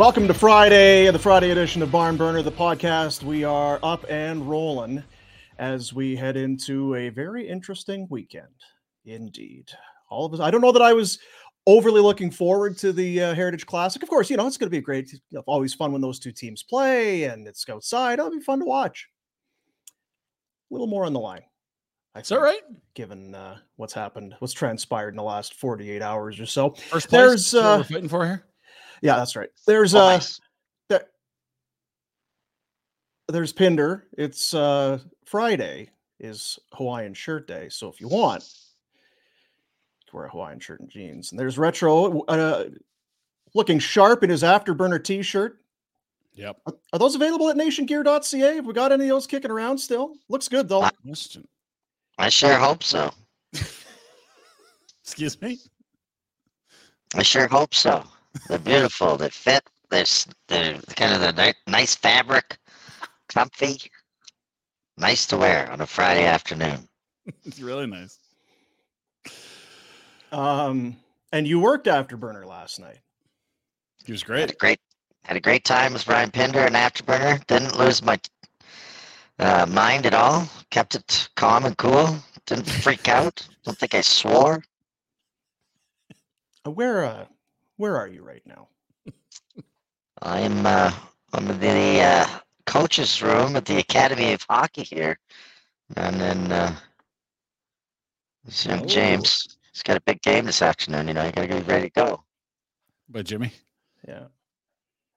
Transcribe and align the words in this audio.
Welcome 0.00 0.26
to 0.28 0.34
Friday, 0.34 1.10
the 1.10 1.18
Friday 1.18 1.50
edition 1.50 1.82
of 1.82 1.92
Barn 1.92 2.16
Burner, 2.16 2.40
the 2.40 2.50
podcast. 2.50 3.22
We 3.22 3.44
are 3.44 3.78
up 3.82 4.06
and 4.08 4.48
rolling 4.48 5.04
as 5.58 5.92
we 5.92 6.16
head 6.16 6.38
into 6.38 6.94
a 6.94 7.10
very 7.10 7.46
interesting 7.46 8.06
weekend, 8.08 8.46
indeed. 9.04 9.68
All 10.08 10.24
of 10.24 10.32
us. 10.32 10.40
I 10.40 10.50
don't 10.50 10.62
know 10.62 10.72
that 10.72 10.80
I 10.80 10.94
was 10.94 11.18
overly 11.66 12.00
looking 12.00 12.30
forward 12.30 12.78
to 12.78 12.94
the 12.94 13.24
uh, 13.24 13.34
Heritage 13.34 13.66
Classic. 13.66 14.02
Of 14.02 14.08
course, 14.08 14.30
you 14.30 14.38
know 14.38 14.46
it's 14.46 14.56
going 14.56 14.70
to 14.70 14.74
be 14.74 14.80
great. 14.80 15.14
Always 15.44 15.74
fun 15.74 15.92
when 15.92 16.00
those 16.00 16.18
two 16.18 16.32
teams 16.32 16.62
play, 16.62 17.24
and 17.24 17.46
it's 17.46 17.68
outside. 17.68 18.20
It'll 18.20 18.30
be 18.30 18.40
fun 18.40 18.60
to 18.60 18.64
watch. 18.64 19.06
A 20.70 20.72
little 20.72 20.86
more 20.86 21.04
on 21.04 21.12
the 21.12 21.20
line. 21.20 21.42
Is 22.16 22.28
that 22.28 22.40
right? 22.40 22.62
Given 22.94 23.34
uh, 23.34 23.58
what's 23.76 23.92
happened, 23.92 24.34
what's 24.38 24.54
transpired 24.54 25.10
in 25.10 25.16
the 25.16 25.22
last 25.22 25.56
48 25.56 26.00
hours 26.00 26.40
or 26.40 26.46
so. 26.46 26.70
First 26.70 27.10
place. 27.10 27.20
There's, 27.20 27.54
uh, 27.54 27.76
we're 27.80 27.84
fighting 27.84 28.08
for 28.08 28.24
here. 28.24 28.46
Yeah, 29.02 29.16
that's 29.16 29.36
right. 29.36 29.48
There's 29.66 29.94
Oh, 29.94 30.00
uh 30.00 30.10
nice. 30.12 30.40
there, 30.88 31.04
there's 33.28 33.52
Pinder. 33.52 34.06
It's 34.16 34.52
uh 34.54 34.98
Friday 35.26 35.90
is 36.18 36.58
Hawaiian 36.74 37.14
shirt 37.14 37.46
day. 37.48 37.68
So 37.70 37.88
if 37.88 38.00
you 38.00 38.08
want 38.08 38.42
you 38.92 40.10
can 40.10 40.16
wear 40.18 40.26
a 40.26 40.30
Hawaiian 40.30 40.60
shirt 40.60 40.80
and 40.80 40.90
jeans. 40.90 41.30
And 41.32 41.38
there's 41.38 41.58
retro 41.58 42.20
uh 42.22 42.64
looking 43.54 43.78
sharp 43.78 44.22
in 44.22 44.30
his 44.30 44.42
afterburner 44.42 45.02
t-shirt. 45.02 45.56
Yep. 46.34 46.58
Are, 46.66 46.74
are 46.92 46.98
those 46.98 47.16
available 47.16 47.48
at 47.48 47.56
nationgear.ca? 47.56 48.54
Have 48.56 48.66
we 48.66 48.72
got 48.72 48.92
any 48.92 49.04
of 49.04 49.10
those 49.10 49.26
kicking 49.26 49.50
around 49.50 49.78
still? 49.78 50.14
Looks 50.28 50.48
good 50.48 50.68
though. 50.68 50.88
Question. 51.06 51.46
I 52.18 52.28
sure 52.28 52.56
hope 52.56 52.82
so. 52.82 53.10
Excuse 55.04 55.40
me. 55.40 55.58
I 57.14 57.22
sure 57.24 57.48
hope 57.48 57.74
so. 57.74 58.04
They're 58.48 58.58
beautiful. 58.58 59.16
They 59.16 59.30
fit. 59.30 59.62
They're, 59.90 60.04
they're 60.48 60.74
kind 60.96 61.14
of 61.14 61.20
the 61.36 61.54
nice 61.66 61.96
fabric, 61.96 62.58
comfy, 63.28 63.80
nice 64.96 65.26
to 65.26 65.36
wear 65.36 65.70
on 65.70 65.80
a 65.80 65.86
Friday 65.86 66.24
afternoon. 66.24 66.88
It's 67.44 67.60
really 67.60 67.86
nice. 67.86 68.18
Um 70.32 70.96
and 71.32 71.46
you 71.46 71.60
worked 71.60 71.86
afterburner 71.86 72.44
last 72.46 72.78
night. 72.80 72.98
He 74.04 74.12
was 74.12 74.22
Had 74.22 74.26
great. 74.26 74.50
a 74.52 74.56
great 74.56 74.80
had 75.24 75.36
a 75.36 75.40
great 75.40 75.64
time 75.64 75.92
with 75.92 76.06
Brian 76.06 76.30
Pinder 76.30 76.60
and 76.60 76.74
Afterburner. 76.74 77.44
Didn't 77.46 77.76
lose 77.76 78.02
my 78.02 78.18
uh, 79.38 79.66
mind 79.68 80.06
at 80.06 80.14
all. 80.14 80.48
Kept 80.70 80.94
it 80.94 81.28
calm 81.36 81.64
and 81.66 81.76
cool. 81.76 82.16
Didn't 82.46 82.68
freak 82.68 83.08
out. 83.08 83.46
Don't 83.64 83.76
think 83.76 83.94
I 83.94 84.00
swore. 84.00 84.62
Uh, 86.66 86.70
Where 86.70 87.04
uh 87.04 87.26
where 87.80 87.96
are 87.96 88.06
you 88.06 88.22
right 88.22 88.42
now? 88.44 88.68
I'm 90.20 90.66
uh, 90.66 90.92
I'm 91.32 91.48
in 91.50 91.60
the 91.60 92.00
uh, 92.02 92.26
coach's 92.66 93.22
room 93.22 93.56
at 93.56 93.64
the 93.64 93.78
Academy 93.78 94.34
of 94.34 94.42
Hockey 94.42 94.82
here, 94.82 95.18
and 95.96 96.20
then 96.20 96.52
uh, 96.52 96.76
this 98.44 98.66
young 98.66 98.82
Oh. 98.82 98.86
James. 98.86 99.56
He's 99.72 99.82
got 99.82 99.96
a 99.96 100.02
big 100.02 100.20
game 100.20 100.44
this 100.44 100.60
afternoon. 100.60 101.08
You 101.08 101.14
know, 101.14 101.24
you 101.24 101.32
gotta 101.32 101.48
get 101.48 101.66
ready 101.66 101.88
to 101.88 101.92
go. 101.94 102.22
By 103.08 103.22
Jimmy. 103.22 103.50
Yeah. 104.06 104.24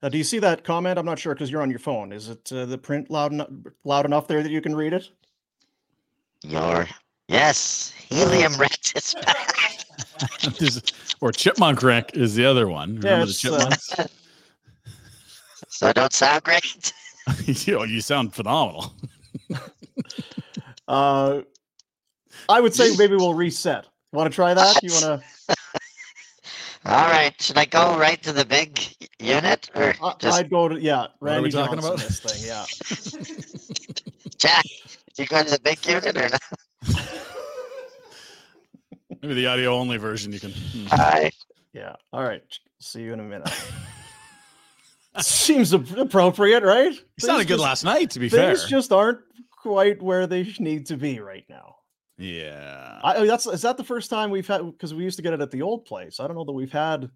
Uh, 0.01 0.07
do 0.07 0.17
you 0.17 0.23
see 0.23 0.39
that 0.39 0.63
comment? 0.63 0.97
I'm 0.97 1.05
not 1.05 1.19
sure 1.19 1.33
because 1.33 1.51
you're 1.51 1.61
on 1.61 1.69
your 1.69 1.79
phone. 1.79 2.13
Is 2.13 2.29
it 2.29 2.49
uh, 2.53 2.65
the 2.65 2.77
print 2.77 3.11
loud 3.11 3.33
enough, 3.33 3.49
loud 3.83 4.05
enough 4.05 4.27
there 4.27 4.41
that 4.41 4.51
you 4.51 4.61
can 4.61 4.73
read 4.73 4.93
it? 4.93 5.09
Your 6.43 6.87
yes, 7.27 7.93
helium 8.07 8.53
Rex 8.57 8.93
is 8.95 9.15
back. 9.25 9.62
There's- 10.59 10.81
or 11.21 11.31
Chipmunk 11.31 11.81
Rank 11.83 12.11
is 12.13 12.35
the 12.35 12.45
other 12.45 12.67
one. 12.67 12.95
Remember 12.97 13.25
the 13.25 13.31
it's, 13.31 13.45
uh, 13.45 13.57
Chipmunks? 13.59 13.89
so 15.69 15.87
I 15.87 15.93
don't 15.93 16.13
sound 16.13 16.43
great. 16.43 16.93
you, 17.45 17.73
know, 17.73 17.83
you 17.83 18.01
sound 18.01 18.33
phenomenal. 18.33 18.93
Uh, 20.87 21.41
I 22.49 22.59
would 22.59 22.75
say 22.75 22.95
maybe 22.97 23.15
we'll 23.15 23.33
reset. 23.33 23.85
Want 24.11 24.29
to 24.29 24.35
try 24.35 24.53
that? 24.53 24.83
You 24.83 24.91
want 24.91 25.21
to? 25.47 25.55
All 26.85 27.07
right, 27.09 27.33
should 27.41 27.57
I 27.57 27.63
go 27.63 27.97
right 27.97 28.21
to 28.23 28.33
the 28.33 28.43
big 28.43 28.77
unit 29.17 29.69
or 29.73 29.93
just 30.19 30.37
I'd 30.37 30.49
go 30.49 30.67
to 30.67 30.79
yeah. 30.79 31.07
What 31.19 31.31
are 31.31 31.41
we 31.41 31.49
talking 31.49 31.79
Johnson, 31.79 31.93
about? 31.93 31.99
This 31.99 32.19
thing, 32.19 32.43
yeah. 32.45 32.65
Jack? 34.37 34.65
You 35.17 35.25
go 35.25 35.41
to 35.43 35.49
the 35.49 35.59
big 35.63 35.85
unit 35.87 36.17
or 36.17 36.29
not? 36.29 36.41
Maybe 39.23 39.35
the 39.35 39.47
audio 39.47 39.73
only 39.73 39.95
version 39.95 40.33
you 40.33 40.39
can. 40.41 40.51
hmm. 40.51 40.85
Hi. 40.87 41.31
Yeah. 41.71 41.95
All 42.11 42.23
right. 42.23 42.43
See 42.81 43.01
you 43.03 43.13
in 43.13 43.21
a 43.21 43.23
minute. 43.23 43.49
Seems 45.21 45.71
appropriate, 45.71 46.61
right? 46.61 46.91
He 46.91 46.99
sounded 47.19 47.37
Things 47.37 47.47
good 47.47 47.53
just- 47.53 47.63
last 47.63 47.83
night, 47.85 48.09
to 48.11 48.19
be 48.19 48.27
fair. 48.27 48.53
Things 48.53 48.69
just 48.69 48.91
aren't 48.91 49.19
quite 49.49 50.01
where 50.01 50.27
they 50.27 50.43
need 50.59 50.87
to 50.87 50.97
be 50.97 51.21
right 51.21 51.45
now. 51.49 51.77
Yeah. 52.17 52.99
I, 53.01 53.25
that's 53.25 53.47
is 53.47 53.61
that 53.61 53.77
the 53.77 53.83
first 53.83 54.09
time 54.09 54.29
we've 54.29 54.45
had 54.45 54.61
because 54.69 54.93
we 54.93 55.05
used 55.05 55.15
to 55.17 55.23
get 55.23 55.31
it 55.33 55.39
at 55.39 55.51
the 55.51 55.61
old 55.61 55.85
place. 55.85 56.19
I 56.19 56.27
don't 56.27 56.35
know 56.35 56.43
that 56.43 56.51
we've 56.51 56.71
had 56.71 57.09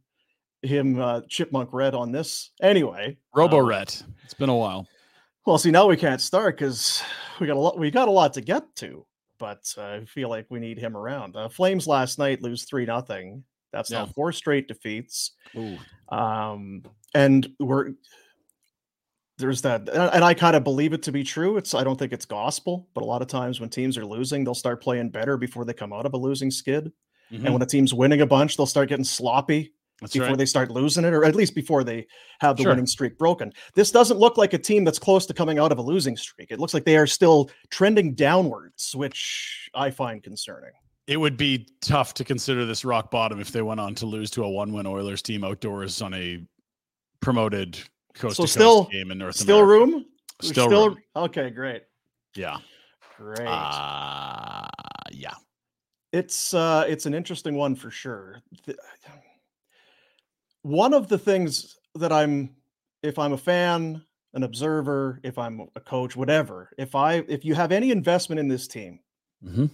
him 0.62 1.00
uh, 1.00 1.21
chipmunk 1.27 1.74
Rhett 1.74 1.94
on 1.94 2.13
this 2.13 2.51
anyway. 2.62 3.18
Robo 3.36 3.60
um, 3.69 3.83
It's 4.24 4.33
been 4.33 4.50
a 4.50 4.56
while. 4.56 4.88
Well, 5.45 5.57
see, 5.57 5.71
now 5.71 5.88
we 5.88 5.98
can't 5.98 6.21
start 6.21 6.57
because 6.57 7.03
we 7.39 7.48
got 7.48 7.57
a 7.57 7.60
lot. 7.60 7.77
We 7.77 7.92
got 7.92 8.07
a 8.07 8.12
lot 8.12 8.33
to 8.33 8.42
get 8.42 8.63
to, 8.77 9.06
but 9.39 9.74
uh, 9.78 9.81
I 9.81 10.06
feel 10.06 10.30
like 10.30 10.48
we 10.50 10.60
need 10.60 10.78
him 10.78 10.95
around. 10.95 11.36
Uh, 11.36 11.50
Flames 11.50 11.88
last 11.88 12.19
night 12.19 12.42
lose 12.42 12.63
three 12.63 12.86
nothing. 12.86 13.44
That's 13.72 13.92
now 13.92 14.06
four 14.06 14.31
straight 14.31 14.68
defeats. 14.68 15.31
Ooh. 15.56 15.78
Um, 16.10 16.84
and 17.13 17.48
we're 17.60 17.94
there's 19.38 19.62
that, 19.62 19.88
and 19.89 20.13
and 20.13 20.24
I 20.24 20.34
kind 20.34 20.56
of 20.56 20.63
believe 20.63 20.94
it 20.94 21.04
to 21.04 21.12
be 21.12 21.24
true. 21.24 21.57
It's 21.57 21.74
I 21.74 21.84
don't 21.84 21.98
think 21.98 22.13
it's 22.13 22.25
gospel, 22.25 22.88
but 22.94 23.04
a 23.04 23.06
lot 23.06 23.22
of 23.22 23.28
times 23.28 23.60
when 23.60 23.69
teams 23.69 23.98
are 23.98 24.06
losing, 24.06 24.44
they'll 24.44 24.56
start 24.56 24.81
playing 24.81 25.10
better 25.10 25.38
before 25.38 25.66
they 25.66 25.74
come 25.74 25.94
out 25.94 26.06
of 26.06 26.13
a 26.13 26.18
losing 26.18 26.50
skid. 26.50 26.92
And 27.30 27.54
when 27.54 27.62
a 27.62 27.66
team's 27.66 27.94
winning 27.94 28.22
a 28.22 28.25
bunch, 28.25 28.56
they'll 28.56 28.66
start 28.66 28.88
getting 28.88 29.04
sloppy 29.04 29.74
That's 30.02 30.14
before 30.14 30.28
right. 30.30 30.38
they 30.38 30.46
start 30.46 30.70
losing 30.70 31.06
it, 31.06 31.14
or 31.14 31.26
at 31.26 31.36
least 31.36 31.56
before 31.56 31.84
they 31.84 32.06
have 32.40 32.56
the 32.58 32.64
Sure. 32.64 32.72
winning 32.74 32.86
streak 32.86 33.18
broken. 33.18 33.52
This 33.74 33.90
doesn't 33.92 34.18
look 34.20 34.38
like 34.38 34.54
a 34.54 34.58
team 34.60 34.84
that's 34.84 35.00
close 35.00 35.26
to 35.26 35.34
coming 35.34 35.58
out 35.58 35.72
of 35.72 35.80
a 35.80 35.82
losing 35.82 36.16
streak. 36.16 36.52
It 36.52 36.60
looks 36.60 36.74
like 36.76 36.86
they 36.86 36.98
are 36.98 37.08
still 37.08 37.50
trending 37.72 38.14
downwards, 38.14 38.96
which 38.96 39.70
I 39.74 39.90
find 39.90 40.22
concerning. 40.22 40.72
It 41.08 41.18
would 41.18 41.36
be 41.38 41.68
tough 41.82 42.14
to 42.16 42.24
consider 42.24 42.66
this 42.66 42.86
rock 42.86 43.10
bottom 43.10 43.40
if 43.40 43.52
they 43.52 43.62
went 43.64 43.80
on 43.80 43.96
to 43.96 44.06
lose 44.06 44.30
to 44.32 44.44
a 44.44 44.50
one-win 44.50 44.86
Oilers 44.86 45.22
team 45.24 45.44
outdoors 45.44 46.02
on 46.02 46.14
a 46.14 46.46
promoted 47.22 47.80
coast 48.14 48.38
So 48.38 48.44
to 48.44 48.48
still- 48.50 48.80
coast 48.84 48.92
game 48.92 49.10
in 49.12 49.18
North 49.18 49.36
Still 49.36 49.60
America. 49.64 49.68
room? 49.94 50.06
There's 50.42 50.52
Still 50.52 50.70
room. 50.90 50.98
Okay, 51.16 51.50
great. 51.50 51.84
Yeah. 52.36 52.58
Great. 53.18 53.48
Uh, 53.48 54.68
yeah. 55.12 55.34
it's 56.14 56.54
uh 56.54 56.86
it's 56.88 57.06
an 57.08 57.14
interesting 57.14 57.56
one 57.56 57.76
for 57.76 57.90
sure 57.92 58.42
Th- 58.66 58.78
one 60.63 60.94
of 60.94 61.07
the 61.07 61.18
things 61.18 61.77
that 61.95 62.12
i'm 62.12 62.56
if 63.04 63.18
i'm 63.19 63.33
a 63.33 63.38
fan 63.38 64.01
an 64.33 64.44
observer 64.44 65.19
if 65.24 65.38
i'm 65.38 65.62
a 65.75 65.80
coach 65.80 66.15
whatever 66.15 66.69
if 66.77 66.95
i 66.95 67.15
if 67.27 67.44
you 67.45 67.56
have 67.56 67.71
any 67.71 67.92
investment 67.92 68.39
in 68.39 68.48
this 68.48 68.68
team 68.68 69.00
Mhm. 69.45 69.69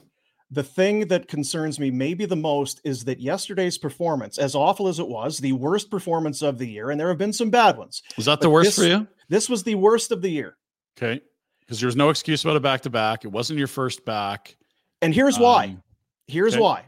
the 0.51 0.63
thing 0.63 1.07
that 1.07 1.27
concerns 1.27 1.80
me 1.80 1.89
maybe 1.89 2.25
the 2.25 2.35
most 2.35 2.81
is 2.83 3.06
that 3.06 3.19
yesterday's 3.21 3.77
performance 3.77 4.38
as 4.38 4.56
awful 4.56 4.88
as 4.88 5.00
it 5.00 5.07
was 5.07 5.39
the 5.39 5.53
worst 5.53 5.89
performance 5.89 6.41
of 6.41 6.57
the 6.57 6.68
year 6.68 6.91
and 6.91 7.00
there 7.00 7.07
have 7.09 7.18
been 7.18 7.33
some 7.33 7.50
bad 7.50 7.77
ones 7.77 8.03
Was 8.18 8.25
that 8.25 8.41
the 8.41 8.50
worst 8.50 8.75
for 8.75 8.83
you? 8.83 9.07
this 9.29 9.50
was 9.50 9.63
the 9.63 9.75
worst 9.75 10.12
of 10.12 10.21
the 10.21 10.29
year 10.29 10.57
Okay. 10.97 11.21
Because 11.62 11.79
there 11.79 11.88
was 11.88 11.95
no 11.95 12.09
excuse 12.09 12.44
about 12.44 12.57
a 12.57 12.59
back 12.59 12.81
to 12.81 12.89
back. 12.91 13.24
It 13.25 13.29
wasn't 13.29 13.57
your 13.57 13.69
first 13.69 14.03
back. 14.06 14.57
and 15.01 15.12
here's 15.15 15.39
why 15.39 15.65
Um, 15.65 15.83
Here's 16.27 16.53
Okay. 16.53 16.62
why. 16.62 16.86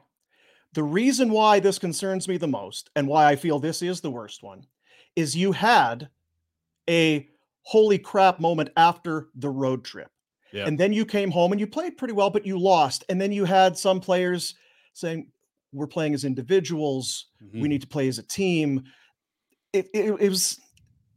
The 0.76 0.84
reason 0.84 1.30
why 1.32 1.62
this 1.62 1.80
concerns 1.80 2.28
me 2.28 2.36
the 2.36 2.50
most 2.50 2.90
and 2.98 3.08
why 3.08 3.28
I 3.28 3.38
feel 3.38 3.60
this 3.60 3.82
is 3.82 4.02
the 4.02 4.12
worst 4.12 4.44
one 4.44 4.66
is 5.16 5.36
you 5.36 5.54
had 5.54 6.10
a 6.90 7.28
holy 7.62 7.98
crap 7.98 8.42
moment 8.42 8.70
after 8.76 9.30
the 9.36 9.50
road 9.50 9.86
trip. 9.86 10.12
Yeah. 10.52 10.68
And 10.68 10.78
then 10.78 10.92
you 10.92 11.06
came 11.06 11.32
home 11.32 11.54
and 11.54 11.62
you 11.62 11.66
played 11.66 11.98
pretty 11.98 12.14
well, 12.14 12.30
but 12.30 12.46
you 12.46 12.60
lost. 12.60 13.06
And 13.08 13.20
then 13.20 13.32
you 13.32 13.46
had 13.46 13.78
some 13.78 14.02
players 14.02 14.56
saying, 14.94 15.32
We're 15.72 15.88
playing 15.88 16.14
as 16.14 16.26
individuals. 16.26 17.28
Mm-hmm. 17.42 17.62
We 17.62 17.68
need 17.70 17.82
to 17.82 17.88
play 17.88 18.10
as 18.10 18.20
a 18.20 18.24
team. 18.24 18.84
It, 19.72 19.88
it, 19.94 20.14
it 20.20 20.30
was 20.30 20.60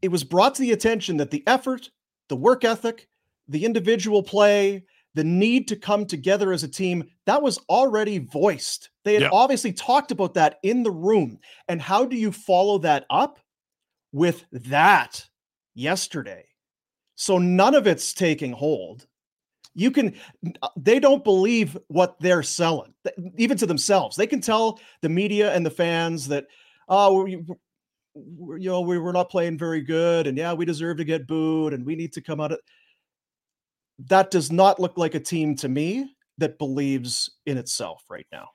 it 0.02 0.08
was 0.08 0.22
brought 0.22 0.54
to 0.54 0.62
the 0.62 0.72
attention 0.72 1.16
that 1.16 1.32
the 1.32 1.42
effort, 1.48 1.90
the 2.28 2.36
work 2.36 2.64
ethic, 2.64 3.08
the 3.48 3.64
individual 3.64 4.22
play, 4.22 4.84
the 5.14 5.24
need 5.24 5.66
to 5.66 5.76
come 5.76 6.06
together 6.06 6.52
as 6.52 6.62
a 6.62 6.68
team, 6.68 7.04
that 7.26 7.42
was 7.42 7.58
already 7.68 8.18
voiced. 8.18 8.90
They 9.08 9.14
had 9.14 9.22
Yeah. 9.22 9.30
obviously 9.32 9.72
talked 9.72 10.10
about 10.10 10.34
that 10.34 10.58
in 10.62 10.82
the 10.82 10.90
room. 10.90 11.38
And 11.66 11.80
how 11.80 12.04
do 12.04 12.14
you 12.14 12.30
follow 12.30 12.76
that 12.78 13.06
up 13.08 13.38
with 14.12 14.44
that 14.52 15.26
yesterday? 15.74 16.44
So 17.14 17.38
none 17.38 17.74
of 17.74 17.86
it's 17.86 18.12
taking 18.12 18.52
hold. 18.52 19.06
You 19.74 19.90
can, 19.90 20.14
uh, 20.60 20.68
they 20.76 21.00
don't 21.00 21.24
believe 21.24 21.78
what 21.88 22.20
they're 22.20 22.42
selling, 22.42 22.92
even 23.38 23.56
to 23.56 23.66
themselves. 23.66 24.14
They 24.14 24.26
can 24.26 24.42
tell 24.42 24.78
the 25.00 25.08
media 25.08 25.54
and 25.54 25.64
the 25.64 25.70
fans 25.70 26.28
that, 26.28 26.46
oh, 26.90 27.22
we, 27.22 27.42
we're, 28.14 28.58
you 28.58 28.68
know, 28.68 28.82
we 28.82 28.98
were 28.98 29.14
not 29.14 29.30
playing 29.30 29.56
very 29.56 29.80
good, 29.80 30.26
and 30.26 30.36
yeah, 30.36 30.52
we 30.52 30.66
deserve 30.66 30.98
to 30.98 31.04
get 31.04 31.26
booed, 31.26 31.72
and 31.72 31.86
we 31.86 31.96
need 31.96 32.12
to 32.12 32.20
come 32.20 32.40
out 32.40 32.52
of. 32.52 32.60
That 34.00 34.30
does 34.30 34.52
not 34.52 34.78
look 34.78 34.98
like 34.98 35.14
a 35.14 35.20
team 35.20 35.56
to 35.56 35.68
me 35.68 36.14
that 36.36 36.58
believes 36.58 37.30
in 37.46 37.56
itself 37.56 38.04
right 38.10 38.26
now. 38.32 38.48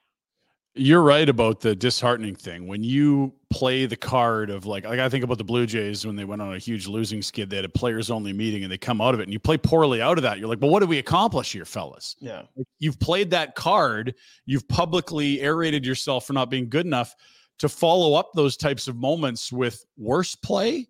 You're 0.76 1.04
right 1.04 1.30
about 1.30 1.60
the 1.60 1.76
disheartening 1.76 2.34
thing. 2.36 2.66
When 2.68 2.84
you 2.84 3.32
play 3.52 3.86
the 3.86 3.96
card 3.96 4.50
of 4.50 4.66
like, 4.66 4.86
like 4.86 5.00
I 5.00 5.08
think 5.08 5.24
about 5.24 5.38
the 5.38 5.44
Blue 5.44 5.68
Jays 5.68 6.04
when 6.04 6.16
they 6.16 6.26
went 6.26 6.42
on 6.42 6.56
a 6.56 6.58
huge 6.58 6.88
losing 6.88 7.22
skid, 7.22 7.52
they 7.52 7.58
had 7.58 7.66
a 7.66 7.70
players 7.70 8.10
only 8.10 8.34
meeting 8.34 8.64
and 8.64 8.72
they 8.72 8.78
come 8.80 9.00
out 9.00 9.14
of 9.14 9.20
it 9.20 9.24
and 9.24 9.32
you 9.32 9.40
play 9.40 9.58
poorly 9.58 10.02
out 10.02 10.18
of 10.18 10.24
that. 10.24 10.40
You're 10.40 10.50
like, 10.50 10.60
but 10.60 10.68
what 10.68 10.80
did 10.80 10.90
we 10.90 10.98
accomplish 10.98 11.52
here, 11.52 11.66
fellas? 11.66 12.16
Yeah. 12.20 12.44
You've 12.80 13.00
played 13.00 13.30
that 13.30 13.54
card. 13.54 14.16
You've 14.48 14.68
publicly 14.68 15.42
aerated 15.42 15.86
yourself 15.86 16.26
for 16.26 16.34
not 16.34 16.50
being 16.50 16.70
good 16.70 16.88
enough 16.88 17.16
to 17.60 17.70
follow 17.70 18.16
up 18.16 18.32
those 18.34 18.58
types 18.58 18.88
of 18.88 18.96
moments 18.96 19.52
with 19.52 19.86
worse 19.96 20.34
play, 20.34 20.88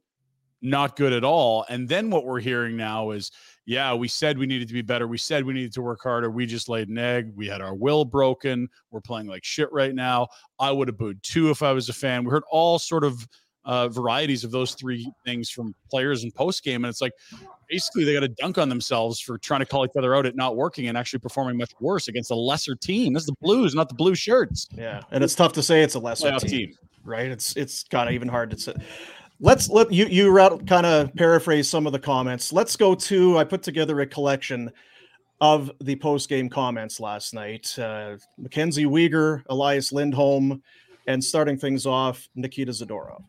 not 0.62 0.96
good 0.96 1.12
at 1.12 1.26
all. 1.26 1.66
And 1.68 1.90
then 1.90 2.10
what 2.10 2.24
we're 2.24 2.40
hearing 2.40 2.78
now 2.78 3.12
is, 3.12 3.32
yeah, 3.66 3.94
we 3.94 4.08
said 4.08 4.38
we 4.38 4.46
needed 4.46 4.68
to 4.68 4.74
be 4.74 4.82
better. 4.82 5.08
We 5.08 5.18
said 5.18 5.46
we 5.46 5.54
needed 5.54 5.74
to 5.74 5.82
work 5.82 6.00
harder. 6.04 6.30
We 6.30 6.46
just 6.46 6.68
laid 6.68 6.90
an 6.90 6.98
egg. 6.98 7.32
We 7.36 7.48
had 7.48 7.62
our 7.62 7.74
will 7.74 8.04
broken. 8.04 8.68
We're 8.92 9.02
playing 9.02 9.28
like 9.28 9.44
shit 9.44 9.72
right 9.72 9.96
now. 9.96 10.28
I 10.60 10.72
would 10.72 10.88
have 10.90 10.98
booed 10.98 11.24
too 11.24 11.50
if 11.50 11.64
I 11.64 11.72
was 11.72 11.88
a 11.90 11.94
fan. 11.94 12.26
We 12.26 12.32
heard 12.32 12.44
all 12.52 12.78
sort 12.78 13.04
of 13.04 13.26
uh, 13.66 13.88
varieties 13.88 14.44
of 14.44 14.52
those 14.52 14.74
three 14.74 15.10
things 15.26 15.50
from 15.50 15.74
players 15.90 16.24
and 16.24 16.36
post 16.36 16.64
game, 16.64 16.84
and 16.84 16.90
it's 16.90 17.00
like 17.00 17.14
basically 17.70 18.04
they 18.04 18.14
got 18.14 18.20
to 18.20 18.28
dunk 18.28 18.58
on 18.58 18.68
themselves 18.68 19.22
for 19.22 19.38
trying 19.38 19.62
to 19.62 19.66
call 19.66 19.86
each 19.86 19.92
other 19.98 20.14
out 20.14 20.26
at 20.26 20.36
not 20.36 20.58
working 20.58 20.88
and 20.88 20.98
actually 20.98 21.20
performing 21.20 21.58
much 21.58 21.72
worse 21.80 22.10
against 22.10 22.32
a 22.32 22.36
lesser 22.36 22.76
team. 22.76 23.14
This 23.14 23.24
is 23.24 23.28
the 23.28 23.36
Blues, 23.42 23.74
not 23.74 23.88
the 23.88 23.96
blue 23.96 24.16
shirts. 24.16 24.68
Yeah. 24.76 25.02
And 25.12 25.24
it's 25.24 25.36
tough 25.36 25.54
to 25.54 25.64
say 25.64 25.82
it's 25.82 25.96
a 25.96 26.00
lesser 26.00 26.38
team, 26.40 26.50
team. 26.50 26.74
right? 27.06 27.32
It's 27.32 27.56
it's 27.56 27.84
kind 27.84 28.10
of 28.10 28.16
even 28.16 28.28
hard 28.28 28.52
to 28.52 28.60
say. 28.60 28.74
Let's 29.40 29.70
let 29.70 29.92
you 29.92 30.06
you 30.06 30.36
kind 30.66 30.86
of 30.86 31.14
paraphrase 31.16 31.70
some 31.70 31.86
of 31.86 31.94
the 31.94 32.00
comments. 32.00 32.54
Let's 32.54 32.76
go 32.76 32.96
to 32.96 33.38
I 33.38 33.44
put 33.44 33.64
together 33.64 34.00
a 34.02 34.06
collection 34.06 34.72
of 35.42 35.72
the 35.82 35.96
post 35.98 36.30
game 36.30 36.50
comments 36.50 37.00
last 37.00 37.34
night. 37.34 37.78
Uh, 37.78 38.18
Mackenzie 38.38 38.86
Weegar, 38.86 39.44
Elias 39.50 39.92
Lindholm, 39.92 40.62
and 41.08 41.22
starting 41.22 41.58
things 41.58 41.86
off, 41.86 42.30
Nikita 42.36 42.72
Zadorov. 42.72 43.24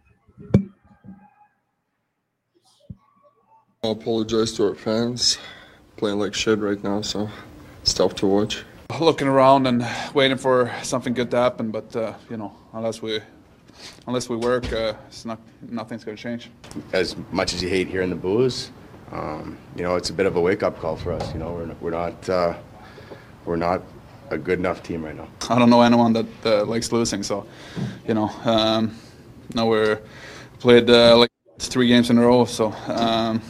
I 3.83 3.89
apologize 3.89 4.53
to 4.53 4.69
our 4.69 4.75
fans. 4.75 5.39
Playing 5.97 6.19
like 6.19 6.35
shit 6.35 6.59
right 6.59 6.83
now, 6.83 7.03
so 7.03 7.29
it's 7.83 7.93
tough 7.93 8.15
to 8.17 8.27
watch. 8.27 8.65
looking 9.01 9.29
around 9.29 9.67
and 9.67 9.87
waiting 10.15 10.39
for 10.39 10.73
something 10.83 11.15
good 11.15 11.31
to 11.33 11.37
happen. 11.37 11.71
But 11.71 11.95
uh, 11.95 12.15
you 12.31 12.37
know, 12.37 12.57
unless 12.73 13.03
we 13.03 13.21
unless 14.07 14.29
we 14.29 14.37
work, 14.37 14.73
uh, 14.73 14.95
it's 15.09 15.25
not 15.25 15.41
nothing's 15.63 16.05
going 16.05 16.17
to 16.17 16.23
change. 16.23 16.51
as 16.93 17.17
much 17.33 17.55
as 17.55 17.63
you 17.63 17.69
hate 17.69 17.89
hearing 17.89 18.11
the 18.11 18.17
booze, 18.17 18.71
um, 19.13 19.57
you 19.77 19.83
know, 19.83 19.97
it's 19.97 20.11
a 20.11 20.13
bit 20.13 20.27
of 20.27 20.37
a 20.37 20.41
wake-up 20.41 20.79
call 20.81 20.97
for 20.97 21.13
us. 21.13 21.33
You 21.33 21.39
know, 21.39 21.53
we're, 21.53 21.75
we're 21.81 21.91
not 21.91 22.29
uh, 22.29 22.55
we're 23.45 23.57
not 23.57 23.83
a 24.31 24.39
good 24.39 24.59
enough 24.59 24.83
team 24.83 25.05
right 25.05 25.17
now. 25.17 25.29
I 25.49 25.59
don't 25.59 25.71
know 25.71 25.83
anyone 25.83 26.13
that 26.15 26.27
uh, 26.45 26.65
likes 26.65 26.91
losing. 26.93 27.23
So, 27.23 27.47
you 28.07 28.15
know, 28.15 28.29
um, 28.45 28.97
now 29.55 29.67
we're 29.67 30.01
played 30.59 30.89
uh, 30.89 31.17
like 31.17 31.31
three 31.59 31.89
games 31.89 32.11
in 32.11 32.19
a 32.19 32.27
row. 32.27 32.45
So, 32.45 32.73
um, 32.87 33.43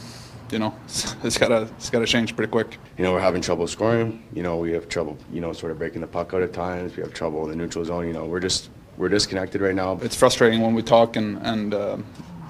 you 0.50 0.58
know, 0.58 0.74
it's, 0.84 1.16
it's 1.24 1.38
gotta 1.38 1.62
it's 1.76 1.90
gotta 1.90 2.06
change 2.06 2.36
pretty 2.36 2.50
quick. 2.50 2.78
You 2.98 3.04
know, 3.04 3.12
we're 3.12 3.20
having 3.20 3.42
trouble 3.42 3.66
scoring. 3.66 4.22
You 4.34 4.42
know, 4.42 4.56
we 4.56 4.72
have 4.72 4.88
trouble, 4.88 5.16
you 5.32 5.40
know, 5.40 5.52
sort 5.52 5.72
of 5.72 5.78
breaking 5.78 6.00
the 6.00 6.06
puck 6.06 6.34
out 6.34 6.42
at 6.42 6.52
times. 6.52 6.96
We 6.96 7.02
have 7.02 7.14
trouble 7.14 7.44
in 7.44 7.50
the 7.50 7.56
neutral 7.56 7.84
zone. 7.84 8.06
You 8.06 8.12
know, 8.12 8.26
we're 8.26 8.40
just 8.40 8.70
we're 8.96 9.08
disconnected 9.08 9.60
right 9.60 9.74
now. 9.74 9.98
It's 10.02 10.16
frustrating 10.16 10.60
when 10.60 10.74
we 10.74 10.82
talk 10.82 11.16
and 11.16 11.38
and 11.38 11.74
uh, 11.74 11.96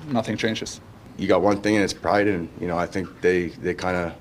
nothing 0.09 0.37
changes. 0.37 0.81
You 1.17 1.29
got 1.29 1.43
one 1.43 1.61
thing, 1.61 1.77
and 1.77 1.85
it's 1.85 1.95
pride. 1.95 2.27
And 2.27 2.49
you 2.61 2.67
know, 2.67 2.77
I 2.77 2.87
think 2.87 3.21
they 3.21 3.49
they 3.49 3.75
kind 3.75 3.97
of 3.97 4.15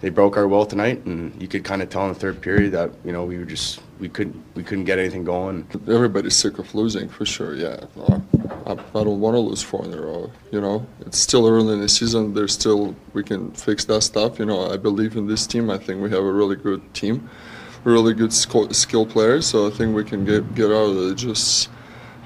they 0.00 0.10
broke 0.10 0.36
our 0.36 0.46
will 0.46 0.64
tonight, 0.64 1.04
and 1.06 1.40
you 1.42 1.48
could 1.48 1.64
kind 1.64 1.82
of 1.82 1.90
tell 1.90 2.02
in 2.06 2.12
the 2.12 2.18
third 2.18 2.40
period 2.40 2.72
that 2.72 2.90
you 3.04 3.12
know 3.12 3.24
we 3.24 3.38
were 3.38 3.44
just 3.44 3.80
we 3.98 4.08
couldn't 4.08 4.40
we 4.54 4.62
couldn't 4.62 4.84
get 4.84 4.98
anything 4.98 5.24
going. 5.24 5.66
Everybody's 5.88 6.36
sick 6.36 6.58
of 6.58 6.72
losing, 6.74 7.08
for 7.08 7.26
sure. 7.26 7.54
Yeah, 7.56 7.84
Uh, 7.98 8.20
I, 8.66 8.72
I 8.72 9.04
don't 9.04 9.20
want 9.20 9.34
to 9.34 9.40
lose 9.40 9.62
four 9.62 9.84
in 9.84 9.92
a 9.92 10.00
row. 10.00 10.30
You 10.52 10.60
know, 10.60 10.86
it's 11.00 11.18
still 11.18 11.48
early 11.48 11.74
in 11.74 11.80
the 11.80 11.88
season. 11.88 12.34
There's 12.34 12.52
still 12.52 12.94
we 13.12 13.24
can 13.24 13.50
fix 13.52 13.84
that 13.86 14.02
stuff. 14.02 14.38
You 14.38 14.46
know, 14.46 14.70
I 14.70 14.76
believe 14.76 15.16
in 15.16 15.26
this 15.26 15.46
team. 15.46 15.68
I 15.70 15.78
think 15.78 16.00
we 16.00 16.10
have 16.10 16.24
a 16.24 16.32
really 16.32 16.56
good 16.56 16.82
team, 16.94 17.28
really 17.84 18.14
good 18.14 18.32
skill, 18.32 18.70
skill 18.70 19.06
players. 19.06 19.46
So 19.46 19.66
I 19.66 19.70
think 19.70 19.94
we 19.94 20.04
can 20.04 20.24
get 20.24 20.54
get 20.54 20.66
out 20.66 20.90
of 20.90 20.96
it. 21.10 21.14
Just 21.16 21.70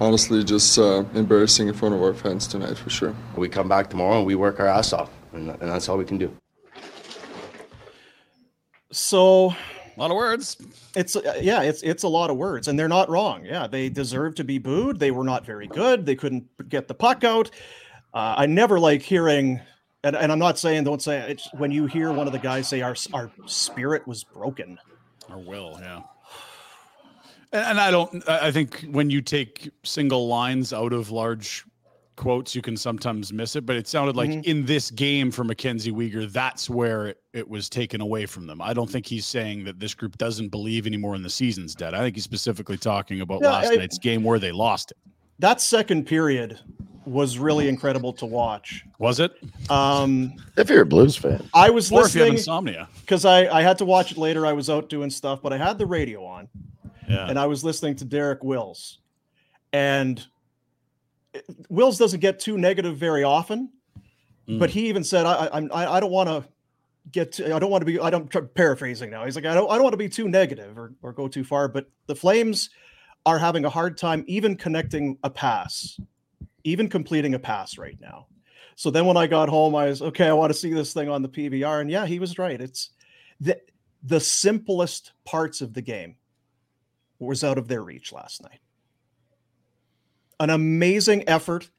honestly, 0.01 0.43
just 0.45 0.79
uh, 0.79 1.05
embarrassing 1.15 1.69
in 1.69 1.75
front 1.75 1.95
of 1.95 2.03
our 2.03 2.15
fans 2.15 2.47
tonight, 2.47 2.77
for 2.77 2.91
sure. 2.91 3.15
We 3.37 3.49
come 3.49 3.69
back 3.69 3.91
tomorrow 3.91 4.19
and 4.19 4.27
we 4.27 4.35
work 4.35 4.61
our 4.61 4.67
ass 4.67 4.93
off, 4.93 5.11
and, 5.33 5.51
and 5.51 5.61
that's 5.61 5.89
all 5.89 5.99
we 5.99 6.05
can 6.05 6.19
do. 6.19 6.35
So 8.91 9.55
A 9.97 10.01
lot 10.01 10.11
of 10.11 10.17
words. 10.17 10.57
It's 10.97 11.17
uh, 11.17 11.39
yeah, 11.41 11.63
it's 11.63 11.83
it's 11.83 12.03
a 12.03 12.09
lot 12.09 12.31
of 12.31 12.37
words, 12.37 12.69
and 12.69 12.79
they're 12.79 12.89
not 12.89 13.11
wrong. 13.11 13.45
Yeah, 13.45 13.67
they 13.67 13.89
deserve 13.89 14.35
to 14.37 14.45
be 14.45 14.59
booed. 14.59 14.99
They 14.99 15.11
were 15.11 15.25
not 15.25 15.45
very 15.45 15.67
good. 15.67 16.07
They 16.07 16.15
couldn't 16.15 16.47
get 16.69 16.89
the 16.89 16.95
puck 16.95 17.25
out. 17.25 17.51
Uh, 18.15 18.35
I 18.39 18.47
never 18.47 18.79
like 18.79 19.03
hearing, 19.03 19.61
and, 20.05 20.17
and 20.17 20.33
I'm 20.33 20.39
not 20.39 20.59
saying 20.59 20.85
don't 20.85 21.03
say 21.03 21.19
it. 21.31 21.43
When 21.55 21.71
you 21.71 21.87
hear 21.87 22.13
one 22.13 22.27
of 22.27 22.33
the 22.33 22.39
guys 22.39 22.69
say 22.69 22.81
our 22.81 22.97
our 23.13 23.31
spirit 23.47 24.07
was 24.07 24.25
broken, 24.25 24.79
Our 25.33 25.39
will, 25.39 25.79
yeah. 25.81 26.03
And, 27.53 27.65
and 27.65 27.81
I 27.81 27.91
don't. 27.91 28.29
I 28.29 28.51
think 28.53 28.83
when 28.91 29.09
you 29.11 29.23
take 29.23 29.71
single 29.83 30.27
lines 30.29 30.73
out 30.73 30.93
of 30.93 31.11
large 31.11 31.65
quotes, 32.17 32.55
you 32.55 32.61
can 32.61 32.77
sometimes 32.77 33.33
miss 33.33 33.57
it. 33.57 33.65
But 33.65 33.77
it 33.77 33.89
sounded 33.89 34.15
like 34.17 34.29
Mhm. 34.29 34.45
in 34.45 34.67
this 34.67 34.91
game 34.91 35.31
for 35.31 35.45
Mackenzie 35.45 35.91
Weegar, 35.91 36.31
that's 36.31 36.69
where 36.69 37.07
it, 37.09 37.23
it 37.33 37.49
was 37.49 37.71
taken 37.71 38.01
away 38.03 38.27
from 38.27 38.47
them. 38.47 38.61
I 38.61 38.75
don't 38.75 38.91
think 38.91 39.07
he's 39.07 39.25
saying 39.25 39.65
that 39.65 39.81
this 39.81 39.95
group 39.95 40.19
doesn't 40.19 40.51
believe 40.51 40.87
anymore 40.87 41.15
in 41.15 41.23
the 41.23 41.31
season's 41.31 41.75
dead. 41.75 41.95
I 41.95 42.01
think 42.01 42.15
he's 42.17 42.25
specifically 42.25 42.77
talking 42.77 43.23
about 43.23 43.41
Yeah, 43.43 43.51
last 43.53 43.73
I- 43.73 43.77
night's 43.77 43.99
game 43.99 44.23
where 44.23 44.39
they 44.39 44.53
lost 44.53 44.91
it. 44.91 44.99
that 45.39 45.61
second 45.63 46.05
period 46.07 46.61
was 47.05 47.39
really 47.39 47.69
incredible 47.69 48.13
to 48.15 48.27
watch. 48.27 48.85
Was 48.99 49.19
it? 49.21 49.33
Um, 49.71 50.35
If 50.57 50.71
you're 50.71 50.83
a 50.83 50.87
Blues 50.87 51.17
fan, 51.17 51.49
I 51.53 51.71
was 51.71 51.91
Or 51.91 52.07
if 52.07 52.15
you 52.15 52.21
have 52.21 52.29
listening 52.31 52.33
insomnia. 52.39 52.89
because 53.01 53.25
I, 53.25 53.47
I 53.49 53.63
had 53.63 53.79
to 53.79 53.85
watch 53.85 54.13
it 54.13 54.19
later. 54.19 54.47
I 54.47 54.53
was 54.53 54.71
out 54.71 54.89
doing 54.89 55.11
stuff, 55.11 55.41
but 55.43 55.53
I 55.53 55.59
had 55.59 55.79
the 55.79 55.87
radio 55.87 56.25
on 56.25 56.49
Yeah. 57.09 57.29
and 57.29 57.39
I 57.39 57.47
was 57.47 57.65
listening 57.65 57.97
to 57.97 58.05
Derek 58.05 58.45
Wills. 58.45 58.99
And 59.73 60.25
it- 61.35 61.45
Wills 61.69 61.99
doesn't 61.99 62.21
get 62.21 62.39
too 62.39 62.57
negative 62.59 62.97
very 62.97 63.25
often, 63.25 63.71
but 64.47 64.71
Mm. 64.71 64.73
he 64.73 64.89
even 64.89 65.05
said, 65.05 65.27
I, 65.27 65.33
I, 65.35 65.47
I'm- 65.47 65.71
I, 65.73 65.87
I 65.95 66.01
don't 66.01 66.13
want 66.13 66.29
to 66.29 66.45
get, 67.11 67.33
to, 67.33 67.55
I 67.55 67.59
don't 67.59 67.71
want 67.71 67.83
to 67.83 67.87
be, 67.87 67.99
I 67.99 68.11
don't, 68.11 68.31
tr- 68.31 68.41
paraphrasing 68.41 69.11
now. 69.11 69.25
He's 69.25 69.35
like, 69.35 69.45
I 69.47 69.55
don't, 69.55 69.69
I 69.71 69.75
don't 69.75 69.83
want 69.83 69.95
to 69.95 69.99
be 69.99 70.09
too 70.09 70.29
negative 70.29 70.79
or, 70.79 70.93
or 71.03 71.13
go 71.13 71.27
too 71.27 71.43
far, 71.43 71.67
but 71.69 71.87
the 72.07 72.15
Flames 72.15 72.71
are 73.27 73.39
having 73.39 73.65
a 73.65 73.71
hard 73.71 73.97
time 73.99 74.25
even 74.27 74.57
connecting 74.57 75.17
a 75.25 75.31
pass, 75.31 75.99
even 76.65 76.89
completing 76.89 77.35
a 77.35 77.39
pass 77.39 77.79
right 77.79 77.99
now. 78.01 78.27
So 78.77 78.91
then 78.91 79.07
when 79.07 79.17
I 79.17 79.27
got 79.27 79.49
home, 79.49 79.75
I 79.75 79.87
was 79.87 80.03
okay. 80.03 80.29
I 80.29 80.33
want 80.33 80.53
to 80.53 80.59
see 80.59 80.73
this 80.73 80.93
thing 80.93 81.09
on 81.09 81.23
the 81.23 81.29
PVR, 81.29 81.81
and 81.81 81.91
yeah, 81.91 82.07
he 82.07 82.19
was 82.19 82.39
right. 82.39 82.61
It's 82.61 82.91
the 83.41 83.61
the 84.03 84.21
simplest 84.21 85.13
parts 85.25 85.61
of 85.61 85.75
the 85.75 85.83
game 85.83 86.17
was 87.19 87.45
out 87.45 87.59
of 87.59 87.69
their 87.69 87.83
reach 87.83 88.13
last 88.13 88.43
night. 88.43 88.61
An 90.41 90.51
amazing 90.51 91.29
effort 91.29 91.71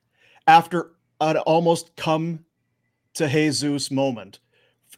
after 0.48 0.92
an 1.20 1.38
almost 1.38 1.96
come 1.96 2.46
to 3.16 3.28
Jesus 3.28 3.92
moment 3.92 4.40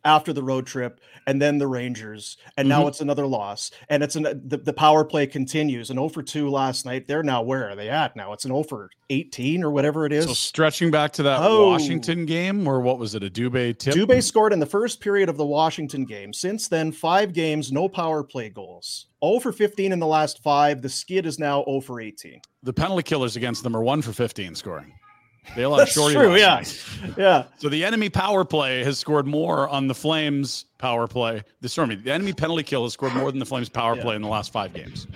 after 0.05 0.31
the 0.31 0.43
road 0.43 0.65
trip 0.67 1.01
and 1.27 1.41
then 1.41 1.57
the 1.57 1.67
Rangers 1.67 2.38
and 2.57 2.69
now 2.69 2.83
Mhm. 2.83 2.88
it's 2.89 3.01
another 3.01 3.25
loss 3.25 3.71
and 3.89 4.03
it's 4.03 4.15
an 4.15 4.24
the, 4.24 4.57
the 4.57 4.71
power 4.74 5.03
play 5.03 5.25
continues 5.27 5.89
an 5.89 5.97
0 5.97 6.09
for 6.09 6.21
2 6.21 6.50
last 6.50 6.85
night 6.85 7.07
they're 7.07 7.24
now 7.24 7.41
where 7.41 7.67
are 7.69 7.75
they 7.75 7.89
at 7.89 8.15
now 8.15 8.31
it's 8.31 8.45
an 8.45 8.51
0 8.51 8.63
for 8.63 8.89
18 9.09 9.63
or 9.63 9.71
whatever 9.71 10.05
it 10.05 10.13
is 10.13 10.25
So 10.25 10.33
stretching 10.33 10.91
back 10.91 11.12
to 11.13 11.24
that 11.24 11.39
Oh. 11.41 11.69
Washington 11.69 12.25
game, 12.25 12.67
or 12.67 12.79
what 12.81 12.97
was 13.00 13.13
it? 13.15 13.24
A 13.24 13.29
Dubé 13.29 13.77
tip? 13.77 13.93
Dubé 13.93 14.24
scored 14.24 14.53
in 14.53 14.59
the 14.59 14.65
first 14.65 15.00
period 15.00 15.29
of 15.29 15.38
the 15.38 15.45
Washington 15.45 16.05
game. 16.05 16.33
Since 16.33 16.67
then, 16.69 16.91
five 16.91 17.31
games, 17.33 17.71
no 17.71 17.88
power 17.88 18.24
play 18.24 18.50
goals. 18.50 19.07
0 19.24 19.39
for 19.39 19.51
15 19.51 19.91
in 19.91 20.00
the 20.00 20.07
last 20.07 20.41
five. 20.41 20.81
The 20.81 20.89
skid 20.89 21.25
is 21.27 21.38
now 21.39 21.63
0 21.65 21.81
for 21.81 22.00
18. 22.01 22.41
the 22.63 22.74
penalty 22.74 23.03
killers 23.03 23.35
against 23.35 23.62
them 23.63 23.75
are 23.77 23.83
one 23.83 24.01
for 24.01 24.12
15 24.13 24.55
scoring. 24.55 24.91
They 25.55 25.63
allowed 25.63 25.79
That's 25.79 25.93
Shorty 25.93 26.15
true, 26.15 26.29
last 26.37 26.39
yeah. 26.39 27.05
night. 27.07 27.17
Yeah. 27.17 27.43
So 27.57 27.69
the 27.69 27.83
enemy 27.85 28.09
power 28.09 28.43
play 28.45 28.83
has 28.83 28.97
scored 28.99 29.27
more 29.27 29.69
on 29.69 29.87
the 29.87 29.95
Flames 29.95 30.65
power 30.77 31.07
play. 31.07 31.43
The 31.61 31.69
sorry, 31.69 31.95
the 31.95 32.11
enemy 32.11 32.33
penalty 32.33 32.63
kill 32.63 32.83
has 32.83 32.93
scored 32.93 33.13
more 33.13 33.31
than 33.31 33.39
the 33.39 33.45
Flames 33.45 33.69
power 33.69 33.95
Yeah. 33.95 34.01
play 34.01 34.15
in 34.15 34.21
the 34.21 34.27
last 34.27 34.51
five 34.51 34.73
games. 34.73 35.07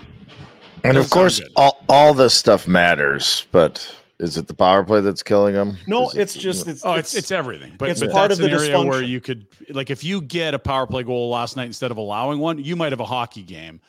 and 0.84 0.94
Doesn't 0.96 0.98
of 1.06 1.10
course, 1.10 1.42
all, 1.56 1.84
all 1.90 2.14
this 2.14 2.34
stuff 2.34 2.68
matters. 2.68 3.48
But 3.52 3.94
is 4.20 4.38
it 4.38 4.48
the 4.48 4.54
power 4.54 4.84
play 4.84 5.02
that's 5.02 5.24
killing 5.24 5.56
them? 5.56 5.78
No, 5.88 6.10
Is 6.10 6.16
it- 6.16 6.22
it's 6.22 6.34
just 6.36 6.68
it's 6.68 6.86
Oh, 6.86 6.94
it's 6.94 7.16
it's 7.16 7.32
everything. 7.32 7.74
But, 7.78 7.90
it's 7.90 8.00
but 8.02 8.12
part 8.12 8.30
that's 8.30 8.40
of 8.40 8.46
the 8.50 8.56
an 8.56 8.62
area 8.62 8.82
where 8.82 9.02
you 9.02 9.20
could 9.20 9.48
like 9.70 9.90
if 9.90 10.04
you 10.04 10.22
get 10.22 10.54
a 10.54 10.60
power 10.60 10.86
play 10.88 11.04
goal 11.04 11.30
last 11.30 11.58
night 11.58 11.66
instead 11.68 11.92
of 11.92 11.98
allowing 11.98 12.40
one, 12.40 12.64
you 12.64 12.76
might 12.76 12.92
have 12.92 13.00
a 13.02 13.06
hockey 13.06 13.44
game. 13.44 13.82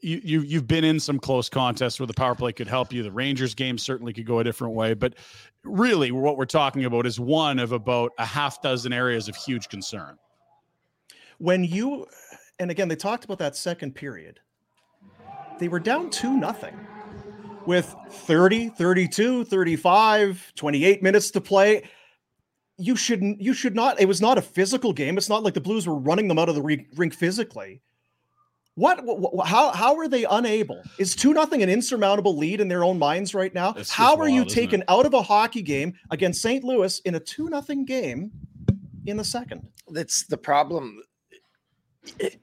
You 0.00 0.20
you 0.24 0.40
you've 0.40 0.66
been 0.66 0.84
in 0.84 0.98
some 0.98 1.18
close 1.18 1.48
contests 1.50 2.00
where 2.00 2.06
the 2.06 2.14
power 2.14 2.34
play 2.34 2.52
could 2.52 2.68
help 2.68 2.92
you. 2.92 3.02
The 3.02 3.10
Rangers 3.12 3.54
game 3.54 3.76
certainly 3.78 4.12
could 4.14 4.24
go 4.26 4.38
a 4.38 4.44
different 4.44 4.72
way, 4.74 4.94
but 4.94 5.12
really 5.64 6.10
what 6.12 6.36
we're 6.36 6.44
talking 6.44 6.84
about 6.84 7.06
is 7.06 7.18
one 7.18 7.58
of 7.58 7.72
about 7.72 8.12
a 8.18 8.24
half 8.24 8.60
dozen 8.62 8.92
areas 8.92 9.28
of 9.28 9.36
huge 9.36 9.68
concern. 9.68 10.16
when 11.38 11.64
you 11.64 12.06
and 12.58 12.70
again 12.70 12.88
they 12.88 12.96
talked 12.96 13.24
about 13.24 13.38
that 13.38 13.56
second 13.56 13.94
period. 13.94 14.40
They 15.58 15.68
were 15.68 15.80
down 15.80 16.10
2 16.10 16.36
nothing 16.36 16.74
with 17.66 17.94
30, 18.10 18.70
32, 18.70 19.44
35, 19.44 20.52
28 20.54 21.02
minutes 21.02 21.30
to 21.30 21.40
play. 21.40 21.82
You 22.76 22.96
shouldn't 22.96 23.40
you 23.40 23.54
should 23.54 23.74
not 23.74 24.00
it 24.00 24.06
was 24.06 24.20
not 24.20 24.38
a 24.38 24.42
physical 24.42 24.92
game. 24.92 25.16
It's 25.16 25.28
not 25.28 25.42
like 25.42 25.54
the 25.54 25.60
Blues 25.60 25.86
were 25.86 25.98
running 25.98 26.28
them 26.28 26.38
out 26.38 26.48
of 26.48 26.54
the 26.54 26.62
rink 26.96 27.14
physically. 27.14 27.80
What, 28.76 29.04
what, 29.04 29.32
what- 29.34 29.46
how 29.46 29.70
how 29.70 29.96
are 29.96 30.08
they 30.08 30.24
unable? 30.24 30.82
Is 30.98 31.14
2 31.14 31.32
nothing 31.32 31.62
an 31.62 31.68
insurmountable 31.68 32.36
lead 32.36 32.60
in 32.60 32.68
their 32.68 32.82
own 32.84 32.98
minds 32.98 33.34
right 33.34 33.54
now? 33.54 33.74
It's 33.76 33.90
how 33.90 34.16
are 34.16 34.28
you 34.28 34.40
wild, 34.40 34.46
isn't 34.48 34.58
it? 34.58 34.62
taken 34.62 34.84
out 34.88 35.06
of 35.06 35.14
a 35.14 35.22
hockey 35.22 35.62
game 35.62 35.94
against 36.10 36.42
St. 36.42 36.64
Louis 36.64 36.98
in 37.00 37.14
a 37.14 37.20
2 37.20 37.48
nothing 37.48 37.84
game 37.84 38.32
in 39.06 39.16
the 39.16 39.24
second? 39.24 39.66
That's 39.90 40.24
the 40.26 40.36
problem. 40.36 41.02
It- 42.18 42.40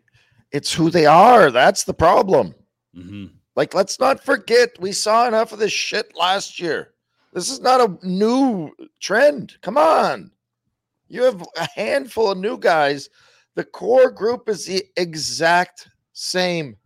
it's 0.51 0.73
who 0.73 0.89
they 0.89 1.05
are. 1.05 1.49
That's 1.49 1.85
the 1.85 1.93
problem. 1.93 2.53
Mm-hmm. 2.95 3.27
Like, 3.55 3.73
let's 3.73 3.99
not 4.01 4.21
forget 4.23 4.69
we 4.81 4.91
saw 4.91 5.25
enough 5.27 5.53
of 5.53 5.59
this 5.59 5.71
shit 5.71 6.11
last 6.15 6.59
year. 6.59 6.93
This 7.33 7.49
is 7.49 7.61
not 7.61 7.79
a 7.79 8.05
new 8.05 8.71
trend. 8.99 9.55
Come 9.61 9.77
on. 9.77 10.29
You 11.07 11.23
have 11.23 11.41
a 11.57 11.67
handful 11.73 12.31
of 12.31 12.37
new 12.37 12.57
guys. 12.57 13.09
The 13.55 13.63
core 13.63 14.11
group 14.11 14.49
is 14.49 14.65
the 14.65 14.83
exact 14.97 15.87
same. 16.13 16.77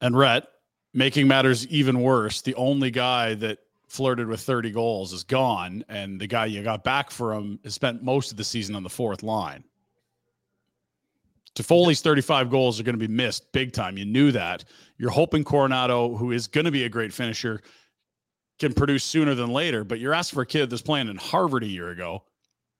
And 0.00 0.16
Rhett, 0.16 0.46
making 0.94 1.28
matters 1.28 1.66
even 1.68 2.00
worse, 2.00 2.40
the 2.42 2.54
only 2.54 2.90
guy 2.90 3.34
that 3.34 3.58
flirted 3.88 4.28
with 4.28 4.40
30 4.40 4.70
goals 4.70 5.12
is 5.12 5.24
gone, 5.24 5.84
and 5.88 6.20
the 6.20 6.26
guy 6.26 6.46
you 6.46 6.62
got 6.62 6.84
back 6.84 7.10
for 7.10 7.34
him 7.34 7.58
has 7.64 7.74
spent 7.74 8.02
most 8.02 8.30
of 8.30 8.36
the 8.36 8.44
season 8.44 8.74
on 8.74 8.82
the 8.82 8.90
fourth 8.90 9.22
line. 9.22 9.64
Toffoli's 11.56 12.00
35 12.00 12.48
goals 12.48 12.78
are 12.78 12.84
going 12.84 12.98
to 12.98 13.08
be 13.08 13.12
missed 13.12 13.50
big 13.52 13.72
time. 13.72 13.98
You 13.98 14.04
knew 14.04 14.30
that. 14.32 14.64
You're 14.98 15.10
hoping 15.10 15.42
Coronato, 15.42 16.16
who 16.16 16.30
is 16.30 16.46
going 16.46 16.66
to 16.66 16.70
be 16.70 16.84
a 16.84 16.88
great 16.88 17.12
finisher, 17.12 17.60
can 18.60 18.72
produce 18.72 19.02
sooner 19.02 19.34
than 19.34 19.50
later, 19.50 19.82
but 19.82 19.98
you're 19.98 20.14
asking 20.14 20.36
for 20.36 20.42
a 20.42 20.46
kid 20.46 20.70
that's 20.70 20.82
playing 20.82 21.08
in 21.08 21.16
Harvard 21.16 21.64
a 21.64 21.68
year 21.68 21.90
ago 21.90 22.22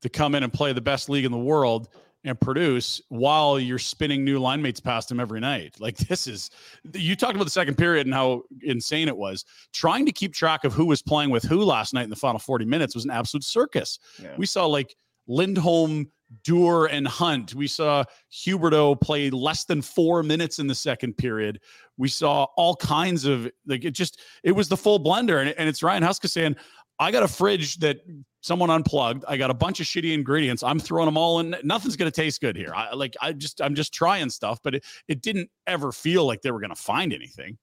to 0.03 0.09
come 0.09 0.35
in 0.35 0.45
and 0.45 0.53
play 0.53 0.73
the 0.73 0.81
best 0.81 1.09
league 1.09 1.25
in 1.25 1.33
the 1.33 1.39
world 1.39 1.89
and 2.25 2.39
produce 2.41 3.01
while 3.09 3.59
you're 3.59 3.79
spinning 3.79 4.25
new 4.25 4.39
line 4.39 4.61
mates 4.61 4.81
past 4.81 5.11
him 5.11 5.21
every 5.21 5.41
night. 5.41 5.75
Like 5.81 5.97
this 5.97 6.27
is 6.27 6.51
you 6.95 7.17
talked 7.17 7.35
about 7.35 7.45
the 7.45 7.51
second 7.51 7.77
period 7.77 8.07
and 8.07 8.15
how 8.15 8.43
insane 8.63 9.09
it 9.09 9.17
was. 9.17 9.45
Trying 9.73 10.07
to 10.07 10.13
keep 10.13 10.35
track 10.35 10.65
of 10.65 10.73
who 10.73 10.87
was 10.87 11.03
playing 11.03 11.31
with 11.31 11.45
who 11.45 11.63
last 11.63 11.95
night 11.95 12.05
in 12.05 12.11
the 12.11 12.17
final 12.17 12.39
40 12.39 12.65
minutes 12.65 12.95
was 12.95 13.05
an 13.05 13.11
absolute 13.11 13.45
circus. 13.45 13.99
Yeah. 14.23 14.35
We 14.37 14.47
saw 14.47 14.67
like 14.67 14.95
Lindholm, 15.27 16.11
Doer, 16.45 16.87
and 16.87 17.07
Hunt. 17.07 17.55
We 17.55 17.67
saw 17.67 18.05
Huberdeau 18.33 19.01
play 19.01 19.31
less 19.31 19.65
than 19.65 19.81
four 19.81 20.23
minutes 20.23 20.59
in 20.59 20.67
the 20.67 20.75
second 20.75 21.17
period. 21.17 21.61
We 21.97 22.09
saw 22.09 22.47
all 22.57 22.77
kinds 22.77 23.25
of 23.25 23.51
like 23.67 23.85
it 23.85 23.93
just 23.93 24.21
it 24.43 24.53
was 24.53 24.69
the 24.69 24.77
full 24.77 25.03
blender. 25.03 25.41
And, 25.41 25.55
and 25.57 25.69
it's 25.69 25.83
Ryan 25.83 26.03
Huska 26.03 26.29
saying, 26.29 26.57
I 26.99 27.11
got 27.11 27.23
a 27.23 27.29
fridge 27.29 27.79
that 27.79 28.01
someone 28.41 28.71
unplugged. 28.71 29.25
I 29.29 29.37
got 29.37 29.51
a 29.51 29.55
bunch 29.55 29.81
of 29.81 29.87
shitty 29.87 30.13
ingredients. 30.15 30.63
I'm 30.63 30.79
throwing 30.81 31.07
them 31.07 31.17
all 31.17 31.41
in. 31.41 31.55
Nothing's 31.65 31.97
gonna 31.97 32.11
taste 32.11 32.41
good 32.41 32.57
here. 32.57 32.73
I 32.75 32.95
like 32.95 33.17
I 33.21 33.33
just 33.33 33.61
I'm 33.61 33.75
just 33.75 33.93
trying 33.93 34.31
stuff, 34.31 34.59
but 34.63 34.75
it, 34.77 34.85
it 35.09 35.23
didn't 35.23 35.51
ever 35.67 35.93
feel 35.93 36.27
like 36.27 36.43
they 36.43 36.51
were 36.51 36.61
gonna 36.61 36.75
find 36.75 37.13
anything. 37.13 37.59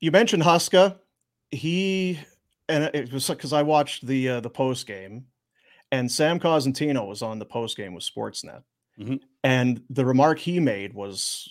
you 0.00 0.10
mentioned 0.10 0.42
Huska. 0.42 0.98
He 1.50 2.18
and 2.68 2.84
it 2.94 3.12
was 3.12 3.28
because 3.28 3.52
I 3.52 3.62
watched 3.62 4.06
the 4.06 4.28
uh, 4.28 4.40
the 4.40 4.50
post 4.50 4.86
game, 4.86 5.26
and 5.90 6.10
Sam 6.10 6.40
Cosentino 6.40 7.06
was 7.06 7.22
on 7.22 7.38
the 7.38 7.44
post 7.44 7.76
game 7.76 7.92
with 7.94 8.04
Sportsnet, 8.04 8.62
Mhm. 8.98 9.20
and 9.44 9.82
the 9.90 10.04
remark 10.06 10.38
he 10.38 10.58
made 10.60 10.94
was 10.94 11.48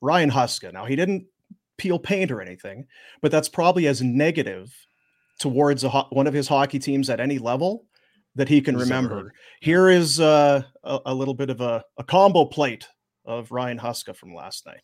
Ryan 0.00 0.30
Huska. 0.30 0.72
Now 0.72 0.86
he 0.86 0.96
didn't 0.96 1.26
peel 1.76 1.98
paint 2.00 2.32
or 2.32 2.40
anything, 2.40 2.86
but 3.22 3.30
that's 3.30 3.48
probably 3.48 3.86
as 3.86 4.02
negative 4.02 4.74
towards 5.38 5.84
a, 5.84 5.88
ho- 5.88 6.06
one 6.10 6.26
of 6.26 6.34
his 6.34 6.48
hockey 6.48 6.78
teams 6.78 7.08
at 7.10 7.20
any 7.20 7.38
level 7.38 7.84
that 8.34 8.48
he 8.48 8.60
can 8.60 8.74
He's 8.76 8.84
remember. 8.84 9.32
Here 9.60 9.88
is 9.88 10.20
uh, 10.20 10.62
a, 10.84 10.98
a 11.06 11.14
little 11.14 11.34
bit 11.34 11.50
of 11.50 11.60
a, 11.60 11.82
a 11.96 12.04
combo 12.04 12.44
plate 12.44 12.86
of 13.24 13.50
Ryan 13.50 13.78
Huska 13.78 14.14
from 14.16 14.34
last 14.34 14.66
night. 14.66 14.82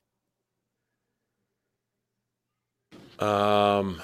Um, 3.19 4.01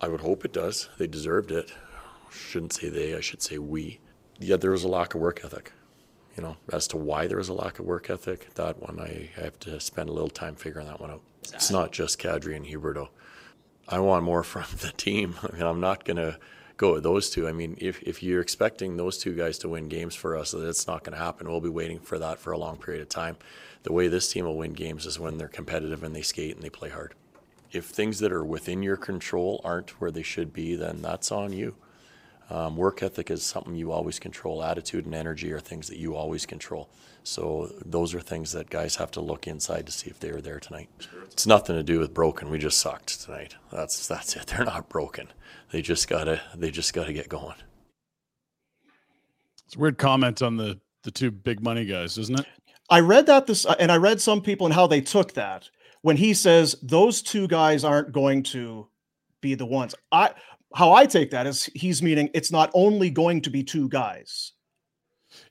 I 0.00 0.08
would 0.08 0.20
hope 0.20 0.44
it 0.44 0.52
does. 0.52 0.88
They 0.98 1.06
deserved 1.06 1.50
it. 1.52 1.72
Shouldn't 2.30 2.72
say 2.72 2.88
they. 2.88 3.14
I 3.14 3.20
should 3.20 3.42
say 3.42 3.58
we. 3.58 4.00
Yeah, 4.38 4.56
there 4.56 4.70
was 4.72 4.84
a 4.84 4.88
lack 4.88 5.14
of 5.14 5.20
work 5.20 5.44
ethic. 5.44 5.72
you 6.36 6.42
know, 6.42 6.56
as 6.72 6.88
to 6.88 6.96
why 6.96 7.26
there 7.26 7.36
was 7.36 7.48
a 7.48 7.54
lack 7.54 7.78
of 7.78 7.84
work 7.84 8.08
ethic, 8.10 8.54
that 8.54 8.80
one 8.80 8.98
I, 8.98 9.30
I 9.36 9.40
have 9.44 9.58
to 9.60 9.78
spend 9.80 10.08
a 10.08 10.12
little 10.12 10.30
time 10.30 10.54
figuring 10.54 10.86
that 10.86 11.00
one 11.00 11.10
out. 11.10 11.22
It's 11.52 11.70
not 11.70 11.92
just 11.92 12.18
Kadri 12.20 12.56
and 12.56 12.64
Huberdeau. 12.66 13.08
I 13.90 13.98
want 13.98 14.24
more 14.24 14.44
from 14.44 14.64
the 14.78 14.92
team. 14.92 15.34
I 15.42 15.52
mean, 15.52 15.62
I'm 15.62 15.80
not 15.80 16.04
going 16.04 16.16
to 16.16 16.38
go 16.76 16.94
with 16.94 17.02
those 17.02 17.28
two. 17.28 17.46
I 17.46 17.52
mean, 17.52 17.76
if, 17.78 18.02
if 18.02 18.22
you're 18.22 18.40
expecting 18.40 18.96
those 18.96 19.18
two 19.18 19.34
guys 19.34 19.58
to 19.58 19.68
win 19.68 19.88
games 19.88 20.14
for 20.14 20.36
us, 20.36 20.52
that's 20.52 20.86
not 20.86 21.04
going 21.04 21.12
to 21.12 21.22
happen. 21.22 21.48
We'll 21.48 21.60
be 21.60 21.68
waiting 21.68 21.98
for 21.98 22.18
that 22.18 22.38
for 22.38 22.52
a 22.52 22.58
long 22.58 22.78
period 22.78 23.02
of 23.02 23.08
time. 23.08 23.36
The 23.82 23.92
way 23.92 24.08
this 24.08 24.32
team 24.32 24.46
will 24.46 24.56
win 24.56 24.72
games 24.72 25.04
is 25.04 25.18
when 25.18 25.36
they're 25.36 25.48
competitive 25.48 26.04
and 26.04 26.14
they 26.14 26.22
skate 26.22 26.54
and 26.54 26.62
they 26.62 26.70
play 26.70 26.88
hard. 26.88 27.14
If 27.72 27.86
things 27.86 28.18
that 28.20 28.32
are 28.32 28.44
within 28.44 28.82
your 28.82 28.96
control 28.96 29.60
aren't 29.62 30.00
where 30.00 30.10
they 30.10 30.22
should 30.22 30.52
be, 30.52 30.74
then 30.74 31.02
that's 31.02 31.30
on 31.30 31.52
you. 31.52 31.76
Um, 32.48 32.76
work 32.76 33.02
ethic 33.02 33.30
is 33.30 33.44
something 33.44 33.76
you 33.76 33.92
always 33.92 34.18
control. 34.18 34.62
Attitude 34.62 35.04
and 35.06 35.14
energy 35.14 35.52
are 35.52 35.60
things 35.60 35.86
that 35.88 35.98
you 35.98 36.16
always 36.16 36.46
control. 36.46 36.88
So 37.22 37.70
those 37.84 38.14
are 38.14 38.20
things 38.20 38.52
that 38.52 38.70
guys 38.70 38.96
have 38.96 39.10
to 39.12 39.20
look 39.20 39.46
inside 39.46 39.86
to 39.86 39.92
see 39.92 40.10
if 40.10 40.18
they 40.20 40.32
were 40.32 40.40
there 40.40 40.58
tonight. 40.58 40.88
It's 41.26 41.46
nothing 41.46 41.76
to 41.76 41.82
do 41.82 41.98
with 41.98 42.14
broken. 42.14 42.50
We 42.50 42.58
just 42.58 42.78
sucked 42.78 43.22
tonight. 43.22 43.56
That's 43.70 44.06
that's 44.08 44.36
it. 44.36 44.46
They're 44.46 44.64
not 44.64 44.88
broken. 44.88 45.28
They 45.70 45.82
just 45.82 46.08
gotta 46.08 46.40
they 46.54 46.70
just 46.70 46.92
gotta 46.92 47.12
get 47.12 47.28
going. 47.28 47.56
It's 49.66 49.76
a 49.76 49.78
weird 49.78 49.98
comment 49.98 50.42
on 50.42 50.56
the 50.56 50.80
the 51.02 51.10
two 51.10 51.30
big 51.30 51.62
money 51.62 51.84
guys, 51.84 52.18
isn't 52.18 52.40
it? 52.40 52.46
I 52.90 53.00
read 53.00 53.26
that 53.26 53.46
this, 53.46 53.64
uh, 53.64 53.76
and 53.78 53.92
I 53.92 53.96
read 53.96 54.20
some 54.20 54.42
people 54.42 54.66
and 54.66 54.74
how 54.74 54.86
they 54.86 55.00
took 55.00 55.34
that 55.34 55.70
when 56.02 56.16
he 56.16 56.34
says 56.34 56.74
those 56.82 57.22
two 57.22 57.46
guys 57.46 57.84
aren't 57.84 58.12
going 58.12 58.42
to 58.44 58.88
be 59.40 59.54
the 59.54 59.66
ones. 59.66 59.94
I 60.10 60.32
how 60.74 60.92
I 60.92 61.06
take 61.06 61.30
that 61.30 61.46
is 61.46 61.70
he's 61.74 62.02
meaning 62.02 62.30
it's 62.34 62.52
not 62.52 62.70
only 62.74 63.10
going 63.10 63.42
to 63.42 63.50
be 63.50 63.62
two 63.62 63.88
guys. 63.88 64.52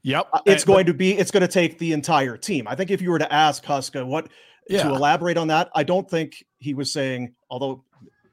Yep. 0.04 0.28
Uh, 0.32 0.40
it's 0.46 0.64
going 0.64 0.86
to 0.86 0.94
be 0.94 1.18
it's 1.18 1.32
going 1.32 1.42
to 1.42 1.48
take 1.48 1.78
the 1.80 1.92
entire 1.94 2.38
team. 2.38 2.68
I 2.68 2.76
think 2.76 2.90
if 2.92 3.02
you 3.02 3.12
were 3.12 3.20
to 3.20 3.32
ask 3.34 3.64
Huska 3.64 4.06
what 4.06 4.30
Yeah. 4.70 4.84
to 4.84 4.90
elaborate 4.90 5.38
on 5.38 5.48
that, 5.50 5.70
I 5.76 5.84
don't 5.84 6.10
think 6.10 6.44
he 6.60 6.74
was 6.74 6.92
saying, 6.92 7.34
although 7.50 7.84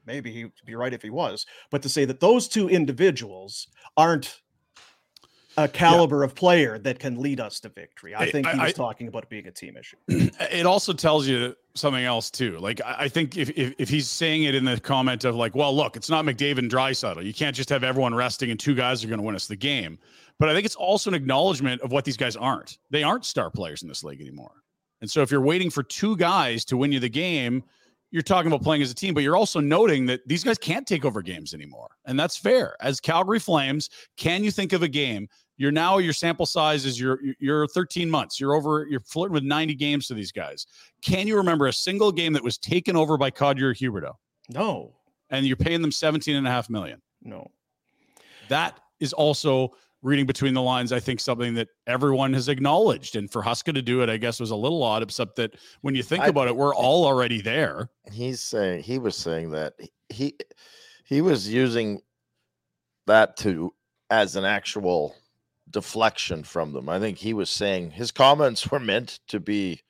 maybe 0.05 0.31
he'd 0.31 0.51
be 0.65 0.75
right 0.75 0.93
if 0.93 1.01
he 1.01 1.09
was, 1.09 1.45
but 1.69 1.81
to 1.81 1.89
say 1.89 2.05
that 2.05 2.19
those 2.21 2.47
two 2.47 2.69
individuals 2.69 3.67
aren't 3.97 4.41
a 5.59 5.67
caliber 5.67 6.23
of 6.23 6.35
player 6.35 6.77
that 6.77 6.99
can 6.99 7.19
lead 7.19 7.39
us 7.39 7.59
to 7.59 7.69
victory. 7.69 8.13
I 8.13 8.25
I- 8.25 8.31
think 8.31 8.47
he 8.47 8.59
was 8.59 8.69
I- 8.69 8.71
talking 8.71 9.07
about 9.07 9.23
it 9.23 9.29
being 9.29 9.47
a 9.47 9.51
team 9.51 9.75
issue. 9.75 9.97
it 10.07 10.65
also 10.67 10.93
tells 10.93 11.25
you 11.27 11.55
something 11.73 12.03
else 12.05 12.29
too. 12.29 12.59
Like 12.59 12.79
I 12.81 12.95
I 12.99 13.07
think 13.09 13.35
if, 13.37 13.49
if 13.57 13.73
if 13.79 13.89
he's 13.89 14.07
saying 14.07 14.43
it 14.43 14.53
in 14.55 14.65
the 14.65 14.79
comment 14.79 15.25
of 15.25 15.35
like, 15.35 15.55
well, 15.55 15.75
look, 15.75 15.95
it's 15.97 16.09
not 16.11 16.23
McDavid 16.25 16.59
and 16.59 16.71
Draisaitl. 16.71 17.25
You 17.25 17.33
can't 17.33 17.55
just 17.55 17.69
have 17.69 17.83
everyone 17.83 18.13
resting 18.13 18.51
and 18.51 18.59
two 18.59 18.75
guys 18.75 19.03
are 19.03 19.07
going 19.07 19.19
to 19.19 19.25
win 19.25 19.35
us 19.35 19.47
the 19.47 19.55
game. 19.55 19.97
But 20.39 20.49
I 20.49 20.53
think 20.53 20.65
it's 20.65 20.75
also 20.75 21.09
an 21.09 21.15
acknowledgement 21.15 21.81
of 21.81 21.91
what 21.91 22.05
these 22.05 22.17
guys 22.17 22.35
aren't. 22.35 22.77
They 22.91 23.03
aren't 23.03 23.25
star 23.25 23.49
players 23.49 23.81
in 23.81 23.87
this 23.87 24.03
league 24.03 24.21
anymore. 24.21 24.51
And 25.01 25.09
so 25.09 25.21
if 25.21 25.31
you're 25.31 25.41
waiting 25.41 25.69
for 25.69 25.83
two 25.83 26.15
guys 26.17 26.63
to 26.65 26.77
win 26.77 26.91
you 26.91 26.99
the 26.99 27.09
game, 27.09 27.63
you're 28.11 28.21
talking 28.23 28.47
about 28.51 28.63
playing 28.63 28.81
as 28.81 28.89
a 28.91 28.95
team, 28.95 29.13
but 29.13 29.21
you're 29.23 29.35
also 29.35 29.59
noting 29.59 30.05
that 30.05 30.21
these 30.27 30.43
guys 30.43 30.57
can't 30.57 30.87
take 30.87 31.05
over 31.05 31.21
games 31.21 31.53
anymore. 31.53 31.89
And 32.05 32.19
that's 32.19 32.37
fair. 32.37 32.75
As 32.81 32.99
Calgary 32.99 33.39
Flames, 33.39 33.89
can 34.15 34.43
you 34.43 34.51
think 34.51 34.73
of 34.73 34.81
a 34.83 34.87
game? 34.87 35.27
You're 35.57 35.71
now 35.71 35.97
your 35.97 36.13
sample 36.13 36.45
size 36.45 36.85
is 36.85 36.99
your 36.99 37.19
you're 37.39 37.67
13 37.67 38.09
months. 38.09 38.39
You're 38.39 38.53
over 38.53 38.85
you're 38.89 38.99
flirting 39.01 39.33
with 39.33 39.43
90 39.43 39.73
games 39.75 40.07
to 40.07 40.13
these 40.13 40.31
guys. 40.31 40.67
Can 41.01 41.27
you 41.27 41.35
remember 41.35 41.65
a 41.67 41.73
single 41.73 42.11
game 42.11 42.31
that 42.33 42.43
was 42.43 42.57
taken 42.59 42.95
over 42.95 43.17
by 43.17 43.31
Kadri 43.31 43.63
or 43.63 43.73
Huberdeau? 43.73 44.13
No, 44.49 44.93
And 45.31 45.45
you're 45.47 45.57
paying 45.57 45.81
them 45.81 45.91
17 45.91 46.35
and 46.35 46.47
a 46.47 46.49
half 46.51 46.69
million. 46.69 47.01
no. 47.23 47.49
That 48.49 48.79
is 48.99 49.11
also 49.13 49.73
reading 50.07 50.25
between 50.25 50.53
the 50.53 50.61
lines, 50.61 50.91
I 50.93 50.99
think 50.99 51.19
something 51.19 51.53
that 51.55 51.67
everyone 51.85 52.33
has 52.33 52.47
acknowledged. 52.47 53.15
And 53.17 53.29
for 53.29 53.43
Huska 53.43 53.73
to 53.73 53.81
do 53.81 54.01
it, 54.01 54.09
I 54.09 54.17
guess 54.17 54.39
was 54.39 54.51
a 54.51 54.55
little 54.55 54.81
odd, 54.81 55.03
except 55.03 55.35
that 55.35 55.55
when 55.81 55.95
you 55.95 56.01
think 56.03 56.23
I- 56.23 56.27
about 56.27 56.47
it, 56.47 56.55
we're 56.55 56.73
all 56.73 57.05
already 57.05 57.41
there. 57.41 57.89
He's 58.11 58.41
saying 58.41 58.83
he 58.83 58.97
was 58.99 59.15
saying 59.17 59.51
that 59.51 59.73
he 60.09 60.35
he 61.05 61.21
was 61.21 61.51
using 61.51 62.01
that 63.05 63.37
to 63.37 63.73
as 64.09 64.35
an 64.35 64.45
actual 64.45 65.15
deflection 65.69 66.43
from 66.43 66.71
them. 66.71 66.87
I 66.87 66.99
think 66.99 67.17
he 67.17 67.33
was 67.33 67.49
saying 67.49 67.91
his 67.91 68.11
comments 68.11 68.71
were 68.71 68.79
meant 68.79 69.19
to 69.27 69.39
be 69.41 69.81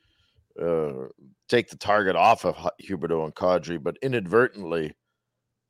uh, 0.59 1.05
take 1.47 1.69
the 1.69 1.77
target 1.77 2.15
off 2.15 2.43
of 2.43 2.55
Hu- 2.57 2.97
Huberdeau 2.97 3.23
and 3.23 3.35
Kadri, 3.35 3.81
but 3.81 3.97
inadvertently 4.01 4.93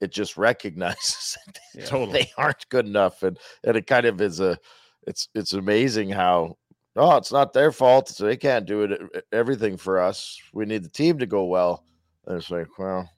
it 0.01 0.12
just 0.12 0.38
recognizes 0.38 1.38
that 1.45 1.60
they- 1.75 1.81
Totally. 1.83 2.12
they 2.12 2.31
aren't 2.38 2.67
good 2.69 2.86
enough, 2.86 3.23
and 3.23 3.38
and 3.63 3.75
it 3.77 3.88
kind 3.88 4.05
of 4.05 4.21
is 4.21 4.39
a 4.39 4.57
it's 5.05 5.29
it's 5.36 5.53
amazing 5.53 6.10
how 6.10 6.57
oh 6.95 7.15
it's 7.17 7.31
not 7.31 7.53
their 7.53 7.71
fault 7.71 8.10
so 8.10 8.25
they 8.25 8.36
can't 8.38 8.65
do 8.65 8.83
it 8.83 9.25
everything 9.31 9.77
for 9.77 9.99
us. 9.99 10.39
We 10.53 10.65
need 10.65 10.83
the 10.83 10.89
team 10.89 11.19
to 11.19 11.25
go 11.25 11.45
well. 11.45 11.83
And 12.25 12.38
it's 12.38 12.49
like 12.51 12.77
well, 12.77 13.10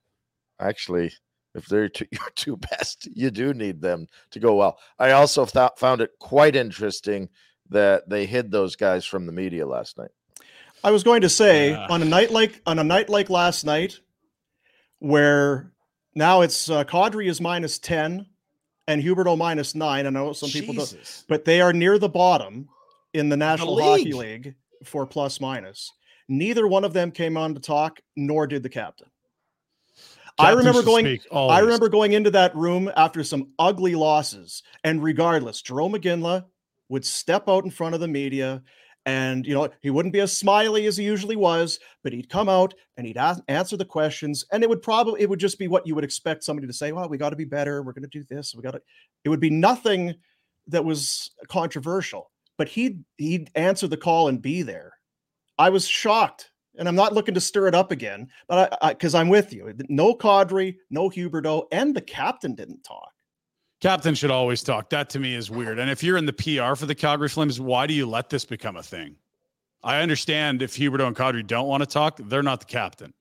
actually 0.60 1.12
if 1.56 1.66
they're 1.66 1.90
two, 1.90 2.06
your 2.12 2.30
two 2.36 2.58
best, 2.58 3.08
you 3.16 3.32
do 3.32 3.54
need 3.56 3.82
them 3.82 4.08
to 4.32 4.40
go 4.40 4.54
well. 4.56 4.78
I 5.00 5.12
also 5.12 5.46
thought 5.46 5.80
found 5.80 6.00
it 6.02 6.12
quite 6.20 6.56
interesting 6.56 7.30
that 7.72 8.08
they 8.08 8.26
hid 8.28 8.52
those 8.52 8.76
guys 8.76 9.04
from 9.06 9.26
the 9.26 9.32
media 9.32 9.66
last 9.66 9.98
night. 9.98 10.12
I 10.84 10.92
was 10.92 11.04
going 11.04 11.22
to 11.22 11.30
say 11.30 11.72
Yeah. 11.72 11.88
on 11.90 12.02
a 12.04 12.06
night 12.06 12.30
like 12.32 12.62
on 12.68 12.78
a 12.80 12.84
night 12.84 13.10
like 13.10 13.30
last 13.32 13.66
night, 13.66 14.00
where 15.00 15.72
now 16.16 16.42
it's 16.42 16.70
uh, 16.70 16.84
Kadri 16.84 17.30
is 17.30 17.40
minus 17.42 17.80
ten 17.80 18.26
and 18.88 19.04
Huberdeau 19.04 19.38
minus 19.38 19.76
nine. 19.76 20.08
I 20.08 20.10
know 20.10 20.34
some 20.34 20.50
people 20.50 20.74
don't, 20.74 21.24
but 21.28 21.46
they 21.46 21.62
are 21.62 21.74
near 21.74 21.98
the 21.98 22.10
bottom 22.10 22.68
in 23.14 23.30
the 23.30 23.38
National 23.38 23.80
Hockey 23.82 24.14
league. 24.14 24.46
League 24.46 24.56
for 24.84 25.06
plus 25.06 25.40
minus. 25.40 25.92
Neither 26.28 26.68
one 26.68 26.84
of 26.84 26.94
them 26.94 27.12
came 27.12 27.38
on 27.38 27.54
to 27.56 27.60
talk, 27.60 28.00
nor 28.16 28.48
did 28.48 28.64
the 28.64 28.70
captain. 28.70 29.08
I 30.38 30.52
remember 30.52 30.84
going. 30.84 31.06
speak 31.06 31.22
I 31.32 31.60
remember 31.60 31.90
going 31.90 32.14
into 32.14 32.32
that 32.32 32.56
room 32.56 32.92
after 32.96 33.24
some 33.24 33.50
ugly 33.60 33.96
losses, 33.96 34.64
and 34.84 35.04
regardless, 35.04 35.62
Jarome 35.62 35.96
Iginla 35.96 36.46
would 36.88 37.06
step 37.06 37.50
out 37.50 37.66
in 37.66 37.72
front 37.72 37.94
of 37.94 38.02
the 38.02 38.08
media, 38.08 38.64
and 39.06 39.46
you 39.46 39.54
know 39.54 39.70
he 39.82 39.90
wouldn't 39.90 40.14
be 40.14 40.20
as 40.20 40.38
smiley 40.38 40.86
as 40.86 40.98
he 40.98 41.04
usually 41.04 41.36
was, 41.36 41.80
but 42.04 42.14
he'd 42.14 42.30
come 42.30 42.50
out 42.50 42.74
and 42.98 43.08
he'd 43.08 43.18
ask, 43.18 43.42
answer 43.48 43.78
the 43.78 43.86
questions, 43.86 44.46
and 44.52 44.64
it 44.64 44.70
would 44.70 44.82
probably 44.82 45.22
it 45.22 45.30
would 45.30 45.40
just 45.40 45.60
be 45.60 45.68
what 45.68 45.88
you 45.88 45.96
would 45.96 46.04
expect 46.04 46.44
somebody 46.44 46.68
to 46.68 46.74
say. 46.74 46.92
Well, 46.92 47.10
we 47.10 47.18
got 47.18 47.30
to 47.30 47.36
be 47.36 47.46
better. 47.46 47.82
We're 47.82 47.94
going 47.94 48.10
to 48.10 48.20
do 48.20 48.24
this. 48.30 48.54
We 48.56 48.64
got 48.64 48.72
to. 48.72 48.82
It 49.24 49.30
would 49.30 49.40
be 49.40 49.50
nothing 49.50 50.16
that 50.68 50.84
was 50.84 51.32
controversial, 51.48 52.32
but 52.58 52.68
he'd 52.68 53.04
he'd 53.18 53.50
answer 53.56 53.88
the 53.88 53.98
call 53.98 54.28
and 54.28 54.42
be 54.42 54.62
there. 54.62 54.94
I 55.58 55.70
was 55.70 55.88
shocked, 55.88 56.52
and 56.78 56.88
I'm 56.88 56.96
not 56.96 57.14
looking 57.14 57.34
to 57.34 57.42
stir 57.42 57.68
it 57.68 57.76
up 57.76 57.92
again, 57.92 58.28
but 58.48 58.78
I 58.82 58.94
because 58.94 59.16
I'm 59.16 59.30
with 59.30 59.54
you. 59.54 59.74
No 59.90 60.14
Kadri, 60.16 60.76
no 60.90 61.10
Huberdeau, 61.10 61.66
and 61.72 61.96
the 61.96 62.02
captain 62.02 62.56
didn't 62.56 62.84
talk. 62.84 63.12
Captain 63.82 64.14
should 64.14 64.32
always 64.32 64.62
talk. 64.62 64.90
That 64.90 65.10
to 65.12 65.20
me 65.20 65.36
is 65.36 65.50
weird. 65.50 65.80
And 65.80 65.90
if 65.90 66.04
you're 66.04 66.18
in 66.18 66.26
the 66.26 66.34
PR 66.34 66.76
for 66.76 66.86
the 66.86 66.96
Calgary 66.96 67.30
Flames, 67.30 67.62
why 67.62 67.88
do 67.88 67.94
you 67.94 68.06
let 68.06 68.30
this 68.30 68.44
become 68.44 68.76
a 68.76 68.84
thing? 68.84 69.16
I 69.84 70.02
understand 70.02 70.62
if 70.62 70.76
Huberdeau 70.76 71.08
and 71.08 71.16
Kadri 71.16 71.46
don't 71.46 71.68
want 71.68 71.82
to 71.82 71.88
talk, 71.88 72.20
they're 72.26 72.44
not 72.44 72.60
the 72.60 72.66
captain. 72.66 73.14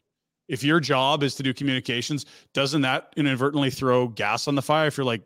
If 0.48 0.64
your 0.64 0.80
job 0.80 1.22
is 1.22 1.36
to 1.36 1.42
do 1.42 1.54
communications, 1.54 2.26
doesn't 2.54 2.80
that 2.82 3.12
inadvertently 3.16 3.70
throw 3.70 4.08
gas 4.08 4.48
on 4.48 4.56
the 4.56 4.62
fire? 4.62 4.88
If 4.88 4.96
you're 4.96 5.06
like, 5.06 5.22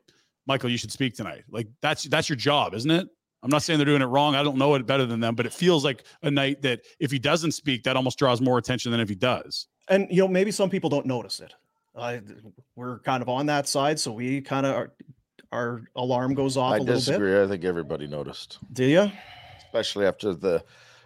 Michael, 0.46 0.68
you 0.68 0.76
should 0.76 0.92
speak 0.92 1.14
tonight. 1.14 1.44
Like 1.50 1.68
that's 1.80 2.02
that's 2.04 2.28
your 2.28 2.36
job, 2.36 2.74
isn't 2.74 2.90
it? 2.90 3.08
I'm 3.42 3.50
not 3.50 3.62
saying 3.62 3.78
they're 3.78 3.86
doing 3.86 4.02
it 4.02 4.06
wrong. 4.06 4.34
I 4.34 4.42
don't 4.42 4.56
know 4.56 4.74
it 4.74 4.86
better 4.86 5.06
than 5.06 5.20
them, 5.20 5.34
but 5.34 5.46
it 5.46 5.52
feels 5.52 5.84
like 5.84 6.04
a 6.22 6.30
night 6.30 6.62
that 6.62 6.80
if 7.00 7.10
he 7.10 7.18
doesn't 7.18 7.52
speak, 7.52 7.84
that 7.84 7.96
almost 7.96 8.18
draws 8.18 8.40
more 8.40 8.58
attention 8.58 8.92
than 8.92 9.00
if 9.00 9.08
he 9.08 9.14
does. 9.14 9.68
And 9.88 10.06
you 10.10 10.22
know, 10.22 10.28
maybe 10.28 10.50
some 10.50 10.68
people 10.68 10.90
don't 10.90 11.06
notice 11.06 11.40
it. 11.40 11.54
Uh, 11.94 12.18
we're 12.76 12.98
kind 13.00 13.22
of 13.22 13.28
on 13.28 13.46
that 13.46 13.68
side, 13.68 13.98
so 14.00 14.12
we 14.12 14.40
kind 14.40 14.66
of 14.66 14.88
our, 15.52 15.60
our 15.60 15.82
alarm 15.96 16.34
goes 16.34 16.56
off 16.56 16.72
I 16.74 16.76
a 16.76 16.80
little 16.80 16.94
bit. 16.94 16.98
disagree. 17.00 17.42
I 17.42 17.46
think 17.46 17.64
everybody 17.64 18.06
noticed, 18.06 18.58
Do 18.72 18.84
you? 18.84 19.10
especially 19.64 20.06
after 20.06 20.34
the. 20.34 20.64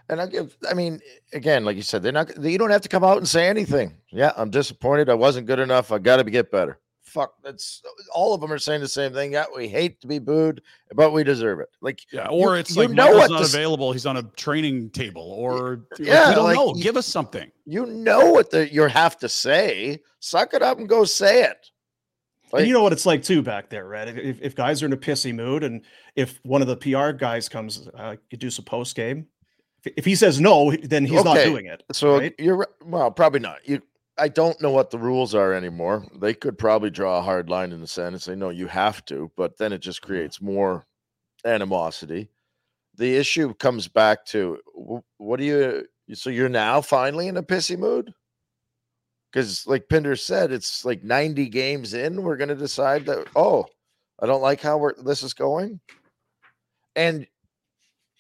And 0.09 0.21
I 0.21 0.27
give. 0.27 0.57
I 0.71 0.75
mean, 0.75 1.01
again, 1.33 1.65
like 1.65 1.75
you 1.77 1.83
said, 1.83 2.03
they're 2.03 2.13
not. 2.13 2.41
You 2.43 2.59
don't 2.59 2.71
have 2.71 2.83
to 2.83 2.89
come 2.89 3.03
out 3.03 3.19
and 3.19 3.29
say 3.29 3.49
anything. 3.49 3.97
Yeah, 4.13 4.33
I'm 4.37 4.51
disappointed. 4.51 5.09
I 5.09 5.15
wasn't 5.15 5.47
good 5.49 5.59
enough. 5.59 5.91
I 5.91 5.99
got 5.99 6.17
to 6.17 6.25
get 6.25 6.53
better. 6.53 6.79
Fuck. 7.03 7.35
That's 7.43 7.83
all 8.15 8.35
of 8.35 8.41
them 8.41 8.53
are 8.53 8.59
saying 8.59 8.83
the 8.83 8.89
same 8.89 9.13
thing. 9.13 9.33
Yeah, 9.33 9.47
we 9.55 9.67
hate 9.69 10.01
to 10.03 10.07
be 10.07 10.19
booed, 10.21 10.61
but 10.95 11.13
we 11.13 11.25
deserve 11.25 11.59
it. 11.61 11.69
Like 11.81 12.01
Yeah, 12.13 12.29
or 12.29 12.55
you- 12.55 12.61
it's 12.61 12.77
you 12.77 12.83
like 12.83 12.91
know 12.91 13.05
Michael's 13.07 13.19
what 13.21 13.31
not 13.31 13.39
the 13.39 13.45
s- 13.45 13.55
available. 13.55 13.93
He's 13.93 14.07
on 14.07 14.17
a 14.19 14.23
training 14.37 14.91
table, 14.91 15.23
or 15.23 15.81
like, 15.99 16.01
yeah, 16.01 16.29
we 16.29 16.35
don't 16.37 16.45
like, 16.45 16.57
know. 16.57 16.75
you- 16.77 16.83
Give 16.83 16.97
us 16.97 17.07
something. 17.07 17.51
you 17.65 17.87
know 17.87 18.31
what 18.33 18.51
the 18.51 18.73
you 18.73 18.83
have 18.83 19.19
to 19.21 19.29
say. 19.29 20.03
Suck 20.21 20.55
it 20.55 20.63
up 20.63 20.79
and 20.79 20.89
go 20.89 21.05
say 21.05 21.45
it. 21.45 21.71
And 22.57 22.67
you 22.67 22.73
know 22.73 22.83
what 22.83 22.93
it's 22.93 23.07
like 23.07 23.23
too 23.23 23.43
back 23.43 23.71
there, 23.71 23.87
right? 23.87 24.09
If, 24.09 24.41
if 24.43 24.55
guys 24.55 24.83
are 24.83 24.87
in 24.87 24.93
a 24.93 24.97
pissy 24.97 25.35
mood, 25.35 25.65
and 25.65 25.83
if 26.15 26.41
one 26.43 26.63
of 26.63 26.69
the 26.69 26.77
PR 26.77 27.11
guys 27.13 27.49
comes, 27.49 27.89
uh, 27.95 28.17
could 28.31 28.41
do 28.41 28.51
some 28.51 28.65
post 28.65 28.95
game. 28.95 29.27
If, 29.85 29.93
if 29.99 30.05
he 30.05 30.15
says 30.15 30.41
no, 30.41 30.73
then 30.83 31.07
he's 31.07 31.25
not 31.25 31.37
doing 31.37 31.67
it. 31.67 31.83
So 31.93 32.19
right? 32.19 32.35
you're 32.39 32.67
well, 32.85 33.11
probably 33.11 33.41
not. 33.41 33.67
You, 33.69 33.83
I 34.19 34.29
don't 34.29 34.61
know 34.63 34.71
what 34.71 34.91
the 34.91 34.99
rules 34.99 35.35
are 35.35 35.53
anymore. 35.53 36.07
They 36.15 36.35
could 36.35 36.59
probably 36.59 36.91
draw 36.91 37.19
a 37.19 37.23
hard 37.23 37.51
line 37.51 37.73
in 37.73 37.81
the 37.81 37.87
sand 37.87 38.15
and 38.15 38.23
say 38.23 38.35
no, 38.35 38.51
you 38.51 38.67
have 38.67 39.05
to, 39.07 39.31
but 39.37 39.59
then 39.59 39.73
it 39.73 39.81
just 39.81 40.03
creates 40.03 40.41
more 40.41 40.87
animosity. 41.45 42.31
the 42.97 43.17
issue 43.17 43.55
comes 43.55 43.89
back 43.89 44.25
to 44.27 44.59
what 45.19 45.39
do 45.39 45.45
you? 45.45 45.87
So 46.15 46.31
you're 46.31 46.49
now 46.49 46.81
finally 46.81 47.29
in 47.29 47.37
a 47.37 47.43
pissy 47.43 47.79
mood 47.79 48.13
because, 49.31 49.67
like 49.67 49.89
Pinder 49.89 50.17
said, 50.17 50.53
it's 50.53 50.85
like 50.85 51.03
90 51.03 51.49
games 51.49 51.95
in. 51.95 52.23
We're 52.23 52.37
going 52.37 52.49
to 52.49 52.55
decide 52.55 53.07
that. 53.07 53.27
Oh, 53.37 53.67
I 54.21 54.27
don't 54.27 54.43
like 54.43 54.61
how 54.61 54.79
we're 54.79 54.95
this 54.95 55.23
is 55.23 55.35
going, 55.35 55.81
and 56.95 57.27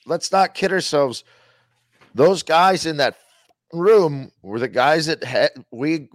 let's 0.05 0.31
not 0.31 0.55
kid 0.55 0.73
ourselves. 0.73 1.25
Those 2.14 2.42
guys 2.42 2.87
in 2.87 2.99
that 2.99 3.16
room 3.73 4.31
were 4.42 4.59
the 4.59 4.69
guys 4.69 5.07
that 5.07 5.25
had 5.25 5.51
we 5.71 6.09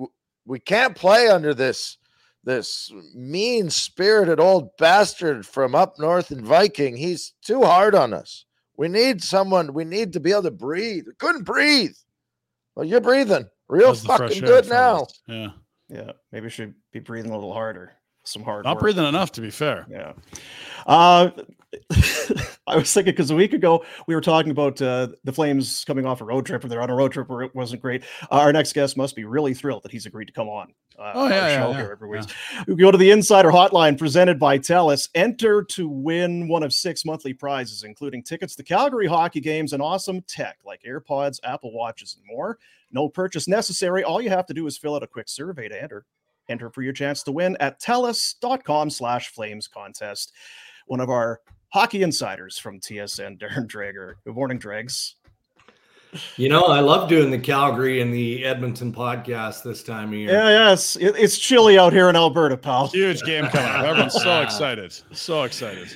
we 0.46 0.60
can't 0.60 0.96
play 0.96 1.30
under 1.30 1.54
this 1.54 1.98
this 2.44 2.92
mean 3.14 3.70
spirited 3.70 4.40
old 4.40 4.76
bastard 4.78 5.46
from 5.46 5.76
up 5.76 6.00
north 6.00 6.32
in 6.32 6.44
Viking. 6.44 6.96
He's 6.96 7.34
too 7.44 7.62
hard 7.64 7.94
on 7.94 8.14
us. 8.14 8.46
We 8.78 8.88
need 8.88 9.24
someone. 9.24 9.74
We 9.74 9.86
need 9.86 10.14
to 10.14 10.20
be 10.20 10.32
able 10.32 10.44
to 10.44 10.52
breathe. 10.52 11.06
We 11.08 11.14
couldn't 11.20 11.44
breathe. 11.44 11.96
Well, 12.76 12.86
you're 12.86 13.02
breathing 13.02 13.48
real 13.72 13.88
How's 13.88 14.04
the 14.04 14.16
fresh 14.16 14.30
fucking 14.34 14.44
good 14.46 14.66
now. 14.70 14.98
fellas? 15.06 15.22
Yeah. 15.28 15.48
Yeah, 15.90 16.12
maybe 16.32 16.46
we 16.46 16.50
should 16.50 16.74
be 16.94 17.00
breathing 17.00 17.32
a 17.32 17.36
little 17.36 17.52
harder. 17.54 17.92
Some 18.24 18.44
hard. 18.44 18.64
Not 18.66 18.76
work. 18.76 18.82
breathing 18.82 19.06
enough, 19.06 19.32
to 19.34 19.42
be 19.42 19.50
fair. 19.50 19.86
Yeah. 19.90 20.14
Uh, 20.86 21.32
I 22.68 22.76
was 22.78 22.94
thinking 22.94 23.12
because 23.14 23.32
a 23.32 23.36
week 23.36 23.54
ago 23.54 23.84
we 24.08 24.16
were 24.16 24.22
talking 24.22 24.52
about 24.52 24.82
uh, 24.82 25.08
the 25.24 25.34
Flames 25.34 25.84
coming 25.86 26.06
off 26.06 26.22
a 26.22 26.24
road 26.24 26.46
trip, 26.46 26.64
or 26.64 26.68
they're 26.68 26.82
on 26.82 26.90
a 26.90 26.96
road 26.96 27.12
trip 27.12 27.30
where 27.30 27.42
it 27.42 27.54
wasn't 27.56 27.82
great. 27.82 28.04
Uh, 28.32 28.36
our 28.36 28.54
next 28.54 28.74
guest 28.74 28.96
must 28.96 29.16
be 29.16 29.24
really 29.26 29.54
thrilled 29.54 29.84
that 29.84 29.92
he's 29.92 30.06
agreed 30.06 30.26
to 30.26 30.34
come 30.34 30.48
on. 30.48 30.74
Uh, 31.00 31.12
Oh, 31.16 31.24
our 31.24 31.30
yeah, 31.30 31.48
yeah, 31.48 31.60
show 31.62 31.72
yeah, 31.72 31.78
here 31.78 31.92
every 31.92 32.08
week. 32.10 32.22
We 32.68 32.76
go 32.76 32.92
to 32.92 32.98
the 32.98 33.10
Insider 33.12 33.50
Hotline 33.50 33.98
presented 33.98 34.38
by 34.40 34.60
TELUS. 34.60 35.10
Enter 35.16 35.64
to 35.64 35.90
win 35.90 36.48
one 36.48 36.62
of 36.64 36.72
six 36.74 37.04
monthly 37.04 37.34
prizes, 37.34 37.84
including 37.84 38.24
tickets 38.24 38.56
to 38.58 38.64
Calgary 38.64 39.08
hockey 39.08 39.40
games 39.42 39.74
and 39.74 39.82
awesome 39.82 40.22
tech 40.28 40.58
like 40.64 40.82
AirPods, 40.88 41.40
Apple 41.44 41.74
Watches, 41.74 42.16
and 42.18 42.26
more. 42.28 42.60
No 42.92 43.10
purchase 43.10 43.48
necessary. 43.48 44.04
All 44.04 44.22
you 44.22 44.30
have 44.30 44.46
to 44.48 44.54
do 44.54 44.68
is 44.68 44.78
fill 44.78 44.96
out 44.96 45.04
a 45.04 45.08
quick 45.08 45.30
survey 45.30 45.68
to 45.68 45.82
enter. 45.82 46.06
Enter 46.50 46.70
for 46.70 46.82
your 46.82 46.94
chance 46.94 47.24
to 47.24 47.32
win 47.32 47.56
at 47.60 47.80
telus.com 47.80 48.90
slash 48.90 49.30
flames 49.30 49.68
contest. 49.68 50.34
One 50.88 51.00
of 51.00 51.10
our 51.10 51.40
hockey 51.70 52.04
insiders 52.04 52.58
from 52.58 52.80
TSN, 52.80 53.40
Darren 53.42 53.68
Dreger. 53.68 54.16
Good 54.26 54.36
morning, 54.36 54.60
Dregs. 54.60 55.16
You 56.36 56.50
know, 56.50 56.64
I 56.64 56.82
love 56.82 57.08
doing 57.08 57.32
the 57.32 57.40
Calgary 57.40 58.02
and 58.02 58.14
the 58.14 58.44
Edmonton 58.44 58.92
podcast 58.92 59.64
this 59.64 59.82
time 59.82 60.10
of 60.10 60.16
year. 60.16 60.32
Yeah, 60.32 60.50
yes. 60.50 60.98
It, 60.98 61.16
it's 61.18 61.38
chilly 61.38 61.80
out 61.80 61.94
here 61.94 62.10
in 62.10 62.18
Alberta, 62.18 62.58
pal. 62.58 62.88
Huge 62.88 63.22
game 63.24 63.46
coming 63.46 63.70
up. 63.70 63.86
Everyone's 63.86 64.22
so 64.22 64.42
excited. 64.42 64.94
So 65.14 65.44
excited. 65.44 65.96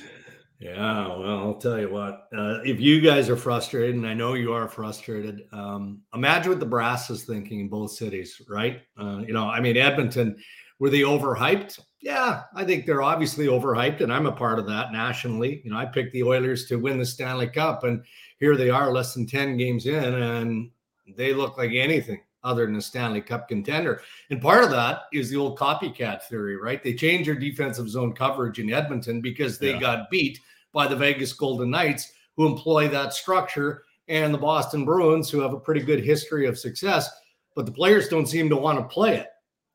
Yeah, 0.58 1.08
well, 1.08 1.38
I'll 1.38 1.58
tell 1.58 1.78
you 1.78 1.90
what. 1.90 2.28
Uh, 2.34 2.60
if 2.64 2.80
you 2.80 3.02
guys 3.02 3.28
are 3.28 3.36
frustrated, 3.36 3.94
and 3.94 4.06
I 4.06 4.14
know 4.14 4.34
you 4.34 4.54
are 4.54 4.68
frustrated, 4.68 5.42
um, 5.52 6.00
imagine 6.14 6.50
what 6.50 6.60
the 6.60 6.66
brass 6.66 7.10
is 7.10 7.24
thinking 7.24 7.60
in 7.60 7.68
both 7.68 7.90
cities, 7.90 8.40
right? 8.48 8.80
Uh, 8.98 9.18
you 9.26 9.34
know, 9.34 9.48
I 9.48 9.60
mean, 9.60 9.76
Edmonton, 9.76 10.36
were 10.78 10.88
they 10.88 11.00
overhyped? 11.00 11.78
Yeah, 12.00 12.44
I 12.54 12.64
think 12.64 12.86
they're 12.86 13.02
obviously 13.02 13.46
overhyped, 13.46 14.00
and 14.00 14.10
I'm 14.10 14.26
a 14.26 14.32
part 14.32 14.58
of 14.58 14.66
that 14.68 14.92
nationally. 14.92 15.60
You 15.62 15.72
know, 15.72 15.76
I 15.76 15.84
picked 15.84 16.14
the 16.14 16.22
Oilers 16.22 16.66
to 16.66 16.76
win 16.76 16.98
the 16.98 17.04
Stanley 17.04 17.48
Cup, 17.48 17.84
and 17.84 18.02
here 18.40 18.56
they 18.56 18.70
are, 18.70 18.90
less 18.90 19.12
than 19.12 19.26
10 19.26 19.58
games 19.58 19.84
in, 19.86 20.14
and 20.14 20.70
they 21.16 21.34
look 21.34 21.58
like 21.58 21.72
anything 21.72 22.20
other 22.46 22.64
than 22.64 22.76
a 22.76 22.80
Stanley 22.80 23.20
Cup 23.20 23.48
contender. 23.48 24.00
And 24.30 24.40
part 24.40 24.64
of 24.64 24.70
that 24.70 25.02
is 25.12 25.28
the 25.28 25.36
old 25.36 25.58
copycat 25.58 26.22
theory, 26.22 26.56
right? 26.56 26.82
They 26.82 26.94
changed 26.94 27.28
their 27.28 27.34
defensive 27.34 27.88
zone 27.90 28.12
coverage 28.14 28.58
in 28.58 28.72
Edmonton 28.72 29.20
because 29.20 29.58
they 29.58 29.72
Yeah. 29.72 29.80
got 29.80 30.10
beat 30.10 30.40
by 30.72 30.86
the 30.86 30.96
Vegas 30.96 31.32
Golden 31.32 31.70
Knights, 31.70 32.12
who 32.36 32.46
employ 32.46 32.88
that 32.88 33.12
structure, 33.12 33.84
and 34.08 34.32
the 34.32 34.38
Boston 34.38 34.84
Bruins, 34.84 35.28
who 35.28 35.40
have 35.40 35.52
a 35.52 35.60
pretty 35.60 35.80
good 35.80 36.02
history 36.04 36.46
of 36.46 36.58
success, 36.58 37.10
but 37.56 37.66
the 37.66 37.72
players 37.72 38.08
don't 38.08 38.26
seem 38.26 38.48
to 38.48 38.56
want 38.56 38.78
to 38.78 38.84
play 38.84 39.16
it. 39.16 39.28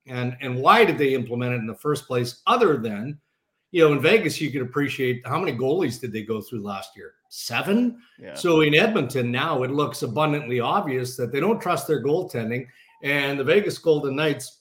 And 0.08 0.38
and 0.42 0.56
why 0.56 0.86
did 0.86 0.98
they 0.98 1.14
implement 1.14 1.54
it 1.54 1.58
in 1.58 1.68
the 1.68 1.76
first 1.76 2.08
place? 2.08 2.42
Other 2.48 2.78
than, 2.78 3.20
you 3.72 3.88
know, 3.88 3.94
in 3.94 4.02
Vegas, 4.02 4.40
you 4.42 4.52
could 4.52 4.62
appreciate 4.62 5.26
how 5.26 5.40
many 5.40 5.58
goalies 5.58 6.00
did 6.00 6.12
they 6.12 6.24
go 6.24 6.42
through 6.42 6.62
last 6.62 6.96
year? 6.96 7.14
Seven. 7.30 8.02
Yeah. 8.20 8.34
So 8.34 8.62
in 8.62 8.76
Edmonton 8.76 9.32
now, 9.32 9.64
it 9.64 9.72
looks 9.72 10.02
abundantly 10.02 10.60
obvious 10.60 11.16
that 11.16 11.32
they 11.32 11.40
don't 11.40 11.62
trust 11.62 11.88
their 11.88 12.04
goaltending, 12.04 12.68
and 13.02 13.40
the 13.40 13.44
Vegas 13.44 13.78
Golden 13.78 14.16
Knights 14.16 14.60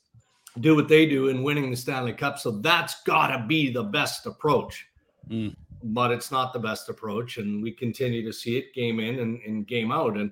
do 0.60 0.76
what 0.76 0.88
they 0.88 1.06
do 1.06 1.28
in 1.28 1.42
winning 1.42 1.70
the 1.70 1.76
Stanley 1.76 2.12
Cup. 2.12 2.38
So 2.38 2.52
that's 2.52 3.02
got 3.02 3.28
to 3.28 3.44
be 3.46 3.70
the 3.72 3.84
best 3.84 4.26
approach. 4.26 4.86
Mm. 5.28 5.54
But 5.82 6.12
it's 6.12 6.30
not 6.30 6.52
the 6.52 6.58
best 6.58 6.88
approach, 6.88 7.38
and 7.38 7.62
we 7.62 7.72
continue 7.72 8.24
to 8.24 8.32
see 8.32 8.58
it 8.58 8.74
game 8.74 9.00
in 9.00 9.18
and, 9.18 9.40
and 9.44 9.66
game 9.66 9.90
out. 9.90 10.16
And 10.16 10.30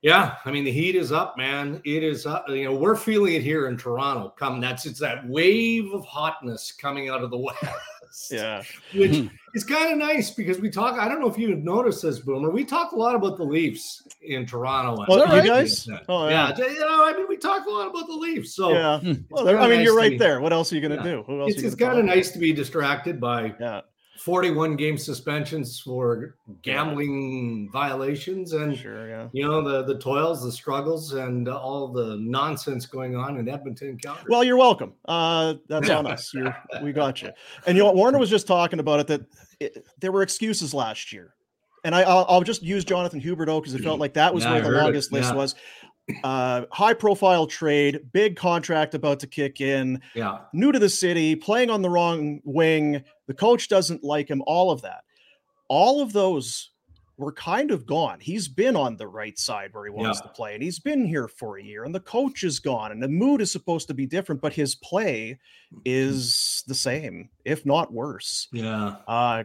yeah, 0.00 0.36
I 0.44 0.50
mean 0.50 0.64
the 0.64 0.72
heat 0.72 0.94
is 0.94 1.12
up, 1.12 1.36
man. 1.36 1.82
It 1.84 2.04
is 2.04 2.24
up. 2.24 2.48
You 2.48 2.64
know, 2.66 2.74
we're 2.74 2.96
feeling 2.96 3.34
it 3.34 3.42
here 3.42 3.66
in 3.66 3.76
Toronto. 3.76 4.32
Come, 4.38 4.60
that's 4.60 4.86
it's 4.86 5.00
that 5.00 5.28
wave 5.28 5.92
of 5.92 6.04
hotness 6.06 6.72
coming 6.72 7.08
out 7.08 7.22
of 7.22 7.30
the 7.30 7.38
west 7.38 7.64
Yeah. 8.30 8.62
which 8.94 9.16
hmm. 9.16 9.26
is 9.54 9.64
kind 9.64 9.92
of 9.92 9.98
nice 9.98 10.30
because 10.30 10.58
we 10.60 10.70
talk. 10.70 10.98
I 10.98 11.08
don't 11.08 11.20
know 11.20 11.28
if 11.28 11.38
you've 11.38 11.58
noticed 11.58 12.02
this, 12.02 12.18
Boomer. 12.18 12.50
We 12.50 12.64
talk 12.64 12.92
a 12.92 12.96
lot 12.96 13.14
about 13.14 13.36
the 13.36 13.44
Leafs 13.44 14.06
in 14.22 14.46
Toronto. 14.46 15.04
Well, 15.08 15.22
and- 15.22 15.32
oh, 15.32 15.36
you 15.36 15.48
guys? 15.48 15.88
Oh, 16.08 16.28
yeah. 16.28 16.52
yeah. 16.56 16.66
you 16.66 16.80
know, 16.80 17.06
I 17.06 17.14
mean, 17.16 17.26
we 17.28 17.36
talk 17.36 17.66
a 17.66 17.70
lot 17.70 17.88
about 17.88 18.06
the 18.06 18.14
Leafs. 18.14 18.54
So 18.54 18.72
yeah. 18.72 19.00
Hmm. 19.00 19.12
Well, 19.30 19.48
I 19.48 19.52
mean, 19.68 19.78
nice 19.78 19.84
you're 19.84 19.96
right 19.96 20.10
be- 20.12 20.18
there. 20.18 20.40
What 20.40 20.52
else 20.52 20.72
are 20.72 20.76
you 20.76 20.80
going 20.80 20.98
to 20.98 21.04
Yeah. 21.04 21.16
do? 21.16 21.22
Who 21.26 21.40
else 21.40 21.52
It's, 21.52 21.62
it's 21.62 21.74
kind 21.74 21.98
of 21.98 22.04
nice 22.04 22.30
to 22.32 22.38
be 22.38 22.52
distracted 22.52 23.20
by 23.20 23.54
Yeah. 23.60 23.82
41 24.18 24.76
game 24.76 24.98
suspensions 24.98 25.80
for 25.80 26.34
gambling 26.62 27.68
violations 27.72 28.52
and 28.52 28.76
Sure, 28.76 29.08
yeah. 29.08 29.28
you 29.32 29.46
know 29.46 29.62
the 29.62 29.82
the 29.84 29.98
toils, 29.98 30.42
the 30.42 30.52
struggles, 30.52 31.12
and 31.14 31.48
all 31.48 31.88
the 31.88 32.16
nonsense 32.20 32.86
going 32.86 33.16
on 33.16 33.36
in 33.38 33.48
Edmonton, 33.48 33.98
Calgary. 33.98 34.24
Well, 34.28 34.44
you're 34.44 34.56
welcome. 34.56 34.92
Uh, 35.06 35.54
that's 35.68 35.90
on 35.90 36.06
us. 36.06 36.32
You're, 36.34 36.56
we 36.82 36.92
got 36.92 37.22
you. 37.22 37.30
And 37.66 37.76
you 37.76 37.84
know, 37.84 37.92
Warrener 37.92 38.18
was 38.18 38.30
just 38.30 38.46
talking 38.46 38.80
about 38.80 39.00
it 39.00 39.06
that 39.08 39.20
it, 39.60 39.86
there 40.00 40.12
were 40.12 40.22
excuses 40.22 40.74
last 40.74 41.12
year, 41.12 41.34
and 41.84 41.94
I, 41.94 42.02
I'll, 42.02 42.26
I'll 42.28 42.42
just 42.42 42.62
use 42.62 42.84
Jonathan 42.84 43.20
Huberdeau 43.20 43.60
because 43.60 43.74
it 43.74 43.82
felt 43.82 44.00
like 44.00 44.14
that 44.14 44.34
was 44.34 44.44
Yeah, 44.44 44.52
where 44.52 44.60
the 44.62 44.68
heard 44.68 44.76
it. 44.78 44.82
longest 44.82 45.12
list 45.12 45.30
Yeah. 45.30 45.36
was. 45.36 45.54
Uh, 46.24 46.64
high 46.72 46.94
profile 46.94 47.46
trade, 47.46 48.00
big 48.12 48.34
contract 48.36 48.94
about 48.94 49.20
to 49.20 49.26
kick 49.26 49.60
in, 49.60 50.00
yeah, 50.14 50.38
new 50.52 50.72
to 50.72 50.78
the 50.78 50.88
city, 50.88 51.36
playing 51.36 51.68
on 51.70 51.82
the 51.82 51.90
wrong 51.90 52.40
wing. 52.44 53.02
The 53.26 53.34
coach 53.34 53.68
doesn't 53.68 54.02
like 54.02 54.28
him. 54.30 54.42
All 54.46 54.70
of 54.70 54.80
that, 54.82 55.04
all 55.68 56.00
of 56.00 56.12
those 56.12 56.70
were 57.18 57.32
kind 57.32 57.72
of 57.72 57.84
gone. 57.84 58.20
He's 58.20 58.46
been 58.48 58.76
on 58.76 58.96
the 58.96 59.08
right 59.08 59.36
side 59.38 59.70
where 59.74 59.84
he 59.84 59.90
wants 59.90 60.20
Yeah. 60.20 60.28
to 60.28 60.32
play, 60.32 60.54
and 60.54 60.62
he's 60.62 60.78
been 60.78 61.04
here 61.04 61.26
for 61.28 61.58
a 61.58 61.62
year. 61.62 61.84
And 61.84 61.94
the 61.94 62.00
coach 62.00 62.42
is 62.44 62.58
gone, 62.60 62.92
and 62.92 63.02
the 63.02 63.08
mood 63.08 63.40
is 63.40 63.50
supposed 63.52 63.88
to 63.88 63.94
be 63.94 64.06
different, 64.06 64.40
but 64.40 64.52
his 64.52 64.76
play 64.76 65.38
is 65.84 66.62
the 66.68 66.74
same, 66.74 67.28
if 67.44 67.66
not 67.66 67.92
worse. 67.92 68.48
yeah. 68.52 68.96
Uh, 69.06 69.44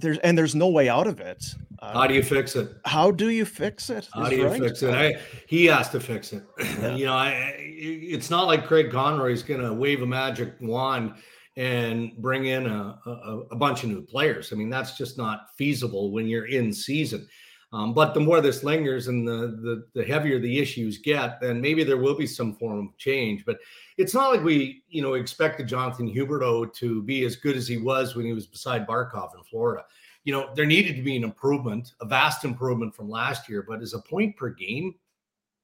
there's 0.00 0.18
and 0.18 0.36
there's 0.36 0.54
no 0.54 0.68
way 0.68 0.88
out 0.88 1.06
of 1.06 1.20
it. 1.20 1.44
Uh, 1.78 1.92
How 1.92 2.06
do 2.06 2.14
you 2.14 2.22
fix 2.22 2.54
it? 2.54 2.76
how 2.84 3.10
do 3.10 3.30
you 3.30 3.44
fix 3.44 3.90
it? 3.90 4.08
How 4.14 4.28
do 4.28 4.36
you 4.36 4.46
right. 4.46 4.60
fix 4.60 4.82
it? 4.82 4.94
I, 4.94 5.16
he 5.48 5.66
has 5.66 5.88
to 5.90 6.00
fix 6.00 6.32
it. 6.32 6.44
Yeah. 6.80 6.94
you 6.94 7.04
know, 7.06 7.14
I, 7.14 7.54
it's 7.58 8.30
not 8.30 8.46
like 8.46 8.66
Craig 8.66 8.90
Conroy's 8.92 9.42
going 9.42 9.60
to 9.60 9.72
wave 9.72 10.00
a 10.02 10.06
magic 10.06 10.54
wand 10.60 11.14
and 11.56 12.12
bring 12.18 12.46
in 12.46 12.66
a, 12.66 12.98
a, 13.04 13.40
a 13.50 13.56
bunch 13.56 13.82
of 13.82 13.90
new 13.90 14.00
players. 14.00 14.52
I 14.52 14.56
mean, 14.56 14.70
that's 14.70 14.96
just 14.96 15.18
not 15.18 15.48
feasible 15.56 16.12
when 16.12 16.26
you're 16.28 16.46
in 16.46 16.72
season. 16.72 17.26
Um, 17.72 17.94
but 17.94 18.12
the 18.12 18.20
more 18.20 18.42
this 18.42 18.62
lingers 18.62 19.08
and 19.08 19.26
the, 19.26 19.58
the 19.62 19.86
the 19.94 20.04
heavier 20.04 20.38
the 20.38 20.58
issues 20.58 20.98
get, 20.98 21.40
then 21.40 21.60
maybe 21.60 21.84
there 21.84 21.96
will 21.96 22.14
be 22.14 22.26
some 22.26 22.54
form 22.54 22.88
of 22.88 22.98
change. 22.98 23.46
But 23.46 23.58
it's 23.96 24.12
not 24.12 24.30
like 24.30 24.44
we, 24.44 24.82
you 24.88 25.00
know, 25.00 25.14
expected 25.14 25.68
Jonathan 25.68 26.12
Huberdeau 26.12 26.72
to 26.74 27.02
be 27.02 27.24
as 27.24 27.36
good 27.36 27.56
as 27.56 27.66
he 27.66 27.78
was 27.78 28.14
when 28.14 28.26
he 28.26 28.32
was 28.32 28.46
beside 28.46 28.86
Barkov 28.86 29.34
in 29.34 29.42
Florida 29.44 29.84
you 30.24 30.32
know, 30.32 30.50
there 30.54 30.66
needed 30.66 30.96
to 30.96 31.02
be 31.02 31.16
an 31.16 31.24
improvement, 31.24 31.92
a 32.00 32.06
vast 32.06 32.44
improvement 32.44 32.94
from 32.94 33.08
last 33.08 33.48
year. 33.48 33.64
But 33.66 33.82
is 33.82 33.94
a 33.94 34.00
point 34.00 34.36
per 34.36 34.50
game 34.50 34.94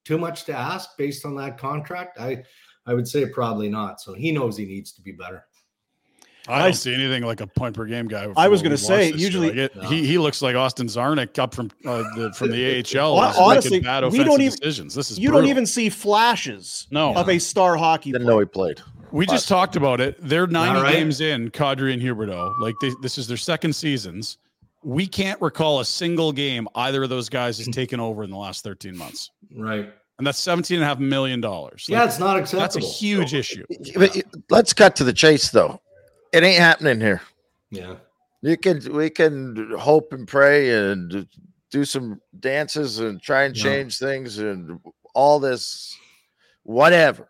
too 0.04 0.18
much 0.18 0.44
to 0.44 0.52
ask 0.52 0.96
based 0.96 1.24
on 1.24 1.36
that 1.36 1.58
contract? 1.58 2.18
I 2.18 2.44
I 2.86 2.94
would 2.94 3.06
say 3.06 3.26
probably 3.26 3.68
not. 3.68 4.00
So 4.00 4.14
he 4.14 4.32
knows 4.32 4.56
he 4.56 4.64
needs 4.64 4.92
to 4.92 5.02
be 5.02 5.12
better. 5.12 5.44
I 6.48 6.60
I- 6.60 6.62
don't 6.64 6.74
see 6.74 6.94
anything 6.94 7.22
like 7.24 7.40
a 7.40 7.46
point 7.46 7.74
per 7.76 7.84
game 7.84 8.08
guy. 8.08 8.26
I 8.36 8.48
was 8.48 8.62
gonna 8.62 8.76
say, 8.76 9.10
watched 9.10 9.12
this 9.12 9.20
year. 9.20 9.26
usually- 9.26 9.48
Like 9.48 9.56
it- 9.56 9.76
No. 9.76 9.88
he 9.88 10.06
he 10.06 10.18
looks 10.18 10.40
like 10.42 10.56
Austin 10.56 10.86
Czarnik 10.86 11.38
up 11.38 11.54
from 11.54 11.70
uh, 11.84 12.02
the 12.16 12.32
from 12.34 12.50
the 12.50 12.78
AHL. 12.98 13.16
Hon- 13.18 13.26
He's 13.26 13.34
making 13.36 13.42
honestly, 13.44 13.80
bad 13.80 14.04
we 14.12 14.18
don't 14.24 14.40
even- 14.40 14.58
decisions. 14.58 14.94
This 14.94 15.10
is 15.10 15.18
You 15.18 15.28
brutal. 15.28 15.42
don't 15.42 15.50
even 15.50 15.66
see 15.66 15.88
flashes 15.88 16.86
No. 16.90 17.14
of 17.14 17.28
a 17.28 17.38
star 17.38 17.76
hockey 17.76 18.12
Didn't 18.12 18.26
player. 18.26 18.34
know 18.36 18.40
he 18.40 18.46
played. 18.46 18.80
We 19.10 19.24
just 19.24 19.48
talked 19.48 19.74
about 19.76 20.00
it. 20.02 20.16
They're 20.20 20.46
90 20.46 20.82
right. 20.82 20.92
games 20.92 21.20
in, 21.22 21.50
Kadri 21.50 21.94
and 21.94 22.02
Huberdeau. 22.02 22.52
Like 22.60 22.74
they, 22.82 22.90
this 23.00 23.16
is 23.16 23.26
their 23.26 23.38
second 23.38 23.74
seasons. 23.74 24.36
We 24.84 25.06
can't 25.06 25.40
recall 25.40 25.80
a 25.80 25.84
single 25.84 26.30
game 26.30 26.68
either 26.74 27.02
of 27.04 27.08
those 27.08 27.28
guys 27.30 27.56
has 27.58 27.68
taken 27.68 28.00
over 28.00 28.22
in 28.22 28.30
the 28.30 28.36
last 28.36 28.62
13 28.64 28.96
months. 28.96 29.30
Right. 29.56 29.90
And 30.18 30.26
that's 30.26 30.38
17 30.40 30.76
and 30.76 30.84
a 30.84 30.86
half 30.86 30.98
million 30.98 31.40
dollars. 31.40 31.86
Yeah, 31.88 32.04
it's 32.04 32.18
not 32.18 32.36
acceptable. 32.36 32.60
that's 32.62 32.76
a 32.76 32.80
huge 32.80 33.34
issue. 33.34 33.64
But 33.94 34.14
y- 34.14 34.22
let's 34.50 34.72
cut 34.72 34.94
to 34.96 35.04
the 35.04 35.12
chase, 35.12 35.50
though. 35.50 35.80
It 36.32 36.42
ain't 36.42 36.58
happening 36.60 37.00
here. 37.00 37.22
Yeah. 37.70 37.96
You 38.42 38.56
can 38.56 38.80
we 38.94 39.10
can 39.10 39.70
hope 39.78 40.12
and 40.12 40.26
pray 40.28 40.70
and 40.70 41.26
do 41.70 41.84
some 41.84 42.20
dances 42.38 42.98
and 43.00 43.20
try 43.20 43.44
and 43.44 43.56
Yeah. 43.56 43.62
change 43.64 43.98
things 43.98 44.38
and 44.38 44.78
all 45.14 45.40
this, 45.40 45.96
whatever. 46.62 47.28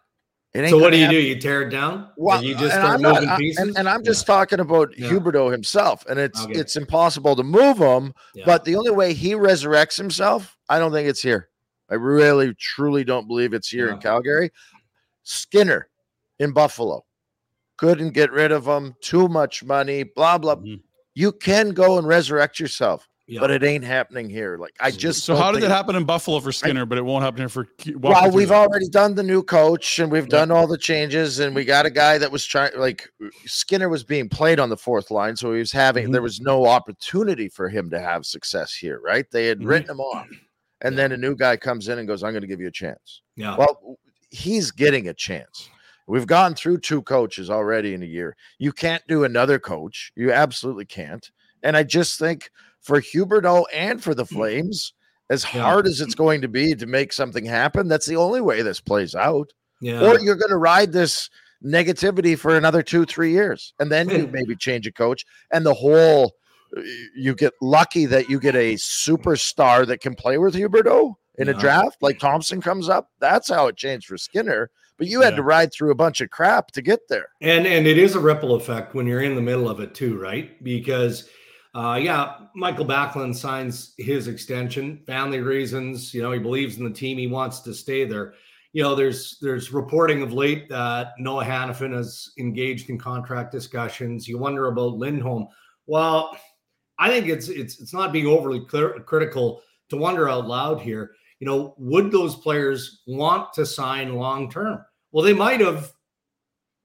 It 0.55 0.61
ain't 0.61 0.71
So 0.71 0.79
what 0.79 0.91
do 0.91 0.97
you 0.97 1.05
happen. 1.05 1.17
do? 1.21 1.23
You 1.23 1.41
tear 1.41 1.63
it 1.63 1.71
down? 1.71 2.09
Well, 2.17 2.43
you 2.43 2.55
just 2.55 2.65
and 2.65 2.73
start 2.73 2.95
I'm 2.95 3.03
not- 3.03 3.15
moving 3.17 3.29
I- 3.29 3.37
pieces? 3.37 3.59
and, 3.67 3.79
and 3.79 3.89
I'm 3.89 4.01
Yeah. 4.01 4.05
just 4.11 4.27
talking 4.27 4.61
about 4.61 4.97
Yeah. 4.99 5.09
Huberdeau 5.11 5.51
himself, 5.53 6.05
and 6.07 6.19
it's 6.19 6.43
Okay. 6.45 6.55
it's 6.59 6.77
impossible 6.77 7.37
to 7.37 7.43
move 7.43 7.79
him. 7.79 8.15
Yeah. 8.35 8.45
But 8.47 8.65
the 8.65 8.77
only 8.77 8.91
way 8.91 9.13
he 9.15 9.33
resurrects 9.35 9.97
himself, 9.97 10.57
I 10.69 10.79
don't 10.79 10.93
think 10.93 11.09
it's 11.09 11.23
here. 11.23 11.49
I 11.91 11.95
really, 11.95 12.55
truly 12.55 13.05
don't 13.05 13.27
believe 13.27 13.55
it's 13.55 13.69
here 13.69 13.89
in 13.89 13.99
Calgary. 13.99 14.51
Skinner 15.23 15.89
in 16.39 16.53
Buffalo 16.53 17.05
couldn't 17.79 18.11
get 18.11 18.31
rid 18.31 18.53
of 18.53 18.67
him. 18.67 18.95
Too 19.01 19.29
much 19.29 19.65
money. 19.65 20.03
Blah 20.03 20.37
blah. 20.39 20.57
Mhm. 20.57 20.81
You 21.15 21.33
can 21.33 21.71
go 21.71 21.99
and 21.99 22.07
resurrect 22.07 22.61
yourself, 22.61 23.09
Yeah. 23.27 23.41
but 23.41 23.51
it 23.51 23.65
ain't 23.65 23.83
happening 23.83 24.29
here. 24.31 24.57
Like 24.57 24.75
I 24.79 24.91
just 24.93 25.25
So 25.25 25.35
how 25.35 25.51
did 25.51 25.63
it 25.65 25.71
happen 25.71 25.97
in 25.97 26.05
Buffalo 26.05 26.39
for 26.41 26.53
Skinner, 26.53 26.87
but 26.87 26.97
it 26.99 27.05
won't 27.05 27.25
happen 27.25 27.39
here 27.41 27.49
for? 27.49 27.65
Ke- 27.65 27.95
walk 27.97 28.03
me 28.03 28.09
well, 28.11 28.31
we've 28.31 28.49
that. 28.51 28.55
already 28.69 28.89
done 28.89 29.15
the 29.17 29.23
new 29.25 29.43
coach 29.43 29.99
and 29.99 30.13
we've 30.13 30.29
done 30.29 30.51
all 30.53 30.67
the 30.69 30.79
changes, 30.79 31.39
and 31.41 31.55
we 31.57 31.65
got 31.65 31.87
a 31.87 31.91
guy 31.91 32.19
that 32.19 32.31
was 32.31 32.45
trying 32.47 32.71
like 32.77 33.09
Skinner 33.47 33.89
was 33.89 34.05
being 34.05 34.29
played 34.29 34.61
on 34.61 34.69
the 34.69 34.77
fourth 34.77 35.11
line, 35.11 35.35
so 35.35 35.53
he 35.53 35.59
was 35.59 35.73
having 35.73 36.05
Mm-hmm. 36.05 36.13
there 36.13 36.23
was 36.23 36.41
no 36.41 36.67
opportunity 36.67 37.49
for 37.49 37.69
him 37.69 37.91
to 37.91 37.99
have 38.01 38.25
success 38.27 38.75
here, 38.75 39.01
right? 39.01 39.27
They 39.33 39.47
had 39.47 39.59
Mm-hmm. 39.59 39.67
written 39.69 39.91
him 39.91 40.01
off, 40.01 40.29
and 40.83 40.97
then 40.97 41.11
a 41.13 41.17
new 41.17 41.35
guy 41.35 41.57
comes 41.57 41.89
in 41.89 41.99
and 41.99 42.07
goes, 42.07 42.23
"I'm 42.23 42.31
going 42.33 42.43
to 42.43 42.47
give 42.49 42.61
you 42.61 42.69
a 42.69 42.73
chance." 42.73 43.23
Yeah. 43.35 43.57
Well, 43.57 43.99
he's 44.31 44.71
getting 44.71 45.09
a 45.09 45.15
chance. 45.15 45.69
We've 46.09 46.27
gone 46.27 46.55
through 46.55 46.79
two 46.79 47.03
coaches 47.03 47.51
already 47.51 47.93
in 47.93 48.03
a 48.03 48.07
year. 48.07 48.35
You 48.59 48.73
can't 48.73 49.07
do 49.07 49.25
another 49.25 49.59
coach. 49.59 50.11
You 50.17 50.33
absolutely 50.33 50.87
can't. 50.87 51.31
And 51.63 51.77
I 51.77 51.83
just 51.83 52.19
think 52.19 52.51
for 52.81 53.01
Huberdeau 53.01 53.65
and 53.75 54.03
for 54.03 54.15
the 54.15 54.25
mm. 54.25 54.31
Flames, 54.31 54.95
as 55.29 55.45
Yeah. 55.45 55.63
hard 55.63 55.87
as 55.87 56.01
it's 56.01 56.15
going 56.15 56.41
to 56.41 56.49
be 56.49 56.75
to 56.75 56.87
make 56.87 57.13
something 57.13 57.45
happen, 57.45 57.89
that's 57.89 58.07
the 58.07 58.17
only 58.17 58.41
way 58.41 58.63
this 58.63 58.81
plays 58.81 59.15
out. 59.15 59.53
yeah. 59.81 60.01
Or 60.01 60.19
you're 60.19 60.35
going 60.35 60.51
to 60.51 60.57
ride 60.57 60.93
this 60.93 61.29
negativity 61.65 62.39
for 62.39 62.57
another 62.57 62.83
two, 62.83 63.05
three 63.05 63.33
years, 63.33 63.75
and 63.79 63.93
then 63.93 64.09
you 64.09 64.27
maybe 64.33 64.57
change 64.57 64.87
a 64.87 64.93
coach, 64.93 65.25
and 65.53 65.65
the 65.65 65.75
whole 65.75 66.33
uh, 66.77 66.81
you 67.15 67.35
get 67.35 67.53
lucky 67.61 68.07
that 68.07 68.29
you 68.29 68.41
get 68.41 68.55
a 68.55 68.75
superstar 68.75 69.87
that 69.87 70.01
can 70.01 70.15
play 70.15 70.39
with 70.39 70.55
Huberdeau 70.55 71.15
in 71.37 71.49
a 71.49 71.55
draft, 71.55 72.03
like 72.03 72.19
Thompson 72.19 72.61
comes 72.61 72.89
up. 72.89 73.11
That's 73.21 73.49
how 73.49 73.69
it 73.69 73.77
changed 73.77 74.07
for 74.07 74.19
Skinner. 74.19 74.71
But 74.99 75.07
you 75.07 75.21
had 75.23 75.35
Yeah. 75.35 75.37
to 75.37 75.43
ride 75.43 75.73
through 75.73 75.91
a 75.93 75.95
bunch 75.95 76.21
of 76.21 76.31
crap 76.31 76.73
to 76.73 76.83
get 76.83 77.01
there. 77.09 77.29
And 77.41 77.67
and 77.67 77.87
it 77.87 77.99
is 77.99 78.15
a 78.17 78.21
ripple 78.21 78.55
effect 78.57 78.95
when 78.95 79.07
you're 79.07 79.23
in 79.23 79.37
the 79.37 79.43
middle 79.43 79.69
of 79.69 79.81
it 79.81 79.95
too, 79.95 80.19
right? 80.19 80.63
Because 80.63 81.29
uh 81.75 81.99
yeah, 82.03 82.35
Mikael 82.55 82.85
Backlund 82.87 83.37
signs 83.37 83.95
his 83.99 84.27
extension, 84.27 85.03
family 85.07 85.41
reasons, 85.41 86.13
you 86.13 86.23
know, 86.23 86.33
he 86.33 86.39
believes 86.41 86.79
in 86.79 86.85
the 86.85 86.91
team, 86.91 87.17
he 87.19 87.27
wants 87.29 87.61
to 87.61 87.73
stay 87.75 88.05
there. 88.05 88.35
You 88.73 88.83
know, 88.83 88.95
there's 88.95 89.39
there's 89.41 89.73
reporting 89.73 90.21
of 90.23 90.33
late 90.33 90.69
that 90.69 91.13
Noah 91.19 91.45
Hanifin 91.45 91.97
is 91.97 92.33
engaged 92.39 92.91
in 92.91 92.99
contract 92.99 93.53
discussions. 93.53 94.27
You 94.29 94.39
wonder 94.39 94.67
about 94.67 94.99
Lindholm. 94.99 95.47
Well, 95.87 96.37
I 96.99 97.09
think 97.09 97.29
it's 97.29 97.49
it's 97.49 97.81
it's 97.81 97.95
not 97.95 98.13
being 98.13 98.27
overly 98.27 98.61
clear, 98.67 98.99
critical 99.07 99.63
to 99.91 99.97
wonder 99.97 100.29
out 100.29 100.47
loud 100.49 100.81
here. 100.81 101.13
You 101.41 101.47
know, 101.47 101.75
would 101.79 102.11
those 102.11 102.35
players 102.35 103.03
want 103.07 103.53
to 103.55 103.65
sign 103.65 104.15
long 104.15 104.51
term? 104.51 104.85
Well, 105.13 105.25
they 105.25 105.33
might 105.33 105.61
have 105.61 105.93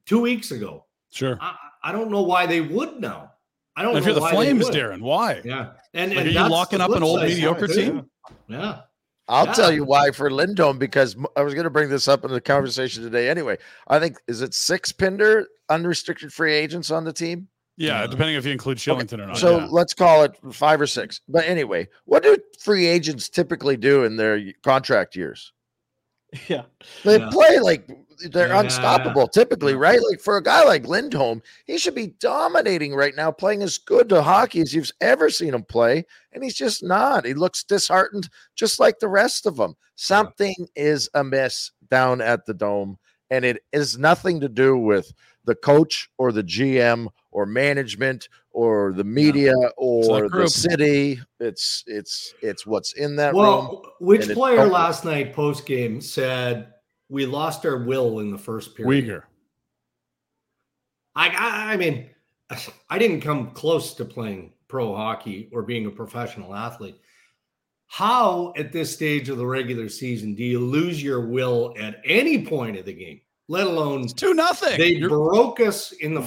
two 0.05 0.19
weeks 0.21 0.51
ago. 0.51 0.85
Sure. 1.11 1.37
I, 1.41 1.55
I 1.83 1.91
don't 1.91 2.09
know 2.11 2.21
why 2.23 2.45
they 2.45 2.61
would 2.61 2.99
now. 2.99 3.31
I 3.75 3.81
don't 3.81 3.95
If 3.97 4.03
know 4.03 4.07
you're 4.07 4.15
the 4.15 4.21
why 4.21 4.31
Flames. 4.31 4.69
Darren, 4.69 5.01
why? 5.01 5.41
Yeah, 5.43 5.71
and, 5.93 6.11
Like, 6.11 6.19
and 6.19 6.27
are 6.27 6.31
you 6.43 6.49
locking 6.49 6.79
up 6.81 6.91
an 6.91 7.01
old 7.03 7.19
side. 7.19 7.29
mediocre 7.29 7.65
Yeah. 7.67 7.75
team? 7.75 8.09
Yeah, 8.47 8.81
I'll 9.27 9.47
Yeah. 9.47 9.53
tell 9.53 9.71
you 9.71 9.83
why 9.83 10.11
for 10.11 10.29
Lindholm 10.29 10.77
because 10.77 11.15
I 11.35 11.41
was 11.41 11.53
going 11.55 11.63
to 11.63 11.69
bring 11.71 11.89
this 11.89 12.07
up 12.07 12.23
in 12.23 12.31
the 12.31 12.39
conversation 12.41 13.01
today 13.03 13.29
anyway. 13.29 13.57
I 13.87 13.99
think 13.99 14.17
is 14.27 14.41
it 14.41 14.53
six 14.53 14.91
Pinder 14.91 15.47
unrestricted 15.69 16.31
free 16.31 16.53
agents 16.53 16.91
on 16.91 17.03
the 17.03 17.13
team? 17.13 17.47
Yeah, 17.75 18.01
Yeah. 18.01 18.07
depending 18.07 18.35
if 18.35 18.45
you 18.45 18.51
include 18.51 18.77
Shillington 18.77 19.13
or 19.19 19.25
not. 19.27 19.37
So 19.37 19.57
yeah. 19.59 19.67
let's 19.71 19.95
call 19.95 20.23
it 20.23 20.37
five 20.51 20.79
or 20.79 20.85
six. 20.87 21.21
But 21.27 21.45
anyway, 21.47 21.87
what 22.05 22.21
do 22.21 22.37
free 22.59 22.85
agents 22.85 23.27
typically 23.27 23.75
do 23.75 24.03
in 24.03 24.17
their 24.17 24.53
contract 24.63 25.15
years? 25.15 25.51
Yeah. 26.47 26.63
They 27.03 27.19
Yeah. 27.19 27.29
play 27.31 27.59
like 27.59 27.87
they're 28.31 28.47
Yeah. 28.49 28.61
unstoppable 28.61 29.27
typically, 29.27 29.73
Yeah. 29.73 29.79
right? 29.79 29.99
Like 30.09 30.19
for 30.19 30.37
a 30.37 30.43
guy 30.43 30.63
like 30.63 30.87
Lindholm, 30.87 31.41
he 31.65 31.77
should 31.77 31.95
be 31.95 32.07
dominating 32.19 32.93
right 32.95 33.15
now, 33.15 33.31
playing 33.31 33.63
as 33.63 33.77
good 33.77 34.09
to 34.09 34.21
hockey 34.21 34.61
as 34.61 34.73
you've 34.73 34.91
ever 35.01 35.29
seen 35.29 35.53
him 35.53 35.63
play. 35.63 36.05
And 36.31 36.43
he's 36.43 36.55
just 36.55 36.83
not. 36.83 37.25
He 37.25 37.33
looks 37.33 37.63
disheartened, 37.63 38.29
just 38.55 38.79
like 38.79 38.99
the 38.99 39.07
rest 39.07 39.45
of 39.45 39.57
them. 39.57 39.75
Something 39.95 40.55
is 40.75 41.09
amiss 41.13 41.71
down 41.89 42.21
at 42.21 42.45
the 42.45 42.53
dome, 42.53 42.97
and 43.29 43.45
it 43.45 43.63
is 43.71 43.97
nothing 43.97 44.39
to 44.39 44.49
do 44.49 44.77
with 44.77 45.13
the 45.45 45.55
coach 45.55 46.09
or 46.17 46.31
the 46.31 46.43
GM 46.43 47.07
or 47.31 47.45
management 47.45 48.29
or 48.51 48.93
the 48.93 49.03
media 49.03 49.53
or 49.77 50.29
the 50.29 50.47
city. 50.47 51.19
It's 51.39 51.83
it's 51.85 52.33
it's 52.41 52.65
what's 52.65 52.93
in 52.93 53.15
that 53.17 53.33
room. 53.33 53.41
Well, 53.41 53.85
which 53.99 54.29
player 54.29 54.65
last 54.65 55.03
night 55.05 55.33
post 55.33 55.65
game 55.65 55.99
said 56.01 56.67
we 57.09 57.25
lost 57.25 57.65
our 57.65 57.77
will 57.77 58.19
in 58.19 58.31
the 58.31 58.37
first 58.37 58.75
period? 58.75 59.05
Weegar. 59.05 59.23
I, 61.15 61.27
I 61.29 61.73
I 61.73 61.77
mean, 61.77 62.09
I 62.89 62.97
didn't 62.97 63.21
come 63.21 63.51
close 63.51 63.93
to 63.95 64.05
playing 64.05 64.53
pro 64.67 64.95
hockey 64.95 65.49
or 65.53 65.61
being 65.63 65.85
a 65.85 65.91
professional 65.91 66.55
athlete. 66.55 66.99
How 67.87 68.53
at 68.57 68.71
this 68.71 68.91
stage 68.93 69.29
of 69.29 69.37
the 69.37 69.45
regular 69.45 69.87
season 69.89 70.33
do 70.33 70.43
you 70.43 70.59
lose 70.59 71.03
your 71.03 71.27
will 71.27 71.75
at 71.79 72.01
any 72.05 72.43
point 72.45 72.77
of 72.77 72.85
the 72.85 72.93
game, 72.93 73.21
let 73.47 73.67
alone 73.67 74.05
It's 74.05 74.13
two 74.13 74.33
nothing. 74.33 74.77
they 74.79 74.93
You're- 74.93 75.09
broke 75.09 75.59
us 75.59 75.91
in 75.91 76.15
the 76.15 76.23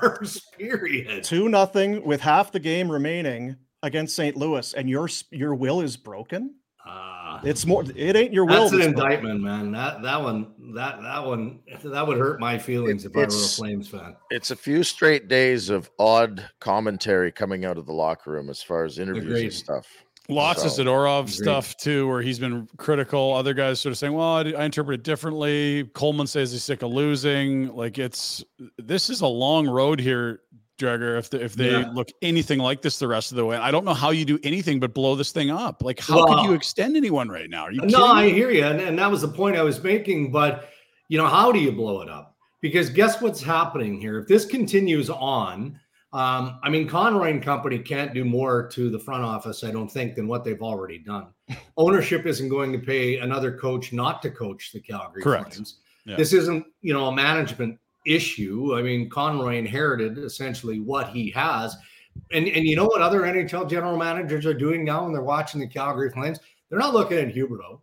first 0.00 0.50
period? 0.58 1.22
Two 1.22 1.50
nothing 1.50 2.02
with 2.06 2.22
half 2.22 2.50
the 2.52 2.60
game 2.60 2.90
remaining 2.90 3.56
against 3.82 4.16
St. 4.16 4.34
Louis, 4.36 4.72
and 4.72 4.88
your 4.88 5.10
your 5.30 5.54
will 5.54 5.82
is 5.82 5.96
broken. 5.98 6.54
Ah. 6.86 7.23
It's 7.46 7.66
more. 7.66 7.84
It 7.94 8.16
ain't 8.16 8.32
your 8.32 8.44
will. 8.44 8.68
That's 8.68 8.72
an 8.72 8.78
that's 8.80 8.92
broken. 8.92 9.08
indictment, 9.10 9.40
man. 9.42 9.72
That 9.72 10.02
that 10.02 10.22
one, 10.22 10.52
that 10.74 11.00
that 11.02 11.24
one, 11.24 11.60
that 11.84 12.06
would 12.06 12.18
hurt 12.18 12.40
my 12.40 12.58
feelings 12.58 13.04
if 13.04 13.12
I 13.14 13.18
were 13.18 13.24
a 13.24 13.26
It's- 13.26 13.56
Flames 13.56 13.88
fan. 13.88 14.16
It's 14.30 14.50
a 14.50 14.56
few 14.56 14.82
straight 14.82 15.28
days 15.28 15.70
of 15.70 15.90
odd 15.98 16.44
commentary 16.60 17.30
coming 17.32 17.64
out 17.64 17.78
of 17.78 17.86
the 17.86 17.92
locker 17.92 18.30
room 18.32 18.50
as 18.50 18.62
far 18.62 18.84
as 18.84 18.98
interviews 18.98 19.26
Agreed. 19.26 19.44
and 19.44 19.52
stuff. 19.52 19.86
Lots 20.30 20.64
of 20.64 20.70
So, 20.70 20.82
Zadorov 20.84 21.20
Agreed. 21.24 21.34
stuff 21.34 21.76
too, 21.76 22.08
where 22.08 22.22
he's 22.22 22.38
been 22.38 22.66
critical. 22.78 23.34
Other 23.34 23.52
guys 23.52 23.78
sort 23.80 23.90
of 23.92 23.98
saying, 23.98 24.14
"Well, 24.14 24.26
I, 24.36 24.40
I 24.52 24.64
interpret 24.64 25.00
it 25.00 25.04
differently." 25.04 25.84
Coleman 25.92 26.26
says 26.26 26.50
he's 26.52 26.64
sick 26.64 26.82
of 26.82 26.90
losing. 26.90 27.74
Like 27.76 27.98
it's 27.98 28.42
this 28.78 29.10
is 29.10 29.20
a 29.20 29.26
long 29.26 29.68
road 29.68 30.00
here, 30.00 30.40
Dreger. 30.78 31.18
If 31.18 31.30
the, 31.30 31.42
if 31.42 31.54
they 31.54 31.70
Yeah. 31.70 31.90
look 31.92 32.08
anything 32.22 32.58
like 32.58 32.82
this 32.82 32.98
the 32.98 33.08
rest 33.08 33.30
of 33.30 33.36
the 33.36 33.44
way, 33.44 33.56
I 33.56 33.70
don't 33.70 33.84
know 33.84 33.94
how 33.94 34.10
you 34.10 34.24
do 34.24 34.38
anything 34.42 34.80
but 34.80 34.94
blow 34.94 35.14
this 35.14 35.30
thing 35.32 35.50
up. 35.50 35.82
Like 35.82 36.00
how 36.00 36.26
could 36.26 36.44
you 36.44 36.54
extend 36.54 36.96
anyone 36.96 37.28
right 37.28 37.48
now? 37.48 37.64
Are 37.64 37.72
you 37.72 37.80
No, 37.82 38.06
I 38.06 38.30
hear 38.30 38.50
you, 38.50 38.64
and, 38.64 38.80
and 38.80 38.98
that 38.98 39.10
was 39.10 39.22
the 39.22 39.28
point 39.28 39.56
I 39.56 39.62
was 39.62 39.82
making. 39.82 40.32
But 40.32 40.68
you 41.08 41.18
know, 41.18 41.26
how 41.26 41.52
do 41.52 41.58
you 41.58 41.72
blow 41.72 42.02
it 42.02 42.08
up? 42.08 42.36
Because 42.60 42.88
guess 42.90 43.20
what's 43.20 43.42
happening 43.42 44.00
here? 44.00 44.18
If 44.18 44.26
this 44.26 44.46
continues 44.46 45.10
on, 45.10 45.78
um, 46.14 46.58
I 46.62 46.70
mean, 46.70 46.88
Conroy 46.88 47.30
and 47.30 47.42
Company 47.42 47.78
can't 47.78 48.14
do 48.14 48.24
more 48.24 48.68
to 48.68 48.88
the 48.88 48.98
front 48.98 49.24
office, 49.24 49.64
I 49.64 49.70
don't 49.70 49.90
think, 49.90 50.14
than 50.14 50.26
what 50.28 50.44
they've 50.44 50.62
already 50.62 50.98
done. 50.98 51.26
Ownership 51.76 52.24
isn't 52.24 52.48
going 52.48 52.72
to 52.72 52.78
pay 52.78 53.18
another 53.18 53.56
coach 53.56 53.92
not 53.92 54.22
to 54.22 54.30
coach 54.30 54.70
the 54.72 54.80
Calgary 54.80 55.22
Correct. 55.22 55.54
Flames. 55.54 55.80
Yeah. 56.06 56.16
This 56.16 56.32
isn't, 56.32 56.64
you 56.82 56.92
know, 56.92 57.06
a 57.06 57.12
management 57.14 57.78
issue. 58.06 58.76
I 58.76 58.82
mean, 58.82 59.08
Conroy 59.08 59.56
inherited 59.56 60.18
essentially 60.18 60.80
what 60.80 61.08
he 61.10 61.30
has. 61.30 61.76
And 62.32 62.46
and 62.46 62.64
you 62.64 62.76
know 62.76 62.84
what 62.84 63.02
other 63.02 63.22
NHL 63.22 63.68
general 63.68 63.96
managers 63.96 64.46
are 64.46 64.54
doing 64.54 64.84
now 64.84 65.04
when 65.04 65.12
they're 65.12 65.22
watching 65.22 65.60
the 65.60 65.66
Calgary 65.66 66.10
Flames? 66.10 66.38
They're 66.70 66.78
not 66.78 66.94
looking 66.94 67.18
at 67.18 67.34
Huberdeau. 67.34 67.80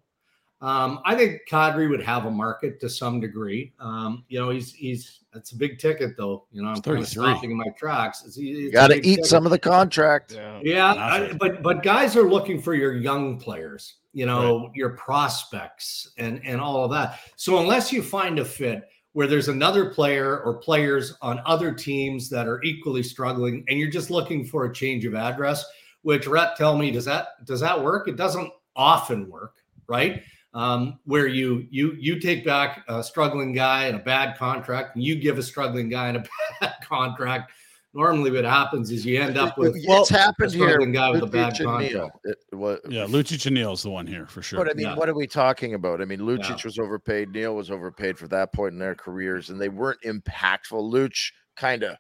Um, 0.62 1.00
I 1.06 1.16
think 1.16 1.42
Kadri 1.50 1.90
would 1.90 2.04
have 2.04 2.26
a 2.26 2.32
market 2.32 2.80
to 2.82 2.90
some 2.90 3.20
degree. 3.20 3.74
Um, 3.80 4.24
you 4.30 4.40
know, 4.40 4.50
he's 4.52 4.72
he's 4.74 5.22
that's 5.34 5.52
a 5.52 5.58
big 5.58 5.80
ticket 5.80 6.16
though. 6.18 6.46
You 6.52 6.62
know, 6.62 6.70
I'm 6.70 6.76
He's 6.76 6.82
kind 6.84 7.00
of 7.00 7.08
33. 7.08 7.34
stopping 7.34 7.52
in 7.52 7.58
my 7.58 7.70
tracks. 7.78 8.24
It's, 8.26 8.38
You 8.38 8.68
it's 8.68 8.70
a 8.70 8.72
got 8.72 8.88
to 8.88 8.98
eat 8.98 9.16
ticket. 9.16 9.26
some 9.26 9.46
of 9.46 9.52
the 9.52 9.60
contract. 9.60 10.38
Yeah, 10.64 10.94
I, 10.94 11.34
but 11.34 11.62
but 11.64 11.84
guys 11.84 12.16
are 12.16 12.30
looking 12.30 12.62
for 12.62 12.74
your 12.76 12.94
young 12.94 13.40
players, 13.40 13.96
you 14.14 14.26
know, 14.28 14.70
your 14.76 14.92
prospects 14.92 16.12
and 16.18 16.40
and 16.46 16.62
all 16.62 16.86
of 16.86 16.92
that. 16.92 17.20
So 17.36 17.60
unless 17.60 17.92
you 17.92 18.04
find 18.04 18.40
a 18.40 18.46
fit 18.46 18.84
where 19.13 19.28
there's 19.28 19.50
another 19.50 19.89
player 19.89 20.39
or 20.41 20.56
players 20.56 21.17
on 21.21 21.41
other 21.45 21.74
teams 21.74 22.30
that 22.30 22.47
are 22.47 22.63
equally 22.63 23.04
struggling, 23.04 23.63
and 23.67 23.80
you're 23.80 23.89
just 23.89 24.10
looking 24.10 24.45
for 24.45 24.65
a 24.65 24.74
change 24.74 25.06
of 25.06 25.15
address, 25.15 25.65
which 26.02 26.28
Rhett 26.28 26.56
tell 26.56 26.78
me 26.78 26.91
does 26.91 27.06
that 27.06 27.45
does 27.45 27.60
that 27.60 27.82
work? 27.82 28.08
It 28.08 28.15
doesn't 28.15 28.52
often 28.76 29.30
work, 29.30 29.56
right? 29.88 30.24
Um, 30.54 31.00
where 31.06 31.28
you 31.28 31.67
you 31.69 31.93
you 32.00 32.19
take 32.19 32.45
back 32.45 32.84
a 32.88 33.04
struggling 33.04 33.54
guy 33.54 33.86
and 33.86 33.95
a 33.95 34.04
bad 34.04 34.38
contract, 34.38 34.95
and 34.95 35.04
you 35.04 35.15
give 35.15 35.38
a 35.38 35.43
struggling 35.43 35.89
guy 35.89 36.08
and 36.10 36.17
a 36.17 36.24
bad 36.62 36.76
contract 36.82 37.52
normally 37.93 38.32
what 38.32 38.45
happens 38.45 38.89
is 38.91 39.06
you 39.06 39.19
end 39.21 39.38
up 39.38 39.58
with 39.58 39.73
it's 39.75 40.10
happened 40.10 40.51
here. 40.54 40.67
struggling 40.69 40.91
guy 40.91 41.10
with 41.12 41.23
a 41.23 41.25
Lucic 41.25 41.32
bad 41.32 41.60
and 41.60 41.65
contract. 41.67 41.93
Neal. 41.93 42.10
It, 42.23 42.38
was, 42.54 42.80
Yeah, 42.89 43.06
Lucic 43.06 43.45
and 43.45 43.56
Neal's 43.56 43.84
the 43.84 43.89
one 43.89 44.08
here 44.08 44.25
for 44.27 44.41
sure. 44.41 44.60
But 44.63 44.69
I 44.69 44.73
mean, 44.73 44.88
Yeah. 44.88 44.95
what 44.95 45.10
are 45.10 45.13
we 45.15 45.27
talking 45.27 45.73
about? 45.73 46.01
I 46.01 46.06
mean, 46.06 46.19
Lucic 46.19 46.49
Yeah. 46.49 46.58
was 46.65 46.80
overpaid. 46.80 47.30
Neal 47.32 47.56
was 47.56 47.69
overpaid 47.71 48.17
for 48.17 48.27
that 48.30 48.54
point 48.54 48.73
in 48.73 48.80
their 48.80 48.95
careers, 48.95 49.49
and 49.49 49.60
they 49.60 49.69
weren't 49.69 50.01
impactful. 50.04 50.71
Luch 50.91 51.32
kind 51.58 51.84
of 51.84 51.97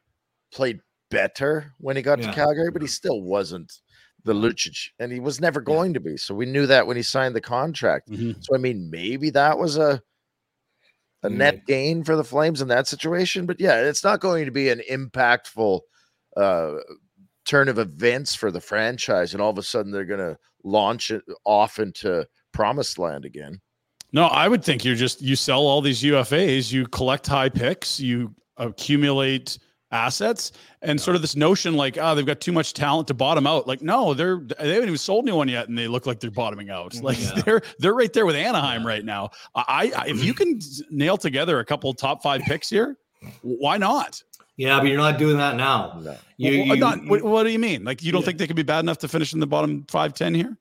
played 0.53 0.79
better 1.09 1.73
when 1.79 1.95
he 1.97 2.01
got 2.01 2.19
Yeah. 2.19 2.27
to 2.27 2.33
Calgary, 2.33 2.71
but 2.71 2.81
he 2.81 2.87
still 2.87 3.21
wasn't 3.21 3.71
the 4.23 4.33
Lucic, 4.33 4.77
and 4.99 5.11
he 5.11 5.19
was 5.19 5.41
never 5.41 5.59
going 5.59 5.93
to 5.95 5.99
be. 5.99 6.15
So 6.15 6.33
we 6.35 6.45
knew 6.45 6.67
that 6.67 6.85
when 6.87 6.95
he 6.95 7.03
signed 7.03 7.35
the 7.35 7.41
contract. 7.41 8.09
Mhm. 8.09 8.35
So 8.41 8.55
I 8.55 8.59
mean, 8.59 8.89
maybe 8.89 9.29
that 9.31 9.57
was 9.57 9.77
a 9.77 10.01
a 11.23 11.29
Mm. 11.29 11.35
net 11.35 11.65
gain 11.67 12.03
for 12.03 12.15
the 12.15 12.23
Flames 12.23 12.61
in 12.61 12.67
that 12.69 12.87
situation. 12.87 13.45
But 13.45 13.59
yeah, 13.59 13.81
it's 13.81 14.03
not 14.03 14.19
going 14.19 14.45
to 14.45 14.51
be 14.51 14.69
an 14.69 14.81
impactful 14.89 15.81
uh 16.37 16.71
turn 17.45 17.67
of 17.67 17.79
events 17.79 18.35
for 18.35 18.51
the 18.51 18.61
franchise, 18.61 19.33
and 19.33 19.41
all 19.41 19.49
of 19.49 19.57
a 19.57 19.63
sudden 19.63 19.91
they're 19.91 20.05
going 20.05 20.19
to 20.19 20.37
launch 20.63 21.09
it 21.11 21.23
off 21.43 21.79
into 21.79 22.25
promised 22.53 22.99
land 22.99 23.25
again. 23.25 23.59
No, 24.13 24.25
I 24.25 24.47
would 24.47 24.63
think 24.63 24.85
you're 24.85 24.95
just 24.95 25.21
you 25.21 25.35
sell 25.35 25.61
all 25.61 25.81
these 25.81 26.03
UFAs, 26.03 26.71
you 26.71 26.85
collect 26.87 27.27
high 27.27 27.49
picks, 27.49 27.99
you 27.99 28.33
accumulate 28.57 29.57
assets, 29.91 30.51
and 30.81 30.99
sort 30.99 31.15
of 31.15 31.21
this 31.21 31.35
notion 31.35 31.75
like, 31.75 31.97
oh, 31.99 32.15
they've 32.15 32.25
got 32.25 32.39
too 32.41 32.51
much 32.51 32.73
talent 32.73 33.07
to 33.09 33.13
bottom 33.13 33.45
out. 33.45 33.67
Like, 33.67 33.81
no, 33.81 34.13
they're 34.13 34.37
they 34.59 34.73
haven't 34.73 34.87
even 34.89 34.97
sold 34.97 35.25
anyone 35.25 35.47
yet, 35.47 35.67
and 35.69 35.77
they 35.77 35.87
look 35.87 36.05
like 36.05 36.19
they're 36.19 36.31
bottoming 36.31 36.69
out. 36.69 36.91
Mm-hmm. 36.93 37.05
Like 37.05 37.19
Yeah. 37.21 37.41
they're 37.43 37.61
they're 37.79 37.93
right 37.93 38.11
there 38.13 38.25
with 38.25 38.35
Anaheim 38.35 38.85
right 38.85 39.03
now. 39.03 39.31
I, 39.55 39.91
I 39.95 40.07
if 40.07 40.23
you 40.23 40.33
can 40.33 40.59
nail 40.89 41.17
together 41.17 41.59
a 41.59 41.65
couple 41.65 41.93
top 41.93 42.23
five 42.23 42.41
picks 42.41 42.69
here, 42.69 42.97
why 43.41 43.77
not? 43.77 44.21
Yeah, 44.57 44.79
but 44.79 44.87
you're 44.87 44.97
not 44.97 45.17
doing 45.17 45.37
that 45.37 45.55
now. 45.55 45.99
No. 46.03 46.15
You, 46.37 46.59
Well, 46.59 46.67
you- 46.67 46.75
not- 46.77 47.05
what, 47.07 47.21
what 47.23 47.43
do 47.43 47.49
you 47.49 47.57
mean? 47.59 47.83
Like 47.83 48.03
you 48.03 48.11
don't 48.11 48.21
Yeah. 48.21 48.25
think 48.27 48.37
they 48.37 48.47
could 48.47 48.55
be 48.55 48.63
bad 48.63 48.79
enough 48.79 48.99
to 48.99 49.07
finish 49.07 49.33
in 49.33 49.39
the 49.39 49.47
bottom 49.47 49.85
five 49.89 50.13
ten 50.13 50.33
here? 50.35 50.57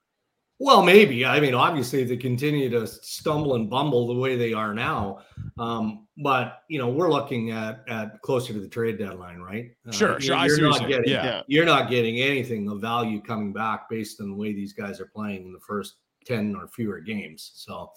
Well, 0.62 0.82
maybe. 0.82 1.24
I 1.24 1.40
mean, 1.40 1.54
obviously, 1.54 2.02
if 2.02 2.08
they 2.08 2.18
continue 2.18 2.68
to 2.68 2.86
stumble 2.86 3.54
and 3.54 3.70
bumble 3.70 4.06
the 4.06 4.14
way 4.20 4.36
they 4.36 4.52
are 4.52 4.74
now, 4.74 5.20
um, 5.58 6.06
but 6.22 6.58
you 6.68 6.78
know, 6.78 6.88
we're 6.90 7.10
looking 7.10 7.50
at 7.50 7.82
at 7.88 8.20
closer 8.20 8.52
to 8.52 8.60
the 8.60 8.68
trade 8.68 8.98
deadline, 8.98 9.38
right? 9.40 9.70
Uh, 9.88 9.92
Sure, 9.92 10.08
you're- 10.10 10.20
sure. 10.22 10.36
I 10.36 10.46
You're 10.46 10.60
not 10.68 10.76
saying. 10.78 10.90
getting, 10.90 11.10
Yeah. 11.10 11.24
Yeah. 11.24 11.42
you're 11.46 11.64
not 11.64 11.88
getting 11.88 12.18
anything 12.20 12.68
of 12.68 12.80
value 12.82 13.22
coming 13.22 13.54
back 13.54 13.88
based 13.88 14.20
on 14.20 14.28
the 14.28 14.36
way 14.36 14.52
these 14.52 14.74
guys 14.74 15.00
are 15.00 15.06
playing 15.06 15.46
in 15.46 15.52
the 15.54 15.60
first 15.60 15.94
ten 16.26 16.54
or 16.54 16.68
fewer 16.68 17.00
games. 17.00 17.52
So, 17.54 17.90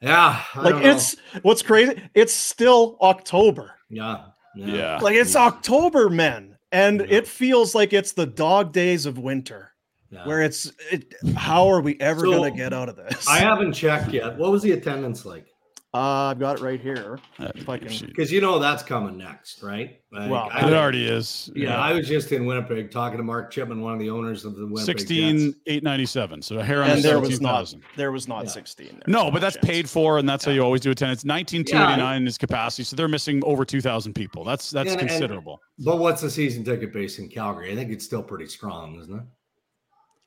yeah, 0.00 0.42
I 0.54 0.60
Like 0.62 0.72
don't 0.74 0.82
know. 0.82 0.90
it's 0.90 1.16
what's 1.42 1.62
crazy. 1.62 1.94
It's 2.14 2.32
still 2.32 2.96
October. 3.00 3.74
yeah, 3.88 4.24
Yeah. 4.56 4.98
Like 5.00 5.14
it's 5.14 5.36
October, 5.36 6.10
men, 6.10 6.56
and 6.72 7.00
Yeah. 7.00 7.06
it 7.18 7.28
feels 7.28 7.74
like 7.74 7.92
it's 7.92 8.12
the 8.12 8.26
dog 8.26 8.72
days 8.72 9.06
of 9.06 9.16
winter, 9.18 9.71
yeah. 10.12 10.26
where 10.26 10.42
it's. 10.42 10.70
It, 10.90 11.14
how 11.36 11.66
are 11.68 11.80
we 11.80 11.98
ever 12.00 12.20
So, 12.20 12.32
going 12.32 12.52
to 12.52 12.56
get 12.58 12.72
out 12.72 12.88
of 12.88 12.96
this? 12.96 13.26
I 13.28 13.38
haven't 13.38 13.72
checked 13.72 14.12
yet. 14.12 14.36
What 14.38 14.50
was 14.52 14.62
the 14.62 14.72
attendance 14.72 15.24
like? 15.24 15.46
Uh, 15.94 16.30
I've 16.30 16.38
got 16.38 16.58
it 16.58 16.62
right 16.62 16.80
here. 16.80 17.18
Uh, 17.38 17.50
If 17.54 17.68
I 17.68 17.76
can- 17.76 17.90
shoot. 17.90 18.06
Because 18.06 18.32
you 18.32 18.40
know 18.40 18.58
that's 18.58 18.82
coming 18.82 19.18
next, 19.18 19.62
right? 19.62 19.98
Like, 20.10 20.30
Well, 20.30 20.48
I- 20.50 20.66
It 20.66 20.72
already 20.72 21.04
is. 21.06 21.50
Yeah, 21.54 21.76
I 21.78 21.92
was 21.92 22.08
just 22.08 22.32
in 22.32 22.46
Winnipeg 22.46 22.90
talking 22.90 23.18
to 23.18 23.22
Mark 23.22 23.50
Chipman, 23.50 23.82
one 23.82 23.92
of 23.92 23.98
the 23.98 24.08
owners 24.08 24.46
of 24.46 24.56
the 24.56 24.64
Winnipeg 24.64 24.84
16 24.86 25.38
Jets. 25.38 25.56
897 25.66 26.40
so 26.40 26.56
a 26.60 26.64
hair 26.64 26.82
on 26.82 26.88
and 26.92 26.98
the 27.02 27.08
there 27.08 27.20
was 27.20 27.42
not 27.42 27.66
17,000. 27.68 27.82
there 27.98 28.10
was 28.10 28.26
not 28.26 28.44
Yeah. 28.44 28.50
16 28.52 28.86
there. 28.86 29.00
no 29.06 29.30
but 29.30 29.42
that's 29.42 29.56
chance. 29.56 29.66
paid 29.66 29.90
for 29.90 30.16
and 30.18 30.26
that's 30.26 30.46
how 30.46 30.50
you 30.52 30.62
always 30.62 30.80
do 30.80 30.90
attendance 30.90 31.26
19289 31.26 32.26
is 32.26 32.38
capacity 32.38 32.84
so 32.84 32.96
they're 32.96 33.06
missing 33.06 33.42
over 33.44 33.62
2000 33.66 34.14
people 34.14 34.44
that's 34.44 34.70
that's 34.70 34.92
And- 34.92 35.00
and- 35.00 35.10
considerable 35.10 35.60
But 35.84 35.98
what's 35.98 36.22
the 36.22 36.30
season 36.30 36.64
ticket 36.64 36.90
base 36.94 37.18
in 37.18 37.28
Calgary? 37.28 37.70
I 37.70 37.74
think 37.74 37.90
it's 37.90 38.04
still 38.06 38.22
pretty 38.22 38.46
strong, 38.46 38.98
isn't 38.98 39.14
it? 39.14 39.24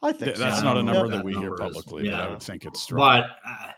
I 0.04 0.12
Th- 0.12 0.24
think 0.24 0.38
that's 0.38 0.60
so. 0.60 0.66
not 0.66 0.78
a 0.78 0.84
number 0.84 1.06
Yeah. 1.08 1.16
that 1.18 1.26
we 1.26 1.34
hear 1.34 1.42
Number 1.50 1.56
is- 1.56 1.60
publicly 1.74 2.10
but 2.10 2.20
i 2.20 2.30
would 2.30 2.42
think 2.44 2.66
it's 2.66 2.82
strong 2.82 3.00
But 3.22 3.30
uh, 3.48 3.72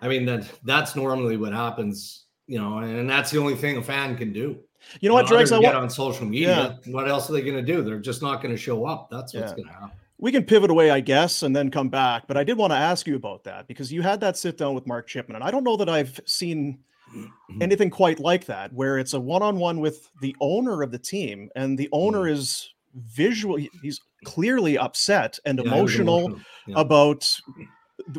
I 0.00 0.08
mean 0.08 0.24
that 0.26 0.50
that's 0.64 0.96
normally 0.96 1.36
what 1.36 1.52
happens, 1.52 2.24
you 2.46 2.58
know, 2.58 2.78
and 2.78 3.08
that's 3.08 3.30
the 3.30 3.38
only 3.38 3.54
thing 3.54 3.76
a 3.76 3.82
fan 3.82 4.16
can 4.16 4.32
do. 4.32 4.58
You 5.00 5.08
know 5.08 5.14
what, 5.14 5.26
other 5.26 5.36
Dregs? 5.36 5.52
I 5.52 5.60
get 5.60 5.72
want 5.72 5.84
on 5.84 5.90
social 5.90 6.26
media. 6.26 6.78
What 6.86 7.08
else 7.08 7.28
are 7.30 7.32
they 7.32 7.40
going 7.42 7.56
to 7.56 7.62
do? 7.62 7.82
They're 7.82 7.98
just 7.98 8.20
not 8.20 8.42
going 8.42 8.54
to 8.54 8.60
show 8.60 8.84
up. 8.86 9.08
That's 9.10 9.32
what's 9.34 9.50
Yeah. 9.52 9.56
going 9.56 9.68
to 9.68 9.72
happen. 9.72 9.90
we 10.18 10.30
can 10.32 10.44
pivot 10.44 10.70
away, 10.70 10.90
I 10.90 11.00
guess, 11.00 11.42
and 11.42 11.54
then 11.56 11.70
come 11.70 11.88
back. 11.88 12.26
But 12.26 12.36
I 12.36 12.44
did 12.44 12.56
want 12.58 12.70
to 12.72 12.76
ask 12.76 13.06
you 13.06 13.16
about 13.16 13.44
that 13.44 13.66
because 13.66 13.92
you 13.92 14.00
had 14.02 14.20
that 14.20 14.36
sit 14.36 14.56
down 14.58 14.74
with 14.74 14.86
Mark 14.86 15.06
Chipman, 15.06 15.34
and 15.36 15.44
I 15.44 15.50
don't 15.50 15.64
know 15.64 15.76
that 15.76 15.88
I've 15.88 16.18
seen 16.26 16.78
Mm-hmm. 17.14 17.62
anything 17.62 17.90
quite 17.90 18.18
like 18.18 18.44
that, 18.46 18.72
where 18.72 18.98
it's 18.98 19.12
a 19.12 19.20
one-on-one 19.20 19.78
with 19.78 20.08
the 20.20 20.34
owner 20.40 20.82
of 20.82 20.90
the 20.90 20.98
team, 20.98 21.48
and 21.54 21.78
the 21.78 21.88
owner 21.92 22.22
Mm. 22.24 22.30
is 22.32 22.70
visual. 22.94 23.56
He's 23.82 24.00
clearly 24.24 24.78
upset 24.78 25.38
and 25.44 25.58
Yeah, 25.58 25.64
was 25.64 25.72
emotional 25.72 26.40
Yeah. 26.66 26.80
about 26.80 27.38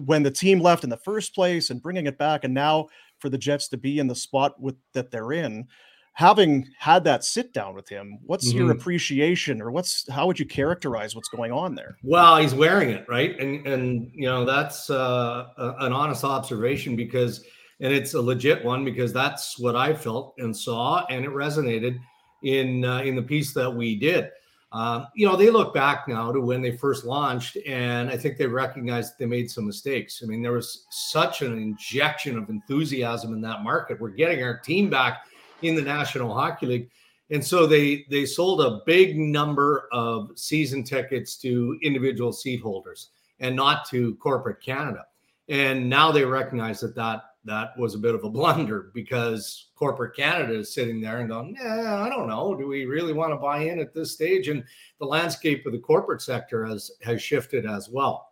when 0.06 0.24
the 0.24 0.32
team 0.32 0.60
left 0.60 0.84
in 0.84 0.89
the 0.89 0.98
first 0.98 1.36
place 1.36 1.70
and 1.70 1.82
bringing 1.82 2.08
it 2.08 2.18
back, 2.18 2.44
and 2.44 2.54
now 2.54 2.88
for 3.20 3.30
the 3.30 3.38
Jets 3.38 3.68
to 3.70 3.78
be 3.78 4.00
in 4.00 4.08
the 4.08 4.15
spot 4.15 4.60
with 4.60 4.76
that 4.94 5.12
they're 5.12 5.34
in. 5.34 5.68
Having 6.13 6.65
had 6.80 7.04
that 7.04 7.26
sit 7.26 7.52
down 7.52 7.76
with 7.76 7.89
him, 7.89 8.20
what's 8.26 8.54
your 8.54 8.70
Mhm. 8.70 8.80
appreciation, 8.80 9.62
or 9.62 9.70
what's 9.70 10.10
how 10.10 10.28
would 10.28 10.39
you 10.39 10.46
characterize 10.46 11.13
what's 11.13 11.28
going 11.28 11.52
on 11.52 11.76
there? 11.76 11.98
Well, 12.04 12.38
he's 12.38 12.54
wearing 12.56 12.89
it, 12.91 13.06
right? 13.10 13.38
And 13.38 13.68
and 13.68 14.10
you 14.13 14.26
know 14.26 14.46
that's 14.46 14.89
uh, 14.89 15.48
a- 15.58 15.76
an 15.80 15.91
honest 15.91 16.24
observation 16.24 16.96
because, 16.96 17.44
and 17.82 17.91
it's 17.94 18.13
a 18.13 18.22
legit 18.22 18.63
one 18.63 18.86
because 18.86 19.12
that's 19.12 19.60
what 19.60 19.76
I 19.76 19.94
felt 19.94 20.36
and 20.38 20.56
saw, 20.56 21.06
and 21.10 21.26
it 21.26 21.32
resonated 21.32 22.00
in 22.44 22.86
uh, 22.86 23.00
in 23.02 23.18
the 23.18 23.24
piece 23.24 23.54
that 23.54 23.70
we 23.70 23.98
did. 23.98 24.30
Um, 24.71 25.08
you 25.15 25.25
know, 25.25 25.36
they 25.38 25.49
look 25.49 25.73
back 25.73 26.08
now 26.08 26.32
to 26.32 26.41
when 26.41 26.62
they 26.62 26.75
first 26.75 27.06
launched, 27.06 27.58
and 27.65 28.10
I 28.10 28.17
think 28.17 28.38
they 28.38 28.47
recognized 28.47 29.13
they 29.17 29.25
made 29.25 29.49
some 29.49 29.65
mistakes. 29.65 30.21
I 30.21 30.28
mean, 30.28 30.41
there 30.41 30.51
was 30.51 30.86
such 30.89 31.41
an 31.41 31.58
injection 31.58 32.38
of 32.38 32.49
enthusiasm 32.49 33.34
in 33.34 33.41
that 33.41 33.63
market. 33.63 34.01
We're 34.01 34.10
getting 34.10 34.43
our 34.43 34.60
team 34.60 34.89
back 34.89 35.25
in 35.62 35.75
the 35.75 35.82
National 35.82 36.34
Hockey 36.34 36.65
League. 36.65 36.89
And 37.32 37.43
so 37.43 37.65
they 37.65 38.06
they 38.10 38.25
sold 38.25 38.62
a 38.62 38.82
big 38.86 39.17
number 39.17 39.88
of 39.91 40.32
season 40.36 40.84
tickets 40.84 41.38
to 41.38 41.80
individual 41.82 42.32
seat 42.32 42.62
holders 42.62 43.10
and 43.39 43.56
not 43.56 43.86
to 43.89 44.15
corporate 44.15 44.62
Canada. 44.62 45.06
And 45.47 45.89
now 45.89 46.12
they 46.12 46.25
recognize 46.25 46.80
that 46.82 46.95
that 46.95 47.23
that 47.45 47.77
was 47.77 47.95
a 47.95 47.99
bit 47.99 48.15
of 48.15 48.23
a 48.23 48.29
blunder 48.31 48.91
because 48.93 49.67
corporate 49.75 50.15
Canada 50.15 50.53
is 50.60 50.73
sitting 50.73 50.99
there 50.99 51.19
and 51.19 51.29
going, 51.29 51.55
"Yeah, 51.60 52.03
I 52.03 52.10
don't 52.10 52.27
know. 52.27 52.55
Do 52.55 52.67
we 52.67 52.86
really 52.86 53.13
want 53.13 53.31
to 53.31 53.38
buy 53.38 53.60
in 53.60 53.79
at 53.79 53.93
this 53.93 54.12
stage?" 54.12 54.47
And 54.47 54.63
the 54.99 55.05
landscape 55.05 55.65
of 55.65 55.71
the 55.71 55.79
corporate 55.79 56.21
sector 56.21 56.65
has 56.65 56.91
has 57.03 57.21
shifted 57.21 57.65
as 57.65 57.89
well. 57.89 58.29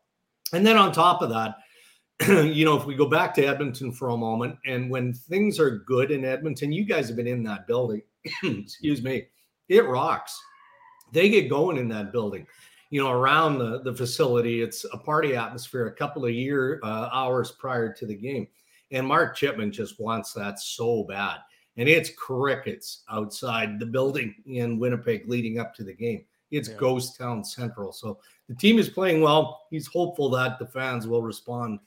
And 0.52 0.65
then 0.65 0.78
on 0.78 0.91
top 0.91 1.21
of 1.21 1.30
that, 1.30 1.56
you 2.54 2.63
know, 2.63 2.78
if 2.78 2.86
we 2.86 2.95
go 2.95 3.08
back 3.08 3.34
to 3.36 3.45
Edmonton 3.45 3.91
for 3.91 4.10
a 4.10 4.17
moment, 4.17 4.58
and 4.65 4.89
when 4.89 5.13
things 5.13 5.60
are 5.60 5.80
good 5.80 6.12
in 6.12 6.23
Edmonton, 6.23 6.71
you 6.71 6.86
guys 6.86 7.08
have 7.08 7.17
been 7.17 7.28
in 7.28 7.43
that 7.43 7.67
building. 7.67 8.02
excuse 8.43 9.02
me, 9.02 9.28
it 9.69 9.86
rocks. 9.86 10.39
They 11.12 11.30
get 11.30 11.49
going 11.49 11.78
in 11.78 11.88
that 11.89 12.12
building. 12.12 12.45
You 12.89 13.04
know, 13.04 13.12
around 13.12 13.58
the, 13.58 13.82
the 13.82 13.93
facility, 13.93 14.62
it's 14.62 14.86
a 14.93 14.97
party 14.97 15.36
atmosphere 15.36 15.88
a 15.88 15.95
couple 15.95 16.26
of 16.26 16.32
year 16.32 16.80
uh, 16.84 17.10
hours 17.12 17.52
prior 17.52 17.91
to 17.91 18.06
the 18.06 18.15
game. 18.15 18.47
And 18.93 19.06
Mark 19.06 19.36
Chipman 19.36 19.71
just 19.71 19.99
wants 19.99 20.32
that 20.34 20.60
so 20.60 21.03
bad. 21.03 21.39
And 21.75 21.89
it's 21.89 22.12
crickets 22.12 23.03
outside 23.10 23.79
the 23.79 23.86
building 23.86 24.34
in 24.45 24.77
Winnipeg 24.79 25.27
leading 25.27 25.60
up 25.60 25.73
to 25.75 25.84
the 25.84 25.93
game. 25.93 26.23
It's 26.51 26.69
Yeah. 26.69 26.75
ghost 26.77 27.17
town 27.17 27.43
central. 27.43 27.91
So 27.91 28.19
the 28.47 28.56
team 28.56 28.77
is 28.77 28.88
playing 28.89 29.21
well. 29.21 29.63
He's 29.71 29.88
hopeful 29.88 30.29
that 30.29 30.60
the 30.60 30.67
fans 30.67 31.08
will 31.08 31.23
respond. 31.23 31.79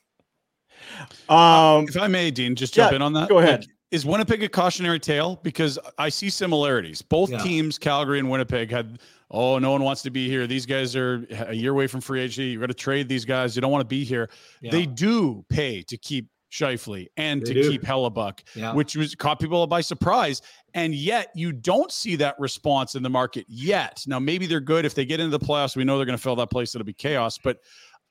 Um, 1.29 1.85
if 1.87 1.97
i 1.97 2.07
may 2.07 2.29
dean 2.29 2.55
just 2.55 2.73
jump 2.73 2.91
yeah, 2.91 2.97
in 2.97 3.01
on 3.01 3.13
that 3.13 3.29
go 3.29 3.39
ahead. 3.39 3.61
Like, 3.61 3.69
is 3.89 4.05
winnipeg 4.05 4.43
a 4.43 4.49
cautionary 4.49 4.99
tale 4.99 5.39
because 5.41 5.79
i 5.97 6.07
see 6.09 6.29
similarities 6.29 7.01
both 7.01 7.31
Yeah. 7.31 7.39
teams 7.39 7.79
calgary 7.79 8.19
and 8.19 8.29
winnipeg 8.29 8.69
had 8.69 8.99
oh 9.31 9.57
no 9.57 9.71
one 9.71 9.81
wants 9.83 10.03
to 10.03 10.11
be 10.11 10.29
here 10.29 10.45
these 10.45 10.67
guys 10.67 10.95
are 10.95 11.25
a 11.47 11.53
year 11.53 11.71
away 11.71 11.87
from 11.87 12.01
free 12.01 12.21
agency 12.21 12.45
you 12.51 12.59
got 12.59 12.67
to 12.67 12.75
trade 12.75 13.09
these 13.09 13.25
guys 13.25 13.55
you 13.55 13.61
don't 13.61 13.71
want 13.71 13.81
to 13.81 13.87
be 13.87 14.03
here 14.03 14.29
Yeah. 14.61 14.71
they 14.71 14.85
do 14.85 15.43
pay 15.49 15.81
to 15.83 15.97
keep 15.97 16.27
Scheifele 16.51 17.07
and 17.17 17.41
They 17.41 17.53
to 17.53 17.63
do. 17.63 17.69
keep 17.71 17.81
Hellebuyck, 17.83 18.39
Yeah. 18.55 18.73
which 18.73 18.95
was 18.95 19.15
caught 19.15 19.39
people 19.39 19.65
by 19.67 19.81
surprise. 19.81 20.41
And 20.73 20.93
yet 20.95 21.29
you 21.35 21.51
don't 21.51 21.91
see 21.91 22.15
that 22.17 22.39
response 22.39 22.95
in 22.95 23.03
the 23.03 23.09
market 23.09 23.45
yet. 23.49 24.03
Now, 24.07 24.19
maybe 24.19 24.45
they're 24.47 24.59
good. 24.59 24.85
If 24.85 24.93
they 24.95 25.05
get 25.05 25.19
into 25.19 25.37
the 25.37 25.45
playoffs, 25.45 25.75
we 25.75 25.83
know 25.83 25.97
they're 25.97 26.05
going 26.05 26.17
to 26.17 26.21
fill 26.23 26.35
that 26.37 26.49
place. 26.49 26.73
It'll 26.75 26.85
be 26.85 26.93
chaos. 26.93 27.37
But 27.37 27.59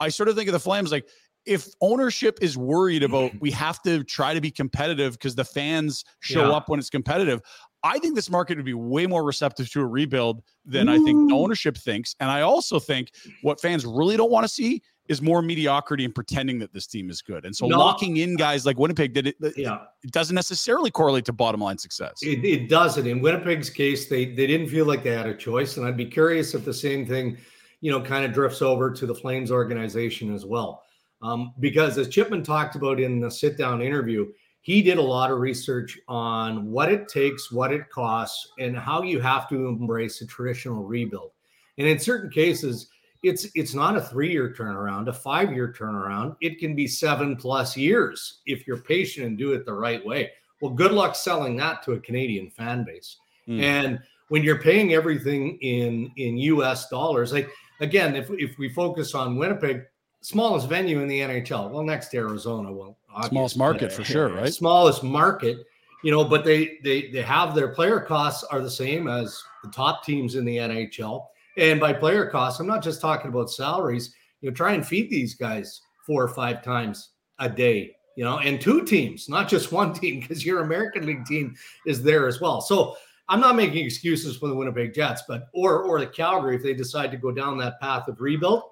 I 0.01 0.09
sort 0.09 0.28
of 0.28 0.37
think 0.37 0.49
of 0.49 0.53
the 0.53 0.61
Flames 0.61 0.93
like 0.93 1.09
if 1.47 1.68
ownership 1.80 2.39
is 2.43 2.59
worried 2.59 3.05
about 3.05 3.30
we 3.41 3.53
have 3.53 3.80
to 3.82 4.03
try 4.03 4.34
to 4.34 4.41
be 4.41 4.51
competitive 4.51 5.12
because 5.12 5.37
the 5.37 5.45
fans 5.45 6.05
show 6.20 6.49
Yeah. 6.49 6.57
up 6.57 6.68
when 6.68 6.80
it's 6.80 6.91
competitive. 6.91 7.41
I 7.84 8.01
think 8.01 8.16
this 8.16 8.28
market 8.28 8.57
would 8.59 8.64
be 8.66 8.74
way 8.74 9.07
more 9.07 9.22
receptive 9.22 9.70
to 9.70 9.80
a 9.80 9.87
rebuild 9.87 10.43
than 10.64 10.89
I 10.89 10.99
think 10.99 11.32
ownership 11.32 11.76
thinks. 11.78 12.16
And 12.18 12.28
I 12.32 12.41
also 12.41 12.80
think 12.80 13.12
what 13.43 13.61
fans 13.61 13.87
really 13.87 14.16
don't 14.16 14.30
want 14.30 14.43
to 14.43 14.49
see 14.49 14.82
is 15.09 15.22
more 15.22 15.42
mediocrity 15.42 16.04
and 16.04 16.14
pretending 16.14 16.59
that 16.59 16.72
this 16.72 16.86
team 16.86 17.11
is 17.11 17.22
good. 17.22 17.44
And 17.44 17.54
so 17.54 17.66
No. 17.66 17.78
locking 17.78 18.18
in 18.18 18.36
guys 18.36 18.66
like 18.66 18.78
Winnipeg 18.78 19.12
did 19.12 19.26
it, 19.28 19.36
Yeah. 19.57 19.84
it 20.02 20.12
doesn't 20.12 20.34
necessarily 20.34 20.90
correlate 20.90 21.24
to 21.26 21.32
bottom 21.32 21.61
line 21.61 21.78
success. 21.78 22.18
It, 22.22 22.44
it 22.44 22.68
doesn't. 22.68 23.07
In 23.07 23.20
Winnipeg's 23.20 23.70
case, 23.70 24.09
they 24.09 24.26
they 24.26 24.46
didn't 24.46 24.68
feel 24.68 24.86
like 24.86 25.02
they 25.02 25.12
had 25.12 25.26
a 25.26 25.34
choice, 25.36 25.76
and 25.76 25.86
I'd 25.86 25.96
be 25.96 26.07
curious 26.07 26.54
if 26.54 26.64
the 26.64 26.74
same 26.74 27.07
thing, 27.07 27.38
you 27.80 27.90
know, 27.90 28.00
kind 28.00 28.24
of 28.24 28.32
drifts 28.32 28.62
over 28.62 28.90
to 28.90 29.07
the 29.07 29.14
Flames 29.14 29.50
organization 29.50 30.34
as 30.34 30.44
well. 30.44 30.82
Um, 31.22 31.54
because 31.61 31.96
as 31.98 32.09
Chipman 32.09 32.42
talked 32.42 32.76
about 32.76 33.00
in 33.00 33.20
the 33.20 33.30
sit 33.30 33.57
down 33.57 33.80
interview, 33.80 34.26
he 34.61 34.82
did 34.82 34.98
a 34.98 35.02
lot 35.02 35.30
of 35.30 35.38
research 35.38 35.98
on 36.09 36.70
what 36.70 36.90
it 36.90 37.09
takes, 37.09 37.52
what 37.52 37.72
it 37.72 37.88
costs, 37.88 38.52
and 38.59 38.76
how 38.76 39.02
you 39.02 39.20
have 39.20 39.48
to 39.48 39.66
embrace 39.66 40.20
a 40.20 40.26
traditional 40.26 40.82
rebuild. 40.84 41.30
And 41.78 41.86
in 41.86 41.98
certain 41.98 42.30
cases, 42.30 42.88
it's 43.23 43.47
it's 43.55 43.75
not 43.75 43.97
a 43.97 44.01
three 44.01 44.31
year 44.31 44.55
turnaround, 44.57 45.09
a 45.09 45.12
five 45.12 45.53
year 45.53 45.75
turnaround. 45.77 46.37
It 46.41 46.59
can 46.59 46.75
be 46.75 46.87
seven 46.87 47.37
plus 47.37 47.77
years 47.77 48.41
if 48.47 48.67
you're 48.67 48.79
patient 48.79 49.27
and 49.27 49.39
do 49.39 49.53
it 49.53 49.64
the 49.64 49.73
right 49.73 50.05
way. 50.05 50.31
Well, 50.61 50.73
good 50.73 50.93
luck 50.93 51.14
selling 51.14 51.57
that 51.59 51.83
to 51.85 51.93
a 51.93 52.01
Canadian 52.01 52.51
fan 52.51 52.85
base. 52.85 53.17
Mm. 53.49 53.62
And 53.62 53.99
when 54.29 54.43
you're 54.43 54.61
paying 54.61 54.95
everything 54.95 55.59
in 55.61 56.11
in 56.17 56.37
US 56.39 56.89
dollars, 56.89 57.33
like 57.33 57.51
again, 57.81 58.17
if 58.17 58.31
if 58.31 58.59
we 58.59 58.69
focus 58.69 59.14
on 59.14 59.37
Winnipeg, 59.37 59.85
smallest 60.21 60.69
venue 60.69 61.01
in 61.01 61.09
the 61.09 61.21
NHL, 61.21 61.71
well, 61.71 61.83
next 61.83 62.09
to 62.09 62.19
Arizona, 62.19 62.73
well, 62.73 62.97
Smallest 63.29 63.57
market 63.57 63.93
for 63.93 64.05
sure, 64.05 64.29
right? 64.35 64.53
smallest 64.53 65.03
market 65.03 65.67
you 66.03 66.12
know 66.12 66.25
but 66.25 66.45
they 66.45 66.79
they 66.85 67.09
they 67.11 67.23
have 67.23 67.55
their 67.55 67.69
player 67.69 68.01
costs 68.01 68.45
are 68.45 68.61
the 68.61 68.71
same 68.71 69.09
as 69.09 69.43
the 69.64 69.71
top 69.71 70.05
teams 70.05 70.35
in 70.35 70.45
the 70.45 70.57
nhl 70.57 71.27
and 71.57 71.80
by 71.80 71.92
player 71.92 72.26
costs 72.26 72.61
i'm 72.61 72.66
not 72.66 72.82
just 72.82 73.00
talking 73.00 73.30
about 73.30 73.50
salaries 73.50 74.14
you 74.40 74.48
know 74.48 74.54
try 74.54 74.72
and 74.72 74.86
feed 74.86 75.11
these 75.11 75.34
guys 75.34 75.80
four 76.04 76.22
or 76.22 76.28
five 76.28 76.62
times 76.62 77.11
a 77.38 77.48
day 77.48 77.94
you 78.16 78.24
know 78.24 78.38
and 78.38 78.61
two 78.61 78.84
teams 78.84 79.28
not 79.28 79.48
just 79.48 79.72
one 79.72 79.92
team 79.92 80.20
because 80.20 80.44
your 80.44 80.62
american 80.62 81.07
league 81.07 81.24
team 81.24 81.54
is 81.86 82.02
there 82.02 82.26
as 82.26 82.40
well. 82.40 82.61
So 82.61 82.96
i'm 83.28 83.40
not 83.40 83.57
making 83.57 83.84
excuses 83.84 84.36
for 84.36 84.48
the 84.48 84.54
winnipeg 84.54 84.94
jets 84.94 85.22
but 85.26 85.48
or 85.52 85.82
or 85.82 85.98
the 86.00 86.07
calgary 86.07 86.57
if 86.57 86.62
they 86.62 86.74
decide 86.74 87.11
to 87.11 87.16
go 87.16 87.32
down 87.32 87.59
that 87.59 87.80
path 87.80 88.09
of 88.09 88.20
rebuild. 88.20 88.62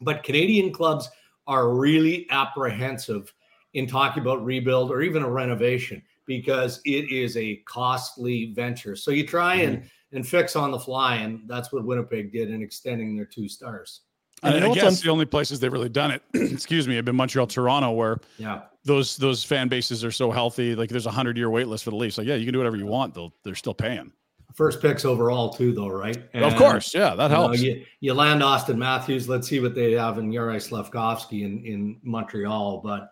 But 0.00 0.22
canadian 0.22 0.72
clubs 0.72 1.08
are 1.46 1.70
really 1.70 2.26
apprehensive 2.30 3.32
in 3.74 3.86
talking 3.86 4.22
about 4.22 4.44
rebuild 4.44 4.90
or 4.90 5.02
even 5.02 5.22
a 5.22 5.30
renovation 5.30 6.02
because 6.26 6.80
it 6.84 7.10
is 7.10 7.36
a 7.36 7.56
costly 7.66 8.52
venture. 8.52 8.94
So 8.94 9.10
you 9.10 9.26
try 9.26 9.56
and 9.56 9.78
mm-hmm. 9.78 9.86
And 10.12 10.26
fix 10.26 10.56
on 10.56 10.70
the 10.72 10.78
fly, 10.78 11.16
and 11.16 11.42
that's 11.46 11.72
what 11.72 11.84
Winnipeg 11.84 12.32
did 12.32 12.50
in 12.50 12.62
extending 12.62 13.14
their 13.16 13.24
two 13.26 13.48
stars. 13.48 14.00
And 14.42 14.54
you 14.54 14.60
know 14.60 14.70
I 14.72 14.74
guess 14.74 14.98
un- 14.98 15.04
the 15.04 15.10
only 15.10 15.26
places 15.26 15.60
they've 15.60 15.72
really 15.72 15.88
done 15.88 16.10
it, 16.10 16.22
excuse 16.34 16.88
me, 16.88 16.96
have 16.96 17.04
been 17.04 17.14
Montreal, 17.16 17.46
Toronto, 17.46 17.92
where 17.92 18.18
Yeah. 18.38 18.62
those 18.84 19.16
those 19.18 19.44
fan 19.44 19.68
bases 19.68 20.02
are 20.04 20.10
so 20.10 20.30
healthy. 20.30 20.74
Like 20.74 20.88
there's 20.88 21.06
a 21.06 21.10
hundred 21.10 21.36
year 21.36 21.50
wait 21.50 21.68
list 21.68 21.84
for 21.84 21.90
the 21.90 21.96
Leafs. 21.96 22.18
Like, 22.18 22.26
yeah, 22.26 22.34
you 22.36 22.44
can 22.44 22.52
do 22.52 22.58
whatever 22.58 22.76
you 22.76 22.86
want. 22.86 23.14
They'll 23.14 23.32
they're 23.44 23.54
still 23.54 23.74
paying. 23.74 24.10
First 24.54 24.80
picks 24.82 25.04
overall 25.04 25.50
too, 25.50 25.72
though, 25.72 25.88
right? 25.88 26.18
of 26.34 26.56
course, 26.56 26.92
yeah, 26.92 27.14
that 27.14 27.24
you 27.30 27.36
know, 27.36 27.42
helps. 27.42 27.60
you, 27.62 27.84
you 28.00 28.14
land 28.14 28.42
Auston 28.42 28.78
Matthews. 28.78 29.28
Let's 29.28 29.46
see 29.46 29.60
what 29.60 29.76
they 29.76 29.92
have 29.92 30.18
in 30.18 30.32
Yuri 30.32 30.56
Slafkovsky 30.56 31.44
in, 31.44 31.64
in 31.64 32.00
Montreal. 32.02 32.80
But 32.82 33.10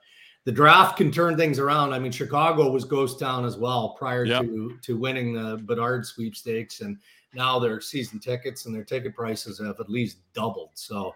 the 0.49 0.53
draft 0.53 0.97
can 0.97 1.13
turn 1.13 1.37
things 1.37 1.59
around. 1.59 1.93
I 1.93 1.99
mean, 1.99 2.11
Chicago 2.11 2.71
was 2.71 2.87
ghost 2.87 3.21
town 3.21 3.45
as 3.45 3.59
well 3.59 3.91
prior 3.99 4.25
Yep. 4.25 4.45
to 4.45 4.79
to 4.81 4.97
winning 4.97 5.35
the 5.35 5.59
Bedard 5.59 6.07
sweepstakes, 6.07 6.81
and 6.81 6.97
now 7.35 7.59
their 7.59 7.83
season 7.83 8.19
tickets 8.19 8.65
and 8.65 8.75
their 8.75 8.83
ticket 8.83 9.15
prices 9.15 9.59
have 9.59 9.79
at 9.79 9.91
least 9.91 10.21
doubled. 10.33 10.71
So 10.73 11.15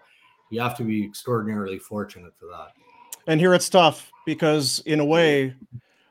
you 0.51 0.61
have 0.61 0.77
to 0.77 0.83
be 0.83 1.03
extraordinarily 1.03 1.79
fortunate 1.79 2.33
for 2.37 2.45
that. 2.45 2.73
And 3.25 3.39
here 3.39 3.55
it's 3.55 3.69
tough 3.69 4.11
because, 4.23 4.83
in 4.85 4.99
a 4.99 5.05
way, 5.05 5.55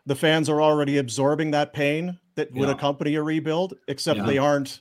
the 0.05 0.17
fans 0.17 0.49
are 0.49 0.61
already 0.61 0.99
absorbing 0.99 1.53
that 1.53 1.73
pain 1.73 2.19
that 2.35 2.53
would 2.55 2.71
Yeah. 2.71 2.75
accompany 2.75 3.15
a 3.15 3.23
rebuild, 3.23 3.75
except 3.87 4.19
Yeah. 4.19 4.27
they 4.27 4.39
aren't. 4.39 4.81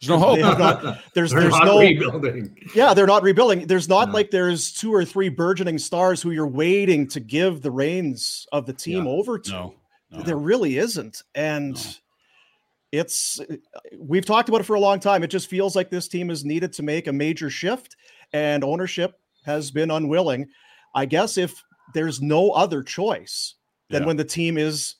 There's 0.00 0.08
no 0.08 0.18
hope. 0.18 0.38
Not- 0.40 0.82
there's 1.14 1.30
They're 1.30 1.40
there's 1.42 1.52
not 1.52 1.64
no 1.66 1.78
rebuilding. 1.80 2.56
yeah, 2.74 2.94
they're 2.94 3.06
not 3.06 3.22
rebuilding. 3.22 3.66
There's 3.66 3.88
not 3.88 4.08
No. 4.08 4.14
like 4.14 4.30
there's 4.30 4.72
two 4.72 4.94
or 4.94 5.04
three 5.04 5.28
burgeoning 5.28 5.78
stars 5.78 6.22
who 6.22 6.30
you're 6.30 6.46
waiting 6.46 7.06
to 7.08 7.20
give 7.20 7.60
the 7.60 7.70
reins 7.70 8.46
of 8.52 8.64
the 8.66 8.72
team 8.72 9.04
Yeah. 9.04 9.10
over 9.10 9.38
to. 9.38 9.50
No, 9.50 9.74
no. 10.10 10.22
There 10.22 10.38
really 10.38 10.78
isn't. 10.78 11.22
And 11.34 11.74
No. 11.74 11.80
it's 12.92 13.40
we've 13.98 14.24
talked 14.24 14.48
about 14.48 14.62
it 14.62 14.64
for 14.64 14.74
a 14.74 14.80
long 14.80 15.00
time. 15.00 15.22
It 15.22 15.28
just 15.30 15.48
feels 15.48 15.76
like 15.76 15.90
this 15.90 16.08
team 16.08 16.30
is 16.30 16.44
needed 16.44 16.72
to 16.74 16.82
make 16.82 17.06
a 17.06 17.12
major 17.12 17.50
shift, 17.50 17.96
and 18.32 18.64
ownership 18.64 19.18
has 19.44 19.70
been 19.70 19.90
unwilling. 19.90 20.48
I 20.94 21.04
guess 21.06 21.36
if 21.36 21.62
there's 21.92 22.22
no 22.22 22.50
other 22.52 22.82
choice 22.82 23.54
than 23.90 24.02
Yeah. 24.02 24.06
when 24.06 24.16
the 24.16 24.24
team 24.24 24.56
is 24.56 24.94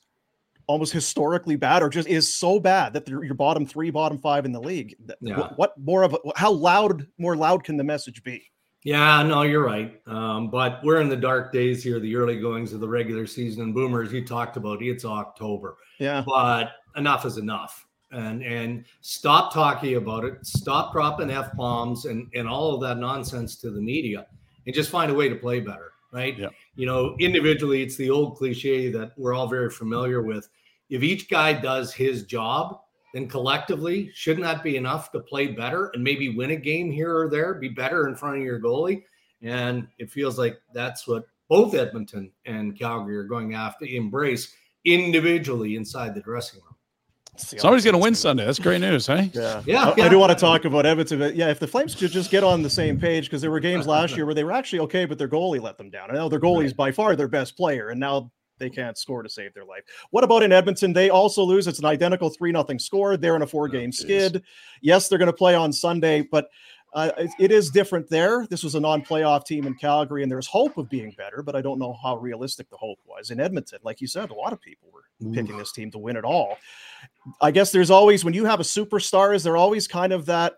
almost 0.67 0.93
historically 0.93 1.55
bad 1.55 1.83
or 1.83 1.89
just 1.89 2.07
is 2.07 2.33
so 2.33 2.59
bad 2.59 2.93
that 2.93 3.05
they're 3.05 3.23
your 3.23 3.33
bottom 3.33 3.65
three, 3.65 3.89
bottom 3.89 4.17
five 4.17 4.45
in 4.45 4.51
the 4.51 4.59
league. 4.59 4.95
Yeah. 5.21 5.37
What, 5.37 5.57
what 5.57 5.73
more 5.77 6.03
of 6.03 6.13
a, 6.13 6.19
how 6.35 6.51
loud, 6.51 7.07
more 7.17 7.35
loud 7.35 7.63
can 7.63 7.77
the 7.77 7.83
message 7.83 8.23
be? 8.23 8.43
Yeah, 8.83 9.21
no, 9.21 9.43
you're 9.43 9.63
right. 9.63 10.01
Um, 10.07 10.49
but 10.49 10.79
we're 10.83 11.01
in 11.01 11.09
the 11.09 11.15
dark 11.15 11.51
days 11.53 11.83
here, 11.83 11.99
the 11.99 12.15
early 12.15 12.39
goings 12.39 12.73
of 12.73 12.79
the 12.79 12.87
regular 12.87 13.27
season. 13.27 13.63
And 13.63 13.75
boomers, 13.75 14.11
you 14.11 14.25
talked 14.25 14.57
about 14.57 14.81
it's 14.81 15.05
October, 15.05 15.77
Yeah. 15.99 16.23
but 16.25 16.71
enough 16.95 17.25
is 17.25 17.37
enough. 17.37 17.85
And 18.11 18.43
and 18.43 18.83
stop 18.99 19.53
talking 19.53 19.95
about 19.95 20.25
it. 20.25 20.45
Stop 20.45 20.91
dropping 20.91 21.31
f 21.31 21.55
bombs 21.55 22.05
and 22.05 22.27
and 22.33 22.45
all 22.45 22.73
of 22.73 22.81
that 22.81 22.97
nonsense 22.97 23.55
to 23.57 23.71
the 23.71 23.79
media, 23.79 24.25
and 24.65 24.75
just 24.75 24.89
find 24.89 25.09
a 25.09 25.13
way 25.13 25.29
to 25.29 25.35
play 25.35 25.61
better. 25.61 25.93
Right? 26.11 26.37
Yeah. 26.37 26.49
You 26.75 26.85
know, 26.85 27.15
individually, 27.19 27.81
it's 27.81 27.95
the 27.95 28.09
old 28.09 28.37
cliche 28.37 28.89
that 28.91 29.13
we're 29.17 29.33
all 29.33 29.47
very 29.47 29.69
familiar 29.69 30.21
with. 30.21 30.49
If 30.89 31.03
each 31.03 31.29
guy 31.29 31.53
does 31.53 31.93
his 31.93 32.23
job, 32.23 32.81
then 33.13 33.27
collectively, 33.27 34.11
shouldn't 34.13 34.45
that 34.45 34.63
be 34.63 34.77
enough 34.77 35.11
to 35.11 35.19
play 35.19 35.47
better 35.47 35.91
and 35.93 36.03
maybe 36.03 36.35
win 36.35 36.51
a 36.51 36.55
game 36.55 36.91
here 36.91 37.17
or 37.17 37.29
there, 37.29 37.53
be 37.53 37.69
better 37.69 38.07
in 38.07 38.15
front 38.15 38.37
of 38.37 38.43
your 38.43 38.59
goalie? 38.59 39.03
And 39.41 39.87
it 39.97 40.11
feels 40.11 40.37
like 40.37 40.59
that's 40.73 41.07
what 41.07 41.25
both 41.49 41.75
Edmonton 41.75 42.31
and 42.45 42.77
Calgary 42.77 43.17
are 43.17 43.23
going 43.23 43.49
to 43.49 43.57
have 43.57 43.77
to 43.79 43.95
embrace 43.95 44.53
individually 44.85 45.75
inside 45.75 46.15
the 46.15 46.21
dressing 46.21 46.61
room. 46.61 46.70
Somebody's 47.41 47.83
going 47.83 47.93
to 47.93 47.99
win 47.99 48.15
Sunday. 48.15 48.45
That's 48.45 48.59
great 48.59 48.81
news, 48.81 49.07
hey? 49.07 49.31
Yeah. 49.33 49.61
Yeah, 49.65 49.93
I, 49.97 50.01
I 50.01 50.09
do 50.09 50.19
want 50.19 50.31
to 50.31 50.37
talk 50.37 50.65
about 50.65 50.85
Edmonton. 50.85 51.19
But 51.19 51.35
yeah, 51.35 51.49
if 51.49 51.59
the 51.59 51.67
Flames 51.67 51.95
could 51.95 52.11
just 52.11 52.31
get 52.31 52.43
on 52.43 52.61
the 52.61 52.69
same 52.69 52.99
page, 52.99 53.25
because 53.25 53.41
there 53.41 53.51
were 53.51 53.59
games 53.59 53.87
last 53.87 54.15
year 54.15 54.25
where 54.25 54.35
they 54.35 54.43
were 54.43 54.51
actually 54.51 54.79
okay, 54.79 55.05
but 55.05 55.17
their 55.17 55.27
goalie 55.27 55.61
let 55.61 55.77
them 55.77 55.89
down. 55.89 56.11
I 56.11 56.15
know 56.15 56.29
their 56.29 56.39
goalie 56.39 56.65
is 56.65 56.73
by 56.73 56.91
far 56.91 57.15
their 57.15 57.27
best 57.27 57.57
player, 57.57 57.89
and 57.89 57.99
now 57.99 58.31
they 58.61 58.69
can't 58.69 58.97
score 58.97 59.23
to 59.23 59.29
save 59.29 59.53
their 59.53 59.65
life. 59.65 59.83
What 60.11 60.23
about 60.23 60.43
in 60.43 60.51
Edmonton? 60.51 60.93
They 60.93 61.09
also 61.09 61.43
lose. 61.43 61.67
It's 61.67 61.79
an 61.79 61.85
identical 61.85 62.29
3 62.29 62.51
nothing 62.51 62.79
score. 62.79 63.17
They're 63.17 63.35
in 63.35 63.41
a 63.41 63.47
four 63.47 63.67
game 63.67 63.91
skid. 63.91 64.43
Yes, 64.81 65.09
they're 65.09 65.17
going 65.17 65.27
to 65.27 65.33
play 65.33 65.55
on 65.55 65.73
Sunday, 65.73 66.21
but 66.21 66.47
uh, 66.93 67.11
it- 67.17 67.31
it 67.39 67.51
is 67.51 67.69
different 67.69 68.09
there. 68.09 68.45
This 68.49 68.63
was 68.63 68.75
a 68.75 68.79
non 68.79 69.01
playoff 69.01 69.45
team 69.45 69.65
in 69.67 69.75
Calgary, 69.75 70.23
and 70.23 70.31
there's 70.31 70.47
hope 70.47 70.77
of 70.77 70.89
being 70.89 71.11
better, 71.17 71.41
but 71.41 71.55
I 71.55 71.61
don't 71.61 71.79
know 71.79 71.95
how 72.03 72.17
realistic 72.17 72.69
the 72.69 72.77
hope 72.77 72.99
was. 73.05 73.31
In 73.31 73.39
Edmonton, 73.39 73.79
like 73.83 74.01
you 74.01 74.07
said, 74.07 74.29
a 74.31 74.33
lot 74.33 74.53
of 74.53 74.61
people 74.61 74.89
were 74.93 75.03
picking 75.33 75.57
this 75.57 75.71
team 75.71 75.91
to 75.91 75.97
win 75.99 76.17
it 76.17 76.23
all. 76.25 76.57
I 77.39 77.51
guess 77.51 77.71
there's 77.71 77.91
always, 77.91 78.25
when 78.25 78.33
you 78.33 78.45
have 78.45 78.59
a 78.59 78.63
superstar, 78.63 79.35
is 79.35 79.43
there 79.43 79.55
always 79.57 79.87
kind 79.87 80.11
of 80.13 80.25
that 80.25 80.55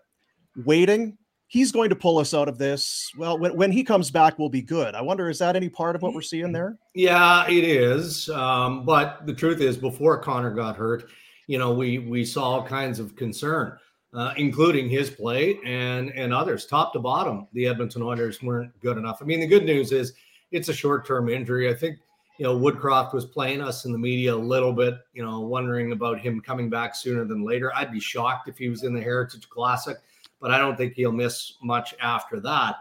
waiting? 0.64 1.18
He's 1.46 1.70
going 1.70 1.90
to 1.90 1.96
pull 1.96 2.18
us 2.18 2.34
out 2.34 2.48
of 2.48 2.58
this. 2.58 3.10
Well, 3.16 3.38
when, 3.38 3.54
when 3.56 3.70
he 3.70 3.84
comes 3.84 4.10
back, 4.10 4.38
we'll 4.38 4.48
be 4.48 4.62
good. 4.62 4.94
I 4.94 5.02
wonder, 5.02 5.28
is 5.28 5.38
that 5.38 5.54
any 5.54 5.68
part 5.68 5.94
of 5.94 6.02
what 6.02 6.14
we're 6.14 6.22
seeing 6.22 6.50
there? 6.50 6.78
Yeah, 6.94 7.46
it 7.48 7.62
is. 7.62 8.28
Um, 8.30 8.84
but 8.84 9.24
the 9.26 9.34
truth 9.34 9.60
is, 9.60 9.76
before 9.76 10.18
Connor 10.18 10.50
got 10.50 10.76
hurt, 10.76 11.10
you 11.46 11.58
know, 11.58 11.74
we 11.74 11.98
we 11.98 12.24
saw 12.24 12.42
all 12.44 12.66
kinds 12.66 12.98
of 12.98 13.14
concern, 13.14 13.76
uh, 14.14 14.32
including 14.36 14.88
his 14.88 15.10
play 15.10 15.58
and 15.64 16.10
and 16.12 16.32
others, 16.32 16.66
top 16.66 16.92
to 16.92 17.00
bottom. 17.00 17.48
The 17.52 17.66
Edmonton 17.66 18.02
Oilers 18.02 18.42
weren't 18.42 18.78
good 18.80 18.96
enough. 18.96 19.20
I 19.20 19.24
mean, 19.24 19.40
the 19.40 19.46
good 19.46 19.64
news 19.64 19.92
is 19.92 20.14
it's 20.52 20.68
a 20.68 20.74
short 20.74 21.06
term 21.06 21.28
injury. 21.28 21.68
I 21.68 21.74
think 21.74 21.98
you 22.38 22.44
know 22.44 22.56
Woodcroft 22.56 23.12
was 23.12 23.24
playing 23.24 23.60
us 23.60 23.84
in 23.84 23.92
the 23.92 23.98
media 23.98 24.34
a 24.34 24.36
little 24.36 24.72
bit, 24.72 24.94
you 25.12 25.24
know, 25.24 25.40
wondering 25.40 25.92
about 25.92 26.20
him 26.20 26.40
coming 26.40 26.70
back 26.70 26.94
sooner 26.94 27.24
than 27.24 27.44
later. 27.44 27.72
I'd 27.74 27.92
be 27.92 28.00
shocked 28.00 28.48
if 28.48 28.56
he 28.56 28.68
was 28.68 28.84
in 28.84 28.94
the 28.94 29.00
Heritage 29.00 29.48
Classic, 29.48 29.96
but 30.40 30.52
I 30.52 30.58
don't 30.58 30.76
think 30.76 30.94
he'll 30.94 31.12
miss 31.12 31.54
much 31.60 31.94
after 32.00 32.38
that. 32.40 32.76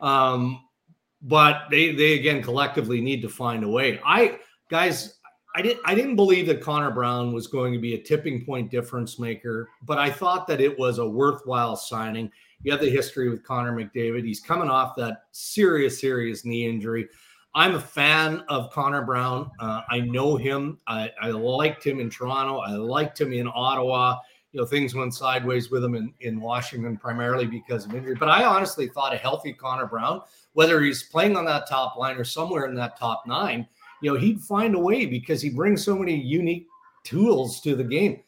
Um, 0.00 0.64
but 1.22 1.64
they 1.70 1.92
they 1.92 2.14
again 2.14 2.42
collectively 2.42 3.00
need 3.00 3.22
to 3.22 3.28
find 3.28 3.64
a 3.64 3.68
way. 3.68 4.00
I 4.04 4.38
guys, 4.68 5.15
I 5.56 5.62
didn't 5.62 5.80
I 5.86 5.94
didn't 5.94 6.16
believe 6.16 6.46
that 6.48 6.60
Connor 6.60 6.90
Brown 6.90 7.32
was 7.32 7.46
going 7.46 7.72
to 7.72 7.78
be 7.78 7.94
a 7.94 7.98
tipping 7.98 8.44
point 8.44 8.70
difference 8.70 9.18
maker, 9.18 9.70
but 9.86 9.96
I 9.96 10.10
thought 10.10 10.46
that 10.48 10.60
it 10.60 10.78
was 10.78 10.98
a 10.98 11.08
worthwhile 11.08 11.76
signing. 11.76 12.30
You 12.62 12.72
have 12.72 12.80
the 12.82 12.90
history 12.90 13.30
with 13.30 13.42
Connor 13.42 13.72
McDavid. 13.72 14.22
He's 14.22 14.40
coming 14.40 14.68
off 14.68 14.96
that 14.96 15.24
serious, 15.32 15.98
serious 15.98 16.44
knee 16.44 16.68
injury. 16.68 17.08
I'm 17.54 17.74
a 17.74 17.80
fan 17.80 18.44
of 18.50 18.70
Connor 18.70 19.00
Brown. 19.00 19.50
Uh, 19.58 19.80
I 19.88 20.00
know 20.00 20.36
him. 20.36 20.78
I, 20.86 21.10
I 21.22 21.30
liked 21.30 21.86
him 21.86 22.00
in 22.00 22.10
Toronto. 22.10 22.58
I 22.58 22.72
liked 22.72 23.18
him 23.18 23.32
in 23.32 23.48
Ottawa. 23.48 24.18
You 24.52 24.60
know 24.60 24.66
things 24.66 24.94
went 24.94 25.14
sideways 25.14 25.70
with 25.70 25.82
him 25.82 25.94
in, 25.94 26.12
in 26.20 26.38
Washington 26.38 26.98
primarily 26.98 27.46
because 27.46 27.86
of 27.86 27.94
injury. 27.94 28.14
But 28.14 28.28
I 28.28 28.44
honestly 28.44 28.88
thought 28.88 29.14
a 29.14 29.16
healthy 29.16 29.54
Connor 29.54 29.86
Brown, 29.86 30.20
whether 30.52 30.82
he's 30.82 31.04
playing 31.04 31.34
on 31.34 31.46
that 31.46 31.66
top 31.66 31.96
line 31.96 32.18
or 32.18 32.24
somewhere 32.24 32.66
in 32.66 32.74
that 32.74 32.98
top 32.98 33.22
nine, 33.26 33.66
you 34.02 34.12
know, 34.12 34.18
he'd 34.18 34.40
find 34.40 34.74
a 34.74 34.78
way 34.78 35.06
because 35.06 35.42
he 35.42 35.50
brings 35.50 35.84
so 35.84 35.96
many 35.96 36.14
unique 36.14 36.66
tools 37.04 37.60
to 37.62 37.74
the 37.74 37.84
game. 37.84 38.20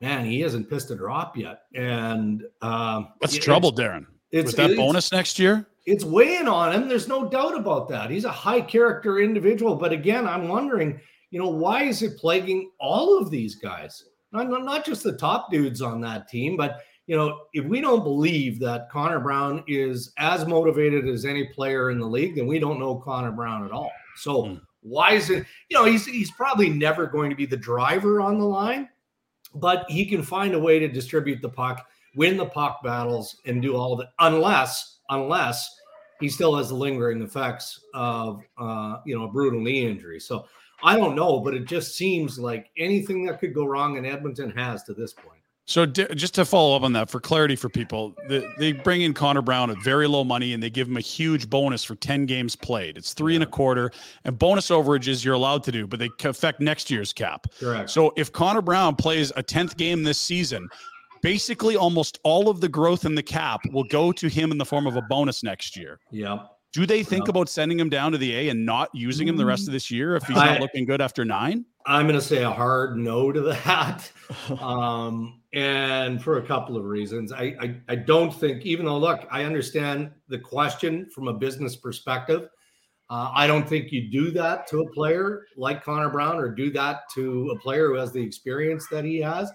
Man, 0.00 0.24
he 0.24 0.40
hasn't 0.40 0.68
pissed 0.68 0.90
a 0.90 0.96
drop 0.96 1.36
yet, 1.36 1.62
and 1.74 2.42
um, 2.62 3.08
that's 3.20 3.38
trouble, 3.38 3.72
Darren. 3.72 4.06
It's 4.32 4.48
With 4.48 4.56
that 4.56 4.70
it's, 4.70 4.78
bonus 4.78 5.12
next 5.12 5.38
year. 5.38 5.66
It's 5.86 6.04
weighing 6.04 6.48
on 6.48 6.72
him. 6.72 6.88
There's 6.88 7.08
no 7.08 7.28
doubt 7.28 7.56
about 7.56 7.88
that. 7.90 8.10
He's 8.10 8.24
a 8.24 8.32
high 8.32 8.60
character 8.60 9.20
individual, 9.20 9.76
but 9.76 9.92
again, 9.92 10.26
I'm 10.26 10.48
wondering, 10.48 11.00
you 11.30 11.38
know, 11.38 11.48
why 11.48 11.84
is 11.84 12.02
it 12.02 12.18
plaguing 12.18 12.70
all 12.80 13.18
of 13.18 13.30
these 13.30 13.54
guys? 13.54 14.02
Not, 14.32 14.48
not 14.48 14.84
just 14.84 15.04
the 15.04 15.16
top 15.16 15.50
dudes 15.50 15.80
on 15.80 16.00
that 16.00 16.28
team, 16.28 16.56
but 16.56 16.80
you 17.06 17.16
know, 17.16 17.42
if 17.52 17.64
we 17.64 17.80
don't 17.80 18.02
believe 18.02 18.58
that 18.60 18.90
Connor 18.90 19.20
Brown 19.20 19.62
is 19.66 20.12
as 20.18 20.46
motivated 20.46 21.06
as 21.06 21.24
any 21.24 21.44
player 21.48 21.90
in 21.90 21.98
the 21.98 22.06
league, 22.06 22.34
then 22.34 22.46
we 22.46 22.58
don't 22.58 22.80
know 22.80 22.96
Connor 22.96 23.32
Brown 23.32 23.64
at 23.64 23.72
all. 23.72 23.92
So 24.16 24.44
mm. 24.44 24.60
Why 24.84 25.12
is 25.12 25.30
it? 25.30 25.46
You 25.70 25.78
know, 25.78 25.84
he's 25.86 26.06
he's 26.06 26.30
probably 26.30 26.68
never 26.68 27.06
going 27.06 27.30
to 27.30 27.36
be 27.36 27.46
the 27.46 27.56
driver 27.56 28.20
on 28.20 28.38
the 28.38 28.44
line, 28.44 28.88
but 29.54 29.86
he 29.88 30.04
can 30.04 30.22
find 30.22 30.54
a 30.54 30.60
way 30.60 30.78
to 30.78 30.88
distribute 30.88 31.40
the 31.40 31.48
puck, 31.48 31.86
win 32.14 32.36
the 32.36 32.46
puck 32.46 32.82
battles, 32.84 33.40
and 33.46 33.62
do 33.62 33.74
all 33.76 33.94
of 33.94 34.00
it. 34.00 34.08
Unless, 34.18 35.00
unless 35.08 35.74
he 36.20 36.28
still 36.28 36.54
has 36.54 36.68
the 36.68 36.74
lingering 36.74 37.22
effects 37.22 37.80
of 37.94 38.42
uh, 38.58 38.98
you 39.06 39.16
know 39.16 39.24
a 39.24 39.32
brutal 39.32 39.60
knee 39.60 39.86
injury. 39.86 40.20
So 40.20 40.46
I 40.82 40.96
don't 40.96 41.16
know, 41.16 41.40
but 41.40 41.54
it 41.54 41.64
just 41.64 41.96
seems 41.96 42.38
like 42.38 42.70
anything 42.76 43.24
that 43.24 43.40
could 43.40 43.54
go 43.54 43.64
wrong 43.64 43.96
in 43.96 44.04
Edmonton 44.04 44.50
has 44.50 44.82
to 44.84 44.92
this 44.92 45.14
point. 45.14 45.40
So 45.66 45.86
d- 45.86 46.06
just 46.14 46.34
to 46.34 46.44
follow 46.44 46.76
up 46.76 46.82
on 46.82 46.92
that, 46.92 47.08
for 47.08 47.20
clarity 47.20 47.56
for 47.56 47.70
people, 47.70 48.14
the, 48.28 48.46
they 48.58 48.72
bring 48.72 49.00
in 49.00 49.14
Connor 49.14 49.40
Brown 49.40 49.70
at 49.70 49.78
very 49.82 50.06
low 50.06 50.22
money 50.22 50.52
and 50.52 50.62
they 50.62 50.68
give 50.68 50.88
him 50.88 50.98
a 50.98 51.00
huge 51.00 51.48
bonus 51.48 51.82
for 51.82 51.94
10 51.94 52.26
games 52.26 52.54
played. 52.54 52.98
It's 52.98 53.14
three 53.14 53.32
yeah. 53.32 53.36
and 53.36 53.44
a 53.44 53.46
quarter 53.46 53.90
and 54.24 54.38
bonus 54.38 54.68
overages 54.68 55.24
you're 55.24 55.34
allowed 55.34 55.64
to 55.64 55.72
do, 55.72 55.86
but 55.86 55.98
they 55.98 56.10
affect 56.24 56.60
next 56.60 56.90
year's 56.90 57.12
cap. 57.12 57.46
Correct. 57.58 57.88
So 57.88 58.12
if 58.16 58.30
Connor 58.30 58.60
Brown 58.60 58.94
plays 58.94 59.32
a 59.36 59.42
10th 59.42 59.76
game 59.78 60.02
this 60.02 60.20
season, 60.20 60.68
basically 61.22 61.76
almost 61.76 62.18
all 62.24 62.50
of 62.50 62.60
the 62.60 62.68
growth 62.68 63.06
in 63.06 63.14
the 63.14 63.22
cap 63.22 63.60
will 63.72 63.84
go 63.84 64.12
to 64.12 64.28
him 64.28 64.52
in 64.52 64.58
the 64.58 64.66
form 64.66 64.86
of 64.86 64.96
a 64.96 65.02
bonus 65.02 65.42
next 65.42 65.76
year. 65.76 65.98
Yeah. 66.10 66.40
Do 66.74 66.84
they 66.84 67.02
think 67.04 67.28
about 67.28 67.48
sending 67.48 67.78
him 67.78 67.88
down 67.88 68.12
to 68.12 68.18
the 68.18 68.34
A 68.34 68.48
and 68.48 68.66
not 68.66 68.90
using 68.92 69.28
him 69.28 69.36
the 69.36 69.46
rest 69.46 69.68
of 69.68 69.72
this 69.72 69.92
year 69.92 70.16
if 70.16 70.24
he's 70.24 70.36
I, 70.36 70.46
not 70.46 70.60
looking 70.60 70.84
good 70.84 71.00
after 71.00 71.24
nine? 71.24 71.64
I'm 71.86 72.06
going 72.06 72.18
to 72.18 72.24
say 72.24 72.42
a 72.42 72.50
hard 72.50 72.96
no 72.96 73.30
to 73.30 73.40
that. 73.42 74.10
um, 74.60 75.42
and 75.52 76.22
for 76.22 76.38
a 76.38 76.42
couple 76.42 76.76
of 76.76 76.84
reasons. 76.84 77.32
I, 77.32 77.54
I, 77.60 77.80
I 77.88 77.94
don't 77.94 78.34
think, 78.34 78.64
even 78.64 78.86
though, 78.86 78.98
look, 78.98 79.26
I 79.30 79.44
understand 79.44 80.10
the 80.28 80.38
question 80.38 81.08
from 81.14 81.28
a 81.28 81.32
business 81.32 81.76
perspective. 81.76 82.48
Uh, 83.10 83.30
I 83.34 83.46
don't 83.46 83.68
think 83.68 83.92
you 83.92 84.10
do 84.10 84.30
that 84.32 84.66
to 84.68 84.80
a 84.80 84.90
player 84.92 85.46
like 85.56 85.84
Connor 85.84 86.08
Brown 86.08 86.38
or 86.38 86.48
do 86.48 86.70
that 86.72 87.02
to 87.14 87.50
a 87.50 87.58
player 87.58 87.88
who 87.88 87.94
has 87.94 88.12
the 88.12 88.22
experience 88.22 88.86
that 88.90 89.04
he 89.04 89.18
has. 89.18 89.52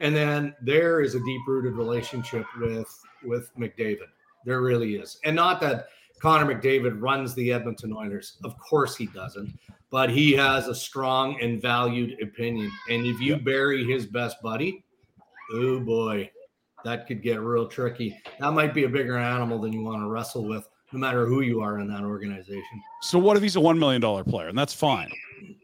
And 0.00 0.14
then 0.14 0.54
there 0.62 1.00
is 1.00 1.14
a 1.14 1.20
deep 1.20 1.42
rooted 1.46 1.74
relationship 1.74 2.46
with 2.58 2.88
with 3.24 3.50
McDavid. 3.56 4.08
There 4.44 4.62
really 4.62 4.96
is. 4.96 5.18
And 5.24 5.36
not 5.36 5.60
that 5.60 5.88
Connor 6.22 6.54
McDavid 6.54 7.02
runs 7.02 7.34
the 7.34 7.52
Edmonton 7.52 7.92
Oilers. 7.92 8.38
Of 8.44 8.56
course 8.56 8.96
he 8.96 9.06
doesn't, 9.06 9.58
but 9.90 10.08
he 10.08 10.30
has 10.34 10.68
a 10.68 10.74
strong 10.74 11.36
and 11.42 11.60
valued 11.60 12.22
opinion. 12.22 12.70
And 12.88 13.04
if 13.04 13.20
you 13.20 13.36
bury 13.36 13.84
his 13.84 14.06
best 14.06 14.40
buddy, 14.40 14.84
oh 15.52 15.80
boy, 15.80 16.30
that 16.84 17.08
could 17.08 17.24
get 17.24 17.40
real 17.40 17.66
tricky. 17.66 18.16
That 18.38 18.52
might 18.52 18.72
be 18.72 18.84
a 18.84 18.88
bigger 18.88 19.18
animal 19.18 19.60
than 19.60 19.72
you 19.72 19.82
want 19.82 20.00
to 20.00 20.06
wrestle 20.06 20.46
with, 20.46 20.68
no 20.92 21.00
matter 21.00 21.26
who 21.26 21.40
you 21.40 21.60
are 21.60 21.80
in 21.80 21.88
that 21.88 22.04
organization. 22.04 22.82
So, 23.00 23.18
what 23.18 23.36
if 23.36 23.42
he's 23.42 23.56
a 23.56 23.60
$1 23.60 23.76
million 23.76 24.00
player? 24.24 24.46
And 24.46 24.56
that's 24.56 24.74
fine. 24.74 25.10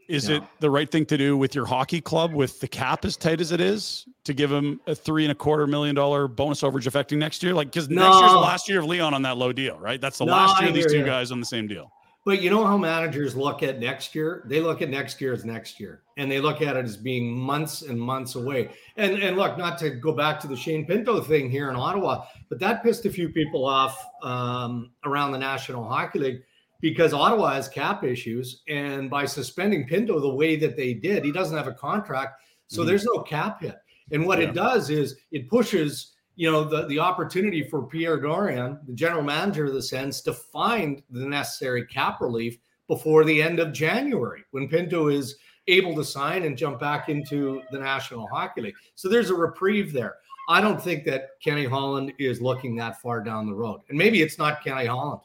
Is 0.09 0.27
yeah. 0.27 0.37
it 0.37 0.43
the 0.59 0.71
right 0.71 0.89
thing 0.89 1.05
to 1.05 1.17
do 1.19 1.37
with 1.37 1.53
your 1.53 1.67
hockey 1.67 2.01
club 2.01 2.33
with 2.33 2.59
the 2.59 2.67
cap 2.67 3.05
as 3.05 3.15
tight 3.15 3.39
as 3.39 3.51
it 3.51 3.61
is 3.61 4.07
to 4.23 4.33
give 4.33 4.51
him 4.51 4.81
a 4.87 4.95
three 4.95 5.23
and 5.23 5.31
a 5.31 5.35
quarter 5.35 5.67
million 5.67 5.93
dollar 5.93 6.27
bonus 6.27 6.61
overage 6.61 6.87
affecting 6.87 7.19
next 7.19 7.43
year? 7.43 7.53
Like, 7.53 7.67
because 7.67 7.89
no. 7.89 8.07
next 8.07 8.19
year's 8.19 8.31
the 8.31 8.39
last 8.39 8.69
year 8.69 8.79
of 8.79 8.85
Leon 8.85 9.13
on 9.13 9.21
that 9.21 9.37
low 9.37 9.53
deal, 9.53 9.77
right? 9.77 10.01
That's 10.01 10.17
the 10.17 10.25
no, 10.25 10.31
last 10.31 10.59
year 10.61 10.69
of 10.69 10.75
these 10.75 10.87
two 10.87 10.97
you. 10.97 11.05
guys 11.05 11.31
on 11.31 11.39
the 11.39 11.45
same 11.45 11.67
deal. 11.67 11.91
But 12.25 12.41
you 12.41 12.49
know 12.49 12.65
how 12.65 12.75
managers 12.75 13.35
look 13.35 13.61
at 13.61 13.79
next 13.79 14.13
year? 14.13 14.43
They 14.47 14.61
look 14.61 14.81
at 14.81 14.89
next 14.89 15.21
year 15.21 15.31
as 15.31 15.45
next 15.45 15.79
year, 15.79 16.01
and 16.17 16.29
they 16.29 16.39
look 16.39 16.61
at 16.61 16.75
it 16.75 16.85
as 16.85 16.97
being 16.97 17.31
months 17.31 17.83
and 17.83 17.99
months 17.99 18.33
away. 18.33 18.71
And 18.97 19.21
and 19.21 19.37
look, 19.37 19.57
not 19.59 19.77
to 19.79 19.91
go 19.91 20.11
back 20.11 20.39
to 20.41 20.47
the 20.47 20.55
Shane 20.55 20.85
Pinto 20.85 21.21
thing 21.21 21.49
here 21.51 21.69
in 21.69 21.75
Ottawa, 21.75 22.25
but 22.49 22.59
that 22.59 22.83
pissed 22.83 23.05
a 23.05 23.09
few 23.09 23.29
people 23.29 23.65
off 23.65 24.03
um, 24.23 24.91
around 25.05 25.31
the 25.31 25.37
National 25.37 25.87
Hockey 25.87 26.19
League 26.19 26.41
because 26.81 27.13
Ottawa 27.13 27.53
has 27.53 27.67
cap 27.67 28.03
issues, 28.03 28.61
and 28.67 29.09
by 29.09 29.25
suspending 29.25 29.87
Pinto 29.87 30.19
the 30.19 30.33
way 30.33 30.55
that 30.55 30.77
they 30.77 30.93
did, 30.93 31.25
he 31.25 31.31
doesn't 31.31 31.57
have 31.57 31.67
a 31.67 31.73
contract, 31.73 32.41
so 32.67 32.79
mm-hmm. 32.81 32.87
there's 32.87 33.05
no 33.05 33.19
cap 33.21 33.61
hit. 33.61 33.77
And 34.11 34.25
what 34.25 34.39
yeah. 34.39 34.47
it 34.47 34.53
does 34.53 34.89
is 34.89 35.17
it 35.31 35.49
pushes 35.49 36.13
you 36.35 36.49
know 36.49 36.63
the, 36.63 36.87
the 36.87 36.99
opportunity 36.99 37.63
for 37.63 37.85
Pierre 37.85 38.17
Dorion, 38.17 38.79
the 38.87 38.93
general 38.93 39.21
manager 39.21 39.65
of 39.65 39.73
the 39.73 39.83
Sens, 39.83 40.21
to 40.21 40.33
find 40.33 41.03
the 41.09 41.25
necessary 41.25 41.85
cap 41.85 42.21
relief 42.21 42.57
before 42.87 43.25
the 43.25 43.41
end 43.41 43.59
of 43.59 43.73
January 43.73 44.43
when 44.51 44.69
Pinto 44.69 45.09
is 45.09 45.35
able 45.67 45.93
to 45.95 46.03
sign 46.03 46.43
and 46.43 46.57
jump 46.57 46.79
back 46.79 47.09
into 47.09 47.61
the 47.71 47.77
National 47.77 48.25
Hockey 48.27 48.61
League. 48.61 48.75
So 48.95 49.09
there's 49.09 49.29
a 49.29 49.35
reprieve 49.35 49.91
there. 49.91 50.15
I 50.47 50.61
don't 50.61 50.81
think 50.81 51.03
that 51.05 51.31
Kenny 51.43 51.65
Holland 51.65 52.13
is 52.17 52.41
looking 52.41 52.75
that 52.77 52.99
far 53.01 53.21
down 53.21 53.45
the 53.45 53.53
road. 53.53 53.81
And 53.89 53.97
maybe 53.97 54.21
it's 54.21 54.39
not 54.39 54.63
Kenny 54.63 54.87
Holland. 54.87 55.21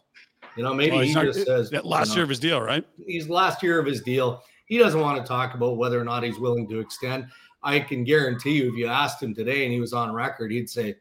You 0.56 0.62
know, 0.62 0.74
maybe 0.74 1.06
he 1.06 1.12
not, 1.12 1.24
just 1.24 1.44
says 1.44 1.70
that 1.70 1.84
last 1.84 2.08
you 2.08 2.10
know, 2.10 2.16
year 2.16 2.22
of 2.24 2.28
his 2.28 2.38
deal, 2.38 2.60
right? 2.60 2.84
He's 3.06 3.28
last 3.28 3.62
year 3.62 3.78
of 3.78 3.86
his 3.86 4.02
deal. 4.02 4.42
He 4.66 4.78
doesn't 4.78 5.00
want 5.00 5.20
to 5.20 5.26
talk 5.26 5.54
about 5.54 5.76
whether 5.76 6.00
or 6.00 6.04
not 6.04 6.22
he's 6.22 6.38
willing 6.38 6.68
to 6.68 6.80
extend. 6.80 7.26
I 7.62 7.80
can 7.80 8.04
guarantee 8.04 8.52
you, 8.52 8.70
if 8.70 8.76
you 8.76 8.86
asked 8.86 9.22
him 9.22 9.34
today 9.34 9.64
and 9.64 9.72
he 9.72 9.80
was 9.80 9.92
on 9.92 10.12
record, 10.12 10.52
he'd 10.52 10.70
say, 10.70 10.96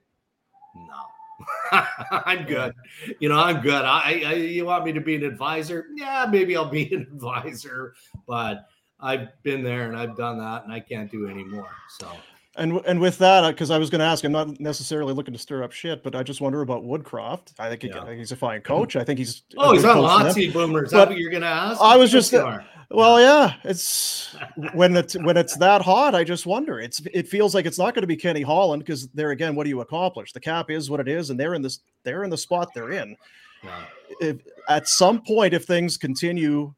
no, 0.76 1.82
I'm 2.26 2.46
good. 2.46 2.74
You 3.20 3.30
know, 3.30 3.40
I'm 3.40 3.62
good. 3.62 3.84
I, 3.84 4.24
I, 4.26 4.34
you 4.34 4.66
want 4.66 4.86
me 4.86 4.94
to 4.94 5.02
be 5.02 5.16
an 5.16 5.24
advisor? 5.24 5.88
Yeah, 5.96 6.26
maybe 6.30 6.56
I'll 6.56 6.66
be 6.66 6.94
an 6.94 7.02
advisor, 7.14 7.94
but 8.28 8.68
I've 9.00 9.30
been 9.44 9.64
there 9.64 9.88
and 9.88 9.98
I've 9.98 10.16
done 10.16 10.40
that, 10.40 10.64
and 10.64 10.74
I 10.74 10.80
can't 10.80 11.12
do 11.12 11.28
anymore. 11.30 11.70
So. 12.00 12.10
And 12.56 12.80
and 12.86 13.00
with 13.00 13.18
that, 13.18 13.44
uh, 13.44 13.52
because 13.52 13.72
I 13.72 13.80
was 13.80 13.90
going 13.90 14.00
to 14.00 14.06
ask, 14.06 14.24
I'm 14.24 14.32
not 14.32 14.60
necessarily 14.60 15.14
looking 15.14 15.34
to 15.34 15.40
stir 15.40 15.64
up 15.64 15.72
shit, 15.72 16.04
but 16.04 16.14
I 16.14 16.22
just 16.22 16.40
wonder 16.40 16.62
about 16.62 16.84
Woodcroft. 16.84 17.54
I 17.58 17.70
think, 17.70 17.82
he, 17.82 17.88
yeah. 17.88 18.14
He's 18.14 18.32
a 18.32 18.36
fine 18.36 18.62
coach. 18.62 18.96
I 18.96 19.04
think 19.04 19.18
he's 19.18 19.42
oh, 19.58 19.74
he's 19.74 19.84
on 19.84 20.04
hot 20.04 20.34
seat 20.34 20.54
boomer. 20.54 20.86
Is 20.86 20.92
that 20.92 21.10
what 21.10 21.18
you're 21.18 21.32
going 21.32 21.42
to 21.42 21.48
ask? 21.48 21.82
I 21.82 21.98
was 21.98 22.12
just 22.12 22.32
uh, 22.32 22.60
well, 22.92 23.20
yeah, 23.20 23.56
it's 23.64 24.36
when 24.74 24.96
it's 24.96 25.16
when 25.16 25.36
it's 25.36 25.58
that 25.58 25.82
hot. 25.82 26.14
I 26.14 26.24
just 26.24 26.46
wonder. 26.46 26.80
It's 26.80 27.02
it 27.12 27.28
feels 27.28 27.56
like 27.56 27.66
it's 27.66 27.80
not 27.80 27.96
going 27.96 28.04
to 28.04 28.08
be 28.08 28.16
Kenny 28.16 28.44
Holland 28.44 28.84
because 28.84 29.08
there 29.10 29.32
again, 29.32 29.56
what 29.56 29.64
do 29.64 29.72
you 29.72 29.82
accomplish? 29.82 30.32
The 30.32 30.40
cap 30.40 30.70
is 30.70 30.92
what 30.92 31.00
it 31.00 31.08
is, 31.08 31.32
and 31.32 31.40
they're 31.40 31.56
in 31.56 31.64
this 31.64 31.80
they're 32.04 32.24
in 32.24 32.30
the 32.30 32.38
spot 32.38 32.70
they're 32.76 32.92
in. 32.92 33.16
Yeah. 33.64 33.80
If, 34.22 34.38
at 34.70 34.88
some 34.88 35.24
point, 35.24 35.56
if 35.56 35.66
things 35.66 35.98
continue 35.98 36.72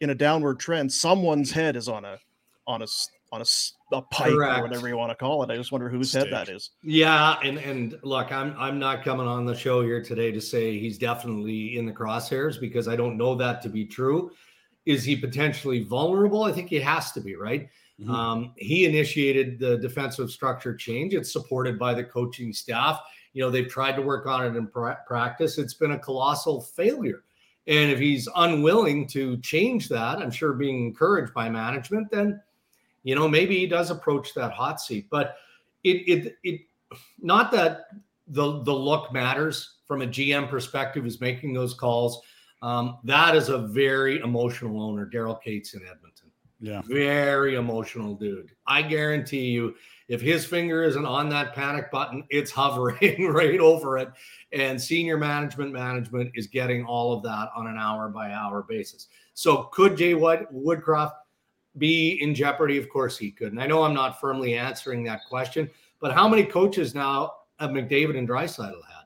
in 0.00 0.08
a 0.08 0.14
downward 0.14 0.60
trend, 0.60 0.90
someone's 0.90 1.50
head 1.50 1.76
is 1.76 1.90
on 1.90 2.06
a 2.06 2.18
on 2.66 2.80
a 2.80 2.86
on 3.32 3.40
a, 3.40 3.44
a 3.92 4.02
pipe 4.02 4.32
Correct. 4.32 4.58
or 4.58 4.62
whatever 4.62 4.88
you 4.88 4.96
want 4.96 5.10
to 5.10 5.16
call 5.16 5.42
it. 5.42 5.50
I 5.50 5.56
just 5.56 5.72
wonder 5.72 5.88
whose 5.88 6.12
head 6.12 6.28
that 6.30 6.48
is. 6.48 6.70
Yeah, 6.82 7.36
and 7.42 7.58
and 7.58 7.98
look, 8.02 8.32
I'm 8.32 8.54
I'm 8.58 8.78
not 8.78 9.04
coming 9.04 9.26
on 9.26 9.44
the 9.44 9.54
show 9.54 9.82
here 9.82 10.02
today 10.02 10.32
to 10.32 10.40
say 10.40 10.78
he's 10.78 10.98
definitely 10.98 11.76
in 11.76 11.86
the 11.86 11.92
crosshairs 11.92 12.60
because 12.60 12.88
I 12.88 12.96
don't 12.96 13.16
know 13.16 13.34
that 13.36 13.62
to 13.62 13.68
be 13.68 13.84
true. 13.84 14.32
Is 14.86 15.04
he 15.04 15.14
potentially 15.14 15.84
vulnerable? 15.84 16.42
I 16.42 16.52
think 16.52 16.70
he 16.70 16.80
has 16.80 17.12
to 17.12 17.20
be, 17.20 17.36
right? 17.36 17.68
Mm-hmm. 18.00 18.10
Um, 18.10 18.52
he 18.56 18.86
initiated 18.86 19.58
the 19.58 19.78
defensive 19.78 20.30
structure 20.30 20.74
change. 20.74 21.14
It's 21.14 21.32
supported 21.32 21.78
by 21.78 21.94
the 21.94 22.04
coaching 22.04 22.52
staff. 22.52 23.00
You 23.34 23.42
know, 23.42 23.50
they've 23.50 23.68
tried 23.68 23.96
to 23.96 24.02
work 24.02 24.26
on 24.26 24.44
it 24.44 24.56
in 24.56 24.66
pra- 24.66 25.00
practice. 25.06 25.58
It's 25.58 25.74
been 25.74 25.92
a 25.92 25.98
colossal 25.98 26.62
failure. 26.62 27.22
And 27.66 27.92
if 27.92 27.98
he's 27.98 28.26
unwilling 28.36 29.06
to 29.08 29.36
change 29.38 29.88
that, 29.90 30.18
I'm 30.18 30.30
sure 30.30 30.54
being 30.54 30.86
encouraged 30.86 31.34
by 31.34 31.50
management, 31.50 32.10
then 32.10 32.40
you 33.02 33.14
know 33.14 33.28
maybe 33.28 33.58
he 33.58 33.66
does 33.66 33.90
approach 33.90 34.34
that 34.34 34.52
hot 34.52 34.80
seat. 34.80 35.06
But 35.10 35.36
it 35.84 36.08
it 36.08 36.36
it 36.42 36.60
not 37.20 37.50
that 37.52 37.86
the 38.28 38.62
the 38.62 38.72
look 38.72 39.12
matters 39.12 39.76
from 39.86 40.02
a 40.02 40.06
GM 40.06 40.48
perspective 40.48 41.06
is 41.06 41.20
making 41.20 41.52
those 41.52 41.74
calls. 41.74 42.22
Um, 42.62 42.98
that 43.04 43.34
is 43.34 43.48
a 43.48 43.58
very 43.58 44.20
emotional 44.20 44.82
owner, 44.82 45.06
Daryl 45.06 45.42
Katz 45.42 45.74
in 45.74 45.80
Edmonton. 45.80 46.30
Yeah. 46.60 46.82
Very 46.84 47.54
emotional 47.54 48.14
dude. 48.14 48.52
I 48.66 48.82
guarantee 48.82 49.46
you, 49.46 49.74
if 50.08 50.20
his 50.20 50.44
finger 50.44 50.82
isn't 50.84 51.06
on 51.06 51.30
that 51.30 51.54
panic 51.54 51.90
button, 51.90 52.24
it's 52.28 52.50
hovering 52.52 53.28
right 53.28 53.58
over 53.58 53.96
it. 53.96 54.10
And 54.52 54.80
senior 54.80 55.16
management 55.16 55.72
management 55.72 56.32
is 56.34 56.46
getting 56.46 56.84
all 56.84 57.14
of 57.14 57.22
that 57.22 57.48
on 57.56 57.66
an 57.66 57.78
hour 57.78 58.08
by 58.08 58.32
hour 58.32 58.66
basis. 58.68 59.08
So 59.32 59.64
could 59.72 59.96
Jay 59.96 60.14
Wood, 60.14 60.46
Woodcroft 60.52 61.12
be 61.78 62.20
in 62.22 62.34
jeopardy? 62.34 62.76
Of 62.76 62.88
course 62.88 63.16
he 63.18 63.30
could. 63.30 63.52
And 63.52 63.62
I 63.62 63.66
know 63.66 63.82
I'm 63.84 63.94
not 63.94 64.20
firmly 64.20 64.56
answering 64.56 65.04
that 65.04 65.20
question, 65.28 65.70
But 66.00 66.12
how 66.12 66.28
many 66.28 66.44
coaches 66.44 66.94
now 66.94 67.32
have 67.58 67.70
McDavid 67.70 68.16
and 68.18 68.28
Draisaitl 68.28 68.80
had? 68.88 69.04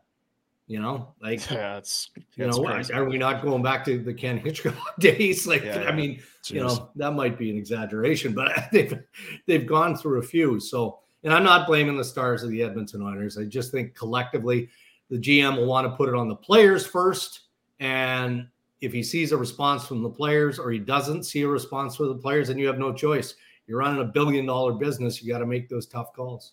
You 0.67 0.81
know, 0.81 1.13
like 1.21 1.41
Yeah, 1.51 1.77
it's, 1.77 2.09
you 2.37 2.47
know, 2.47 2.63
crazy. 2.65 2.93
are 2.95 3.05
we 3.05 3.19
not 3.19 3.43
going 3.43 3.63
back 3.63 3.85
to 3.85 3.99
the 3.99 4.15
Ken 4.15 4.39
Hitchcock 4.39 4.75
days? 4.99 5.47
Like, 5.47 5.63
Yeah, 5.65 5.81
I 5.81 5.83
yeah. 5.85 5.93
mean, 5.95 6.23
you 6.47 6.61
know, 6.61 6.91
that 6.97 7.13
might 7.13 7.37
be 7.39 7.51
an 7.51 7.57
exaggeration, 7.59 8.33
but 8.33 8.51
they've 8.73 8.99
they've 9.47 9.67
gone 9.67 9.95
through 9.97 10.21
a 10.21 10.23
few. 10.23 10.59
So, 10.61 11.01
and 11.23 11.33
I'm 11.35 11.45
not 11.45 11.67
blaming 11.67 11.97
the 11.99 12.05
stars 12.05 12.43
of 12.43 12.51
the 12.51 12.63
Edmonton 12.63 13.03
Oilers. 13.03 13.37
I 13.37 13.45
just 13.45 13.73
think 13.73 13.95
collectively, 13.95 14.69
the 15.11 15.19
GM 15.19 15.57
will 15.59 15.67
want 15.67 15.87
to 15.91 15.97
put 15.97 16.09
it 16.09 16.15
on 16.15 16.29
the 16.29 16.35
players 16.37 16.87
first, 16.87 17.41
and 17.81 18.49
if 18.85 18.93
he 18.93 19.03
sees 19.03 19.33
a 19.33 19.37
response 19.37 19.87
from 19.87 20.03
the 20.03 20.11
players 20.11 20.59
or 20.59 20.71
he 20.71 20.79
doesn't 20.79 21.25
see 21.25 21.43
a 21.43 21.49
response 21.49 21.97
from 21.97 22.09
the 22.09 22.15
players, 22.17 22.49
then 22.49 22.59
you 22.59 22.67
have 22.67 22.79
no 22.79 22.93
choice. 22.93 23.35
You're 23.67 23.79
running 23.79 24.01
a 24.01 24.05
billion 24.05 24.47
dollar 24.47 24.73
business. 24.73 25.23
You 25.23 25.33
got 25.33 25.39
to 25.39 25.47
make 25.47 25.69
those 25.69 25.87
tough 25.87 26.13
calls. 26.13 26.53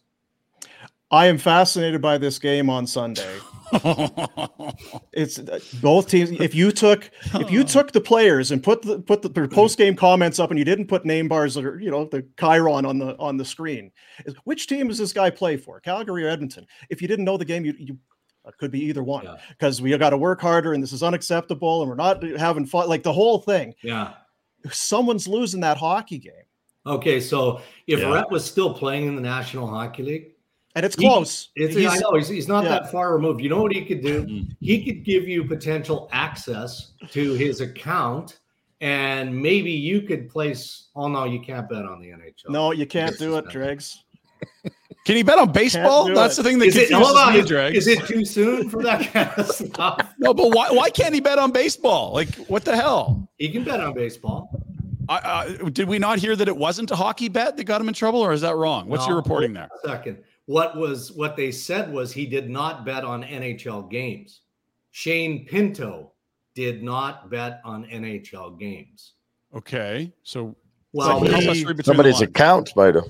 I 1.12 1.26
am 1.26 1.38
fascinated 1.38 2.02
by 2.02 2.18
this 2.18 2.40
game 2.40 2.70
on 2.70 2.88
Sunday. 2.88 3.38
It's 5.14 5.40
uh, 5.40 5.60
both 5.82 6.08
teams. 6.08 6.32
If 6.32 6.56
you 6.56 6.72
took 6.72 7.10
if 7.34 7.52
you 7.52 7.64
took 7.64 7.92
the 7.92 8.02
players 8.02 8.52
and 8.52 8.64
put 8.64 8.82
the 8.82 9.00
put 9.00 9.22
the 9.22 9.30
post 9.48 9.78
game 9.78 9.96
comments 9.96 10.40
up 10.40 10.50
and 10.50 10.58
you 10.60 10.66
didn't 10.66 10.88
put 10.88 11.06
name 11.06 11.28
bars 11.28 11.58
or 11.58 11.80
you 11.80 11.92
know 11.92 12.06
the 12.06 12.26
Chiron 12.40 12.86
on 12.86 12.98
the 12.98 13.18
on 13.18 13.38
the 13.38 13.46
screen, 13.46 13.92
which 14.46 14.68
team 14.68 14.88
does 14.88 14.98
this 14.98 15.14
guy 15.14 15.30
play 15.30 15.58
for? 15.58 15.80
Calgary 15.82 16.26
or 16.26 16.30
Edmonton? 16.30 16.66
If 16.90 17.02
you 17.02 17.08
didn't 17.08 17.26
know 17.26 17.38
the 17.38 17.46
game, 17.46 17.66
you, 17.66 17.74
you 17.78 17.98
it 18.54 18.58
could 18.58 18.72
be 18.72 18.80
either 18.86 19.04
one 19.04 19.24
Yeah. 19.24 19.38
because 19.50 19.82
we 19.82 19.98
got 19.98 20.12
to 20.12 20.18
work 20.18 20.42
harder 20.42 20.74
and 20.74 20.84
this 20.84 20.94
is 20.94 21.04
unacceptable 21.04 21.82
and 21.82 21.90
we're 21.90 21.96
not 21.96 22.22
having 22.38 22.66
fun. 22.66 22.88
Like 22.90 23.04
the 23.04 23.14
whole 23.14 23.40
thing. 23.40 23.74
Yeah. 23.82 24.14
Someone's 24.72 25.28
losing 25.28 25.62
that 25.62 25.78
hockey 25.78 26.18
game 26.20 26.34
Okay, 26.86 27.20
so 27.20 27.62
if 27.88 28.00
Yeah. 28.00 28.12
Rhett 28.12 28.32
was 28.32 28.44
still 28.44 28.74
playing 28.74 29.08
in 29.08 29.16
the 29.16 29.22
National 29.22 29.68
Hockey 29.68 30.02
League, 30.04 30.28
and 30.76 30.84
it's 30.86 30.96
He- 30.96 31.06
close. 31.08 31.50
It's, 31.56 31.76
He's- 31.76 31.92
I 31.94 31.98
know 32.00 32.14
he's, 32.18 32.28
he's 32.28 32.48
not 32.48 32.64
yeah. 32.64 32.70
that 32.72 32.92
far 32.92 33.14
removed. 33.14 33.40
You 33.42 33.50
know 33.50 33.62
what 33.62 33.72
he 33.74 33.86
could 33.86 34.02
do? 34.02 34.24
Mm-hmm. 34.26 34.50
He 34.62 34.84
could 34.84 35.04
give 35.06 35.28
you 35.28 35.44
potential 35.44 36.10
access 36.12 36.94
to 37.12 37.34
his 37.34 37.62
account, 37.62 38.40
and 38.80 39.36
maybe 39.40 39.72
you 39.72 40.02
could 40.02 40.28
place. 40.30 40.88
Oh 40.96 41.08
no, 41.08 41.26
you 41.26 41.40
can't 41.40 41.70
bet 41.70 41.86
on 41.86 42.00
the 42.02 42.10
NHL. 42.10 42.50
No, 42.50 42.72
you 42.72 42.88
can't 42.88 43.16
do 43.20 43.36
it, 43.38 43.46
it's 43.46 43.52
Dregs. 43.54 44.04
Can 45.04 45.16
he 45.16 45.24
bet 45.24 45.40
on 45.40 45.52
baseball? 45.52 46.14
That's 46.14 46.38
it. 46.38 46.44
the 46.44 46.50
thing 46.50 46.60
that 46.60 46.68
Is 46.68 46.78
it, 46.78 46.92
hold 46.92 47.18
on, 47.18 47.34
me, 47.34 47.40
is, 47.40 47.52
is 47.52 47.88
it 47.88 48.06
too 48.06 48.24
soon 48.24 48.70
for 48.70 48.84
that 48.84 49.12
kind 49.12 49.32
of 49.38 49.48
stuff? 49.48 50.14
No, 50.20 50.34
but 50.34 50.52
why, 50.54 50.70
why 50.70 50.92
can't 50.92 51.16
he 51.16 51.20
bet 51.20 51.40
on 51.40 51.52
baseball? 51.52 52.14
Like, 52.14 52.36
what 52.48 52.64
the 52.64 52.76
hell? 52.76 53.28
He 53.40 53.50
can 53.50 53.64
bet 53.64 53.80
on 53.80 53.96
baseball. 53.96 54.52
I, 55.10 55.18
uh, 55.18 55.70
did 55.70 55.88
we 55.88 55.98
not 55.98 56.20
hear 56.20 56.36
that 56.36 56.48
it 56.48 56.56
wasn't 56.56 56.92
a 56.92 56.96
hockey 56.96 57.28
bet 57.28 57.58
that 57.58 57.64
got 57.64 57.82
him 57.82 57.88
in 57.88 57.96
trouble, 57.96 58.20
or 58.20 58.32
is 58.32 58.42
that 58.42 58.56
wrong? 58.56 58.88
What's 58.88 59.08
your 59.08 59.16
reporting 59.16 59.54
there? 59.54 59.68
Second, 59.84 60.20
what 60.46 60.78
was 60.78 61.12
what 61.12 61.36
they 61.36 61.52
said 61.52 61.92
was 61.92 62.14
he 62.14 62.26
did 62.28 62.50
not 62.50 62.86
bet 62.86 63.04
on 63.04 63.24
NHL 63.24 63.90
games. 63.90 64.42
Shane 64.92 65.46
Pinto 65.46 66.12
did 66.54 66.84
not 66.84 67.30
bet 67.30 67.62
on 67.66 67.86
NHL 67.86 68.60
games. 68.60 69.14
Okay, 69.56 70.14
so 70.24 70.56
Well, 70.94 71.24
help 71.24 71.44
us 71.46 71.64
read 71.64 71.84
Somebody's 71.84 72.16
lines. 72.16 72.22
account 72.24 72.76
might 72.76 72.96
have. 72.96 73.10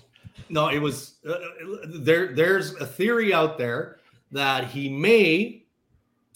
No, 0.52 0.68
it 0.68 0.80
was 0.80 1.16
uh, 1.28 1.36
there. 1.88 2.36
There's 2.36 2.76
a 2.76 2.86
theory 2.86 3.34
out 3.34 3.58
there 3.58 4.00
that 4.34 4.66
he 4.66 4.90
may 4.90 5.64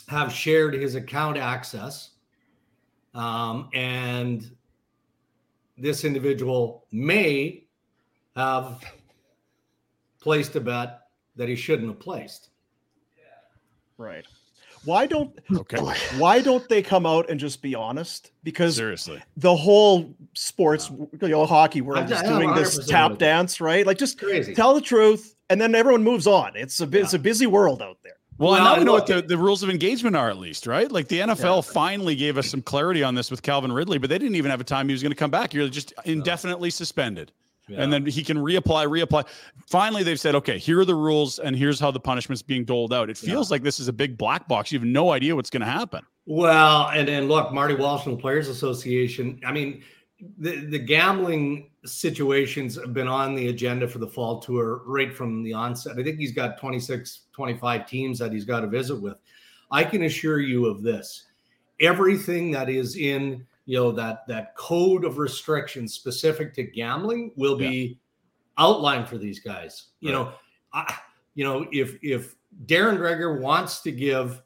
have 0.08 0.32
shared 0.32 0.74
his 0.74 0.96
account 0.96 1.38
access, 1.38 2.12
um, 3.14 3.70
and 3.74 4.50
this 5.78 6.06
individual 6.06 6.86
may 6.94 7.66
have 8.38 8.82
placed 10.22 10.56
a 10.56 10.62
bet 10.62 11.02
that 11.36 11.50
he 11.50 11.56
shouldn't 11.56 11.90
have 11.90 12.00
placed. 12.00 12.52
Right. 13.98 14.26
Why 14.86 15.06
don't 15.08 15.38
Okay, 15.56 15.78
why 16.18 16.42
don't 16.42 16.68
they 16.70 16.82
come 16.82 17.06
out 17.06 17.30
and 17.30 17.40
just 17.40 17.62
be 17.62 17.76
honest? 17.76 18.32
Because 18.44 18.76
seriously. 18.76 19.22
the 19.38 19.56
whole 19.56 20.14
sports, 20.34 20.90
you 21.22 21.28
know, 21.28 21.46
hockey 21.46 21.82
world 21.82 22.10
is 22.10 22.22
doing 22.22 22.54
this 22.56 22.86
tap 22.86 23.18
dance, 23.18 23.60
right? 23.60 23.86
Like 23.86 23.98
just 23.98 24.20
Crazy. 24.20 24.54
tell 24.56 24.74
the 24.74 24.82
truth 24.82 25.36
and 25.50 25.60
then 25.60 25.76
everyone 25.76 26.04
moves 26.04 26.28
on. 26.28 26.52
It's 26.56 26.80
a 26.80 26.88
bu- 26.88 27.00
it's 27.00 27.14
a 27.14 27.20
busy 27.20 27.48
world 27.48 27.82
out 27.82 27.98
there. 28.04 28.14
Well, 28.38 28.52
Well, 28.52 28.64
now 28.64 28.78
we 28.78 28.84
know 28.84 28.92
what 28.94 29.08
the, 29.08 29.22
the 29.22 29.38
rules 29.38 29.64
of 29.64 29.70
engagement 29.70 30.16
are, 30.16 30.30
at 30.30 30.38
least, 30.38 30.68
right? 30.68 30.92
Like 30.92 31.08
the 31.08 31.20
NFL 31.20 31.72
finally 31.72 32.16
gave 32.16 32.38
us 32.38 32.48
some 32.50 32.62
clarity 32.62 33.02
on 33.02 33.16
this 33.16 33.32
with 33.32 33.42
Calvin 33.42 33.72
Ridley, 33.72 33.98
but 33.98 34.10
they 34.10 34.18
didn't 34.18 34.36
even 34.36 34.52
have 34.52 34.60
a 34.60 34.66
time 34.66 34.90
he 34.90 34.94
was 34.94 35.02
going 35.02 35.14
to 35.14 35.18
come 35.18 35.32
back. 35.32 35.54
You're 35.54 35.70
just 35.70 35.94
indefinitely 36.04 36.70
suspended. 36.70 37.32
And 37.70 37.92
then 37.92 38.06
he 38.06 38.24
can 38.24 38.38
reapply, 38.38 38.86
reapply. 38.88 39.28
Finally, 39.68 40.04
they've 40.04 40.20
said, 40.20 40.36
okay, 40.36 40.58
here 40.58 40.80
are 40.80 40.86
the 40.86 40.96
rules, 40.96 41.40
and 41.40 41.56
here's 41.56 41.80
how 41.80 41.90
the 41.90 42.00
punishment's 42.00 42.44
being 42.44 42.64
doled 42.64 42.94
out. 42.94 43.10
It 43.10 43.18
feels 43.18 43.50
like 43.50 43.64
this 43.64 43.80
is 43.80 43.88
a 43.88 43.94
big 43.94 44.18
black 44.18 44.48
box. 44.48 44.72
You 44.72 44.80
have 44.80 44.88
no 44.88 45.12
idea 45.12 45.36
what's 45.36 45.50
going 45.50 45.62
to 45.62 45.68
happen. 45.68 46.04
Well, 46.28 46.90
and 46.90 47.08
then 47.08 47.28
look, 47.28 47.52
Marty 47.52 47.76
Walsh 47.76 48.04
from 48.04 48.14
the 48.14 48.22
Players 48.22 48.50
Association. 48.50 49.40
I 49.46 49.52
mean, 49.52 49.84
the, 50.38 50.66
the 50.66 50.80
gambling 50.80 51.72
situations 51.86 52.76
have 52.76 52.94
been 52.94 53.08
on 53.08 53.36
the 53.36 53.50
agenda 53.50 53.88
for 53.88 54.00
the 54.00 54.08
fall 54.08 54.40
tour 54.40 54.82
right 54.86 55.14
from 55.14 55.44
the 55.44 55.54
onset. 55.54 55.98
I 55.98 56.04
think 56.04 56.18
he's 56.18 56.32
got 56.32 56.58
26, 56.60 57.22
25 57.32 57.88
teams 57.88 58.20
that 58.20 58.32
he's 58.32 58.46
got 58.46 58.62
to 58.62 58.68
visit 58.68 59.00
with. 59.02 59.18
I 59.72 59.84
can 59.84 60.04
assure 60.04 60.40
you 60.40 60.68
of 60.68 60.84
this. 60.84 61.26
Everything 61.82 62.52
that 62.52 62.70
is 62.70 62.96
in, 62.96 63.46
you 63.66 63.78
know, 63.78 63.92
that 63.92 64.28
that 64.28 64.56
code 64.56 65.06
of 65.06 65.18
restrictions 65.18 65.94
specific 65.94 66.54
to 66.56 66.64
gambling 66.64 67.32
will 67.36 67.58
be 67.58 68.00
outlined 68.58 69.08
for 69.08 69.18
these 69.18 69.40
guys. 69.40 69.88
You 70.00 70.12
know, 70.12 70.32
I, 70.74 70.96
you 71.34 71.44
know, 71.44 71.68
if 71.72 71.98
if 72.02 72.36
Darren 72.66 72.98
Dreger 72.98 73.40
wants 73.42 73.82
to 73.82 73.92
give 73.92 74.42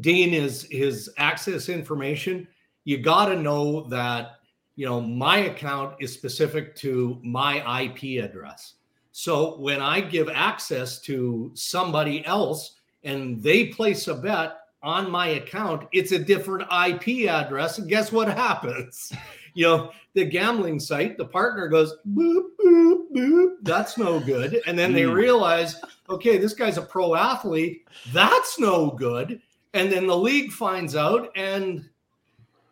Dean 0.00 0.30
his 0.30 0.66
his 0.70 1.10
access 1.16 1.68
information, 1.68 2.46
you 2.84 2.98
got 2.98 3.26
to 3.26 3.36
know 3.36 3.82
that 3.88 4.40
you 4.74 4.86
know 4.86 5.00
my 5.00 5.38
account 5.38 5.96
is 6.00 6.12
specific 6.12 6.76
to 6.76 7.18
my 7.22 7.82
IP 7.82 8.22
address. 8.22 8.74
So 9.12 9.58
when 9.58 9.80
I 9.80 10.02
give 10.02 10.28
access 10.28 11.00
to 11.02 11.50
somebody 11.54 12.24
else 12.26 12.74
and 13.02 13.42
they 13.42 13.68
place 13.68 14.08
a 14.08 14.14
bet 14.14 14.58
on 14.86 15.10
my 15.10 15.26
account, 15.30 15.88
it's 15.92 16.12
a 16.12 16.18
different 16.18 16.62
IP 16.86 17.28
address. 17.28 17.78
And 17.78 17.88
guess 17.88 18.10
what 18.12 18.28
happens? 18.28 19.12
You 19.56 19.64
know, 19.64 19.90
the 20.12 20.26
gambling 20.26 20.78
site, 20.78 21.16
the 21.16 21.24
partner 21.24 21.66
goes, 21.66 21.94
boop, 22.10 22.42
boop, 22.62 23.10
boop. 23.10 23.54
That's 23.62 23.96
no 23.96 24.20
good. 24.20 24.60
And 24.66 24.78
then 24.78 24.92
they 24.92 25.04
Mm. 25.04 25.14
realize, 25.14 25.76
okay, 26.10 26.36
this 26.36 26.52
guy's 26.52 26.76
a 26.76 26.82
pro 26.82 27.14
athlete. 27.14 27.86
That's 28.12 28.58
no 28.58 28.90
good. 28.90 29.40
And 29.72 29.90
then 29.90 30.06
the 30.06 30.14
league 30.14 30.52
finds 30.52 30.94
out. 30.94 31.30
And, 31.36 31.88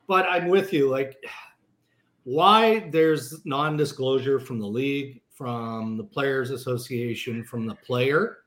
but 0.06 0.26
I'm 0.28 0.48
with 0.48 0.74
you. 0.74 0.90
Like, 0.90 1.16
why 2.24 2.90
there's 2.90 3.42
non 3.46 3.78
disclosure 3.78 4.38
from 4.38 4.58
the 4.58 4.66
league, 4.66 5.22
from 5.30 5.96
the 5.96 6.04
Players 6.04 6.50
Association, 6.50 7.42
from 7.44 7.64
the 7.66 7.76
player, 7.76 8.40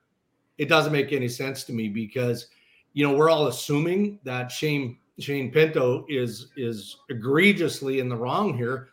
it 0.59 0.70
doesn't 0.70 0.93
make 0.93 1.11
any 1.11 1.28
sense 1.28 1.63
to 1.63 1.74
me 1.74 1.89
because, 1.89 2.49
you 2.94 3.08
know, 3.08 3.16
we're 3.16 3.30
all 3.30 3.48
assuming 3.48 4.20
that 4.24 4.52
Shane 4.52 4.98
Shane 5.20 5.52
Pinto 5.52 6.06
is 6.10 6.48
is 6.58 6.98
egregiously 7.10 8.00
in 8.00 8.10
the 8.10 8.16
wrong 8.16 8.58
here 8.58 8.90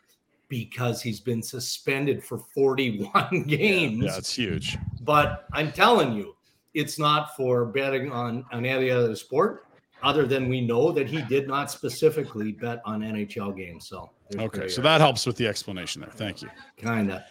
because 0.49 1.03
he's 1.03 1.20
been 1.20 1.42
suspended 1.42 2.22
for 2.22 2.38
41 2.38 3.42
games. 3.47 4.05
Yeah, 4.05 4.16
it's 4.16 4.34
huge. 4.34 4.78
But 5.01 5.47
I'm 5.53 5.72
telling 5.72 6.12
you, 6.12 6.36
it's 6.74 6.99
not 6.99 7.34
for 7.36 7.64
betting 7.64 8.12
on, 8.12 8.45
on 8.53 8.66
any 8.66 8.90
other 8.90 9.16
sport, 9.16 9.66
other 10.03 10.26
than 10.26 10.49
we 10.49 10.61
know 10.61 10.92
that 10.92 11.09
he 11.09 11.22
did 11.22 11.49
not 11.49 11.70
specifically 11.70 12.53
bet 12.53 12.82
on 12.84 13.01
NHL 13.01 13.57
games. 13.57 13.88
So 13.88 14.11
Okay, 14.36 14.68
so 14.68 14.80
that 14.82 15.01
helps 15.01 15.26
with 15.26 15.36
the 15.36 15.47
explanation 15.47 16.01
there. 16.01 16.11
Thank 16.11 16.42
you. 16.42 16.49
kind 16.78 17.11
of 17.11 17.22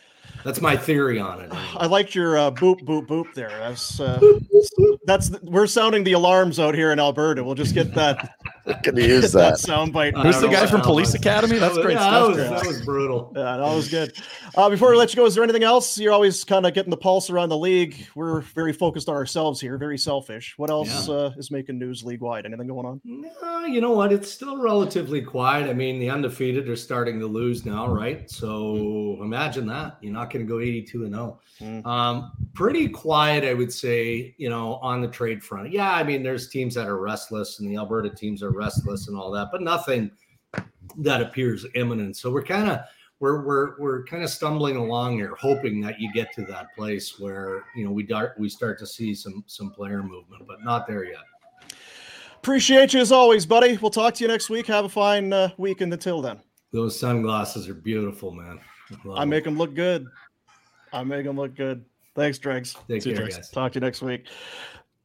that's 0.43 0.61
my 0.61 0.75
theory 0.75 1.19
on 1.19 1.41
it. 1.41 1.49
I 1.51 1.85
liked 1.85 2.15
your 2.15 2.37
uh, 2.37 2.51
boop 2.51 2.81
boop 2.81 3.07
boop 3.07 3.33
there. 3.33 3.49
That's 3.49 3.99
uh, 3.99 4.19
that's 5.05 5.31
we're 5.41 5.67
sounding 5.67 6.03
the 6.03 6.13
alarms 6.13 6.59
out 6.59 6.75
here 6.75 6.91
in 6.91 6.99
Alberta. 6.99 7.43
We'll 7.43 7.55
just 7.55 7.73
get 7.73 7.93
that 7.95 8.35
Can 8.83 8.95
you 8.95 9.03
use 9.03 9.31
that 9.33 9.51
that? 9.51 9.59
sound 9.59 9.91
bite. 9.93 10.15
Who's 10.17 10.39
the 10.39 10.47
guy 10.47 10.65
from 10.67 10.81
Police 10.81 11.07
was. 11.07 11.15
Academy? 11.15 11.57
That's 11.59 11.77
great 11.77 11.95
yeah, 11.95 11.99
stuff. 12.07 12.35
That 12.35 12.51
was, 12.51 12.61
that 12.61 12.67
was 12.67 12.81
brutal. 12.85 13.33
Yeah, 13.35 13.57
that 13.57 13.75
was 13.75 13.89
good. 13.89 14.15
Uh, 14.55 14.69
before 14.69 14.91
we 14.91 14.97
let 14.97 15.11
you 15.11 15.17
go, 15.17 15.25
is 15.25 15.35
there 15.35 15.43
anything 15.43 15.63
else? 15.63 15.97
You're 15.97 16.13
always 16.13 16.43
kind 16.43 16.65
of 16.65 16.73
getting 16.73 16.89
the 16.91 16.97
pulse 16.97 17.29
around 17.29 17.49
the 17.49 17.57
league. 17.57 18.07
We're 18.15 18.41
very 18.41 18.71
focused 18.73 19.09
on 19.09 19.15
ourselves 19.15 19.59
here, 19.59 19.77
very 19.77 19.97
selfish. 19.97 20.53
What 20.57 20.69
else 20.69 21.07
Yeah. 21.07 21.15
uh, 21.15 21.31
is 21.37 21.51
making 21.51 21.77
news 21.79 22.03
league 22.03 22.21
wide? 22.21 22.45
Anything 22.45 22.67
going 22.67 22.85
on? 22.85 23.01
No, 23.03 23.65
you 23.65 23.81
know 23.81 23.91
what? 23.91 24.13
It's 24.13 24.31
still 24.31 24.57
relatively 24.57 25.21
quiet. 25.21 25.69
I 25.69 25.73
mean, 25.73 25.99
the 25.99 26.09
undefeated 26.09 26.69
are 26.69 26.75
starting 26.75 27.19
to 27.19 27.27
lose 27.27 27.65
now, 27.65 27.87
right? 27.87 28.29
So 28.29 29.17
imagine 29.21 29.65
that. 29.67 29.97
You're 30.01 30.13
not 30.13 30.31
going 30.31 30.45
to 30.45 30.49
go 30.49 30.59
82 30.59 31.05
and 31.05 31.13
0. 31.13 31.39
Mm. 31.61 31.85
Um, 31.85 32.31
pretty 32.53 32.87
quiet, 32.89 33.43
I 33.43 33.53
would 33.53 33.71
say, 33.71 34.33
you 34.37 34.49
know, 34.49 34.75
on 34.75 35.01
the 35.01 35.07
trade 35.07 35.43
front. 35.43 35.71
Yeah, 35.71 35.91
I 35.91 36.03
mean, 36.03 36.23
there's 36.23 36.49
teams 36.49 36.75
that 36.75 36.87
are 36.87 36.97
restless 36.97 37.59
and 37.59 37.69
the 37.69 37.75
Alberta 37.77 38.09
teams 38.09 38.41
are 38.41 38.51
restless 38.53 39.07
and 39.07 39.17
all 39.17 39.31
that, 39.31 39.49
but 39.51 39.61
nothing 39.61 40.11
that 40.97 41.21
appears 41.21 41.65
imminent. 41.75 42.17
So 42.17 42.31
we're 42.31 42.43
kind 42.43 42.69
of 42.69 42.81
we're 43.19 43.41
we're 43.43 43.79
we're 43.79 44.03
kind 44.05 44.23
of 44.23 44.29
stumbling 44.29 44.75
along 44.75 45.17
here, 45.17 45.33
hoping 45.39 45.81
that 45.81 45.99
you 45.99 46.11
get 46.13 46.33
to 46.33 46.45
that 46.45 46.75
place 46.75 47.19
where 47.19 47.63
you 47.75 47.85
know 47.85 47.91
we 47.91 48.05
start 48.05 48.35
we 48.37 48.49
start 48.49 48.77
to 48.79 48.87
see 48.87 49.15
some 49.15 49.43
some 49.47 49.71
player 49.71 50.03
movement, 50.03 50.45
but 50.47 50.63
not 50.63 50.87
there 50.87 51.05
yet. 51.05 51.23
Appreciate 52.35 52.93
you 52.93 52.99
as 52.99 53.11
always, 53.11 53.45
buddy. 53.45 53.77
We'll 53.77 53.91
talk 53.91 54.15
to 54.15 54.23
you 54.23 54.27
next 54.27 54.49
week. 54.49 54.67
Have 54.67 54.83
a 54.83 54.89
fine 54.89 55.31
uh, 55.31 55.49
weekend 55.57 55.93
until 55.93 56.21
then. 56.21 56.41
Those 56.73 56.99
sunglasses 56.99 57.69
are 57.69 57.73
beautiful, 57.73 58.31
man. 58.31 58.59
I, 59.15 59.21
I 59.21 59.25
make 59.25 59.45
them 59.45 59.57
look 59.57 59.73
good. 59.73 60.05
I 60.91 61.03
make 61.03 61.23
them 61.23 61.37
look 61.37 61.55
good. 61.55 61.85
Thanks, 62.15 62.37
Dregs. 62.37 62.75
Take 62.89 63.03
care, 63.03 63.27
guys. 63.27 63.49
Talk 63.49 63.71
to 63.71 63.77
you 63.77 63.81
next 63.81 64.01
week. 64.01 64.27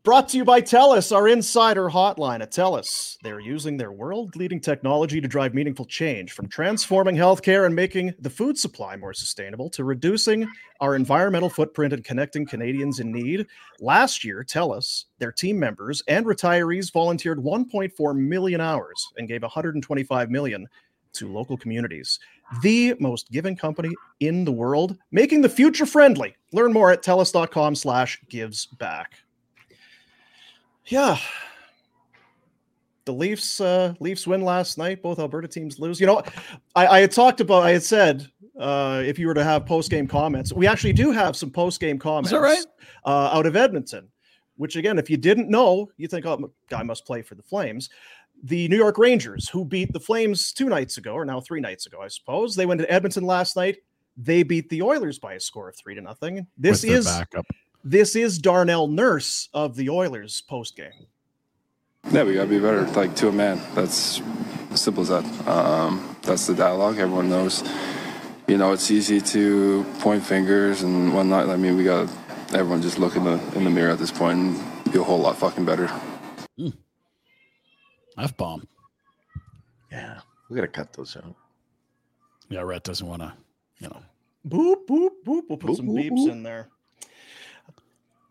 Brought 0.08 0.30
to 0.30 0.38
you 0.38 0.44
by 0.46 0.62
TELUS, 0.62 1.14
our 1.14 1.28
insider 1.28 1.90
hotline 1.90 2.40
at 2.40 2.50
TELUS. 2.50 3.18
They're 3.22 3.40
using 3.40 3.76
their 3.76 3.92
world 3.92 4.36
leading 4.36 4.58
technology 4.58 5.20
to 5.20 5.28
drive 5.28 5.52
meaningful 5.52 5.84
change 5.84 6.32
from 6.32 6.48
transforming 6.48 7.14
healthcare 7.14 7.66
and 7.66 7.76
making 7.76 8.14
the 8.18 8.30
food 8.30 8.56
supply 8.56 8.96
more 8.96 9.12
sustainable 9.12 9.68
to 9.68 9.84
reducing 9.84 10.48
our 10.80 10.96
environmental 10.96 11.50
footprint 11.50 11.92
and 11.92 12.02
connecting 12.04 12.46
Canadians 12.46 13.00
in 13.00 13.12
need. 13.12 13.46
Last 13.80 14.24
year, 14.24 14.42
TELUS, 14.42 15.04
their 15.18 15.30
team 15.30 15.58
members, 15.58 16.02
and 16.08 16.24
retirees 16.24 16.90
volunteered 16.90 17.36
1.4 17.36 18.16
million 18.16 18.62
hours 18.62 19.08
and 19.18 19.28
gave 19.28 19.42
125 19.42 20.30
million 20.30 20.66
to 21.12 21.30
local 21.30 21.58
communities. 21.58 22.18
The 22.62 22.94
most 22.98 23.30
giving 23.30 23.56
company 23.56 23.90
in 24.20 24.46
the 24.46 24.52
world, 24.52 24.96
making 25.12 25.42
the 25.42 25.50
future 25.50 25.84
friendly. 25.84 26.34
Learn 26.54 26.72
more 26.72 26.90
at 26.90 27.02
TELUS.com 27.02 27.74
slash 27.74 28.18
gives 28.30 28.64
back 28.64 29.18
yeah, 30.88 31.18
the 33.04 33.12
Leafs 33.12 33.60
uh, 33.60 33.94
Leafs 34.00 34.26
win 34.26 34.42
last 34.42 34.76
night. 34.76 35.02
Both 35.02 35.18
Alberta 35.18 35.48
teams 35.48 35.78
lose. 35.78 36.00
You 36.00 36.06
know, 36.06 36.22
I, 36.74 36.86
I 36.86 37.00
had 37.00 37.10
talked 37.10 37.40
about. 37.40 37.62
I 37.62 37.70
had 37.70 37.82
said 37.82 38.26
uh, 38.58 39.02
if 39.04 39.18
you 39.18 39.26
were 39.26 39.34
to 39.34 39.44
have 39.44 39.64
post 39.64 39.90
game 39.90 40.06
comments, 40.06 40.52
we 40.52 40.66
actually 40.66 40.92
do 40.92 41.10
have 41.10 41.36
some 41.36 41.50
post 41.50 41.80
game 41.80 41.98
comments. 41.98 42.28
Is 42.28 42.32
that 42.32 42.40
right? 42.40 42.64
Uh, 43.04 43.30
out 43.32 43.46
of 43.46 43.56
Edmonton, 43.56 44.08
which 44.56 44.76
again, 44.76 44.98
if 44.98 45.08
you 45.08 45.16
didn't 45.16 45.48
know, 45.48 45.88
you 45.96 46.06
think, 46.06 46.26
oh, 46.26 46.52
guy 46.68 46.82
must 46.82 47.06
play 47.06 47.22
for 47.22 47.34
the 47.34 47.42
Flames. 47.42 47.88
The 48.44 48.68
New 48.68 48.76
York 48.76 48.98
Rangers, 48.98 49.48
who 49.48 49.64
beat 49.64 49.92
the 49.92 50.00
Flames 50.00 50.52
two 50.52 50.68
nights 50.68 50.98
ago, 50.98 51.14
or 51.14 51.24
now 51.24 51.40
three 51.40 51.60
nights 51.60 51.86
ago, 51.86 52.00
I 52.02 52.08
suppose, 52.08 52.54
they 52.54 52.66
went 52.66 52.80
to 52.80 52.92
Edmonton 52.92 53.24
last 53.24 53.56
night. 53.56 53.78
They 54.16 54.42
beat 54.42 54.68
the 54.68 54.82
Oilers 54.82 55.18
by 55.18 55.34
a 55.34 55.40
score 55.40 55.68
of 55.68 55.76
three 55.76 55.94
to 55.94 56.00
nothing. 56.00 56.46
This 56.58 56.84
is 56.84 57.06
backup. 57.06 57.46
This 57.90 58.14
is 58.14 58.38
Darnell 58.38 58.86
Nurse 58.86 59.48
of 59.54 59.74
the 59.74 59.88
Oilers 59.88 60.42
post 60.42 60.76
game. 60.76 61.06
Yeah, 62.10 62.24
we 62.24 62.34
got 62.34 62.42
to 62.42 62.48
be 62.50 62.58
better, 62.58 62.82
like 62.88 63.16
to 63.16 63.28
a 63.28 63.32
man. 63.32 63.58
That's 63.74 64.20
as 64.70 64.82
simple 64.82 65.04
as 65.04 65.08
that. 65.08 65.24
Um, 65.48 66.14
that's 66.20 66.46
the 66.46 66.54
dialogue. 66.54 66.98
Everyone 66.98 67.30
knows. 67.30 67.66
You 68.46 68.58
know, 68.58 68.72
it's 68.72 68.90
easy 68.90 69.22
to 69.22 69.86
point 70.00 70.22
fingers 70.22 70.82
and 70.82 71.14
whatnot. 71.14 71.48
I 71.48 71.56
mean, 71.56 71.78
we 71.78 71.84
got 71.84 72.10
everyone 72.52 72.82
just 72.82 72.98
look 72.98 73.16
in 73.16 73.24
the 73.24 73.40
in 73.56 73.64
the 73.64 73.70
mirror 73.70 73.92
at 73.92 73.98
this 73.98 74.12
point 74.12 74.38
and 74.38 74.92
be 74.92 74.98
a 74.98 75.02
whole 75.02 75.20
lot 75.20 75.38
fucking 75.38 75.64
better. 75.64 75.90
Mm. 76.58 76.74
F 78.18 78.36
bomb. 78.36 78.68
Yeah, 79.90 80.20
we 80.50 80.56
gotta 80.56 80.68
cut 80.68 80.92
those 80.92 81.16
out. 81.16 81.34
Yeah, 82.50 82.60
Rhett 82.60 82.82
doesn't 82.82 83.06
want 83.06 83.22
to, 83.22 83.32
you 83.78 83.88
know. 83.88 84.02
Boop 84.46 84.86
boop 84.86 85.10
boop. 85.26 85.44
We'll 85.48 85.56
put 85.56 85.70
boop, 85.70 85.76
some 85.76 85.86
boop, 85.86 86.10
beeps 86.10 86.26
boop. 86.26 86.30
in 86.32 86.42
there. 86.42 86.68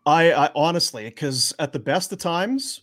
I, 0.08 0.46
I 0.46 0.50
honestly, 0.54 1.04
because 1.04 1.54
at 1.58 1.72
the 1.72 1.78
best 1.78 2.12
of 2.12 2.18
times, 2.18 2.80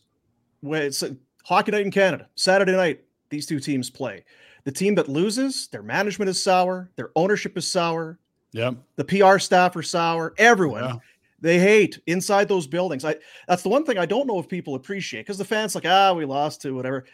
when 0.61 0.84
it's 0.84 1.01
a 1.01 1.15
hockey 1.43 1.71
night 1.71 1.86
in 1.86 1.91
Canada, 1.91 2.30
Saturday 2.36 2.73
night, 2.73 3.03
these 3.30 3.47
two 3.47 3.59
teams 3.59 3.89
play. 3.89 4.23
The 4.63 4.71
team 4.71 4.95
that 4.95 5.09
loses, 5.09 5.67
their 5.67 5.84
management 5.84 6.30
is 6.30 6.41
sour, 6.41 6.89
their 6.95 7.11
ownership 7.15 7.57
is 7.57 7.67
sour. 7.67 8.19
Yeah. 8.51 8.71
The 8.95 9.03
PR 9.03 9.39
staff 9.39 9.76
are 9.76 9.84
sour. 9.84 10.34
Everyone. 10.38 10.84
Yeah. 10.84 10.95
They 11.41 11.59
hate 11.59 11.99
inside 12.07 12.47
those 12.47 12.65
buildings. 12.67 13.03
I 13.03 13.15
that's 13.47 13.63
the 13.63 13.69
one 13.69 13.86
thing 13.86 13.97
I 13.97 14.05
don't 14.05 14.28
know 14.28 14.39
if 14.39 14.47
people 14.47 14.76
appreciate 14.76 15.21
because 15.21 15.38
the 15.38 15.45
fans 15.45 15.76
like, 15.76 15.86
ah, 15.86 16.13
we 16.13 16.26
lost 16.26 16.61
to 16.61 16.71
whatever. 16.71 17.05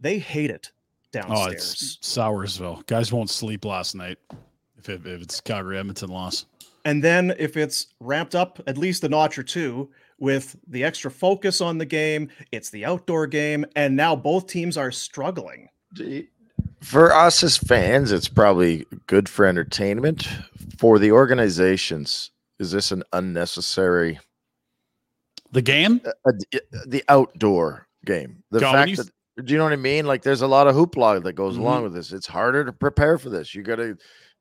They 0.00 0.18
hate 0.18 0.50
it 0.50 0.70
downstairs. 1.10 1.38
Oh, 1.38 1.50
it's 1.50 1.96
Sowersville. 1.98 2.86
Guys 2.86 3.12
won't 3.12 3.30
sleep 3.30 3.64
last 3.64 3.94
night 3.94 4.18
if, 4.78 4.88
it, 4.88 5.06
if 5.06 5.22
it's 5.22 5.40
Calgary 5.40 5.78
Edmonton 5.78 6.10
loss. 6.10 6.46
And 6.84 7.02
then 7.02 7.34
if 7.38 7.56
it's 7.56 7.88
ramped 8.00 8.34
up 8.34 8.60
at 8.66 8.76
least 8.76 9.04
a 9.04 9.08
notch 9.08 9.38
or 9.38 9.42
two 9.42 9.90
with 10.18 10.56
the 10.68 10.84
extra 10.84 11.10
focus 11.10 11.60
on 11.60 11.78
the 11.78 11.86
game, 11.86 12.28
it's 12.52 12.70
the 12.70 12.84
outdoor 12.84 13.26
game, 13.26 13.64
and 13.74 13.96
now 13.96 14.14
both 14.14 14.46
teams 14.46 14.76
are 14.76 14.90
struggling. 14.90 15.68
For 16.80 17.12
us 17.12 17.42
as 17.42 17.56
fans, 17.56 18.12
it's 18.12 18.28
probably 18.28 18.86
good 19.06 19.28
for 19.28 19.46
entertainment. 19.46 20.28
For 20.78 20.98
the 20.98 21.12
organizations, 21.12 22.30
is 22.58 22.70
this 22.70 22.92
an 22.92 23.02
unnecessary? 23.12 24.20
The 25.52 25.62
game, 25.62 26.00
uh, 26.04 26.32
the 26.86 27.04
outdoor 27.08 27.86
game. 28.04 28.42
The 28.50 28.60
Go, 28.60 28.72
fact 28.72 28.96
that 28.96 29.10
do 29.42 29.52
you 29.52 29.58
know 29.58 29.64
what 29.64 29.72
I 29.72 29.76
mean? 29.76 30.06
Like, 30.06 30.22
there's 30.22 30.42
a 30.42 30.46
lot 30.46 30.68
of 30.68 30.76
hoopla 30.76 31.22
that 31.24 31.32
goes 31.32 31.54
mm-hmm. 31.54 31.62
along 31.62 31.82
with 31.82 31.94
this. 31.94 32.12
It's 32.12 32.26
harder 32.26 32.64
to 32.64 32.72
prepare 32.72 33.18
for 33.18 33.30
this. 33.30 33.54
You 33.54 33.62
got 33.62 33.76
to 33.76 33.96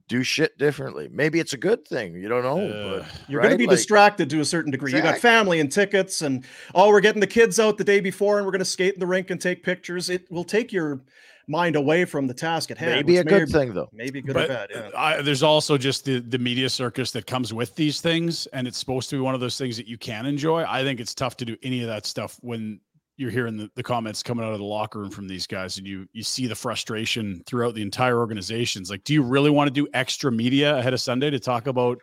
do 0.07 0.23
shit 0.23 0.57
differently. 0.57 1.09
Maybe 1.11 1.39
it's 1.39 1.53
a 1.53 1.57
good 1.57 1.87
thing. 1.87 2.15
You 2.15 2.27
don't 2.27 2.43
know. 2.43 2.67
Uh, 2.67 2.99
but, 2.99 3.21
you're 3.27 3.39
right? 3.39 3.47
going 3.47 3.57
to 3.57 3.57
be 3.57 3.67
like, 3.67 3.77
distracted 3.77 4.29
to 4.29 4.39
a 4.41 4.45
certain 4.45 4.71
degree. 4.71 4.91
Exactly. 4.91 5.09
You 5.09 5.13
got 5.13 5.21
family 5.21 5.59
and 5.59 5.71
tickets, 5.71 6.21
and 6.21 6.45
oh, 6.75 6.89
we're 6.89 7.01
getting 7.01 7.21
the 7.21 7.27
kids 7.27 7.59
out 7.59 7.77
the 7.77 7.83
day 7.83 7.99
before, 7.99 8.37
and 8.37 8.45
we're 8.45 8.51
going 8.51 8.59
to 8.59 8.65
skate 8.65 8.93
in 8.93 8.99
the 8.99 9.07
rink 9.07 9.29
and 9.29 9.39
take 9.39 9.63
pictures. 9.63 10.09
It 10.09 10.29
will 10.31 10.43
take 10.43 10.71
your 10.71 11.01
mind 11.47 11.75
away 11.75 12.05
from 12.05 12.27
the 12.27 12.33
task 12.33 12.71
at 12.71 12.77
hand. 12.77 13.05
Maybe 13.05 13.17
a 13.17 13.23
good 13.23 13.49
thing, 13.49 13.73
though. 13.73 13.89
Maybe 13.91 14.21
good 14.21 14.33
but 14.33 14.45
or 14.45 14.53
bad. 14.53 14.69
Yeah. 14.73 14.89
I, 14.95 15.21
there's 15.21 15.43
also 15.43 15.77
just 15.77 16.05
the 16.05 16.19
the 16.19 16.37
media 16.37 16.69
circus 16.69 17.11
that 17.11 17.25
comes 17.25 17.53
with 17.53 17.75
these 17.75 18.01
things, 18.01 18.45
and 18.47 18.67
it's 18.67 18.77
supposed 18.77 19.09
to 19.09 19.15
be 19.15 19.21
one 19.21 19.35
of 19.35 19.41
those 19.41 19.57
things 19.57 19.77
that 19.77 19.87
you 19.87 19.97
can 19.97 20.25
enjoy. 20.25 20.63
I 20.67 20.83
think 20.83 20.99
it's 20.99 21.13
tough 21.13 21.37
to 21.37 21.45
do 21.45 21.57
any 21.63 21.81
of 21.81 21.87
that 21.87 22.05
stuff 22.05 22.37
when 22.41 22.79
you're 23.17 23.31
hearing 23.31 23.57
the, 23.57 23.69
the 23.75 23.83
comments 23.83 24.23
coming 24.23 24.45
out 24.45 24.53
of 24.53 24.59
the 24.59 24.65
locker 24.65 24.99
room 24.99 25.11
from 25.11 25.27
these 25.27 25.45
guys 25.45 25.77
and 25.77 25.85
you 25.85 26.07
you 26.13 26.23
see 26.23 26.47
the 26.47 26.55
frustration 26.55 27.43
throughout 27.45 27.75
the 27.75 27.81
entire 27.81 28.17
organizations. 28.17 28.89
Like 28.89 29.03
do 29.03 29.13
you 29.13 29.21
really 29.21 29.49
want 29.49 29.67
to 29.67 29.73
do 29.73 29.87
extra 29.93 30.31
media 30.31 30.77
ahead 30.77 30.93
of 30.93 31.01
sunday 31.01 31.29
to 31.29 31.39
talk 31.39 31.67
about 31.67 31.99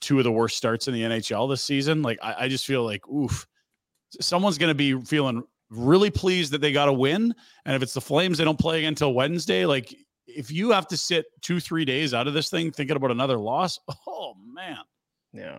two 0.00 0.18
of 0.18 0.24
the 0.24 0.32
worst 0.32 0.56
starts 0.56 0.88
in 0.88 0.94
the 0.94 1.02
nhl 1.02 1.50
this 1.50 1.62
season? 1.62 2.02
Like 2.02 2.18
i, 2.22 2.44
I 2.44 2.48
just 2.48 2.66
feel 2.66 2.84
like 2.84 3.06
oof 3.08 3.46
someone's 4.20 4.58
going 4.58 4.70
to 4.70 4.74
be 4.74 4.98
feeling 5.02 5.42
really 5.68 6.10
pleased 6.10 6.52
that 6.52 6.60
they 6.60 6.72
got 6.72 6.88
a 6.88 6.92
win. 6.92 7.34
And 7.64 7.76
if 7.76 7.82
it's 7.82 7.94
the 7.94 8.00
flames 8.00 8.38
they 8.38 8.44
don't 8.44 8.58
play 8.58 8.78
again 8.78 8.88
until 8.88 9.12
wednesday. 9.12 9.66
Like 9.66 9.94
if 10.26 10.50
you 10.50 10.70
have 10.70 10.88
to 10.88 10.96
sit 10.96 11.26
two 11.42 11.60
three 11.60 11.84
days 11.84 12.14
out 12.14 12.26
of 12.26 12.34
this 12.34 12.48
thing 12.48 12.72
thinking 12.72 12.96
about 12.96 13.10
another 13.10 13.38
loss 13.38 13.78
oh 14.06 14.34
man. 14.54 14.78
Yeah. 15.34 15.58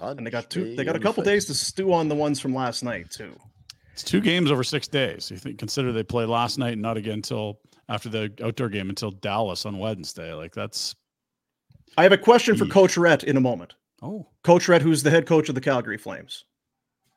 And 0.00 0.26
they 0.26 0.30
got 0.30 0.50
two 0.50 0.74
they 0.74 0.84
got 0.84 0.96
a 0.96 1.00
couple 1.00 1.22
days 1.22 1.44
to 1.46 1.54
stew 1.54 1.92
on 1.92 2.08
the 2.08 2.16
ones 2.16 2.40
from 2.40 2.52
last 2.52 2.82
night 2.82 3.10
too 3.10 3.34
it's 3.96 4.02
two 4.02 4.20
games 4.20 4.50
over 4.50 4.62
six 4.62 4.86
days. 4.86 5.30
You 5.30 5.38
think 5.38 5.58
consider 5.58 5.90
they 5.90 6.02
play 6.02 6.26
last 6.26 6.58
night 6.58 6.74
and 6.74 6.82
not 6.82 6.98
again 6.98 7.14
until 7.14 7.60
after 7.88 8.10
the 8.10 8.30
outdoor 8.44 8.68
game 8.68 8.90
until 8.90 9.10
Dallas 9.10 9.64
on 9.64 9.78
Wednesday. 9.78 10.34
Like 10.34 10.54
that's. 10.54 10.94
I 11.96 12.02
have 12.02 12.12
a 12.12 12.18
question 12.18 12.58
for 12.58 12.66
Coach 12.66 12.98
Rhett 12.98 13.24
in 13.24 13.38
a 13.38 13.40
moment. 13.40 13.74
Oh, 14.02 14.26
Coach 14.44 14.68
Rhett, 14.68 14.82
who's 14.82 15.02
the 15.02 15.10
head 15.10 15.24
coach 15.24 15.48
of 15.48 15.54
the 15.54 15.62
Calgary 15.62 15.96
Flames. 15.96 16.44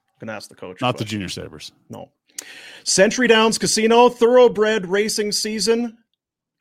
I'm 0.08 0.26
gonna 0.26 0.38
ask 0.38 0.48
the 0.48 0.56
coach. 0.56 0.80
Not 0.80 0.98
the 0.98 1.04
Junior 1.04 1.28
Sabres. 1.28 1.74
No. 1.90 2.12
Century 2.86 3.28
Downs 3.28 3.58
Casino 3.58 4.08
Thoroughbred 4.08 4.88
Racing 4.88 5.34
season 5.34 5.98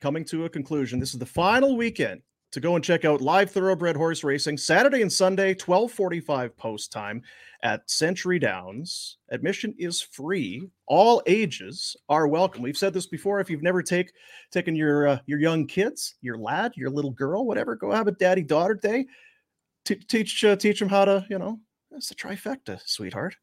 coming 0.01 0.25
to 0.25 0.47
a 0.47 0.51
conclusion. 0.51 0.99
This 0.99 1.13
is 1.13 1.21
the 1.21 1.27
final 1.27 1.77
weekend 1.77 2.23
to 2.53 2.61
go 2.61 2.75
and 2.75 2.85
check 2.85 3.05
out 3.05 3.21
live 3.21 3.51
thoroughbred 3.51 3.97
horse 3.97 4.25
racing 4.25 4.57
Saturday 4.57 5.03
and 5.03 5.13
Sunday, 5.13 5.49
1245 5.51 6.57
post 6.57 6.91
time 6.91 7.23
at 7.63 7.89
Century 7.91 8.39
Downs. 8.39 9.19
Admission 9.31 9.75
is 9.79 10.01
free. 10.01 10.69
All 10.87 11.23
ages 11.27 11.97
are 12.09 12.27
welcome. 12.27 12.63
We've 12.63 12.77
said 12.77 12.95
this 12.95 13.07
before. 13.07 13.41
If 13.41 13.51
you've 13.51 13.63
never 13.63 13.83
take 13.83 14.13
taken 14.51 14.75
your 14.75 15.09
uh, 15.09 15.19
your 15.27 15.39
young 15.39 15.67
kids, 15.67 16.15
your 16.23 16.39
lad, 16.39 16.73
your 16.77 16.91
little 16.91 17.11
girl, 17.11 17.45
whatever, 17.45 17.77
go 17.77 17.91
have 17.91 18.09
a 18.09 18.13
daddy 18.13 18.43
daughter 18.43 18.75
day. 18.75 19.07
T- 19.85 19.97
teach 19.97 20.43
uh, 20.45 20.57
teach 20.57 20.79
them 20.79 20.89
how 20.89 21.05
to, 21.05 21.27
you 21.29 21.39
know, 21.39 21.61
that's 21.91 22.09
the 22.09 22.15
trifecta, 22.15 22.81
sweetheart. 22.87 23.37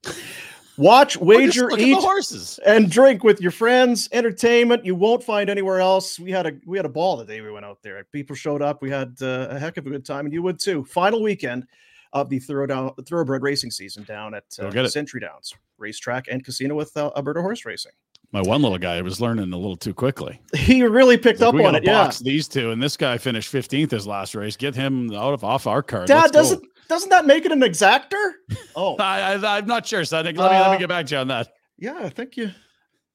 Watch, 0.77 1.17
wager, 1.17 1.69
eat, 1.77 1.97
horses, 1.97 2.59
and 2.65 2.91
drink 2.91 3.23
with 3.23 3.39
your 3.39 3.51
friends. 3.51 4.09
Entertainment 4.11 4.85
you 4.85 4.95
won't 4.95 5.23
find 5.23 5.49
anywhere 5.49 5.79
else. 5.79 6.19
We 6.19 6.31
had 6.31 6.45
a 6.45 6.53
we 6.65 6.77
had 6.77 6.85
a 6.85 6.89
ball 6.89 7.17
the 7.17 7.25
day 7.25 7.41
we 7.41 7.51
went 7.51 7.65
out 7.65 7.81
there. 7.81 8.03
People 8.11 8.35
showed 8.35 8.61
up. 8.61 8.81
We 8.81 8.89
had 8.89 9.15
uh, 9.21 9.47
a 9.51 9.59
heck 9.59 9.77
of 9.77 9.87
a 9.87 9.89
good 9.89 10.05
time, 10.05 10.25
and 10.25 10.33
you 10.33 10.41
would 10.43 10.59
too. 10.59 10.83
Final 10.85 11.21
weekend 11.21 11.65
of 12.13 12.29
the 12.29 12.39
thorough 12.39 12.95
thoroughbred 13.07 13.41
racing 13.41 13.71
season 13.71 14.03
down 14.03 14.33
at 14.33 14.43
uh, 14.59 14.87
Century 14.87 15.21
Downs 15.21 15.53
Racetrack 15.77 16.27
and 16.29 16.43
Casino 16.43 16.75
with 16.75 16.95
uh, 16.97 17.11
Alberta 17.15 17.41
Horse 17.41 17.65
Racing. 17.65 17.91
My 18.31 18.41
one 18.41 18.61
little 18.61 18.77
guy 18.77 19.01
was 19.01 19.21
learning 19.21 19.53
a 19.53 19.57
little 19.57 19.77
too 19.77 19.93
quickly. 19.93 20.41
He 20.55 20.83
really 20.83 21.17
picked 21.17 21.41
like, 21.41 21.53
up 21.53 21.65
on 21.65 21.75
it. 21.75 21.83
Yeah, 21.83 22.11
these 22.21 22.47
two, 22.47 22.71
and 22.71 22.81
this 22.81 22.97
guy 22.97 23.17
finished 23.17 23.49
fifteenth 23.49 23.91
his 23.91 24.07
last 24.07 24.35
race. 24.35 24.57
Get 24.57 24.75
him 24.75 25.13
out 25.13 25.33
of 25.33 25.43
off 25.43 25.67
our 25.67 25.83
card. 25.83 26.07
Dad 26.07 26.21
Let's 26.21 26.31
doesn't 26.31 26.63
go. 26.63 26.69
Doesn't 26.87 27.09
that 27.09 27.25
make 27.25 27.45
it 27.45 27.51
an 27.51 27.61
exactor? 27.61 28.33
Oh, 28.77 28.97
I, 28.97 29.57
am 29.57 29.67
not 29.67 29.87
sure, 29.87 30.03
son. 30.03 30.25
Let 30.25 30.35
me, 30.35 30.41
uh, 30.41 30.43
let 30.43 30.71
me 30.71 30.75
uh, 30.75 30.79
get 30.79 30.89
back 30.89 31.05
to 31.05 31.15
you 31.15 31.19
on 31.19 31.29
that. 31.29 31.47
Yeah, 31.77 31.97
I 31.97 32.09
think 32.09 32.35
you 32.35 32.51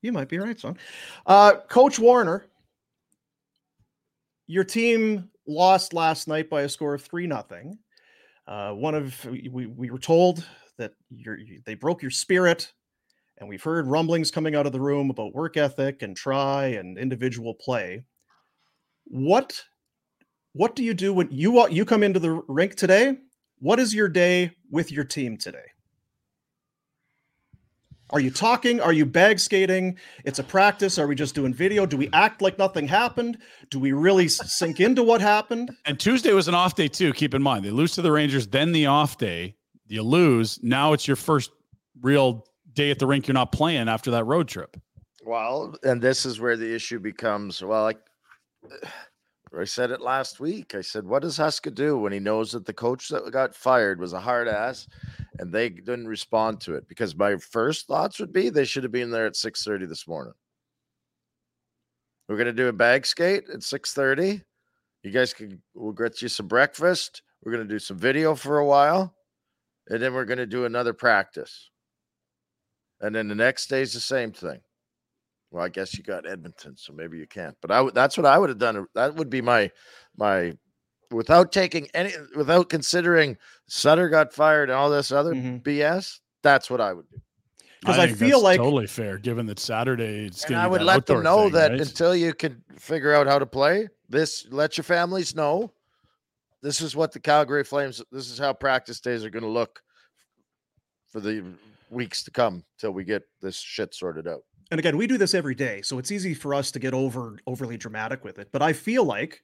you 0.00 0.10
might 0.10 0.30
be 0.30 0.38
right, 0.38 0.58
son. 0.58 0.78
Uh, 1.26 1.56
Coach 1.68 1.98
Warrener, 1.98 2.44
your 4.46 4.64
team 4.64 5.28
lost 5.46 5.92
last 5.92 6.28
night 6.28 6.48
by 6.48 6.62
a 6.62 6.68
score 6.68 6.94
of 6.94 7.02
three 7.02 7.26
nothing. 7.26 7.78
Uh, 8.46 8.72
one 8.72 8.94
of 8.94 9.22
we, 9.26 9.66
we 9.66 9.90
were 9.90 9.98
told 9.98 10.46
that 10.78 10.94
you 11.10 11.60
they 11.66 11.74
broke 11.74 12.00
your 12.00 12.10
spirit, 12.10 12.72
and 13.36 13.46
we've 13.46 13.62
heard 13.62 13.86
rumblings 13.86 14.30
coming 14.30 14.56
out 14.56 14.64
of 14.64 14.72
the 14.72 14.80
room 14.80 15.10
about 15.10 15.34
work 15.34 15.58
ethic 15.58 16.00
and 16.00 16.16
try 16.16 16.68
and 16.68 16.96
individual 16.96 17.52
play. 17.54 18.02
What 19.04 19.62
what 20.54 20.74
do 20.74 20.82
you 20.82 20.94
do 20.94 21.12
when 21.12 21.28
you 21.30 21.68
you 21.68 21.84
come 21.84 22.02
into 22.02 22.18
the 22.18 22.42
rink 22.48 22.76
today? 22.76 23.18
What 23.60 23.78
is 23.78 23.94
your 23.94 24.08
day 24.08 24.52
with 24.70 24.90
your 24.90 25.04
team 25.04 25.36
today? 25.36 25.58
Are 28.08 28.18
you 28.18 28.30
talking? 28.30 28.80
Are 28.80 28.92
you 28.92 29.06
bag 29.06 29.38
skating? 29.38 29.98
It's 30.24 30.38
a 30.38 30.42
practice. 30.42 30.98
Are 30.98 31.06
we 31.06 31.14
just 31.14 31.34
doing 31.34 31.54
video? 31.54 31.86
Do 31.86 31.96
we 31.96 32.08
act 32.12 32.42
like 32.42 32.58
nothing 32.58 32.88
happened? 32.88 33.38
Do 33.70 33.78
we 33.78 33.92
really 33.92 34.28
sink 34.28 34.80
into 34.80 35.02
what 35.02 35.20
happened? 35.20 35.70
And 35.84 36.00
Tuesday 36.00 36.32
was 36.32 36.48
an 36.48 36.54
off 36.54 36.74
day 36.74 36.88
too. 36.88 37.12
Keep 37.12 37.34
in 37.34 37.42
mind, 37.42 37.64
they 37.64 37.70
lose 37.70 37.92
to 37.92 38.02
the 38.02 38.10
Rangers, 38.10 38.46
then 38.46 38.72
the 38.72 38.86
off 38.86 39.18
day. 39.18 39.54
You 39.86 40.02
lose. 40.02 40.58
Now 40.62 40.92
it's 40.92 41.06
your 41.06 41.16
first 41.16 41.50
real 42.00 42.46
day 42.72 42.90
at 42.90 42.98
the 42.98 43.06
rink. 43.06 43.28
You're 43.28 43.34
not 43.34 43.52
playing 43.52 43.88
after 43.88 44.10
that 44.12 44.24
road 44.24 44.48
trip. 44.48 44.76
Well, 45.24 45.74
and 45.82 46.00
this 46.00 46.24
is 46.24 46.40
where 46.40 46.56
the 46.56 46.74
issue 46.74 46.98
becomes. 46.98 47.62
Well, 47.62 47.82
like 47.82 48.00
I 49.58 49.64
said 49.64 49.90
it 49.90 50.00
last 50.00 50.38
week. 50.38 50.74
I 50.74 50.80
said, 50.80 51.04
what 51.04 51.22
does 51.22 51.36
Huska 51.36 51.74
do 51.74 51.98
when 51.98 52.12
he 52.12 52.20
knows 52.20 52.52
that 52.52 52.64
the 52.64 52.72
coach 52.72 53.08
that 53.08 53.30
got 53.32 53.54
fired 53.54 53.98
was 53.98 54.12
a 54.12 54.20
hard 54.20 54.46
ass 54.46 54.86
and 55.38 55.52
they 55.52 55.68
didn't 55.68 56.06
respond 56.06 56.60
to 56.62 56.74
it? 56.74 56.86
Because 56.86 57.16
my 57.16 57.36
first 57.36 57.88
thoughts 57.88 58.20
would 58.20 58.32
be 58.32 58.48
they 58.48 58.64
should 58.64 58.84
have 58.84 58.92
been 58.92 59.10
there 59.10 59.26
at 59.26 59.34
6:30 59.34 59.86
this 59.86 60.06
morning. 60.06 60.34
We're 62.28 62.36
gonna 62.36 62.52
do 62.52 62.68
a 62.68 62.72
bag 62.72 63.04
skate 63.04 63.50
at 63.52 63.64
6:30. 63.64 64.44
You 65.02 65.10
guys 65.10 65.34
can 65.34 65.60
we'll 65.74 65.92
get 65.92 66.22
you 66.22 66.28
some 66.28 66.46
breakfast. 66.46 67.22
We're 67.42 67.52
gonna 67.52 67.64
do 67.64 67.80
some 67.80 67.98
video 67.98 68.36
for 68.36 68.58
a 68.58 68.66
while, 68.66 69.16
and 69.88 70.00
then 70.00 70.14
we're 70.14 70.26
gonna 70.26 70.46
do 70.46 70.64
another 70.64 70.92
practice. 70.92 71.70
And 73.00 73.14
then 73.14 73.26
the 73.26 73.34
next 73.34 73.66
day 73.66 73.82
is 73.82 73.94
the 73.94 74.00
same 74.00 74.30
thing. 74.30 74.60
Well, 75.50 75.64
I 75.64 75.68
guess 75.68 75.96
you 75.96 76.04
got 76.04 76.26
Edmonton, 76.28 76.76
so 76.76 76.92
maybe 76.92 77.18
you 77.18 77.26
can't. 77.26 77.56
But 77.60 77.70
I 77.72 77.88
that's 77.92 78.16
what 78.16 78.26
I 78.26 78.38
would 78.38 78.48
have 78.50 78.58
done. 78.58 78.86
That 78.94 79.14
would 79.16 79.30
be 79.30 79.40
my 79.42 79.70
my 80.16 80.56
without 81.10 81.50
taking 81.52 81.88
any 81.94 82.12
without 82.36 82.68
considering 82.68 83.36
Sutter 83.66 84.08
got 84.08 84.32
fired 84.32 84.70
and 84.70 84.78
all 84.78 84.90
this 84.90 85.10
other 85.10 85.34
Mm-hmm. 85.34 85.56
BS. 85.58 86.20
That's 86.42 86.70
what 86.70 86.80
I 86.80 86.92
would 86.92 87.08
do. 87.10 87.20
Because 87.80 87.98
I, 87.98 88.06
think 88.06 88.18
feel 88.18 88.42
like 88.42 88.58
totally 88.58 88.86
fair, 88.86 89.16
given 89.18 89.46
that 89.46 89.58
Saturday 89.58 90.26
it's 90.26 90.44
And 90.44 90.50
gonna 90.50 90.62
I 90.64 90.66
would 90.66 90.82
let 90.82 91.06
them 91.06 91.22
know 91.22 91.44
thing, 91.44 91.52
that 91.54 91.70
right? 91.72 91.80
until 91.80 92.14
you 92.14 92.34
can 92.34 92.62
figure 92.76 93.14
out 93.14 93.26
how 93.26 93.38
to 93.38 93.46
play 93.46 93.88
this, 94.08 94.46
let 94.50 94.76
your 94.76 94.84
families 94.84 95.34
know. 95.34 95.72
This 96.62 96.82
is 96.82 96.94
what 96.94 97.10
the 97.10 97.20
Calgary 97.20 97.64
Flames. 97.64 98.02
This 98.12 98.30
is 98.30 98.38
how 98.38 98.52
practice 98.52 99.00
days 99.00 99.24
are 99.24 99.30
going 99.30 99.44
to 99.44 99.48
look 99.48 99.80
for 101.08 101.20
the 101.20 101.42
weeks 101.88 102.22
to 102.24 102.30
come 102.30 102.64
till 102.78 102.90
we 102.90 103.02
get 103.02 103.22
this 103.40 103.56
shit 103.58 103.94
sorted 103.94 104.28
out. 104.28 104.42
And 104.70 104.78
again, 104.78 104.96
we 104.96 105.06
do 105.06 105.18
this 105.18 105.34
every 105.34 105.54
day, 105.54 105.82
so 105.82 105.98
it's 105.98 106.12
easy 106.12 106.34
for 106.34 106.54
us 106.54 106.70
to 106.72 106.78
get 106.78 106.94
over 106.94 107.38
overly 107.46 107.76
dramatic 107.76 108.24
with 108.24 108.38
it. 108.38 108.48
But 108.52 108.62
I 108.62 108.72
feel 108.72 109.04
like 109.04 109.42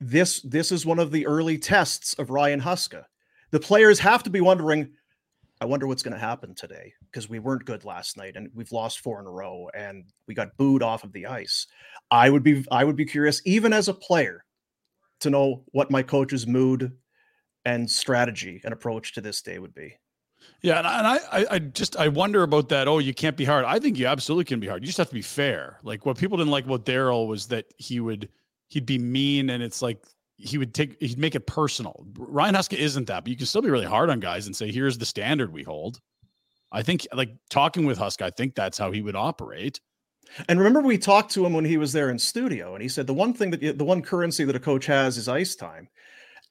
this 0.00 0.40
this 0.42 0.72
is 0.72 0.86
one 0.86 0.98
of 0.98 1.10
the 1.10 1.26
early 1.26 1.58
tests 1.58 2.14
of 2.14 2.30
Ryan 2.30 2.60
Huska. 2.60 3.04
The 3.50 3.60
players 3.60 3.98
have 3.98 4.22
to 4.22 4.30
be 4.30 4.40
wondering, 4.40 4.92
I 5.60 5.66
wonder 5.66 5.86
what's 5.86 6.02
going 6.02 6.14
to 6.14 6.20
happen 6.20 6.54
today 6.54 6.92
because 7.10 7.28
we 7.28 7.40
weren't 7.40 7.64
good 7.64 7.84
last 7.84 8.16
night 8.16 8.36
and 8.36 8.50
we've 8.54 8.72
lost 8.72 9.00
four 9.00 9.20
in 9.20 9.26
a 9.26 9.30
row 9.30 9.68
and 9.74 10.04
we 10.26 10.34
got 10.34 10.56
booed 10.56 10.82
off 10.82 11.04
of 11.04 11.12
the 11.12 11.26
ice. 11.26 11.66
I 12.10 12.30
would 12.30 12.42
be 12.42 12.64
I 12.70 12.84
would 12.84 12.96
be 12.96 13.04
curious 13.04 13.42
even 13.44 13.72
as 13.72 13.88
a 13.88 13.94
player 13.94 14.44
to 15.20 15.30
know 15.30 15.64
what 15.72 15.90
my 15.90 16.02
coach's 16.02 16.46
mood 16.46 16.92
and 17.64 17.90
strategy 17.90 18.60
and 18.64 18.72
approach 18.72 19.12
to 19.14 19.20
this 19.20 19.42
day 19.42 19.58
would 19.58 19.74
be. 19.74 19.96
Yeah, 20.62 20.78
and 20.78 20.86
I, 20.86 21.16
I, 21.32 21.46
I- 21.52 21.58
just 21.58 21.96
I 21.96 22.08
wonder 22.08 22.42
about 22.42 22.68
that. 22.68 22.86
Oh, 22.88 22.98
you 22.98 23.14
can't 23.14 23.36
be 23.36 23.44
hard. 23.44 23.64
I 23.64 23.78
think 23.78 23.98
you 23.98 24.06
absolutely 24.06 24.44
can 24.44 24.60
be 24.60 24.66
hard. 24.66 24.82
You 24.82 24.86
just 24.86 24.98
have 24.98 25.08
to 25.08 25.14
be 25.14 25.22
fair. 25.22 25.78
Like 25.82 26.04
what 26.04 26.18
people 26.18 26.36
didn't 26.36 26.50
like 26.50 26.66
about 26.66 26.84
Daryl 26.84 27.26
was 27.28 27.46
that 27.48 27.66
he 27.78 28.00
would 28.00 28.28
he'd 28.68 28.86
be 28.86 28.98
mean, 28.98 29.50
and 29.50 29.62
it's 29.62 29.80
like 29.82 30.04
he 30.36 30.58
would 30.58 30.74
take 30.74 30.96
he'd 31.00 31.18
make 31.18 31.34
it 31.34 31.46
personal. 31.46 32.06
Ryan 32.16 32.54
Huska 32.54 32.76
isn't 32.76 33.06
that, 33.06 33.24
but 33.24 33.30
you 33.30 33.36
can 33.36 33.46
still 33.46 33.62
be 33.62 33.70
really 33.70 33.86
hard 33.86 34.10
on 34.10 34.20
guys 34.20 34.46
and 34.46 34.54
say, 34.56 34.70
"Here's 34.70 34.98
the 34.98 35.06
standard 35.06 35.52
we 35.52 35.62
hold." 35.62 36.00
I 36.72 36.82
think 36.82 37.06
like 37.12 37.30
talking 37.48 37.84
with 37.86 37.98
Huska, 37.98 38.22
I 38.22 38.30
think 38.30 38.54
that's 38.54 38.78
how 38.78 38.92
he 38.92 39.02
would 39.02 39.16
operate. 39.16 39.80
And 40.48 40.60
remember, 40.60 40.80
we 40.80 40.96
talked 40.98 41.32
to 41.32 41.44
him 41.44 41.52
when 41.52 41.64
he 41.64 41.76
was 41.76 41.92
there 41.92 42.10
in 42.10 42.18
studio, 42.18 42.74
and 42.74 42.82
he 42.82 42.88
said 42.88 43.06
the 43.06 43.14
one 43.14 43.32
thing 43.34 43.50
that 43.50 43.78
the 43.78 43.84
one 43.84 44.02
currency 44.02 44.44
that 44.44 44.54
a 44.54 44.60
coach 44.60 44.86
has 44.86 45.16
is 45.16 45.26
ice 45.28 45.56
time. 45.56 45.88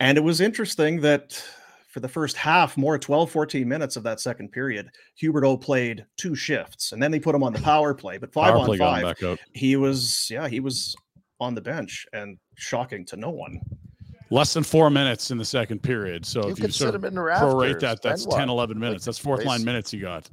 And 0.02 0.18
it 0.18 0.22
was 0.22 0.42
interesting 0.42 1.02
that 1.02 1.42
for 1.90 2.00
the 2.00 2.08
first 2.08 2.38
half, 2.38 2.78
more 2.78 2.98
12, 2.98 3.32
14 3.32 3.68
minutes 3.68 3.96
of 3.96 4.04
that 4.04 4.20
second 4.20 4.52
period, 4.52 4.90
Huberdeau 5.22 5.60
played 5.60 6.06
two 6.18 6.36
shifts, 6.36 6.92
and 6.92 7.02
then 7.02 7.12
they 7.12 7.20
put 7.20 7.36
him 7.36 7.44
on 7.44 7.52
the 7.52 7.62
power 7.64 7.94
play. 7.94 8.18
But 8.18 8.32
five 8.32 8.52
Power 8.54 8.60
on 8.60 8.66
play 8.66 8.78
got 8.78 9.04
him 9.04 9.16
five, 9.16 9.40
he 9.54 9.76
was 9.76 10.28
yeah, 10.30 10.48
he 10.48 10.60
was 10.60 10.96
on 11.40 11.56
the 11.56 11.62
bench, 11.62 12.06
and 12.14 12.38
shocking 12.56 13.06
to 13.06 13.18
no 13.18 13.30
one. 13.32 13.60
Less 14.32 14.54
than 14.54 14.64
four 14.64 14.92
minutes 14.92 15.32
in 15.32 15.40
the 15.40 15.46
second 15.46 15.82
period. 15.82 16.24
So 16.24 16.44
You 16.44 16.52
if 16.52 16.60
you 16.60 16.66
can 16.66 16.72
sort 16.72 16.90
sit 16.90 16.96
of 16.96 17.04
him 17.04 17.08
in 17.08 17.16
the 17.16 17.22
prorate 17.22 17.74
rafters, 17.74 17.82
that, 17.82 18.02
that's 18.04 18.26
then 18.28 18.38
10, 18.38 18.50
11 18.50 18.80
minutes. 18.80 19.02
Like, 19.02 19.06
that's 19.06 19.18
fourth 19.18 19.44
line 19.44 19.64
minutes 19.64 19.92
you 19.92 20.02
got. 20.02 20.30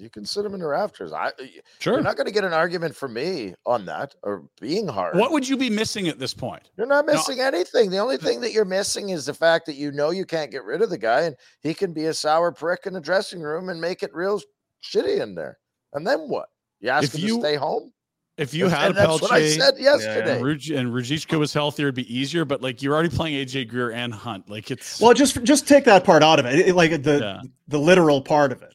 You 0.00 0.08
can 0.10 0.24
sit 0.24 0.42
them 0.44 0.54
in 0.54 0.60
the 0.60 0.66
rafters. 0.66 1.12
I 1.12 1.28
eh, 1.38 1.46
Sure. 1.78 1.94
You're 1.94 2.02
not 2.02 2.16
going 2.16 2.26
to 2.26 2.32
get 2.32 2.44
an 2.44 2.52
argument 2.52 2.96
from 2.96 3.12
me 3.14 3.54
on 3.66 3.84
that 3.86 4.14
or 4.22 4.44
being 4.60 4.88
hard. 4.88 5.16
What 5.16 5.30
would 5.32 5.46
you 5.48 5.56
be 5.56 5.68
missing 5.70 6.08
at 6.08 6.18
this 6.18 6.32
point? 6.34 6.70
You're 6.76 6.86
not 6.86 7.06
No. 7.06 7.12
missing 7.12 7.40
anything. 7.40 7.90
The 7.90 7.98
only 7.98 8.16
thing 8.16 8.40
that 8.40 8.52
you're 8.52 8.64
missing 8.64 9.10
is 9.10 9.26
the 9.26 9.34
fact 9.34 9.66
that 9.66 9.74
you 9.74 9.92
know 9.92 10.10
you 10.10 10.24
can't 10.24 10.50
get 10.50 10.64
rid 10.64 10.80
of 10.82 10.90
the 10.90 10.98
guy 10.98 11.22
and 11.22 11.36
he 11.60 11.74
can 11.74 11.92
be 11.92 12.06
a 12.06 12.14
sour 12.14 12.50
prick 12.50 12.86
in 12.86 12.94
the 12.94 13.00
dressing 13.00 13.40
room 13.40 13.68
and 13.68 13.80
make 13.80 14.02
it 14.02 14.14
real 14.14 14.40
shitty 14.82 15.20
in 15.20 15.34
there. 15.34 15.58
And 15.92 16.06
then 16.06 16.20
what? 16.28 16.48
You 16.80 16.88
ask 16.88 17.04
If 17.04 17.20
him 17.20 17.28
you- 17.28 17.34
to 17.36 17.40
stay 17.42 17.56
home? 17.56 17.92
If 18.38 18.54
you 18.54 18.64
And- 18.66 18.72
had 18.74 18.86
and 18.90 18.96
that's 18.96 19.20
what 19.20 19.32
I 19.32 19.42
Pelche 19.42 19.58
said 19.58 19.74
yesterday. 19.78 20.36
and, 20.36 20.42
Ruj- 20.44 20.74
and 20.74 20.88
Ruzicka 20.90 21.38
was 21.38 21.52
healthier, 21.52 21.88
it'd 21.88 21.94
be 21.96 22.14
easier. 22.16 22.46
But 22.46 22.62
like 22.62 22.80
you're 22.80 22.94
already 22.94 23.14
playing 23.14 23.34
AJ 23.36 23.68
Greer 23.68 23.90
and 23.90 24.14
Hunt. 24.14 24.48
Like 24.48 24.70
it's 24.70 24.98
Well, 24.98 25.12
just 25.12 25.42
just 25.42 25.68
take 25.68 25.84
that 25.84 26.04
part 26.04 26.22
out 26.22 26.38
of 26.38 26.46
it, 26.46 26.68
it- 26.68 26.74
like 26.74 27.02
the 27.02 27.18
Yeah. 27.18 27.42
the 27.68 27.78
literal 27.78 28.22
part 28.22 28.50
of 28.52 28.62
it. 28.62 28.74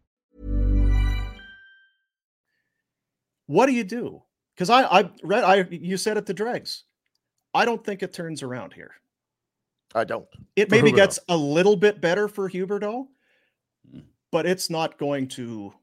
What 3.51 3.65
do 3.65 3.73
you 3.73 3.83
do? 3.83 4.23
because 4.55 4.69
I 4.69 4.83
I 4.99 5.09
read 5.23 5.43
I 5.43 5.67
you 5.69 5.97
said 5.97 6.15
it 6.17 6.25
to 6.27 6.33
dregs. 6.33 6.85
I 7.53 7.65
don't 7.65 7.83
think 7.83 8.01
it 8.03 8.13
turns 8.13 8.43
around 8.43 8.71
here. 8.73 8.91
I 9.93 10.03
don't. 10.05 10.25
It 10.55 10.69
For 10.69 10.75
maybe 10.75 10.91
Huberdeau. 10.91 10.95
gets 10.95 11.19
a 11.27 11.35
little 11.35 11.75
bit 11.75 11.99
better 11.99 12.27
for 12.29 12.49
Huberdeau, 12.49 13.07
Mm. 13.93 14.03
but 14.31 14.45
it's 14.45 14.69
not 14.69 14.97
going 14.97 15.27
to 15.29 15.73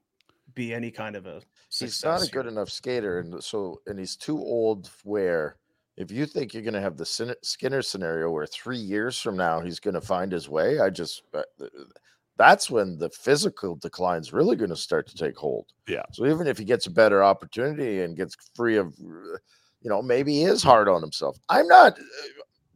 be 0.55 0.73
any 0.73 0.89
kind 0.89 1.15
of 1.15 1.25
a 1.27 1.41
He's 1.69 2.03
not 2.03 2.21
a 2.21 2.25
here. 2.25 2.31
good 2.41 2.47
enough 2.51 2.69
skater, 2.71 3.19
and 3.19 3.43
so 3.43 3.81
and 3.85 3.99
he's 3.99 4.15
too 4.15 4.37
old. 4.39 4.89
Where 5.03 5.57
if 5.97 6.09
you 6.09 6.25
think 6.25 6.53
you're 6.53 6.63
going 6.63 6.73
to 6.73 6.81
have 6.81 6.97
the 6.97 7.35
Skinner 7.43 7.81
scenario, 7.83 8.31
where 8.31 8.47
three 8.47 8.77
years 8.79 9.19
from 9.19 9.35
now 9.37 9.59
he's 9.59 9.79
going 9.79 9.93
to 9.95 10.01
find 10.01 10.31
his 10.31 10.47
way, 10.49 10.79
I 10.79 10.89
just 10.89 11.21
uh, 11.35 11.43
th- 11.59 11.71
that's 12.39 12.71
when 12.71 12.97
the 12.97 13.09
physical 13.09 13.75
decline 13.75 14.21
is 14.21 14.31
really 14.31 14.55
going 14.55 14.69
to 14.69 14.75
start 14.75 15.05
to 15.07 15.15
take 15.15 15.35
hold. 15.35 15.65
Yeah. 15.87 16.03
So 16.13 16.25
even 16.25 16.47
if 16.47 16.57
he 16.57 16.63
gets 16.63 16.87
a 16.87 16.89
better 16.89 17.21
opportunity 17.21 18.01
and 18.01 18.15
gets 18.15 18.35
free 18.55 18.77
of, 18.77 18.87
uh, 18.87 19.37
you 19.81 19.89
know, 19.89 20.01
maybe 20.01 20.31
he 20.31 20.43
is 20.43 20.63
hard 20.63 20.87
on 20.87 21.01
himself. 21.01 21.37
I'm 21.49 21.67
not 21.67 21.99
uh, 21.99 22.03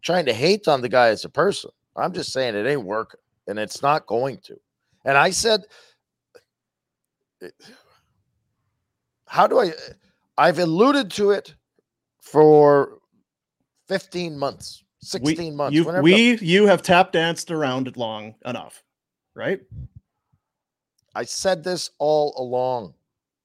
trying 0.02 0.26
to 0.26 0.34
hate 0.34 0.68
on 0.68 0.82
the 0.82 0.90
guy 0.90 1.08
as 1.08 1.24
a 1.24 1.30
person. 1.30 1.72
I'm 1.96 2.12
just 2.12 2.34
saying 2.34 2.56
it 2.56 2.68
ain't 2.68 2.84
working, 2.84 3.22
and 3.48 3.58
it's 3.58 3.82
not 3.82 4.06
going 4.06 4.40
to. 4.44 4.60
And 5.06 5.18
I 5.18 5.30
said, 5.30 5.62
how 9.28 9.48
do 9.48 9.60
I? 9.60 9.72
I've 10.38 10.60
alluded 10.60 11.10
to 11.12 11.32
it 11.32 11.56
for 12.20 12.98
15 13.88 14.38
months, 14.38 14.84
16 15.02 15.56
months. 15.56 15.76
You, 15.76 15.86
we 16.02 16.38
you 16.40 16.68
have 16.68 16.82
tap 16.82 17.14
danced 17.14 17.50
around 17.52 17.88
it 17.88 17.96
long 17.96 18.36
enough, 18.46 18.84
right? 19.36 19.60
I 21.16 21.24
said 21.24 21.64
this 21.64 21.92
all 22.00 22.34
along 22.38 22.94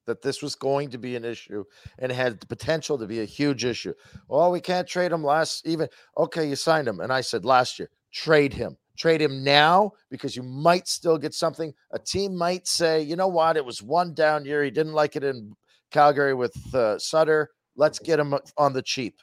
that 0.07 0.23
this 0.23 0.43
was 0.43 0.55
going 0.55 0.89
to 0.91 0.99
be 0.99 1.17
an 1.17 1.25
issue 1.25 1.65
and 1.99 2.11
had 2.11 2.41
the 2.41 2.47
potential 2.47 2.97
to 2.99 3.07
be 3.07 3.21
a 3.21 3.27
huge 3.27 3.65
issue. 3.65 3.93
Oh, 4.31 4.51
we 4.51 4.61
can't 4.61 4.89
trade 4.89 5.13
him 5.13 5.23
last 5.23 5.67
even. 5.67 5.87
Okay, 6.17 6.49
you 6.49 6.57
signed 6.57 6.89
him. 6.89 7.01
And 7.01 7.13
I 7.13 7.21
said 7.21 7.45
last 7.45 7.79
year, 7.79 7.91
trade 8.13 8.55
him. 8.55 8.77
Trade 8.97 9.21
him 9.21 9.45
now 9.45 9.93
because 10.11 10.35
you 10.35 10.43
might 10.43 10.89
still 10.89 11.19
get 11.19 11.35
something. 11.35 11.73
A 11.93 11.99
team 11.99 12.35
might 12.35 12.67
say, 12.67 13.03
you 13.03 13.17
know 13.17 13.29
what? 13.29 13.57
It 13.57 13.65
was 13.65 13.83
one 13.83 14.13
down 14.15 14.45
year. 14.45 14.65
He 14.65 14.71
didn't 14.71 14.95
like 14.95 15.15
it 15.15 15.23
in 15.23 15.55
Calgary 15.93 16.35
with 16.35 16.57
uh, 16.75 16.99
Sutter. 16.99 17.51
Let's 17.77 18.01
get 18.01 18.19
him 18.19 18.35
on 18.57 18.73
the 18.73 18.83
cheap. 18.83 19.21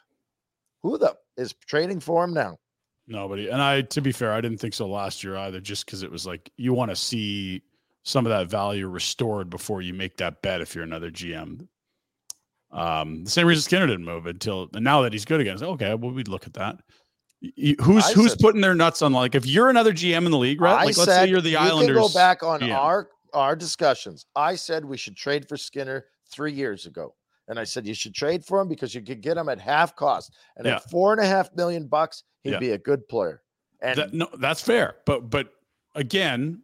Who 0.83 0.97
the 0.97 1.15
is 1.35 1.53
trading 1.67 1.99
for 1.99 2.23
him 2.23 2.33
now? 2.33 2.57
Nobody. 3.07 3.49
And 3.49 3.61
I, 3.61 3.81
to 3.81 4.01
be 4.01 4.11
fair, 4.11 4.33
I 4.33 4.41
didn't 4.41 4.57
think 4.57 4.73
so 4.73 4.87
last 4.87 5.23
year 5.23 5.37
either, 5.37 5.59
just 5.59 5.85
because 5.85 6.01
it 6.03 6.09
was 6.11 6.25
like 6.25 6.51
you 6.57 6.73
want 6.73 6.89
to 6.89 6.95
see 6.95 7.61
some 8.03 8.25
of 8.25 8.29
that 8.31 8.47
value 8.49 8.87
restored 8.87 9.49
before 9.49 9.81
you 9.81 9.93
make 9.93 10.17
that 10.17 10.41
bet 10.41 10.61
if 10.61 10.73
you're 10.73 10.83
another 10.83 11.11
GM. 11.11 11.67
Um, 12.71 13.23
the 13.23 13.29
same 13.29 13.47
reason 13.47 13.61
Skinner 13.63 13.87
didn't 13.87 14.05
move 14.05 14.25
until 14.25 14.69
and 14.73 14.83
now 14.83 15.01
that 15.03 15.13
he's 15.13 15.23
good 15.25 15.39
again. 15.39 15.55
like, 15.57 15.69
okay, 15.69 15.93
well, 15.93 16.11
we'd 16.11 16.27
look 16.27 16.45
at 16.47 16.53
that. 16.55 16.77
Who's 17.81 18.05
I 18.05 18.13
who's 18.13 18.31
said- 18.31 18.39
put 18.39 18.59
their 18.59 18.73
nuts 18.75 19.01
on 19.01 19.13
like 19.13 19.35
if 19.35 19.45
you're 19.45 19.69
another 19.69 19.93
GM 19.93 20.25
in 20.25 20.31
the 20.31 20.37
league, 20.37 20.61
right? 20.61 20.81
I 20.81 20.85
Like 20.85 20.97
let's 20.97 21.05
say 21.11 21.27
you're 21.27 21.41
the 21.41 21.51
you 21.51 21.57
Islanders. 21.57 21.95
Go 21.97 22.09
back 22.09 22.41
on 22.43 22.59
GM. 22.61 22.75
our 22.75 23.09
our 23.33 23.55
discussions. 23.55 24.25
I 24.35 24.55
said 24.55 24.83
we 24.83 24.97
should 24.97 25.15
trade 25.15 25.47
for 25.47 25.57
Skinner 25.57 26.05
three 26.31 26.53
years 26.53 26.85
ago, 26.85 27.13
and 27.47 27.59
I 27.59 27.63
said 27.63 27.85
you 27.87 27.93
should 27.93 28.13
trade 28.15 28.43
for 28.45 28.59
him 28.61 28.67
because 28.67 28.93
you 28.95 29.01
could 29.01 29.21
get 29.21 29.37
him 29.37 29.49
at 29.49 29.59
half 29.59 29.95
cost, 29.95 30.33
and 30.57 30.65
Yeah. 30.65 30.75
at 30.77 30.89
four 30.89 31.11
and 31.13 31.21
a 31.21 31.25
half 31.25 31.53
million 31.55 31.87
bucks, 31.87 32.23
he'd 32.43 32.51
Yeah. 32.51 32.59
be 32.59 32.71
a 32.71 32.77
good 32.77 33.07
player. 33.07 33.41
And 33.81 33.97
That- 33.99 34.13
no, 34.13 34.27
that's 34.39 34.61
fair. 34.61 34.95
But 35.05 35.29
but 35.29 35.49
again, 35.95 36.61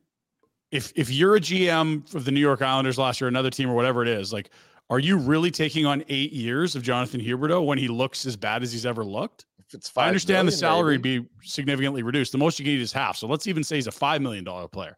if 0.72 0.92
if 0.96 1.10
you're 1.10 1.36
a 1.36 1.40
GM 1.40 2.06
of 2.16 2.26
the 2.26 2.32
New 2.32 2.40
York 2.40 2.62
Islanders 2.62 2.98
last 2.98 3.20
year, 3.22 3.28
another 3.28 3.50
team 3.50 3.70
or 3.70 3.76
whatever 3.76 4.02
it 4.02 4.08
is, 4.08 4.32
like, 4.34 4.50
are 4.90 5.00
you 5.00 5.18
really 5.18 5.52
taking 5.52 5.86
on 5.86 6.04
eight 6.10 6.32
years 6.34 6.76
of 6.76 6.84
Jonathan 6.84 7.22
Huberdeau 7.22 7.66
when 7.66 7.78
he 7.78 7.88
looks 7.88 8.26
as 8.26 8.36
bad 8.36 8.64
as 8.64 8.72
he's 8.72 8.86
ever 8.86 9.04
looked? 9.06 9.46
if 9.60 9.76
it's 9.76 9.90
I 9.90 9.92
five 9.94 10.08
understand 10.08 10.46
the 10.48 10.52
salary 10.52 10.98
maybe. 10.98 11.20
be 11.20 11.28
significantly 11.44 12.04
reduced. 12.04 12.34
The 12.34 12.38
most 12.38 12.60
you 12.60 12.66
can 12.66 12.74
eat 12.74 12.82
is 12.82 12.92
half. 12.92 13.16
So 13.16 13.26
let's 13.26 13.48
even 13.48 13.64
say 13.64 13.76
he's 13.78 13.88
a 13.88 13.92
five 13.92 14.22
million 14.22 14.44
dollar 14.44 14.68
player. 14.68 14.98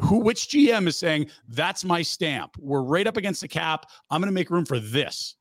Who 0.00 0.18
which 0.18 0.48
GM 0.48 0.86
is 0.88 0.96
saying 0.96 1.30
that's 1.48 1.84
my 1.84 2.02
stamp? 2.02 2.56
We're 2.58 2.82
right 2.82 3.06
up 3.06 3.16
against 3.16 3.40
the 3.40 3.48
cap. 3.48 3.86
I'm 4.10 4.20
going 4.20 4.28
to 4.28 4.34
make 4.34 4.50
room 4.50 4.64
for 4.64 4.80
this. 4.80 5.36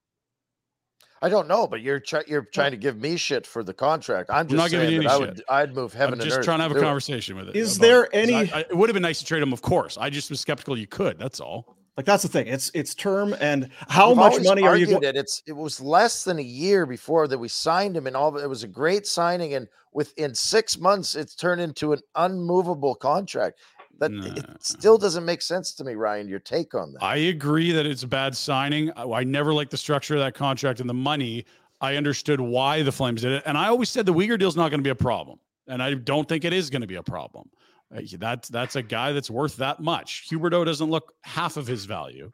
I 1.23 1.29
don't 1.29 1.47
know, 1.47 1.65
but 1.67 1.81
you're 1.81 2.01
try, 2.01 2.21
you're 2.27 2.43
trying 2.53 2.71
to 2.71 2.77
give 2.77 2.99
me 2.99 3.15
shit 3.15 3.47
for 3.47 3.63
the 3.63 3.73
contract. 3.73 4.29
I'm 4.29 4.45
just 4.45 4.57
not 4.57 4.69
giving 4.69 4.87
saying 4.89 5.01
you 5.01 5.07
that 5.07 5.11
I 5.11 5.15
any 5.15 5.25
would 5.25 5.37
shit. 5.37 5.45
I'd 5.49 5.73
move 5.73 5.93
heaven 5.93 6.15
I'm 6.15 6.19
and 6.19 6.29
just 6.29 6.39
earth 6.39 6.45
trying 6.45 6.59
to 6.59 6.63
have 6.63 6.71
a 6.71 6.75
do 6.75 6.81
it. 6.81 6.83
conversation 6.83 7.37
with 7.37 7.47
it. 7.49 7.55
Is 7.55 7.79
there 7.79 8.03
it, 8.03 8.11
'cause 8.11 8.19
any- 8.21 8.35
I- 8.51 8.57
I- 8.57 8.65
it 8.69 8.75
would 8.75 8.89
have 8.89 8.93
been 8.93 9.03
nice 9.03 9.19
to 9.19 9.25
trade 9.25 9.41
him, 9.41 9.53
of 9.53 9.61
course. 9.61 9.97
I 9.97 10.09
just 10.09 10.29
was 10.29 10.41
skeptical 10.41 10.77
you 10.77 10.85
could. 10.87 11.17
That's 11.17 11.39
all. 11.39 11.77
Like 11.95 12.05
that's 12.07 12.23
the 12.23 12.29
thing. 12.29 12.47
It's 12.47 12.71
it's 12.73 12.93
term 12.95 13.35
and 13.39 13.69
how 13.87 14.09
We've 14.09 14.17
much 14.17 14.43
money 14.43 14.63
are 14.63 14.75
you? 14.75 14.85
argued 14.85 15.01
Go- 15.01 15.07
it. 15.07 15.15
It's 15.15 15.43
it 15.45 15.53
was 15.53 15.79
less 15.79 16.23
than 16.23 16.39
a 16.39 16.43
year 16.43 16.85
before 16.87 17.27
that 17.27 17.37
we 17.37 17.47
signed 17.47 17.95
him, 17.95 18.05
and 18.07 18.15
all. 18.17 18.35
It 18.37 18.47
was 18.47 18.63
a 18.63 18.67
great 18.67 19.05
signing, 19.07 19.53
and 19.53 19.67
within 19.93 20.33
six 20.33 20.77
months, 20.79 21.15
it's 21.15 21.35
turned 21.35 21.61
into 21.61 21.93
an 21.93 21.99
unmovable 22.15 22.95
contract. 22.95 23.59
That 23.99 24.11
it 24.11 24.45
still 24.63 24.97
doesn't 24.97 25.23
make 25.23 25.41
sense 25.41 25.73
to 25.75 25.83
me, 25.83 25.93
Ryan. 25.93 26.27
Your 26.27 26.39
take 26.39 26.73
on 26.73 26.93
that? 26.93 27.03
I 27.03 27.15
agree 27.17 27.71
that 27.71 27.85
it's 27.85 28.03
a 28.03 28.07
bad 28.07 28.35
signing. 28.35 28.91
I, 28.95 29.03
I 29.03 29.23
never 29.23 29.53
liked 29.53 29.71
the 29.71 29.77
structure 29.77 30.15
of 30.15 30.21
that 30.21 30.33
contract 30.33 30.79
and 30.79 30.89
the 30.89 30.93
money. 30.93 31.45
I 31.79 31.95
understood 31.95 32.39
why 32.39 32.81
the 32.81 32.91
Flames 32.91 33.21
did 33.21 33.33
it, 33.33 33.43
and 33.45 33.57
I 33.57 33.67
always 33.67 33.89
said 33.89 34.05
the 34.05 34.13
Weegar 34.13 34.39
deal 34.39 34.47
is 34.47 34.55
not 34.55 34.69
going 34.69 34.79
to 34.79 34.83
be 34.83 34.89
a 34.89 34.95
problem, 34.95 35.39
and 35.67 35.83
I 35.83 35.93
don't 35.93 36.27
think 36.27 36.45
it 36.45 36.53
is 36.53 36.69
going 36.69 36.81
to 36.81 36.87
be 36.87 36.95
a 36.95 37.03
problem. 37.03 37.49
Uh, 37.95 38.01
That's 38.17 38.49
that's 38.49 38.75
a 38.75 38.81
guy 38.81 39.11
that's 39.11 39.29
worth 39.29 39.57
that 39.57 39.79
much. 39.79 40.27
Huberdeau 40.29 40.65
doesn't 40.65 40.89
look 40.89 41.13
half 41.21 41.57
of 41.57 41.67
his 41.67 41.85
value. 41.85 42.31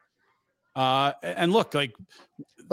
Uh, 0.76 1.12
and 1.22 1.52
look, 1.52 1.74
like 1.74 1.92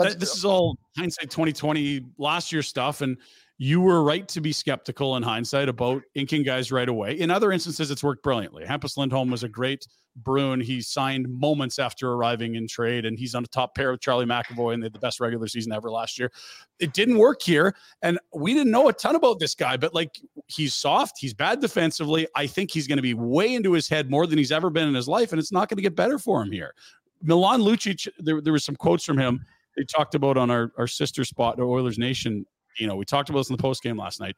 th- 0.00 0.14
this 0.14 0.36
is 0.36 0.44
all 0.44 0.78
hindsight 0.96 1.30
2020 1.30 2.06
last 2.16 2.52
year 2.52 2.62
stuff, 2.62 3.00
and 3.00 3.18
you 3.58 3.80
were 3.80 4.04
right 4.04 4.28
to 4.28 4.40
be 4.40 4.52
skeptical 4.52 5.16
in 5.16 5.22
hindsight 5.22 5.68
about 5.68 6.02
inking 6.14 6.44
guys 6.44 6.70
right 6.70 6.88
away. 6.88 7.18
In 7.18 7.28
other 7.28 7.50
instances, 7.50 7.90
it's 7.90 8.04
worked 8.04 8.22
brilliantly. 8.22 8.64
Hampus 8.64 8.96
Lindholm 8.96 9.30
was 9.30 9.42
a 9.42 9.48
great 9.48 9.84
Bruin. 10.14 10.60
He 10.60 10.80
signed 10.80 11.28
moments 11.28 11.78
after 11.78 12.12
arriving 12.12 12.54
in 12.54 12.68
trade, 12.68 13.04
and 13.04 13.18
he's 13.18 13.34
on 13.34 13.42
a 13.42 13.48
top 13.48 13.74
pair 13.74 13.90
with 13.90 14.00
Charlie 14.00 14.26
McAvoy, 14.26 14.74
and 14.74 14.82
they 14.82 14.86
had 14.86 14.92
the 14.92 15.00
best 15.00 15.18
regular 15.18 15.48
season 15.48 15.72
ever 15.72 15.90
last 15.90 16.18
year. 16.20 16.30
It 16.78 16.92
didn't 16.92 17.18
work 17.18 17.42
here, 17.42 17.74
and 18.02 18.18
we 18.32 18.54
didn't 18.54 18.70
know 18.70 18.88
a 18.88 18.92
ton 18.92 19.16
about 19.16 19.40
this 19.40 19.56
guy, 19.56 19.76
but 19.76 19.92
like 19.92 20.20
he's 20.46 20.74
soft, 20.74 21.18
he's 21.18 21.34
bad 21.34 21.60
defensively. 21.60 22.28
I 22.36 22.46
think 22.46 22.70
he's 22.70 22.86
going 22.86 22.98
to 22.98 23.02
be 23.02 23.14
way 23.14 23.54
into 23.54 23.72
his 23.72 23.88
head 23.88 24.08
more 24.08 24.26
than 24.26 24.38
he's 24.38 24.52
ever 24.52 24.70
been 24.70 24.86
in 24.86 24.94
his 24.94 25.08
life, 25.08 25.32
and 25.32 25.40
it's 25.40 25.52
not 25.52 25.68
going 25.68 25.76
to 25.76 25.82
get 25.82 25.96
better 25.96 26.18
for 26.18 26.42
him 26.42 26.52
here. 26.52 26.74
Milan 27.22 27.60
Lucic, 27.60 28.06
there, 28.18 28.40
there 28.40 28.52
was 28.52 28.64
some 28.64 28.76
quotes 28.76 29.04
from 29.04 29.18
him. 29.18 29.44
They 29.76 29.84
talked 29.84 30.14
about 30.14 30.36
on 30.36 30.50
our, 30.50 30.72
our 30.78 30.86
sister 30.86 31.24
spot, 31.24 31.56
the 31.56 31.64
Oilers 31.64 31.98
Nation. 31.98 32.46
You 32.78 32.86
know, 32.86 32.96
we 32.96 33.04
talked 33.04 33.30
about 33.30 33.40
this 33.40 33.50
in 33.50 33.56
the 33.56 33.62
post 33.62 33.82
game 33.82 33.96
last 33.96 34.20
night. 34.20 34.36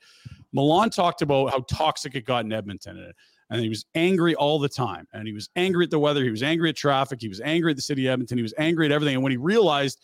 Milan 0.52 0.90
talked 0.90 1.22
about 1.22 1.50
how 1.50 1.60
toxic 1.70 2.14
it 2.14 2.24
got 2.24 2.44
in 2.44 2.52
Edmonton, 2.52 3.12
and, 3.50 3.60
he 3.60 3.68
was 3.68 3.84
angry 3.96 4.36
all 4.36 4.60
the 4.60 4.68
time. 4.68 5.06
And 5.12 5.26
he 5.26 5.32
was 5.32 5.48
angry 5.56 5.84
at 5.84 5.90
the 5.90 5.98
weather. 5.98 6.22
He 6.22 6.30
was 6.30 6.42
angry 6.42 6.68
at 6.68 6.76
traffic. 6.76 7.20
He 7.20 7.28
was 7.28 7.40
angry 7.40 7.72
at 7.72 7.76
the 7.76 7.82
city 7.82 8.06
of 8.06 8.12
Edmonton. 8.12 8.38
He 8.38 8.42
was 8.42 8.54
angry 8.58 8.86
at 8.86 8.92
everything. 8.92 9.14
And 9.14 9.24
when 9.24 9.32
he 9.32 9.38
realized, 9.38 9.98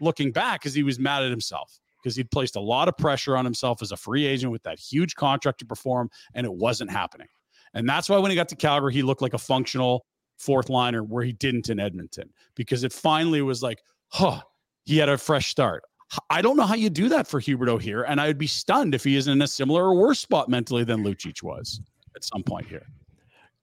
looking 0.00 0.30
back, 0.30 0.64
is 0.64 0.74
he 0.74 0.84
was 0.84 1.00
mad 1.00 1.24
at 1.24 1.30
himself 1.30 1.80
because 2.00 2.14
he'd 2.14 2.30
placed 2.30 2.54
a 2.54 2.60
lot 2.60 2.86
of 2.86 2.96
pressure 2.96 3.36
on 3.36 3.44
himself 3.44 3.82
as 3.82 3.90
a 3.90 3.96
free 3.96 4.26
agent 4.26 4.52
with 4.52 4.62
that 4.62 4.78
huge 4.78 5.16
contract 5.16 5.58
to 5.58 5.66
perform, 5.66 6.10
and 6.34 6.44
it 6.46 6.52
wasn't 6.52 6.90
happening. 6.90 7.26
And 7.72 7.88
that's 7.88 8.08
why 8.08 8.18
when 8.18 8.30
he 8.30 8.36
got 8.36 8.48
to 8.50 8.56
Calgary, 8.56 8.92
he 8.92 9.02
looked 9.02 9.22
like 9.22 9.34
a 9.34 9.38
functional 9.38 10.06
fourth 10.38 10.68
liner 10.68 11.02
where 11.02 11.24
he 11.24 11.32
didn't 11.32 11.70
in 11.70 11.80
Edmonton 11.80 12.30
because 12.54 12.84
it 12.84 12.92
finally 12.92 13.42
was 13.42 13.62
like, 13.62 13.82
huh, 14.08 14.40
he 14.84 14.98
had 14.98 15.08
a 15.08 15.18
fresh 15.18 15.48
start. 15.48 15.82
I 16.30 16.42
don't 16.42 16.56
know 16.56 16.64
how 16.66 16.74
you 16.74 16.90
do 16.90 17.08
that 17.08 17.26
for 17.26 17.40
Huberdeau 17.40 17.80
here, 17.80 18.02
and 18.02 18.20
I 18.20 18.26
would 18.28 18.38
be 18.38 18.46
stunned 18.46 18.94
if 18.94 19.02
he 19.04 19.16
is 19.16 19.26
in 19.28 19.42
a 19.42 19.48
similar 19.48 19.84
or 19.86 19.96
worse 19.96 20.20
spot 20.20 20.48
mentally 20.48 20.84
than 20.84 21.02
Lucic 21.02 21.42
was 21.42 21.80
at 22.14 22.22
some 22.24 22.42
point 22.42 22.66
here. 22.68 22.86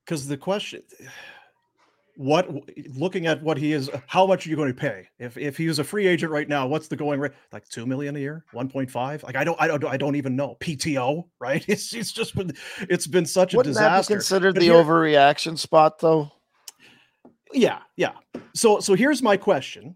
Because 0.03 0.27
the 0.27 0.35
question, 0.35 0.81
what 2.17 2.49
looking 2.93 3.25
at 3.27 3.41
what 3.41 3.57
he 3.57 3.71
is, 3.71 3.89
how 4.07 4.25
much 4.27 4.45
are 4.45 4.49
you 4.49 4.55
going 4.57 4.67
to 4.67 4.73
pay? 4.73 5.07
If 5.19 5.37
if 5.37 5.55
he 5.55 5.67
was 5.67 5.79
a 5.79 5.83
free 5.83 6.07
agent 6.07 6.31
right 6.31 6.49
now, 6.49 6.67
what's 6.67 6.87
the 6.89 6.95
going 6.97 7.19
rate? 7.21 7.31
Like 7.53 7.69
two 7.69 7.85
million 7.85 8.15
a 8.17 8.19
year, 8.19 8.43
one 8.51 8.67
point 8.67 8.91
five? 8.91 9.23
Like 9.23 9.37
I 9.37 9.43
don't, 9.45 9.61
I 9.61 9.67
don't, 9.67 9.85
I 9.85 9.95
don't 9.95 10.15
even 10.15 10.35
know. 10.35 10.57
PTO, 10.59 11.23
right? 11.39 11.63
It's 11.69 11.93
it's 11.93 12.11
just 12.11 12.35
been, 12.35 12.51
it's 12.89 13.07
been 13.07 13.25
such 13.25 13.53
a 13.53 13.57
Wouldn't 13.57 13.75
that 13.75 13.81
be 13.81 13.97
disaster. 13.99 14.13
considered 14.15 14.55
But 14.55 14.59
the 14.61 14.65
here- 14.67 14.83
overreaction 14.83 15.57
spot, 15.57 15.99
though? 15.99 16.31
Yeah, 17.53 17.79
yeah. 17.95 18.13
So 18.55 18.79
so 18.81 18.93
here's 18.95 19.21
my 19.21 19.37
question. 19.37 19.95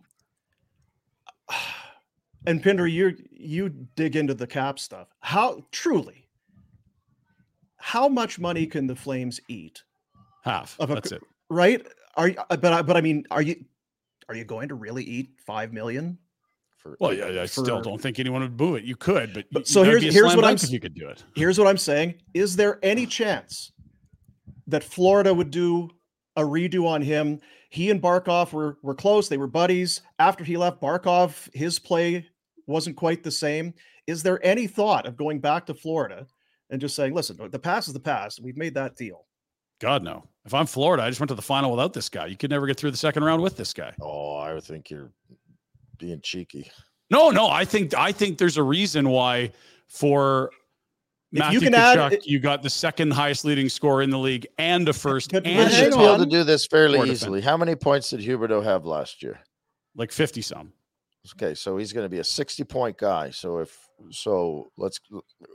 And 2.48 2.62
Pinder, 2.62 2.88
you 2.88 3.16
you 3.32 3.70
dig 3.96 4.16
into 4.16 4.34
the 4.34 4.48
cap 4.48 4.80
stuff. 4.80 5.08
How 5.20 5.64
truly, 5.72 6.28
how 7.78 8.08
much 8.08 8.40
money 8.40 8.68
can 8.68 8.88
the 8.88 8.96
Flames 8.96 9.40
eat? 9.48 9.84
Half. 10.44 10.76
Of 10.80 10.92
a, 10.92 10.96
That's 10.96 11.12
it. 11.12 11.22
Right? 11.50 11.86
Are 12.16 12.30
you? 12.30 12.36
But 12.50 12.66
I, 12.66 12.82
but 12.82 12.96
I 12.96 13.02
mean, 13.02 13.26
are 13.32 13.42
you 13.42 13.56
are 14.30 14.36
you 14.36 14.44
going 14.44 14.70
to 14.70 14.76
really 14.76 15.04
eat 15.04 15.32
five 15.46 15.74
million? 15.74 16.18
For, 16.78 16.96
Well, 17.00 17.14
yeah, 17.14 17.42
I 17.42 17.46
still 17.48 17.82
don't 17.82 18.00
think 18.00 18.20
anyone 18.20 18.42
would 18.42 18.58
boo 18.58 18.76
it. 18.76 18.84
You 18.84 18.96
could, 18.96 19.34
but, 19.34 19.46
But 19.52 19.68
so 19.68 19.84
here's 19.84 20.04
here's 20.04 20.36
what 20.36 20.46
I'm 20.46 20.52
dunk 20.52 20.60
s- 20.60 20.66
if 20.66 20.72
you 20.72 20.80
could 20.80 20.94
do 20.94 21.10
it. 21.10 21.24
Here's 21.36 21.58
what 21.58 21.68
I'm 21.68 21.78
saying: 21.78 22.16
Is 22.36 22.56
there 22.56 22.80
any 22.84 23.08
chance 23.08 23.72
that 24.68 24.84
Florida 24.84 25.34
would 25.34 25.52
do 25.52 25.90
a 26.36 26.42
redo 26.42 26.88
on 26.88 27.02
him. 27.02 27.40
He 27.70 27.90
and 27.90 28.02
Barkov 28.02 28.54
were 28.54 28.78
were 28.82 28.96
close. 28.96 29.28
They 29.28 29.38
were 29.38 29.48
buddies. 29.48 30.02
After 30.20 30.44
he 30.44 30.58
left, 30.58 30.82
Barkov, 30.82 31.50
his 31.54 31.80
play 31.80 32.28
wasn't 32.68 32.96
quite 32.96 33.24
the 33.24 33.32
same. 33.32 33.74
Is 34.08 34.24
there 34.24 34.44
any 34.46 34.68
thought 34.68 35.06
of 35.06 35.16
going 35.18 35.40
back 35.40 35.66
to 35.68 35.74
Florida 35.74 36.28
and 36.70 36.80
just 36.82 36.96
saying, 36.96 37.14
listen, 37.14 37.38
the 37.52 37.60
past 37.60 37.88
is 37.88 37.94
the 37.94 38.00
past. 38.00 38.42
We've 38.42 38.58
made 38.58 38.74
that 38.76 38.96
deal. 38.96 39.26
God 39.82 40.04
no. 40.04 40.24
If 40.46 40.54
I'm 40.54 40.66
Florida, 40.68 41.04
I 41.04 41.10
just 41.10 41.20
went 41.20 41.30
to 41.30 41.36
the 41.36 41.42
final 41.42 41.72
without 41.72 41.94
this 41.94 42.08
guy. 42.10 42.28
You 42.28 42.38
could 42.38 42.50
never 42.50 42.66
get 42.68 42.78
through 42.78 42.92
the 42.92 42.98
second 42.98 43.24
round 43.24 43.42
with 43.42 43.58
this 43.58 43.74
guy. 43.74 43.94
Oh, 44.02 44.36
I 44.38 44.54
would 44.54 44.64
think 44.64 44.90
you're 44.90 45.12
being 45.98 46.22
cheeky. 46.22 46.72
No, 47.12 47.30
no. 47.30 47.48
I 47.50 47.66
think 47.66 47.94
I 47.94 48.12
think 48.12 48.38
there's 48.38 48.58
a 48.58 48.64
reason 48.64 49.10
why 49.10 49.52
for 49.88 50.50
If 51.32 51.40
Matthew 51.40 51.60
you 51.60 51.66
can 51.70 51.74
Tkachuk, 51.74 52.12
add- 52.14 52.26
you 52.26 52.40
got 52.40 52.64
the 52.64 52.70
second 52.70 53.12
highest 53.12 53.44
leading 53.46 53.70
score 53.70 54.02
in 54.02 54.10
the 54.10 54.18
league 54.20 54.48
and 54.58 54.88
a 54.88 54.94
first 55.06 55.32
But- 55.32 55.46
and 55.46 55.58
but 55.58 55.68
a 55.68 55.70
You 55.70 55.76
hang 55.76 55.92
should 55.92 55.98
be 56.00 56.06
able 56.06 56.18
to 56.20 56.26
do 56.26 56.44
this 56.44 56.66
fairly 56.68 57.10
easily. 57.10 57.40
defense. 57.42 57.50
How 57.50 57.58
many 57.58 57.76
points 57.76 58.10
did 58.12 58.22
Huberdeau 58.22 58.64
have 58.64 58.86
last 58.86 59.22
year? 59.24 59.40
like 59.98 60.12
50 60.12 60.42
some. 60.42 60.74
Okay, 61.34 61.54
so 61.56 61.78
he's 61.78 61.92
going 61.94 62.06
to 62.06 62.10
be 62.10 62.20
a 62.20 62.24
60 62.24 62.64
point 62.66 62.98
guy. 62.98 63.30
So 63.32 63.60
if 63.60 63.78
so, 64.12 64.72
let's 64.78 65.00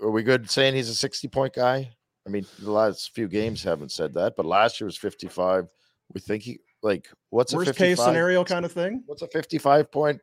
are 0.03 0.11
we 0.11 0.23
good 0.23 0.51
saying 0.51 0.75
he's 0.75 0.89
a 0.89 0.95
60 0.95 1.29
point 1.29 1.55
guy? 1.55 1.91
I 2.27 2.31
mean, 2.31 2.45
the 2.59 2.71
last 2.71 3.15
few 3.15 3.29
games 3.29 3.63
haven't 3.63 3.93
said 3.93 4.13
that, 4.15 4.35
but 4.37 4.45
last 4.47 4.81
year 4.81 4.87
was 4.87 4.97
55. 4.97 5.67
We 6.13 6.21
think 6.21 6.43
he 6.43 6.59
like 6.83 7.09
what's 7.31 7.55
Worst 7.55 7.71
a 7.71 7.75
55? 7.75 7.97
case 7.99 8.05
scenario 8.05 8.45
kind 8.45 8.65
of 8.65 8.73
thing. 8.73 9.03
What's 9.07 9.23
a 9.23 9.29
55 9.29 9.91
point 9.91 10.21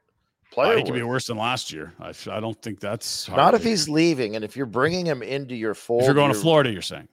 player? 0.52 0.78
he 0.78 0.84
could 0.84 0.93
be 0.93 1.04
worse 1.04 1.28
than 1.28 1.38
last 1.38 1.72
year. 1.72 1.93
I, 2.00 2.14
I 2.30 2.39
don't 2.39 2.62
think 2.62 2.80
that's 2.80 3.30
Not 3.30 3.54
if 3.54 3.62
to- 3.64 3.70
he's 3.70 3.88
leaving, 3.88 4.36
and 4.36 4.43
if 4.43 4.56
you're 4.58 4.66
bringing 4.66 5.06
him 5.06 5.22
into 5.24 5.56
your 5.56 5.74
fold. 5.74 6.02
if 6.02 6.06
you're 6.08 6.16
going 6.16 6.34
to 6.34 6.39
Florida, 6.39 6.72
you're 6.72 6.82
saying. 6.82 7.08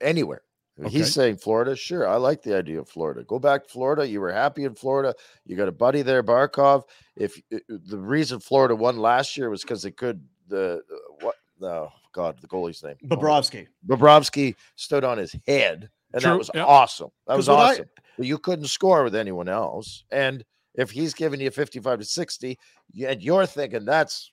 anywhere. 0.00 0.42
Okay. 0.80 0.88
He's 0.90 1.12
saying 1.12 1.38
Florida. 1.38 1.74
Sure, 1.74 2.06
I 2.06 2.16
like 2.16 2.42
the 2.42 2.56
idea 2.56 2.78
of 2.80 2.88
Florida. 2.88 3.24
Go 3.24 3.38
back 3.40 3.64
to 3.64 3.68
Florida. 3.72 4.06
You 4.06 4.20
were 4.20 4.32
happy 4.32 4.64
in 4.64 4.74
Florida. 4.74 5.12
You 5.44 5.56
got 5.56 5.66
a 5.68 5.72
buddy 5.72 6.02
there, 6.02 6.22
Barkov. 6.22 6.84
If 7.16 7.40
the 7.50 7.98
reason 7.98 8.38
Florida 8.38 8.76
won 8.76 8.96
last 8.98 9.36
year 9.36 9.50
was 9.50 9.62
because 9.62 9.82
they 9.82 9.90
could 9.90 10.24
the 10.46 10.82
what 11.20 11.34
the 11.58 11.88
God 12.12 12.38
the 12.40 12.46
goalie's 12.46 12.82
name 12.84 12.94
Bobrovsky. 13.04 13.66
Bobrovsky 13.86 14.54
stood 14.76 15.02
on 15.04 15.18
his 15.18 15.34
head, 15.46 15.90
and 16.12 16.22
True, 16.22 16.30
that 16.32 16.38
was 16.38 16.50
yep. 16.54 16.66
awesome. 16.66 17.10
That 17.26 17.36
was 17.36 17.48
what 17.48 17.58
I- 17.58 17.72
awesome. 17.72 17.86
But 18.16 18.26
you 18.26 18.38
couldn't 18.38 18.66
score 18.66 19.02
with 19.04 19.14
anyone 19.16 19.48
else, 19.48 20.04
and 20.12 20.44
if 20.74 20.90
he's 20.92 21.12
giving 21.12 21.40
you 21.40 21.50
55 21.50 21.98
to 22.00 22.04
60, 22.04 22.58
and 23.06 23.20
you're 23.22 23.46
thinking 23.46 23.84
that's 23.84 24.30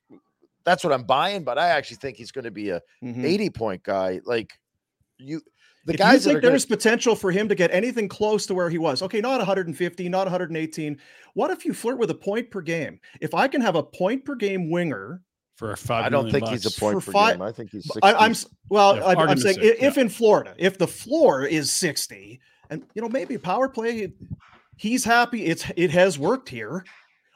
that's 0.63 0.83
what 0.83 0.93
I'm 0.93 1.03
buying, 1.03 1.43
but 1.43 1.57
I 1.57 1.69
actually 1.69 1.97
think 1.97 2.17
he's 2.17 2.31
going 2.31 2.45
to 2.45 2.51
be 2.51 2.69
a 2.69 2.81
Mhm. 3.03 3.23
80 3.23 3.49
point 3.51 3.83
guy. 3.83 4.21
Like 4.25 4.53
you, 5.17 5.41
the 5.85 5.93
if 5.93 5.99
guys 5.99 6.13
you 6.13 6.19
that 6.19 6.23
think 6.23 6.37
are 6.37 6.41
gonna- 6.41 6.51
there's 6.51 6.65
potential 6.65 7.15
for 7.15 7.31
him 7.31 7.47
to 7.49 7.55
get 7.55 7.71
anything 7.71 8.07
close 8.07 8.45
to 8.47 8.53
where 8.53 8.69
he 8.69 8.77
was, 8.77 9.01
okay, 9.01 9.21
not 9.21 9.37
150, 9.39 10.09
not 10.09 10.25
118. 10.27 10.97
What 11.33 11.51
if 11.51 11.63
you 11.65 11.73
flirt 11.73 11.97
with 11.97 12.09
a 12.09 12.15
point 12.15 12.49
per 12.51 12.61
game? 12.61 12.99
If 13.21 13.33
I 13.33 13.47
can 13.47 13.61
have 13.61 13.75
a 13.75 13.83
point 13.83 14.25
per 14.25 14.35
game 14.35 14.69
winger, 14.69 15.21
For 15.57 15.71
a 15.71 15.77
five 15.77 16.05
I 16.05 16.09
don't 16.09 16.25
million 16.25 16.41
think 16.47 16.49
he's 16.51 16.65
a 16.65 16.79
point 16.79 16.95
For 17.01 17.05
per 17.05 17.11
fi- 17.11 17.31
game. 17.33 17.41
I 17.41 17.51
think 17.51 17.71
he's 17.71 17.83
60. 17.85 17.99
I, 18.03 18.13
I'm 18.25 18.33
well. 18.69 18.97
Yeah, 18.97 19.05
I'm, 19.05 19.19
I'm 19.19 19.37
saying 19.37 19.55
sake, 19.61 19.79
i- 19.81 19.85
if 19.85 19.97
in 19.97 20.09
Florida, 20.09 20.53
if 20.57 20.77
the 20.77 20.87
floor 20.87 21.45
is 21.45 21.71
60, 21.71 22.39
and 22.69 22.83
you 22.93 23.01
know 23.01 23.07
maybe 23.09 23.37
power 23.37 23.69
play, 23.69 24.11
he's 24.75 25.05
happy. 25.05 25.45
It's 25.45 25.65
it 25.77 25.91
has 25.91 26.17
worked 26.19 26.49
here, 26.49 26.83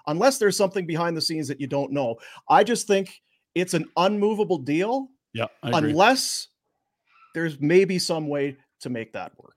unless 0.08 0.38
there's 0.38 0.58
something 0.58 0.86
behind 0.86 1.16
the 1.16 1.22
scenes 1.22 1.48
that 1.48 1.62
you 1.62 1.68
don't 1.68 1.92
know. 1.94 2.18
I 2.50 2.64
just 2.66 2.88
think 2.88 3.22
it's 3.56 3.74
an 3.74 3.86
unmovable 3.96 4.58
deal 4.58 5.10
Yeah, 5.34 5.46
I 5.64 5.70
agree. 5.70 5.92
unless 5.92 6.48
there's 7.34 7.60
maybe 7.60 8.00
some 8.00 8.28
way 8.28 8.58
to 8.82 8.90
make 8.90 9.14
that 9.14 9.32
work. 9.38 9.56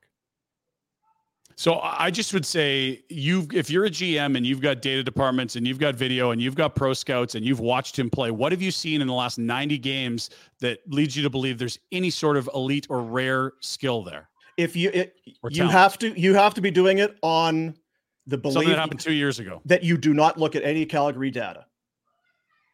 So 1.57 1.79
I 1.81 2.11
just 2.11 2.33
would 2.33 2.47
say 2.47 3.05
you 3.09 3.47
if 3.53 3.71
you're 3.71 3.85
a 3.85 3.91
GM 3.91 4.37
and 4.37 4.47
you've 4.47 4.61
got 4.61 4.81
data 4.83 5.03
departments 5.03 5.57
and 5.57 5.67
you've 5.67 5.79
got 5.79 5.95
video 5.95 6.31
and 6.31 6.41
you've 6.41 6.55
got 6.55 6.75
pro 6.75 6.93
scouts 6.93 7.35
and 7.35 7.45
you've 7.45 7.61
watched 7.61 7.99
him 7.99 8.11
play, 8.11 8.31
what 8.31 8.53
have 8.53 8.63
you 8.63 8.71
seen 8.71 9.01
in 9.01 9.07
the 9.07 9.13
last 9.13 9.39
90 9.39 9.79
games 9.79 10.31
that 10.61 10.81
leads 10.89 11.17
you 11.17 11.23
to 11.23 11.31
believe 11.31 11.59
there's 11.59 11.79
any 11.93 12.11
sort 12.11 12.37
of 12.37 12.49
elite 12.55 12.87
or 12.91 13.03
rare 13.03 13.53
skill 13.61 14.03
there? 14.03 14.29
If 14.57 14.77
you 14.77 14.91
it, 14.93 15.17
you 15.51 15.69
have 15.69 15.99
to 15.99 16.19
you 16.19 16.35
have 16.35 16.55
to 16.55 16.61
be 16.61 16.71
doing 16.71 16.99
it 16.99 17.17
on 17.23 17.77
the 18.27 18.37
Something 18.37 18.53
belief 18.53 18.69
that 18.69 18.79
happened 18.79 19.01
two 19.01 19.13
years 19.13 19.39
ago. 19.39 19.61
that 19.65 19.83
you 19.83 19.97
do 19.97 20.15
not 20.15 20.39
look 20.39 20.57
at 20.57 20.63
any 20.63 20.87
Calgary 20.87 21.31
data. 21.31 21.67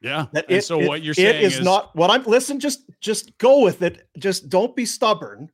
Yeah. 0.01 0.27
That 0.33 0.47
and 0.49 0.59
it, 0.59 0.65
so 0.65 0.81
it- 0.81 0.87
what 0.87 1.03
you're 1.03 1.13
it 1.13 1.17
saying 1.17 1.43
is, 1.45 1.61
not 1.61 1.95
what 1.97 2.11
I'm 2.11 2.23
listen, 2.25 2.61
just 2.61 2.89
just 3.01 3.37
go 3.39 3.63
with 3.63 3.83
it. 3.83 4.09
Just 4.19 4.49
don't 4.49 4.75
be 4.77 4.87
stubborn. 4.87 5.51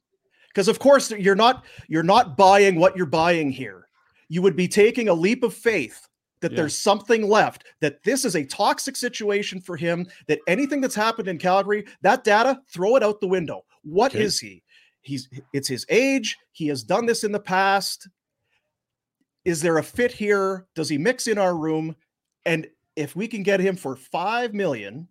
Because 0.49 0.69
of 0.69 0.79
course 0.79 1.11
you're 1.11 1.35
not 1.35 1.65
you're 1.89 2.03
not 2.03 2.37
buying 2.37 2.77
what 2.79 2.97
you're 2.97 3.07
buying 3.07 3.51
here. 3.51 3.89
You 4.29 4.43
would 4.43 4.57
be 4.57 4.69
taking 4.69 5.09
a 5.09 5.15
leap 5.15 5.43
of 5.43 5.55
faith 5.55 6.07
that 6.41 6.53
Yeah. 6.53 6.57
there's 6.57 6.77
something 6.77 7.27
left, 7.29 7.65
that 7.81 8.03
this 8.03 8.25
is 8.25 8.37
a 8.37 8.45
toxic 8.45 8.97
situation 8.97 9.61
for 9.61 9.77
him, 9.77 10.07
that 10.27 10.41
anything 10.47 10.81
that's 10.81 10.95
happened 10.95 11.27
in 11.29 11.39
Calgary, 11.39 11.87
that 12.03 12.23
data, 12.23 12.61
throw 12.71 12.97
it 12.97 13.03
out 13.03 13.21
the 13.21 13.27
window. 13.27 13.65
What 13.83 14.15
is 14.15 14.39
Okay. 14.41 14.49
he? 14.49 14.63
He's 15.01 15.29
it's 15.55 15.69
his 15.69 15.87
age, 15.89 16.37
he 16.53 16.67
has 16.69 16.83
done 16.83 17.07
this 17.07 17.25
in 17.25 17.33
the 17.33 17.41
past. 17.41 18.09
Is 19.45 19.61
there 19.61 19.79
a 19.79 19.83
fit 19.83 20.13
here? 20.13 20.67
Does 20.75 20.89
he 20.89 20.99
mix 20.99 21.27
in 21.27 21.39
our 21.39 21.57
room? 21.57 21.97
And 22.47 22.67
if 22.97 23.17
we 23.17 23.27
can 23.29 23.43
get 23.43 23.61
him 23.61 23.77
for 23.77 23.97
5 23.97 24.55
million, 24.55 25.09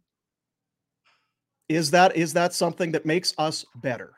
is 1.69 1.91
that 1.91 2.15
is 2.15 2.33
that 2.33 2.53
something 2.53 2.91
that 2.91 3.05
makes 3.05 3.33
us 3.37 3.65
better? 3.75 4.13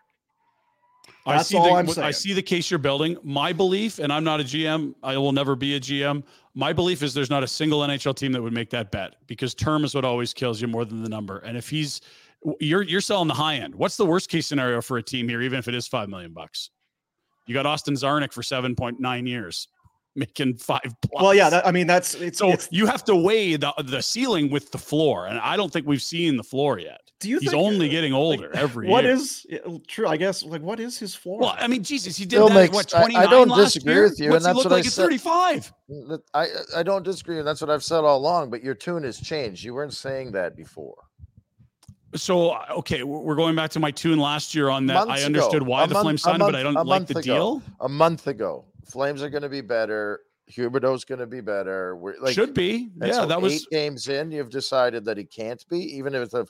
I 1.27 1.37
That's 1.37 1.49
see 1.49 1.57
all 1.57 1.65
the, 1.65 1.71
I'm 1.71 1.85
what- 1.85 1.97
I 1.99 2.11
see 2.11 2.33
the 2.33 2.41
case 2.41 2.69
you're 2.69 2.77
building. 2.79 3.17
My 3.23 3.53
belief, 3.53 3.99
and 3.99 4.11
I'm 4.11 4.23
not 4.23 4.39
a 4.39 4.43
GM, 4.43 4.93
I 5.03 5.17
will 5.17 5.31
never 5.31 5.55
be 5.55 5.75
a 5.75 5.79
GM. 5.79 6.23
My 6.53 6.71
belief 6.73 7.03
is 7.03 7.13
there's 7.13 7.29
not 7.29 7.43
a 7.43 7.47
single 7.47 7.79
NHL 7.81 8.15
team 8.15 8.31
that 8.31 8.41
would 8.41 8.53
make 8.53 8.69
that 8.71 8.91
bet 8.91 9.15
because 9.27 9.53
term 9.53 9.83
is 9.83 9.93
what 9.93 10.05
always 10.05 10.33
kills 10.33 10.61
you 10.61 10.67
more 10.67 10.85
than 10.85 11.03
the 11.03 11.09
number. 11.09 11.39
And 11.39 11.57
if 11.57 11.69
he's 11.69 12.01
you're 12.59 12.83
you're 12.83 13.01
selling 13.01 13.27
the 13.27 13.33
high 13.33 13.55
end. 13.55 13.73
What's 13.73 13.97
the 13.97 14.05
worst 14.05 14.29
case 14.29 14.45
scenario 14.47 14.81
for 14.81 14.97
a 14.97 15.03
team 15.03 15.27
here, 15.27 15.41
even 15.41 15.57
if 15.59 15.67
it 15.67 15.75
is 15.75 15.87
five 15.87 16.09
million 16.09 16.31
bucks? 16.31 16.69
You 17.47 17.53
got 17.53 17.65
Austin 17.65 17.95
Czarnik 17.95 18.33
for 18.33 18.43
seven 18.43 18.75
point 18.75 18.99
nine 18.99 19.25
years, 19.25 19.67
making 20.15 20.55
five 20.57 20.81
plus. 21.01 21.21
Well, 21.23 21.33
yeah, 21.33 21.49
that, 21.49 21.67
I 21.67 21.71
mean 21.71 21.87
that's 21.87 22.15
it's 22.15 22.37
so 22.39 22.51
it's 22.51 22.67
you 22.71 22.85
have 22.87 23.03
to 23.05 23.15
weigh 23.15 23.55
the 23.57 23.73
the 23.83 24.01
ceiling 24.01 24.49
with 24.49 24.71
the 24.71 24.77
floor, 24.77 25.27
and 25.27 25.39
I 25.39 25.57
don't 25.57 25.71
think 25.71 25.85
we've 25.85 26.01
seen 26.01 26.37
the 26.37 26.43
floor 26.43 26.79
yet. 26.79 27.01
Do 27.21 27.29
you 27.29 27.39
He's 27.39 27.51
think- 27.51 27.61
uh, 27.61 27.65
only 27.65 27.87
getting 27.89 28.13
older 28.13 28.51
every 28.55 28.87
what 28.89 29.03
year. 29.05 29.13
is 29.13 29.45
true? 29.87 30.07
I 30.07 30.17
guess 30.17 30.43
like 30.43 30.61
what 30.61 30.79
is 30.79 30.97
his 30.99 31.15
floor? 31.15 31.39
Well, 31.39 31.55
I 31.57 31.67
mean, 31.67 31.81
Jesus, 31.83 32.17
he 32.17 32.25
did 32.25 32.35
Still 32.37 32.49
that 32.49 32.55
makes- 32.55 32.93
at 32.93 32.99
what 33.01 33.15
I- 33.15 33.23
I 33.23 33.27
don't 33.27 33.47
last 33.47 33.73
disagree 33.75 33.93
year? 33.93 34.03
with 34.03 34.19
you, 34.19 34.29
What's 34.31 34.45
and 34.45 34.55
that's 34.55 34.55
look 34.57 34.65
what 34.65 34.73
I 34.73 34.75
like 34.77 34.85
at 34.85 34.91
said. 34.91 35.03
35? 35.03 35.73
I 36.33 36.47
I 36.77 36.83
don't 36.83 37.03
disagree, 37.03 37.39
and 37.39 37.47
that's 37.47 37.61
what 37.61 37.69
I've 37.69 37.83
said 37.83 37.99
all 38.03 38.17
along. 38.17 38.49
But 38.49 38.63
your 38.63 38.75
tune 38.75 39.03
has 39.03 39.19
changed. 39.19 39.63
You 39.63 39.73
weren't 39.73 39.93
saying 39.93 40.31
that 40.33 40.55
before. 40.55 40.95
So 42.15 42.51
uh, 42.51 42.65
okay, 42.77 43.03
we're 43.03 43.19
we're 43.19 43.35
going 43.35 43.55
back 43.55 43.71
to 43.71 43.79
my 43.79 43.91
tune 43.91 44.19
last 44.19 44.55
year 44.55 44.69
on 44.69 44.85
that. 44.87 44.97
I 44.97 45.05
Months 45.05 45.19
ago. 45.21 45.25
understood 45.25 45.63
why 45.63 45.83
A 45.83 45.87
the 45.87 45.93
month- 45.95 46.03
Flames 46.05 46.21
signed, 46.21 46.41
him, 46.41 46.47
but 46.47 46.55
I 46.55 46.63
don't 46.63 46.85
like 46.85 47.07
the 47.07 47.13
ago. 47.19 47.21
deal. 47.21 47.61
A 47.81 47.89
month 47.89 48.27
ago, 48.27 48.65
Flames 48.85 49.21
are 49.21 49.29
going 49.29 49.43
to 49.43 49.49
be 49.49 49.61
better. 49.61 50.21
Huberdeau's 50.51 51.05
going 51.05 51.19
to 51.19 51.27
be 51.27 51.41
better. 51.41 51.95
We're, 51.95 52.19
like, 52.19 52.35
Should 52.35 52.53
be. 52.53 52.91
Yeah, 53.01 53.13
so 53.13 53.25
that 53.25 53.41
was 53.41 53.53
eight 53.53 53.67
games 53.71 54.07
in. 54.07 54.31
You've 54.31 54.51
decided 54.51 55.03
that 55.05 55.17
he 55.17 55.23
can't 55.23 55.63
be, 55.69 55.79
even 55.97 56.13
if 56.13 56.33
if, 56.33 56.49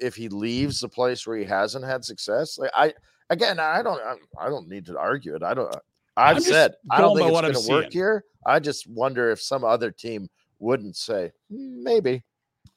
if 0.00 0.14
he 0.14 0.28
leaves 0.28 0.80
the 0.80 0.88
place 0.88 1.26
where 1.26 1.38
he 1.38 1.44
hasn't 1.44 1.84
had 1.84 2.04
success. 2.04 2.58
Like 2.58 2.70
I 2.74 2.92
again, 3.30 3.58
I 3.58 3.82
don't, 3.82 4.00
I, 4.02 4.16
I 4.38 4.48
don't 4.50 4.68
need 4.68 4.84
to 4.86 4.98
argue 4.98 5.34
it. 5.34 5.42
I 5.42 5.54
don't. 5.54 5.74
I've 6.16 6.42
said 6.42 6.74
I 6.90 7.00
don't 7.00 7.16
think 7.16 7.30
it's 7.30 7.40
going 7.40 7.52
to 7.54 7.70
work 7.70 7.82
seeing. 7.84 7.92
here. 7.92 8.24
I 8.44 8.60
just 8.60 8.86
wonder 8.86 9.30
if 9.30 9.40
some 9.40 9.64
other 9.64 9.90
team 9.90 10.28
wouldn't 10.58 10.96
say 10.96 11.32
"Hmm, 11.50 11.82
maybe. 11.82 12.22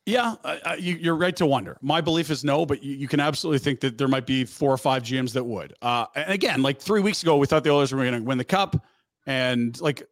Yeah, 0.05 0.35
I, 0.43 0.75
you, 0.75 0.95
you're 0.95 1.15
right 1.15 1.35
to 1.37 1.45
wonder. 1.45 1.77
My 1.81 2.01
belief 2.01 2.29
is 2.29 2.43
no, 2.43 2.65
but 2.65 2.83
you, 2.83 2.93
you 2.93 3.07
can 3.07 3.21
absolutely 3.21 3.59
think 3.59 3.79
that 3.81 3.97
there 3.97 4.09
might 4.09 4.25
be 4.25 4.43
four 4.43 4.69
or 4.69 4.77
five 4.77 5.03
GMs 5.03 5.31
that 5.31 5.45
would. 5.45 5.73
Uh, 5.81 6.07
and 6.13 6.33
again, 6.33 6.61
like 6.61 6.81
three 6.81 6.99
weeks 6.99 7.23
ago, 7.23 7.37
we 7.37 7.47
thought 7.47 7.63
the 7.63 7.71
Oilers 7.71 7.93
were 7.93 8.01
going 8.03 8.13
to 8.13 8.21
win 8.21 8.37
the 8.37 8.43
cup, 8.43 8.85
and 9.25 9.79
like 9.81 10.03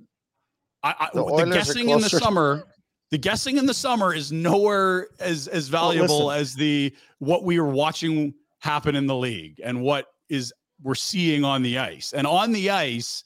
I, 0.83 0.95
I, 0.99 1.09
The 1.13 1.23
the, 1.23 1.51
guessing 1.51 1.89
in 1.89 2.01
the 2.01 2.09
summer, 2.09 2.63
the 3.11 3.17
guessing 3.17 3.57
in 3.57 3.65
the 3.65 3.73
summer 3.73 4.13
is 4.13 4.31
nowhere 4.31 5.07
as 5.19 5.47
as 5.47 5.67
valuable 5.67 6.27
listen. 6.27 6.41
as 6.41 6.55
the 6.55 6.95
what 7.19 7.43
we 7.43 7.57
are 7.59 7.67
watching 7.67 8.33
happen 8.59 8.95
in 8.95 9.07
the 9.07 9.15
league 9.15 9.59
and 9.63 9.81
what 9.81 10.07
is 10.29 10.53
we're 10.83 10.95
seeing 10.95 11.43
on 11.43 11.61
the 11.61 11.77
ice. 11.77 12.13
And 12.13 12.25
on 12.25 12.51
the 12.51 12.69
ice, 12.69 13.23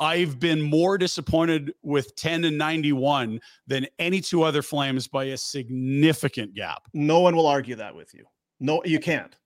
I've 0.00 0.40
been 0.40 0.60
more 0.60 0.98
disappointed 0.98 1.72
with 1.82 2.14
10 2.16 2.44
and 2.44 2.58
91 2.58 3.40
than 3.66 3.86
any 3.98 4.20
two 4.20 4.42
other 4.42 4.62
Flames 4.62 5.06
by 5.06 5.24
a 5.24 5.36
significant 5.36 6.54
gap. 6.54 6.82
No 6.94 7.20
one 7.20 7.36
will 7.36 7.46
argue 7.46 7.76
that 7.76 7.94
with 7.94 8.14
you. 8.14 8.24
No, 8.60 8.82
you 8.84 8.98
can't. 8.98 9.36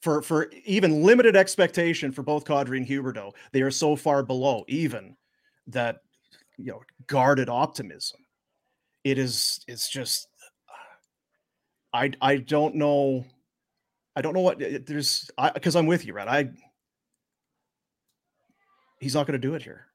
For 0.00 0.22
for 0.22 0.50
even 0.64 1.02
limited 1.02 1.36
expectation 1.36 2.12
for 2.12 2.22
both 2.22 2.44
Kadri 2.44 2.76
and 2.76 2.86
Huberdeau, 2.86 3.32
they 3.52 3.62
are 3.62 3.70
so 3.70 3.96
far 3.96 4.22
below 4.22 4.64
even 4.68 5.16
that 5.68 6.02
you 6.58 6.72
know 6.72 6.82
guarded 7.06 7.48
optimism. 7.48 8.20
It 9.04 9.18
is. 9.18 9.60
It's 9.66 9.88
just. 9.88 10.28
I 11.92 12.12
I 12.20 12.36
don't 12.36 12.74
know. 12.74 13.24
I 14.14 14.22
don't 14.22 14.34
know 14.34 14.40
what 14.40 14.58
there's. 14.58 15.30
I 15.38 15.50
because 15.50 15.76
I'm 15.76 15.86
with 15.86 16.04
you, 16.04 16.12
right? 16.12 16.28
I. 16.28 16.50
He's 19.00 19.14
not 19.14 19.26
going 19.26 19.40
to 19.40 19.46
do 19.46 19.54
it 19.54 19.62
here. 19.62 19.86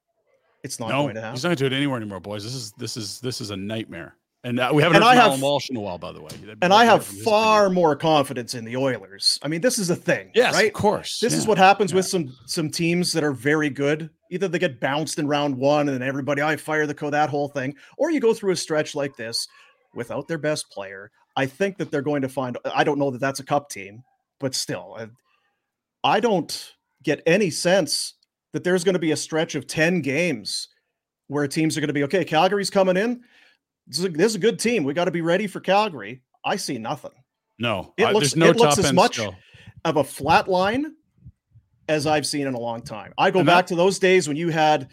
It's 0.63 0.79
not 0.79 0.89
no, 0.89 1.03
going 1.03 1.15
to 1.15 1.21
happen. 1.21 1.35
he's 1.35 1.43
not 1.43 1.49
going 1.49 1.57
to 1.57 1.69
do 1.69 1.75
it 1.75 1.77
anywhere 1.77 1.97
anymore, 1.97 2.19
boys. 2.19 2.43
This 2.43 2.53
is 2.53 2.71
this 2.73 2.97
is 2.97 3.19
this 3.19 3.41
is 3.41 3.49
a 3.49 3.57
nightmare. 3.57 4.15
And 4.43 4.59
uh, 4.59 4.71
we 4.73 4.81
haven't 4.81 4.95
And 4.97 5.03
heard 5.03 5.11
I 5.11 5.13
from 5.13 5.21
have- 5.21 5.29
Alan 5.31 5.41
Walsh 5.41 5.69
in 5.69 5.75
a 5.75 5.79
while, 5.79 5.99
by 5.99 6.11
the 6.11 6.21
way. 6.21 6.31
and 6.63 6.73
I 6.73 6.83
have 6.85 7.05
far 7.05 7.69
more 7.69 7.95
confidence 7.95 8.55
in 8.55 8.65
the 8.65 8.75
Oilers. 8.75 9.37
I 9.43 9.47
mean, 9.47 9.61
this 9.61 9.77
is 9.77 9.91
a 9.91 9.95
thing, 9.95 10.31
Yes, 10.33 10.55
right? 10.55 10.67
of 10.67 10.73
course. 10.73 11.19
This 11.19 11.33
is 11.33 11.45
what 11.45 11.59
happens 11.59 11.93
with 11.93 12.07
some 12.07 12.35
some 12.47 12.69
teams 12.71 13.13
that 13.13 13.23
are 13.23 13.33
very 13.33 13.69
good. 13.69 14.09
Either 14.31 14.47
they 14.47 14.57
get 14.59 14.79
bounced 14.79 15.19
in 15.19 15.27
round 15.27 15.55
one, 15.55 15.87
and 15.89 16.01
then 16.01 16.07
everybody 16.07 16.41
I 16.41 16.55
fire 16.55 16.87
the 16.87 16.93
co 16.95 17.09
that 17.11 17.29
whole 17.29 17.49
thing, 17.49 17.75
or 17.97 18.09
you 18.09 18.19
go 18.19 18.33
through 18.33 18.51
a 18.53 18.55
stretch 18.55 18.95
like 18.95 19.15
this 19.15 19.47
without 19.93 20.27
their 20.27 20.37
best 20.39 20.71
player. 20.71 21.11
I 21.35 21.45
think 21.45 21.77
that 21.77 21.91
they're 21.91 22.01
going 22.01 22.23
to 22.23 22.29
find. 22.29 22.57
I 22.73 22.83
don't 22.83 22.97
know 22.97 23.11
that 23.11 23.21
that's 23.21 23.39
a 23.41 23.45
cup 23.45 23.69
team, 23.69 24.03
but 24.39 24.55
still, 24.55 24.95
I, 24.97 26.15
I 26.15 26.19
don't 26.19 26.73
get 27.03 27.21
any 27.27 27.51
sense 27.51 28.15
that 28.53 28.63
there's 28.63 28.83
going 28.83 28.93
to 28.93 28.99
be 28.99 29.11
a 29.11 29.17
stretch 29.17 29.53
of 29.53 29.67
ten 29.67 30.01
games 30.01 30.67
where 31.27 31.47
teams 31.47 31.77
are 31.77 31.81
going 31.81 31.87
to 31.89 31.93
be 31.93 32.03
okay. 32.05 32.25
Calgary's 32.25 32.69
coming 32.71 32.97
in. 32.97 33.21
This 33.91 33.99
is 33.99 34.05
a, 34.05 34.09
this 34.09 34.25
is 34.27 34.35
a 34.35 34.39
good 34.39 34.57
team. 34.57 34.85
We 34.85 34.93
got 34.93 35.05
to 35.05 35.11
be 35.11 35.19
ready 35.19 35.47
for 35.47 35.59
Calgary. 35.59 36.21
I 36.45 36.55
see 36.55 36.77
nothing. 36.77 37.11
No, 37.59 37.93
It 37.97 38.05
looks 38.13 38.31
there's 38.31 38.35
no 38.37 38.49
it 38.51 38.55
looks 38.55 38.77
as 38.79 38.93
much 38.93 39.15
skill. 39.15 39.35
of 39.83 39.97
a 39.97 40.03
flat 40.03 40.47
line 40.47 40.95
as 41.89 42.07
I've 42.07 42.25
seen 42.25 42.47
in 42.47 42.53
a 42.53 42.59
long 42.59 42.81
time. 42.81 43.13
I 43.17 43.29
go 43.31 43.39
And 43.39 43.45
back 43.45 43.65
that- 43.65 43.67
to 43.67 43.75
those 43.75 43.99
days 43.99 44.29
when 44.29 44.37
you 44.37 44.47
had 44.49 44.87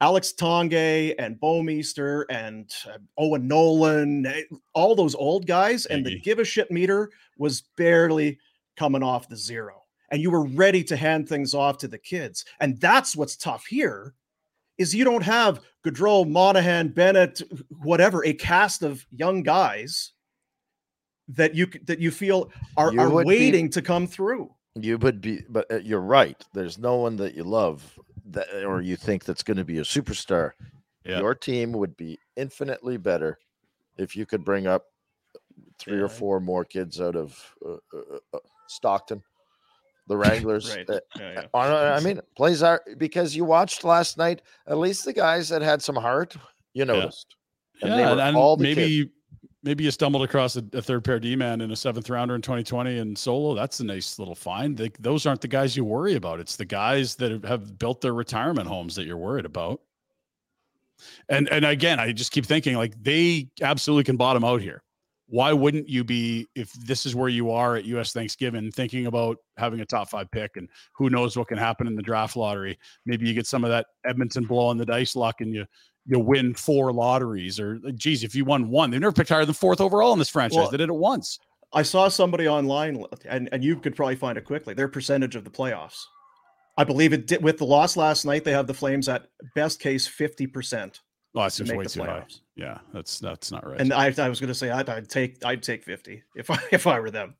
Alex 0.00 0.32
Tanguay 0.32 1.14
and 1.18 1.38
Bouwmeester 1.38 2.24
and 2.30 2.72
uh, 2.88 2.96
Owen 3.18 3.46
Nolan, 3.46 4.24
eh, 4.24 4.42
all 4.72 4.94
those 4.94 5.14
old 5.14 5.46
guys, 5.46 5.84
and 5.86 6.06
the 6.06 6.18
give 6.20 6.38
a 6.38 6.44
shit 6.44 6.70
meter 6.70 7.10
was 7.36 7.64
barely 7.76 8.38
coming 8.76 9.02
off 9.02 9.28
the 9.28 9.36
zero. 9.36 9.82
And 10.10 10.22
you 10.22 10.30
were 10.30 10.46
ready 10.46 10.82
to 10.84 10.96
hand 10.96 11.28
things 11.28 11.52
off 11.52 11.76
to 11.78 11.88
the 11.88 11.98
kids. 11.98 12.46
And 12.60 12.80
that's 12.80 13.14
what's 13.14 13.36
tough 13.36 13.66
here 13.66 14.14
is 14.78 14.94
you 14.94 15.04
don't 15.04 15.22
have 15.22 15.60
Gaudreau, 15.84 16.28
Monahan, 16.28 16.88
Bennett, 16.88 17.42
whatever, 17.82 18.24
a 18.24 18.32
cast 18.32 18.82
of 18.82 19.04
young 19.10 19.42
guys 19.42 20.12
that 21.28 21.54
you 21.54 21.66
that 21.84 21.98
you 21.98 22.10
feel 22.10 22.50
are, 22.76 22.92
You 22.92 23.00
are 23.00 23.10
would 23.10 23.22
be- 23.24 23.26
waiting 23.26 23.68
to 23.70 23.82
come 23.82 24.06
through. 24.06 24.50
You 24.74 24.96
would 24.98 25.20
be, 25.20 25.42
but 25.48 25.70
uh, 25.70 25.78
you're 25.78 26.00
right. 26.00 26.40
There's 26.54 26.78
no 26.78 26.96
one 26.96 27.16
that 27.16 27.34
you 27.34 27.42
love 27.42 27.98
that, 28.30 28.46
or 28.64 28.80
you 28.80 28.96
think 28.96 29.24
that's 29.24 29.42
going 29.42 29.56
to 29.56 29.64
be 29.64 29.78
a 29.78 29.82
superstar. 29.82 30.52
Your 31.04 31.34
team 31.34 31.72
would 31.72 31.96
be 31.96 32.18
infinitely 32.36 32.98
better 32.98 33.38
if 33.96 34.14
you 34.14 34.26
could 34.26 34.44
bring 34.44 34.66
up 34.66 34.84
three 35.78 36.00
or 36.00 36.08
four 36.08 36.38
more 36.38 36.64
kids 36.64 37.00
out 37.00 37.16
of 37.16 37.54
uh, 37.64 37.76
uh, 37.94 38.18
uh, 38.34 38.38
Stockton, 38.66 39.22
the 40.08 40.16
Wranglers. 40.22 40.74
Right. 40.74 40.88
Uh, 40.88 41.00
Yeah, 41.18 41.32
yeah. 41.32 41.44
on- 41.54 41.70
I 41.72 42.00
mean, 42.00 42.20
plays 42.36 42.62
are 42.62 42.82
because 42.96 43.36
you 43.36 43.44
watched 43.44 43.84
last 43.84 44.18
night. 44.18 44.42
At 44.66 44.78
least 44.78 45.04
the 45.04 45.12
guys 45.12 45.48
that 45.50 45.62
had 45.62 45.82
some 45.82 45.96
heart, 45.96 46.36
you 46.72 46.84
noticed. 46.84 47.36
And 47.82 47.92
they 47.92 47.98
yeah, 47.98 48.14
were 48.14 48.20
and 48.20 48.36
all 48.36 48.56
maybe 48.56 49.10
maybe 49.62 49.84
you 49.84 49.90
stumbled 49.90 50.22
across 50.22 50.56
a, 50.56 50.64
a 50.72 50.82
third 50.82 51.04
pair 51.04 51.20
D 51.20 51.36
man 51.36 51.60
in 51.60 51.70
a 51.70 51.76
seventh 51.76 52.08
rounder 52.10 52.34
in 52.34 52.42
2020 52.42 52.98
and 52.98 53.16
solo. 53.16 53.54
That's 53.54 53.78
a 53.80 53.84
nice 53.84 54.18
little 54.18 54.34
find. 54.34 54.76
They, 54.76 54.90
those 54.98 55.26
aren't 55.26 55.40
the 55.42 55.48
guys 55.48 55.76
you 55.76 55.84
worry 55.84 56.14
about. 56.16 56.40
It's 56.40 56.56
the 56.56 56.64
guys 56.64 57.14
that 57.16 57.30
have- 57.30 57.44
have 57.44 57.78
built 57.78 58.00
their 58.00 58.14
retirement 58.14 58.66
homes 58.68 58.96
that 58.96 59.04
you're 59.06 59.16
worried 59.16 59.44
about. 59.44 59.80
And 61.28 61.48
and 61.50 61.64
again, 61.64 62.00
I 62.00 62.12
just 62.12 62.32
keep 62.32 62.44
thinking 62.46 62.76
like 62.76 62.94
they 63.00 63.48
absolutely 63.62 64.04
can 64.04 64.16
bottom 64.16 64.42
out 64.44 64.60
here. 64.60 64.82
Why 65.30 65.52
wouldn't 65.52 65.88
you 65.88 66.04
be 66.04 66.46
if 66.54 66.72
this 66.72 67.04
is 67.04 67.14
where 67.14 67.28
you 67.28 67.50
are 67.50 67.76
at 67.76 67.84
US 67.84 68.12
Thanksgiving 68.12 68.70
thinking 68.70 69.06
about 69.06 69.36
having 69.58 69.80
a 69.80 69.84
top 69.84 70.08
5 70.08 70.30
pick 70.30 70.56
and 70.56 70.68
who 70.94 71.10
knows 71.10 71.36
what 71.36 71.48
can 71.48 71.58
happen 71.58 71.86
in 71.86 71.94
the 71.94 72.02
draft 72.02 72.36
lottery? 72.36 72.78
Maybe 73.04 73.28
you 73.28 73.34
get 73.34 73.46
some 73.46 73.62
of 73.62 73.70
that 73.70 73.86
Edmonton 74.06 74.44
blow 74.44 74.66
on 74.66 74.78
the 74.78 74.86
dice 74.86 75.14
luck 75.14 75.40
and 75.40 75.52
you 75.52 75.66
you 76.06 76.18
win 76.18 76.54
four 76.54 76.90
lotteries 76.92 77.60
or 77.60 77.78
geez, 77.94 78.24
if 78.24 78.34
you 78.34 78.44
won 78.44 78.70
one, 78.70 78.90
they've 78.90 79.00
never 79.00 79.12
picked 79.12 79.28
higher 79.28 79.44
than 79.44 79.54
fourth 79.54 79.80
overall 79.80 80.14
in 80.14 80.18
this 80.18 80.30
franchise. 80.30 80.56
Well, 80.56 80.70
they 80.70 80.78
did 80.78 80.88
it 80.88 80.94
once. 80.94 81.38
I 81.74 81.82
saw 81.82 82.08
somebody 82.08 82.48
online, 82.48 83.04
and, 83.28 83.50
and 83.52 83.62
you 83.62 83.76
could 83.76 83.94
probably 83.94 84.16
find 84.16 84.38
it 84.38 84.44
quickly. 84.46 84.72
Their 84.72 84.88
percentage 84.88 85.36
of 85.36 85.44
the 85.44 85.50
playoffs. 85.50 86.02
I 86.78 86.84
believe 86.84 87.12
it 87.12 87.26
did 87.26 87.42
with 87.42 87.58
the 87.58 87.66
loss 87.66 87.96
last 87.96 88.24
night. 88.24 88.44
They 88.44 88.52
have 88.52 88.66
the 88.66 88.74
Flames 88.74 89.08
at 89.08 89.26
best 89.54 89.80
case 89.80 90.06
fifty 90.06 90.46
percent. 90.46 91.00
Oh, 91.34 91.42
that 91.42 91.52
to 91.52 91.64
make 91.64 91.76
way 91.76 91.84
the 91.84 91.90
too 91.90 92.02
high. 92.04 92.24
Yeah, 92.58 92.78
that's 92.92 93.20
that's 93.20 93.52
not 93.52 93.64
right. 93.66 93.80
And 93.80 93.92
I, 93.92 94.12
I 94.18 94.28
was 94.28 94.40
going 94.40 94.48
to 94.48 94.54
say 94.54 94.70
I'd, 94.70 94.88
I'd 94.88 95.08
take 95.08 95.44
I'd 95.44 95.62
take 95.62 95.84
fifty 95.84 96.24
if 96.34 96.50
I 96.50 96.58
if 96.72 96.86
I 96.86 96.98
were 96.98 97.10
them. 97.10 97.34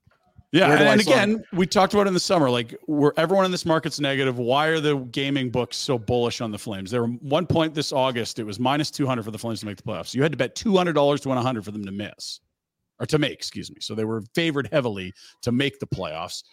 Yeah, 0.51 0.73
and, 0.73 0.81
and 0.81 1.01
again, 1.03 1.45
we 1.53 1.67
talked 1.67 1.93
about 1.93 2.07
in 2.07 2.15
the 2.15 2.21
summer. 2.21 2.49
Like, 2.49 2.75
where 2.87 3.13
everyone 3.19 3.45
in 3.45 3.51
this 3.51 3.67
market's 3.67 4.01
negative. 4.01 4.39
Why 4.39 4.69
are 4.69 4.81
the 4.81 4.97
gaming 4.97 5.51
books 5.51 5.77
so 5.77 5.99
bullish 5.99 6.41
on 6.41 6.51
the 6.53 6.59
Flames? 6.59 6.91
There 6.91 7.03
were 7.03 7.09
one 7.09 7.47
point 7.47 7.75
this 7.75 7.93
August, 7.93 8.39
it 8.39 8.45
was 8.45 8.59
minus 8.59 8.91
two 8.91 9.07
hundred 9.07 9.25
for 9.25 9.31
the 9.31 9.39
Flames 9.39 9.61
to 9.61 9.67
make 9.67 9.77
the 9.77 9.83
playoffs. 9.83 10.15
You 10.15 10.23
had 10.23 10.33
to 10.33 10.39
bet 10.39 10.55
two 10.55 10.75
hundred 10.75 10.95
dollars 10.95 11.21
to 11.23 11.29
win 11.29 11.37
hundred 11.37 11.65
for 11.65 11.73
them 11.73 11.85
to 11.85 11.93
miss, 11.93 12.41
or 12.99 13.05
to 13.07 13.19
make. 13.19 13.33
Excuse 13.35 13.71
me. 13.71 13.77
So 13.81 13.95
they 13.95 14.07
were 14.07 14.23
favored 14.35 14.69
heavily 14.73 15.13
to 15.43 15.53
make 15.53 15.81
the 15.81 15.87
playoffs. 15.87 16.45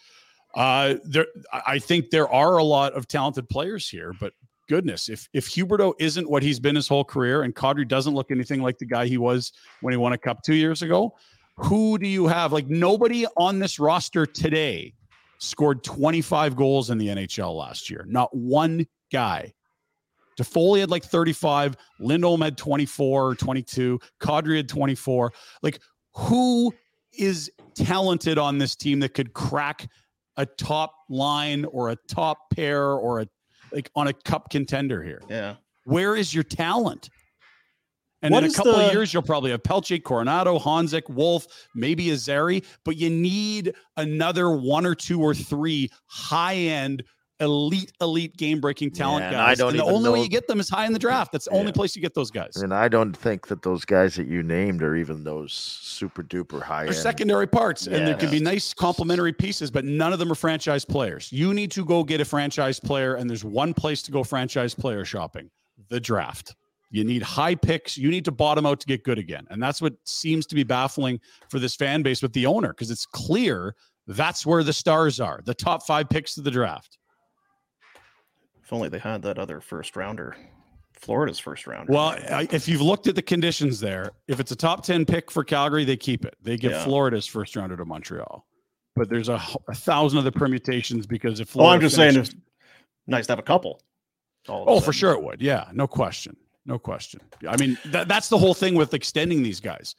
Uh, 0.54 0.96
there, 1.04 1.26
I 1.52 1.78
think 1.78 2.10
there 2.10 2.28
are 2.28 2.56
a 2.56 2.64
lot 2.64 2.94
of 2.94 3.06
talented 3.06 3.48
players 3.48 3.88
here, 3.88 4.12
but 4.18 4.32
goodness, 4.68 5.08
if 5.08 5.28
if 5.32 5.48
Huberdeau 5.48 5.94
isn't 5.98 6.28
what 6.28 6.42
he's 6.42 6.60
been 6.60 6.76
his 6.76 6.88
whole 6.88 7.04
career, 7.04 7.42
and 7.42 7.54
Kadri 7.54 7.86
doesn't 7.86 8.14
look 8.14 8.30
anything 8.30 8.62
like 8.62 8.78
the 8.78 8.86
guy 8.86 9.06
he 9.06 9.18
was 9.18 9.52
when 9.80 9.92
he 9.92 9.96
won 9.96 10.12
a 10.12 10.18
cup 10.18 10.42
two 10.42 10.54
years 10.54 10.82
ago, 10.82 11.14
who 11.56 11.98
do 11.98 12.06
you 12.06 12.26
have? 12.26 12.52
Like 12.52 12.68
nobody 12.68 13.26
on 13.36 13.58
this 13.58 13.78
roster 13.78 14.26
today 14.26 14.94
scored 15.38 15.84
25 15.84 16.56
goals 16.56 16.90
in 16.90 16.98
the 16.98 17.08
NHL 17.08 17.56
last 17.56 17.90
year. 17.90 18.04
Not 18.08 18.34
one 18.34 18.86
guy. 19.12 19.52
Toffoli 20.38 20.80
had 20.80 20.90
like 20.90 21.04
35, 21.04 21.76
Lindholm 21.98 22.42
had 22.42 22.58
24 22.58 23.28
or 23.28 23.34
22, 23.34 23.98
Kadri 24.20 24.56
had 24.58 24.68
24. 24.68 25.32
Like 25.62 25.80
who 26.14 26.72
is 27.18 27.50
talented 27.74 28.38
on 28.38 28.58
this 28.58 28.76
team 28.76 29.00
that 29.00 29.14
could 29.14 29.32
crack 29.32 29.88
a 30.36 30.44
top 30.44 30.92
line 31.08 31.64
or 31.66 31.90
a 31.90 31.96
top 32.08 32.50
pair 32.54 32.92
or 32.92 33.20
a 33.20 33.26
like 33.76 33.90
on 33.94 34.08
a 34.08 34.12
cup 34.12 34.50
contender 34.50 35.02
here? 35.02 35.22
Yeah. 35.28 35.56
Where 35.84 36.16
is 36.16 36.34
your 36.34 36.42
talent? 36.42 37.10
And 38.22 38.32
What 38.32 38.42
in 38.42 38.50
a 38.50 38.52
couple 38.54 38.72
the- 38.72 38.86
of 38.86 38.92
years, 38.92 39.12
you'll 39.12 39.22
probably 39.22 39.50
have 39.50 39.62
Pelletier, 39.62 39.98
Coronato, 39.98 40.60
Honzek, 40.60 41.08
Wolf, 41.10 41.46
maybe 41.74 42.10
a 42.10 42.16
Zary, 42.16 42.62
but 42.84 42.96
you 42.96 43.10
need 43.10 43.74
another 43.98 44.50
one 44.50 44.86
or 44.86 44.94
two 44.94 45.20
or 45.20 45.34
three 45.34 45.90
high 46.06 46.54
end, 46.56 47.04
elite, 47.40 47.92
elite 48.00 48.36
game 48.36 48.60
breaking 48.60 48.90
talent 48.90 49.22
Yeah, 49.22 49.28
and 49.28 49.36
I 49.36 49.48
guys. 49.48 49.58
don't 49.58 49.70
and 49.70 49.78
the 49.78 49.84
only 49.84 50.10
way 50.10 50.22
you 50.22 50.28
get 50.28 50.46
them 50.46 50.60
is 50.60 50.68
high 50.68 50.86
in 50.86 50.92
the 50.92 50.98
draft. 50.98 51.32
That's 51.32 51.46
the 51.46 51.50
only 51.52 51.72
place 51.72 51.94
you 51.94 52.02
get 52.02 52.14
those 52.14 52.30
guys. 52.30 52.56
And 52.56 52.72
I 52.72 52.88
don't 52.88 53.16
think 53.16 53.46
that 53.48 53.62
those 53.62 53.84
guys 53.84 54.14
that 54.16 54.26
you 54.26 54.42
named 54.42 54.82
are 54.82 54.96
even 54.96 55.24
those 55.24 55.52
super 55.52 56.22
duper 56.22 56.62
high 56.62 56.84
They're 56.84 56.94
end. 56.94 57.02
secondary 57.02 57.46
parts, 57.46 57.86
and 57.86 58.06
there 58.06 58.14
can 58.14 58.30
be 58.30 58.40
nice 58.40 58.72
complementary 58.72 59.32
pieces, 59.32 59.70
but 59.70 59.84
none 59.84 60.12
of 60.12 60.18
them 60.18 60.32
are 60.32 60.36
franchise 60.36 60.84
players. 60.84 61.30
You 61.32 61.52
need 61.52 61.70
to 61.72 61.84
go 61.84 62.04
get 62.04 62.20
a 62.20 62.24
franchise 62.24 62.80
player, 62.80 63.14
and 63.16 63.28
there's 63.28 63.44
one 63.44 63.74
place 63.74 64.02
to 64.02 64.10
go 64.12 64.24
franchise 64.24 64.74
player 64.74 65.04
shopping 65.04 65.50
the 65.88 66.00
draft. 66.00 66.54
You 66.90 67.04
need 67.04 67.22
high 67.22 67.54
picks. 67.56 67.98
You 67.98 68.10
need 68.10 68.24
to 68.24 68.32
bottom 68.32 68.64
out 68.64 68.80
to 68.80 68.86
get 68.86 69.02
good 69.04 69.18
again. 69.18 69.46
And 69.50 69.62
that's 69.62 69.82
what 69.82 69.94
seems 70.04 70.46
to 70.46 70.54
be 70.54 70.62
baffling 70.62 71.20
for 71.50 71.58
this 71.58 71.74
fan 71.74 72.02
base 72.02 72.22
with 72.22 72.32
the 72.32 72.46
owner, 72.46 72.68
because 72.68 72.90
it's 72.90 73.04
clear 73.06 73.74
that's 74.06 74.46
where 74.46 74.62
the 74.62 74.72
stars 74.72 75.18
are 75.18 75.40
the 75.44 75.52
top 75.54 75.84
five 75.84 76.08
picks 76.08 76.36
of 76.38 76.44
the 76.44 76.50
draft. 76.50 76.96
If 78.66 78.72
only 78.72 78.88
they 78.88 78.98
had 78.98 79.22
that 79.22 79.38
other 79.38 79.60
first 79.60 79.94
rounder, 79.94 80.36
Florida's 80.92 81.38
first 81.38 81.68
rounder. 81.68 81.92
Well, 81.92 82.16
I- 82.28 82.48
if 82.50 82.66
you've 82.66 82.80
looked 82.80 83.06
at 83.06 83.14
the 83.14 83.22
conditions 83.22 83.78
there, 83.78 84.10
if 84.26 84.40
it's 84.40 84.50
a 84.50 84.56
top 84.56 84.82
10 84.82 85.04
pick 85.06 85.30
for 85.30 85.44
Calgary, 85.44 85.84
they 85.84 85.96
keep 85.96 86.24
it. 86.24 86.34
They 86.42 86.56
give 86.56 86.72
Yeah. 86.72 86.82
Florida's 86.82 87.28
first 87.28 87.54
rounder 87.54 87.76
to 87.76 87.84
Montreal. 87.84 88.44
But 88.96 89.08
there's 89.08 89.28
a 89.28 89.38
thousand 89.72 90.18
other 90.18 90.32
permutations 90.32 91.06
because 91.06 91.38
if 91.38 91.56
oh, 91.56 91.60
I'm 91.60 91.78
Florida 91.78 91.84
just 91.84 91.94
saying, 91.94 92.16
it's 92.16 92.34
nice 93.06 93.26
to 93.26 93.32
have 93.32 93.38
a 93.38 93.42
couple. 93.42 93.80
a 94.48 94.52
Oh, 94.52 94.80
for 94.80 94.92
sure 94.92 95.12
it 95.12 95.22
would. 95.22 95.40
Yeah, 95.40 95.68
no 95.72 95.86
question. 95.86 96.36
No 96.64 96.76
question. 96.76 97.20
I 97.48 97.56
mean, 97.58 97.78
that, 97.84 98.08
that's 98.08 98.28
the 98.28 98.38
whole 98.38 98.54
thing 98.54 98.74
with 98.74 98.94
extending 98.94 99.44
these 99.44 99.60
guys. 99.60 99.94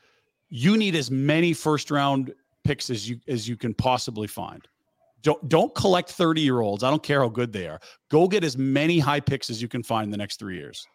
You 0.49 0.75
need 0.75 0.93
as 0.95 1.09
many 1.09 1.53
first 1.53 1.89
round 1.89 2.33
picks 2.65 2.89
as 2.89 3.07
you 3.09 3.21
as 3.29 3.47
you 3.47 3.55
can 3.55 3.73
possibly 3.73 4.27
find. 4.27 4.67
Don't 5.23 5.49
don't 5.49 5.73
collect 5.75 6.11
30 6.11 6.41
year 6.41 6.61
olds. 6.61 6.83
I 6.83 6.89
don't 6.89 7.03
care 7.03 7.21
how 7.21 7.29
good 7.29 7.51
they 7.51 7.67
are. 7.67 7.79
Go 8.09 8.27
get 8.27 8.43
as 8.43 8.57
many 8.57 8.99
high 8.99 9.19
picks 9.19 9.49
as 9.49 9.61
you 9.61 9.67
can 9.67 9.83
find 9.83 10.05
in 10.05 10.11
the 10.11 10.17
next 10.17 10.39
three 10.39 10.57
years. 10.57 10.85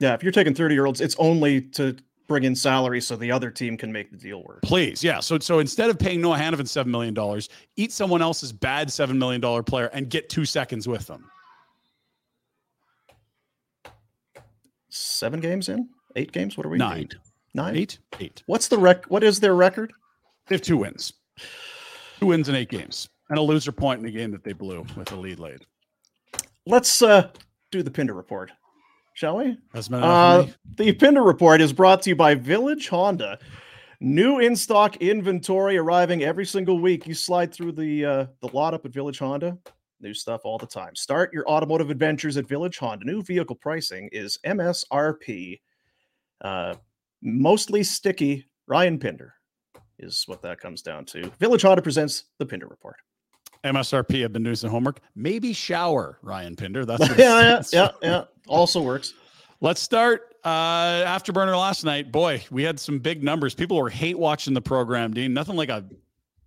Yeah, 0.00 0.14
if 0.14 0.22
you're 0.22 0.32
taking 0.32 0.54
30 0.54 0.74
year 0.74 0.86
olds, 0.86 1.00
it's 1.00 1.16
only 1.18 1.60
to 1.60 1.96
bring 2.28 2.44
in 2.44 2.54
salary 2.56 3.00
so 3.00 3.14
the 3.16 3.30
other 3.30 3.50
team 3.50 3.76
can 3.76 3.92
make 3.92 4.10
the 4.10 4.16
deal 4.16 4.42
work. 4.42 4.62
Please, 4.62 5.04
yeah. 5.04 5.20
So 5.20 5.38
so 5.38 5.58
instead 5.58 5.90
of 5.90 5.98
paying 5.98 6.20
Noah 6.20 6.38
Hanifin 6.38 6.68
seven 6.68 6.90
million 6.90 7.14
dollars, 7.14 7.48
eat 7.76 7.92
someone 7.92 8.22
else's 8.22 8.52
bad 8.52 8.90
seven 8.90 9.18
million 9.18 9.40
dollar 9.40 9.62
player 9.62 9.86
and 9.86 10.08
get 10.08 10.28
two 10.28 10.44
seconds 10.44 10.88
with 10.88 11.06
them. 11.06 11.30
Seven 14.88 15.40
games 15.40 15.68
in, 15.68 15.88
eight 16.16 16.32
games. 16.32 16.56
What 16.56 16.66
are 16.66 16.68
we? 16.68 16.78
Nine. 16.78 16.98
Eight. 16.98 17.14
Nine. 17.54 17.76
Eight. 17.76 17.98
Eight. 18.20 18.42
What's 18.46 18.68
the 18.68 18.78
rec? 18.78 19.06
What 19.06 19.22
is 19.22 19.40
their 19.40 19.54
record? 19.54 19.92
They 20.48 20.54
have 20.54 20.62
two 20.62 20.76
wins. 20.76 21.12
Two 22.18 22.26
wins 22.26 22.48
in 22.48 22.54
eight 22.54 22.68
games. 22.68 23.08
And 23.28 23.38
a 23.38 23.42
loser 23.42 23.72
point 23.72 24.00
in 24.00 24.04
the 24.04 24.12
game 24.12 24.30
that 24.32 24.44
they 24.44 24.52
blew 24.52 24.84
with 24.96 25.08
the 25.08 25.16
lead 25.16 25.38
late. 25.38 25.64
Let's 26.66 27.02
uh 27.02 27.30
do 27.70 27.82
the 27.82 27.90
Pinder 27.90 28.14
report, 28.14 28.52
shall 29.14 29.38
we? 29.38 29.56
That's 29.72 29.88
been 29.88 29.98
enough 29.98 30.48
Uh, 30.48 30.52
the 30.76 30.92
Pinder 30.92 31.22
report 31.22 31.60
is 31.60 31.72
brought 31.72 32.02
to 32.02 32.10
you 32.10 32.16
by 32.16 32.34
Village 32.34 32.88
Honda. 32.88 33.38
New 34.00 34.40
in 34.40 34.56
stock 34.56 34.96
inventory 34.96 35.78
arriving 35.78 36.24
every 36.24 36.44
single 36.44 36.80
week. 36.80 37.06
You 37.06 37.14
slide 37.14 37.54
through 37.54 37.72
the 37.72 38.04
uh, 38.04 38.26
the 38.40 38.48
lot 38.52 38.74
up 38.74 38.84
at 38.84 38.92
Village 38.92 39.18
Honda. 39.18 39.56
New 40.00 40.12
stuff 40.12 40.40
all 40.44 40.58
the 40.58 40.66
time. 40.66 40.96
Start 40.96 41.32
your 41.32 41.48
automotive 41.48 41.88
adventures 41.88 42.36
at 42.36 42.48
Village 42.48 42.78
Honda. 42.78 43.04
New 43.04 43.22
vehicle 43.22 43.54
pricing 43.54 44.08
is 44.10 44.38
MSRP. 44.44 45.60
Uh, 46.40 46.74
mostly 47.22 47.84
sticky. 47.84 48.44
Ryan 48.66 48.98
Pinder 48.98 49.34
is 50.00 50.24
what 50.26 50.42
that 50.42 50.58
comes 50.58 50.82
down 50.82 51.04
to. 51.06 51.30
Village 51.38 51.62
Honda 51.62 51.82
presents 51.82 52.24
the 52.38 52.46
Pinder 52.46 52.66
report. 52.66 52.96
MSRP. 53.64 54.24
I've 54.24 54.32
been 54.32 54.42
doing 54.42 54.56
some 54.56 54.70
homework. 54.70 55.00
Maybe 55.14 55.52
shower 55.52 56.18
Ryan 56.22 56.56
Pinder. 56.56 56.84
That's 56.84 57.00
what 57.08 57.18
yeah, 57.18 57.40
yeah, 57.40 57.62
yeah, 57.72 57.90
yeah. 58.02 58.24
Also 58.48 58.82
works. 58.82 59.14
Let's 59.60 59.80
start 59.80 60.34
uh, 60.44 61.04
afterburner 61.04 61.56
last 61.58 61.84
night. 61.84 62.10
Boy, 62.10 62.42
we 62.50 62.62
had 62.64 62.80
some 62.80 62.98
big 62.98 63.22
numbers. 63.22 63.54
People 63.54 63.76
were 63.76 63.90
hate 63.90 64.18
watching 64.18 64.54
the 64.54 64.60
program, 64.62 65.14
Dean. 65.14 65.32
Nothing 65.32 65.54
like 65.56 65.68
a 65.68 65.84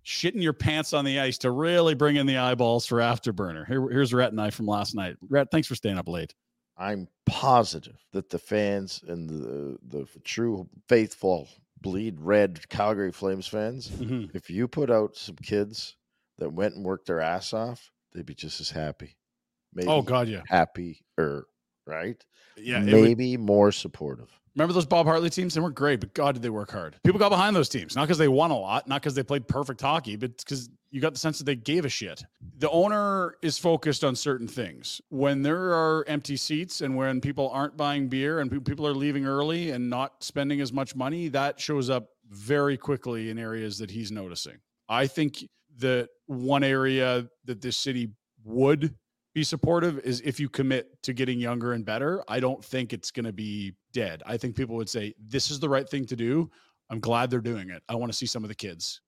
shitting 0.04 0.42
your 0.42 0.52
pants 0.52 0.92
on 0.92 1.04
the 1.04 1.18
ice 1.18 1.38
to 1.38 1.50
really 1.50 1.94
bring 1.94 2.16
in 2.16 2.26
the 2.26 2.36
eyeballs 2.36 2.86
for 2.86 2.98
afterburner. 2.98 3.66
Here, 3.66 3.88
here's 3.88 4.12
Rhett 4.12 4.30
and 4.32 4.40
I 4.40 4.50
from 4.50 4.66
last 4.66 4.94
night. 4.94 5.16
Rhett, 5.28 5.50
thanks 5.50 5.66
for 5.66 5.74
staying 5.74 5.98
up 5.98 6.08
late. 6.08 6.34
I'm 6.76 7.08
positive 7.24 7.96
that 8.12 8.28
the 8.28 8.38
fans 8.38 9.02
and 9.08 9.28
the 9.30 9.78
the 9.88 10.06
true 10.24 10.68
faithful 10.88 11.48
bleed 11.80 12.20
red 12.20 12.68
Calgary 12.68 13.12
Flames 13.12 13.46
fans, 13.46 13.88
Mm-hmm. 13.88 14.36
if 14.36 14.50
you 14.50 14.68
put 14.68 14.90
out 14.90 15.16
some 15.16 15.36
kids 15.36 15.96
that 16.38 16.52
went 16.52 16.74
and 16.74 16.84
worked 16.84 17.06
their 17.06 17.20
ass 17.20 17.52
off, 17.52 17.90
they'd 18.12 18.26
be 18.26 18.34
just 18.34 18.60
as 18.60 18.70
happy. 18.70 19.16
Oh, 19.16 19.72
maybe 19.74 19.88
Oh, 19.88 20.02
God, 20.02 20.28
yeah. 20.28 20.42
happier, 20.48 21.46
right? 21.86 22.22
Yeah, 22.56 22.80
it 22.82 22.84
would- 22.94 23.02
maybe 23.02 23.36
more 23.36 23.72
supportive. 23.72 24.30
Remember 24.54 24.72
those 24.72 24.86
Bob 24.86 25.04
Hartley 25.04 25.28
teams? 25.28 25.52
They 25.52 25.60
weren't 25.60 25.74
great, 25.74 26.00
but 26.00 26.14
God, 26.14 26.32
did 26.36 26.42
they 26.42 26.48
work 26.48 26.70
hard. 26.70 26.96
People 27.04 27.18
got 27.18 27.28
behind 27.28 27.54
those 27.54 27.68
teams, 27.68 27.94
not 27.94 28.04
because 28.06 28.16
they 28.16 28.26
won 28.28 28.50
a 28.50 28.56
lot, 28.58 28.88
not 28.88 29.02
because 29.02 29.14
they 29.14 29.22
played 29.22 29.46
perfect 29.46 29.82
hockey, 29.82 30.16
but 30.16 30.34
because 30.38 30.70
you 30.90 30.98
got 30.98 31.12
the 31.12 31.18
sense 31.20 31.36
that 31.36 31.44
they 31.44 31.56
gave 31.56 31.84
a 31.84 31.90
shit. 31.90 32.24
The 32.56 32.70
owner 32.70 33.34
is 33.42 33.58
focused 33.58 34.02
on 34.02 34.16
certain 34.16 34.48
things. 34.48 35.02
When 35.10 35.42
there 35.42 35.74
are 35.74 36.06
empty 36.08 36.38
seats 36.38 36.80
and 36.80 36.96
when 36.96 37.20
people 37.20 37.50
aren't 37.50 37.76
buying 37.76 38.08
beer 38.08 38.40
and 38.40 38.50
people 38.64 38.86
are 38.86 38.94
leaving 38.94 39.26
early 39.26 39.72
and 39.72 39.90
not 39.90 40.24
spending 40.24 40.62
as 40.62 40.72
much 40.72 40.96
money, 40.96 41.28
that 41.28 41.60
shows 41.60 41.90
up 41.90 42.08
very 42.30 42.78
quickly 42.78 43.28
in 43.28 43.38
areas 43.38 43.76
that 43.76 43.90
he's 43.90 44.10
noticing. 44.10 44.56
I 44.88 45.06
think 45.06 45.46
that 45.80 46.08
one 46.26 46.64
area 46.64 47.28
that 47.44 47.60
this 47.60 47.76
city 47.76 48.10
would 48.44 48.94
be 49.34 49.44
supportive 49.44 49.98
is 50.00 50.20
if 50.22 50.40
you 50.40 50.48
commit 50.48 50.88
to 51.02 51.12
getting 51.12 51.38
younger 51.38 51.72
and 51.74 51.84
better. 51.84 52.22
I 52.28 52.40
don't 52.40 52.64
think 52.64 52.92
it's 52.92 53.10
going 53.10 53.26
to 53.26 53.32
be 53.32 53.74
dead. 53.92 54.22
I 54.26 54.36
think 54.36 54.56
people 54.56 54.76
would 54.76 54.88
say, 54.88 55.14
this 55.28 55.50
is 55.50 55.60
the 55.60 55.68
right 55.68 55.88
thing 55.88 56.06
to 56.06 56.16
do. 56.16 56.50
I'm 56.90 57.00
glad 57.00 57.30
they're 57.30 57.40
doing 57.40 57.70
it. 57.70 57.82
I 57.88 57.96
want 57.96 58.10
to 58.10 58.16
see 58.16 58.26
some 58.26 58.44
of 58.44 58.48
the 58.48 58.54
kids. 58.54 59.00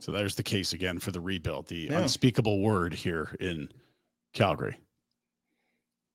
So 0.00 0.10
there's 0.10 0.34
the 0.34 0.42
case 0.42 0.72
again 0.72 0.98
for 0.98 1.12
the 1.12 1.20
rebuild, 1.20 1.68
the 1.68 1.86
Yeah. 1.90 2.00
unspeakable 2.00 2.60
word 2.62 2.92
here 2.94 3.36
in 3.40 3.68
Calgary. 4.32 4.76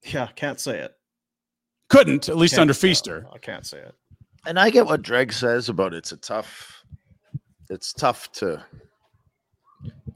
Yeah, 0.03 0.27
can't 0.35 0.59
say 0.59 0.79
it. 0.79 0.95
Couldn't, 1.89 2.27
at 2.29 2.35
least 2.37 2.53
Can't- 2.53 2.61
under 2.61 2.73
no, 2.73 2.77
Feaster. 2.79 3.25
I 3.33 3.37
can't 3.37 3.65
say 3.65 3.79
it. 3.79 3.95
And 4.45 4.59
I 4.59 4.69
get 4.69 4.85
what 4.85 5.01
Dreg 5.01 5.31
says 5.31 5.69
about 5.69 5.93
it's 5.93 6.11
a 6.11 6.17
tough, 6.17 6.83
it's 7.69 7.93
tough 7.93 8.31
to 8.33 8.63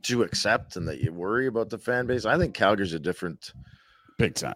to 0.03 0.23
accept 0.23 0.75
and 0.75 0.88
that 0.88 0.99
you 0.99 1.11
worry 1.11 1.47
about 1.47 1.69
the 1.69 1.77
fan 1.77 2.05
base. 2.05 2.25
I 2.25 2.38
think 2.38 2.53
Calgary's 2.53 2.93
a 2.93 2.99
different 2.99 3.53
big 4.17 4.35
time 4.35 4.55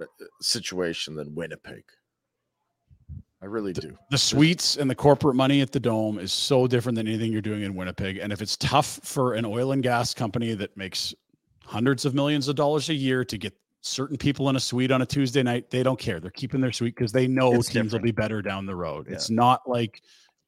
uh, 0.00 0.06
situation 0.40 1.14
than 1.14 1.34
Winnipeg. 1.34 1.84
I 3.42 3.46
really 3.46 3.74
do. 3.74 3.94
The 4.10 4.16
suites 4.16 4.78
and 4.78 4.88
the 4.90 4.94
corporate 4.94 5.36
money 5.36 5.60
at 5.60 5.70
the 5.70 5.78
dome 5.78 6.18
is 6.18 6.32
so 6.32 6.66
different 6.66 6.96
than 6.96 7.06
anything 7.06 7.30
you're 7.30 7.42
doing 7.42 7.62
in 7.62 7.74
Winnipeg. 7.74 8.16
And 8.16 8.32
if 8.32 8.40
it's 8.40 8.56
tough 8.56 9.00
for 9.02 9.34
an 9.34 9.44
oil 9.44 9.72
and 9.72 9.82
gas 9.82 10.14
company 10.14 10.54
that 10.54 10.74
makes 10.78 11.14
hundreds 11.62 12.06
of 12.06 12.14
millions 12.14 12.48
of 12.48 12.56
dollars 12.56 12.88
a 12.88 12.94
year 12.94 13.22
to 13.22 13.36
get 13.36 13.52
certain 13.82 14.16
people 14.16 14.48
in 14.48 14.56
a 14.56 14.60
suite 14.60 14.90
on 14.90 15.02
a 15.02 15.06
Tuesday 15.06 15.42
night, 15.42 15.70
they 15.70 15.82
don't 15.82 15.98
care. 15.98 16.20
They're 16.20 16.30
keeping 16.30 16.62
their 16.62 16.72
suite 16.72 16.96
because 16.96 17.12
they 17.12 17.26
know 17.26 17.52
It's 17.52 17.68
teams 17.68 17.92
will 17.92 18.00
be 18.00 18.12
better 18.12 18.40
down 18.40 18.64
the 18.64 18.76
road. 18.76 19.08
It's 19.08 19.28
not 19.28 19.68
like 19.68 20.00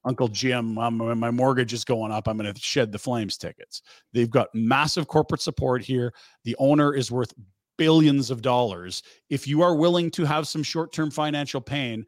Uncle 0.07 0.29
Jim, 0.29 0.79
um, 0.79 0.99
when 0.99 1.19
my 1.19 1.31
mortgage 1.31 1.73
is 1.73 1.85
going 1.85 2.13
up, 2.13 2.29
I'm 2.29 2.39
going 2.39 2.53
to 2.53 2.61
shed 2.61 2.93
the 2.93 2.99
Flames 2.99 3.37
tickets. 3.37 3.83
They've 4.13 4.31
got 4.31 4.55
massive 4.55 5.09
corporate 5.09 5.43
support 5.43 5.83
here. 5.83 6.15
The 6.45 6.57
owner 6.59 6.95
is 6.95 7.11
worth 7.11 7.35
billions 7.77 8.31
of 8.31 8.41
dollars. 8.41 9.03
If 9.29 9.47
you 9.47 9.63
are 9.63 9.75
willing 9.75 10.11
to 10.13 10.25
have 10.25 10.49
some 10.49 10.63
short 10.63 10.93
term 10.93 11.11
financial 11.11 11.61
pain, 11.61 12.07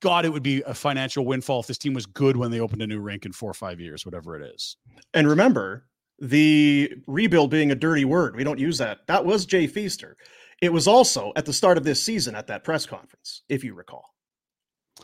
God, 0.00 0.24
it 0.24 0.30
would 0.30 0.42
be 0.42 0.62
a 0.62 0.74
financial 0.74 1.24
windfall 1.24 1.60
if 1.60 1.66
this 1.66 1.78
team 1.78 1.94
was 1.94 2.06
good 2.06 2.36
when 2.36 2.50
they 2.50 2.60
opened 2.60 2.82
a 2.82 2.86
new 2.86 3.00
rink 3.00 3.24
in 3.26 3.32
four 3.32 3.50
or 3.50 3.54
five 3.54 3.80
years, 3.80 4.04
whatever 4.04 4.36
it 4.36 4.54
is. 4.54 4.76
And 5.12 5.28
remember, 5.28 5.86
the 6.18 6.92
rebuild 7.06 7.50
being 7.50 7.70
a 7.70 7.74
dirty 7.74 8.04
word, 8.04 8.36
we 8.36 8.44
don't 8.44 8.58
use 8.58 8.78
that. 8.78 9.06
That 9.06 9.24
was 9.24 9.46
Jay 9.46 9.66
Feaster. 9.66 10.16
It 10.62 10.72
was 10.72 10.86
also 10.86 11.32
at 11.36 11.44
the 11.44 11.52
start 11.52 11.76
of 11.76 11.84
this 11.84 12.02
season 12.02 12.34
at 12.34 12.46
that 12.46 12.64
press 12.64 12.86
conference, 12.86 13.42
if 13.48 13.64
you 13.64 13.74
recall, 13.74 14.13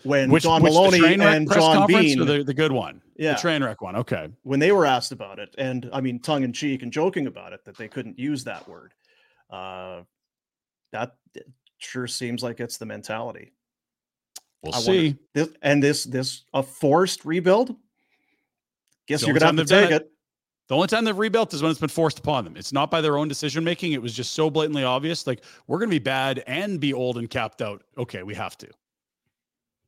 when 0.03 0.31
Which, 0.31 0.45
which 0.45 0.63
Maloney 0.63 1.15
and 1.21 1.51
John 1.51 1.87
Bean, 1.87 2.25
the, 2.25 2.43
the 2.43 2.55
good 2.55 2.73
one, 2.73 3.03
Yeah. 3.17 3.35
the 3.35 3.41
train 3.41 3.63
wreck 3.63 3.83
one. 3.83 3.97
Okay, 3.97 4.29
when 4.43 4.61
they 4.61 4.73
were 4.73 4.87
asked 4.87 5.13
about 5.13 5.39
it, 5.39 5.55
and 5.59 5.89
I 5.93 6.01
mean, 6.01 6.21
tongue 6.21 6.43
in 6.43 6.53
cheek 6.53 6.83
and 6.83 6.93
joking 6.93 7.27
about 7.27 7.53
it, 7.53 7.65
that 7.65 7.77
they 7.77 7.89
couldn't 7.89 8.19
use 8.19 8.45
that 8.45 8.67
word. 8.69 8.95
Uh, 9.51 10.03
that 10.93 11.17
sure 11.79 12.07
seems 12.07 12.43
like 12.43 12.61
it's 12.61 12.79
the 12.79 12.87
mentality. 12.87 13.53
We'll 14.63 14.75
I 14.75 14.79
see. 14.81 15.17
This, 15.35 15.49
and 15.63 15.83
this 15.83 16.05
this 16.05 16.45
a 16.55 16.63
forced 16.63 17.25
rebuild. 17.25 17.75
Guess 19.07 19.21
The 19.21 19.27
you're 19.27 19.35
gonna 19.39 19.47
have 19.47 19.57
to 19.57 19.65
take 19.65 19.91
done 19.91 20.01
it. 20.03 20.13
The 20.69 20.77
only 20.77 20.87
time 20.87 21.05
they've 21.05 21.19
rebuilt 21.19 21.53
is 21.53 21.63
when 21.63 21.71
it's 21.71 21.81
been 21.81 21.89
forced 21.89 22.21
upon 22.21 22.45
them. 22.45 22.57
It's 22.57 22.73
not 22.73 22.93
by 22.93 23.01
their 23.01 23.19
own 23.19 23.27
decision 23.27 23.65
making. 23.65 23.93
It 23.93 24.01
was 24.01 24.15
just 24.15 24.33
so 24.33 24.49
blatantly 24.49 24.85
obvious. 24.85 25.27
Like 25.27 25.43
we're 25.67 25.79
to 25.81 25.89
be 25.89 25.99
bad 25.99 26.45
and 26.47 26.79
be 26.79 26.93
old 26.95 27.19
and 27.19 27.29
capped 27.29 27.61
out. 27.61 27.83
Okay, 27.99 28.23
we 28.23 28.35
have 28.37 28.57
to. 28.59 28.69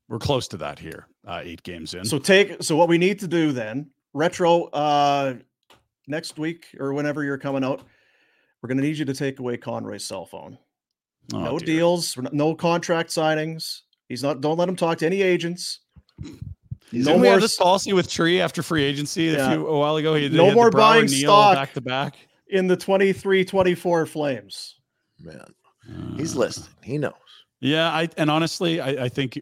We're 0.08 0.18
close 0.18 0.48
to 0.48 0.56
that 0.58 0.78
here. 0.78 1.06
Uh, 1.26 1.40
eight 1.42 1.62
games 1.62 1.94
in. 1.94 2.04
So 2.04 2.18
take 2.18 2.62
so 2.62 2.76
what 2.76 2.88
we 2.88 2.98
need 2.98 3.18
to 3.20 3.28
do 3.28 3.52
then, 3.52 3.90
retro 4.12 4.64
uh 4.66 5.34
next 6.06 6.38
week 6.38 6.66
or 6.78 6.92
whenever 6.92 7.24
you're 7.24 7.38
coming 7.38 7.64
out, 7.64 7.82
we're 8.60 8.68
gonna 8.68 8.82
need 8.82 8.98
you 8.98 9.04
to 9.04 9.14
take 9.14 9.38
away 9.38 9.56
Conroy's 9.56 10.04
cell 10.04 10.26
phone. 10.26 10.58
Oh, 11.32 11.38
no 11.38 11.58
dear. 11.58 11.66
deals, 11.66 12.18
no 12.32 12.54
contract 12.54 13.10
signings. 13.10 13.80
He's 14.08 14.22
not 14.22 14.40
don't 14.40 14.58
let 14.58 14.68
him 14.68 14.76
talk 14.76 14.98
to 14.98 15.06
any 15.06 15.22
agents. 15.22 15.80
Didn't 16.92 17.06
No 17.06 17.14
we 17.14 17.22
more 17.22 17.32
have 17.32 17.40
this 17.40 17.56
policy 17.56 17.94
with 17.94 18.10
Tree 18.10 18.40
after 18.40 18.62
free 18.62 18.84
agency 18.84 19.34
a, 19.34 19.48
few, 19.48 19.66
a 19.66 19.78
while 19.78 19.96
ago? 19.96 20.14
He, 20.14 20.28
no 20.28 20.52
more 20.52 20.70
buying 20.70 21.08
stock 21.08 21.54
back 21.54 21.72
to 21.72 21.80
back. 21.80 22.16
in 22.48 22.66
the 22.66 22.76
23-24 22.76 24.06
flames. 24.06 24.78
Man, 25.18 25.54
he's 26.18 26.36
listening. 26.36 26.68
He 26.82 26.98
knows. 26.98 27.14
Yeah, 27.60 27.90
I 27.90 28.08
and 28.18 28.30
honestly, 28.30 28.80
I, 28.80 29.04
I 29.04 29.08
think 29.08 29.40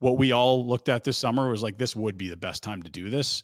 what 0.00 0.18
we 0.18 0.32
all 0.32 0.66
looked 0.66 0.88
at 0.88 1.04
this 1.04 1.18
summer 1.18 1.50
was 1.50 1.62
like 1.62 1.78
this 1.78 1.94
would 1.94 2.18
be 2.18 2.28
the 2.28 2.36
best 2.36 2.62
time 2.62 2.82
to 2.82 2.90
do 2.90 3.08
this, 3.08 3.42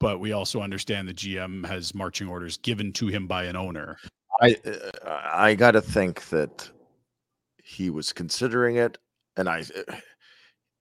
but 0.00 0.18
we 0.18 0.32
also 0.32 0.60
understand 0.60 1.06
the 1.06 1.14
GM 1.14 1.64
has 1.66 1.94
marching 1.94 2.28
orders 2.28 2.56
given 2.56 2.92
to 2.94 3.06
him 3.06 3.26
by 3.26 3.44
an 3.44 3.56
owner. 3.56 3.96
I 4.40 4.56
I 5.04 5.54
got 5.54 5.72
to 5.72 5.82
think 5.82 6.28
that 6.30 6.68
he 7.62 7.90
was 7.90 8.12
considering 8.12 8.76
it, 8.76 8.98
and 9.36 9.48
I 9.48 9.64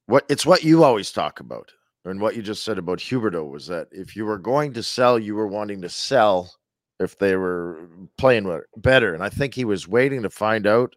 what 0.08 0.26
it's 0.30 0.46
what 0.46 0.64
you 0.64 0.84
always 0.84 1.12
talk 1.12 1.42
about, 1.42 1.72
and 2.06 2.20
what 2.20 2.36
you 2.36 2.42
just 2.42 2.64
said 2.64 2.78
about 2.78 3.00
Huberdeau 3.00 3.50
was 3.50 3.68
that 3.68 3.88
if 3.92 4.16
you 4.16 4.26
were 4.26 4.40
going 4.40 4.74
to 4.74 4.84
sell, 4.84 5.20
you 5.20 5.36
were 5.36 5.48
wanting 5.48 5.82
to 5.82 5.90
sell 5.90 6.52
if 7.00 7.18
they 7.18 7.36
were 7.36 7.90
playing 8.18 8.62
better, 8.78 9.14
and 9.14 9.24
I 9.24 9.30
think 9.30 9.54
he 9.54 9.66
was 9.66 9.88
waiting 9.88 10.24
to 10.24 10.30
find 10.30 10.66
out. 10.66 10.96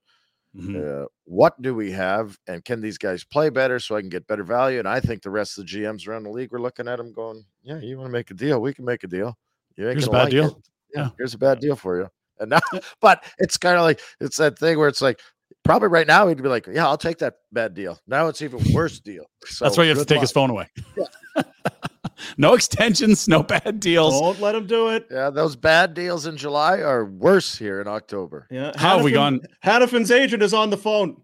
Uh, 0.57 1.07
what 1.25 1.61
do 1.61 1.75
we 1.75 1.91
have, 1.91 2.39
and 2.47 2.65
can 2.65 2.81
these 2.81 2.97
guys 2.97 3.25
play 3.25 3.51
better 3.51 3.79
so 3.81 3.97
I 3.97 4.01
can 4.01 4.09
get 4.09 4.27
better 4.27 4.45
value? 4.45 4.79
And 4.79 4.87
I 4.89 5.01
think 5.01 5.23
the 5.23 5.31
rest 5.31 5.59
of 5.59 5.67
the 5.67 5.73
GMs 5.73 6.07
around 6.07 6.23
the 6.23 6.31
league 6.31 6.53
were 6.53 6.61
looking 6.61 6.87
at 6.87 7.01
him, 7.01 7.13
going, 7.13 7.45
"Yeah, 7.63 7.81
you 7.81 7.97
want 7.97 8.07
to 8.09 8.13
make 8.13 8.31
a 8.31 8.35
deal? 8.35 8.61
We 8.61 8.73
can 8.73 8.85
make 8.85 9.03
a 9.03 9.09
deal. 9.09 9.37
You 9.77 9.89
ain't 9.89 9.95
Here's 9.97 10.07
a 10.07 10.11
bad 10.11 10.23
like 10.25 10.31
deal. 10.31 10.47
it. 10.47 10.55
Yeah, 10.95 11.01
Yeah. 11.03 11.09
here's 11.19 11.35
a 11.35 11.39
bad 11.39 11.59
deal 11.59 11.75
for 11.75 11.99
you." 11.99 12.09
And 12.39 12.51
now, 12.51 12.61
but 13.01 13.25
it's 13.39 13.57
kind 13.57 13.77
of 13.77 13.83
like 13.83 14.01
it's 14.21 14.37
that 14.37 14.59
thing 14.59 14.79
where 14.79 14.89
it's 14.89 15.03
like 15.03 15.19
probably 15.65 15.89
right 15.89 16.07
now 16.07 16.29
he'd 16.29 16.41
be 16.43 16.49
like, 16.49 16.69
"Yeah, 16.69 16.87
I'll 16.87 16.99
take 16.99 17.19
that 17.19 17.35
bad 17.51 17.75
deal." 17.75 17.99
Now 18.07 18.29
it's 18.29 18.41
even 18.43 18.61
worse 18.73 19.01
deal. 19.01 19.25
That's 19.61 19.77
why 19.77 19.83
you 19.85 19.89
have 19.91 19.99
to 19.99 20.05
take 20.05 20.21
his 20.21 20.31
phone 20.33 20.51
away. 20.51 20.69
no 22.37 22.55
extensions, 22.55 23.29
no 23.29 23.43
bad 23.43 23.81
deals. 23.81 24.19
Don't 24.21 24.41
let 24.41 24.55
him 24.55 24.67
do 24.67 24.89
it. 24.89 25.07
Yeah, 25.11 25.31
those 25.31 25.57
bad 25.57 25.95
deals 25.95 26.27
in 26.27 26.37
July 26.37 26.79
are 26.81 27.05
worse 27.05 27.57
here 27.57 27.81
in 27.81 27.89
October. 27.89 28.47
Yeah. 28.51 28.73
How 28.77 28.97
have 28.97 29.05
we 29.05 29.13
Hanifin- 29.13 29.15
gone- 29.15 29.41
Hanifin's 29.65 30.11
agent 30.11 30.43
is 30.43 30.55
on 30.55 30.71
the 30.71 30.77
phone. 30.77 31.21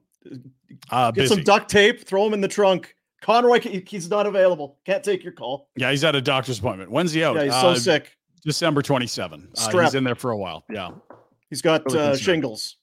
Uh, 0.90 1.10
Get 1.10 1.28
some 1.28 1.42
duct 1.42 1.68
tape, 1.70 2.04
throw 2.04 2.26
him 2.26 2.34
in 2.34 2.40
the 2.40 2.48
trunk. 2.48 2.94
Conroy, 3.20 3.60
he's 3.60 4.08
not 4.08 4.26
available. 4.26 4.78
Can't 4.86 5.04
take 5.04 5.22
your 5.22 5.32
call. 5.32 5.68
Yeah, 5.76 5.90
he's 5.90 6.04
at 6.04 6.14
a 6.14 6.20
doctor's 6.22 6.58
appointment. 6.58 6.90
When's 6.90 7.12
he 7.12 7.22
out? 7.22 7.36
Yeah, 7.36 7.44
he's 7.44 7.52
so 7.54 7.68
Uh, 7.70 7.74
sick. 7.74 8.16
December 8.44 8.80
27. 8.80 9.48
Uh, 9.54 9.60
Strep. 9.68 9.84
he's 9.84 9.94
in 9.94 10.04
there 10.04 10.14
for 10.14 10.30
a 10.30 10.36
while. 10.36 10.64
Yeah. 10.70 10.90
He's 11.50 11.60
got 11.60 11.84
Really 11.86 11.98
uh, 11.98 12.16
shingles. 12.16 12.76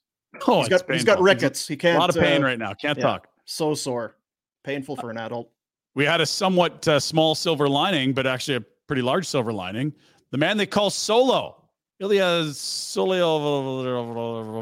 Oh, 0.45 0.57
he's 0.61 0.67
it's 0.71 0.83
got 0.83 0.93
he's 0.93 1.03
got 1.03 1.13
painful. 1.13 1.23
rickets. 1.25 1.67
He 1.67 1.75
can't. 1.75 1.97
A 1.97 1.99
lot 1.99 2.09
of 2.15 2.21
pain 2.21 2.43
uh, 2.43 2.45
right 2.47 2.59
now. 2.59 2.73
Can't 2.73 2.97
yeah, 2.97 3.03
talk. 3.03 3.27
So 3.45 3.73
sore, 3.73 4.15
painful 4.63 4.95
for 4.97 5.09
an 5.09 5.17
adult. 5.17 5.49
We 5.97 6.05
had 6.05 6.21
a 6.21 6.27
somewhat 6.27 6.87
uh, 6.87 6.99
small 6.99 7.33
silver 7.33 7.67
lining, 7.67 8.13
but 8.13 8.27
actually 8.27 8.57
a 8.57 8.61
pretty 8.85 9.01
large 9.01 9.25
silver 9.25 9.51
lining. 9.51 9.91
The 10.29 10.37
man 10.37 10.55
they 10.55 10.67
call 10.67 10.91
Solo, 10.91 11.63
Ilya 11.99 12.53
Solo, 12.53 13.83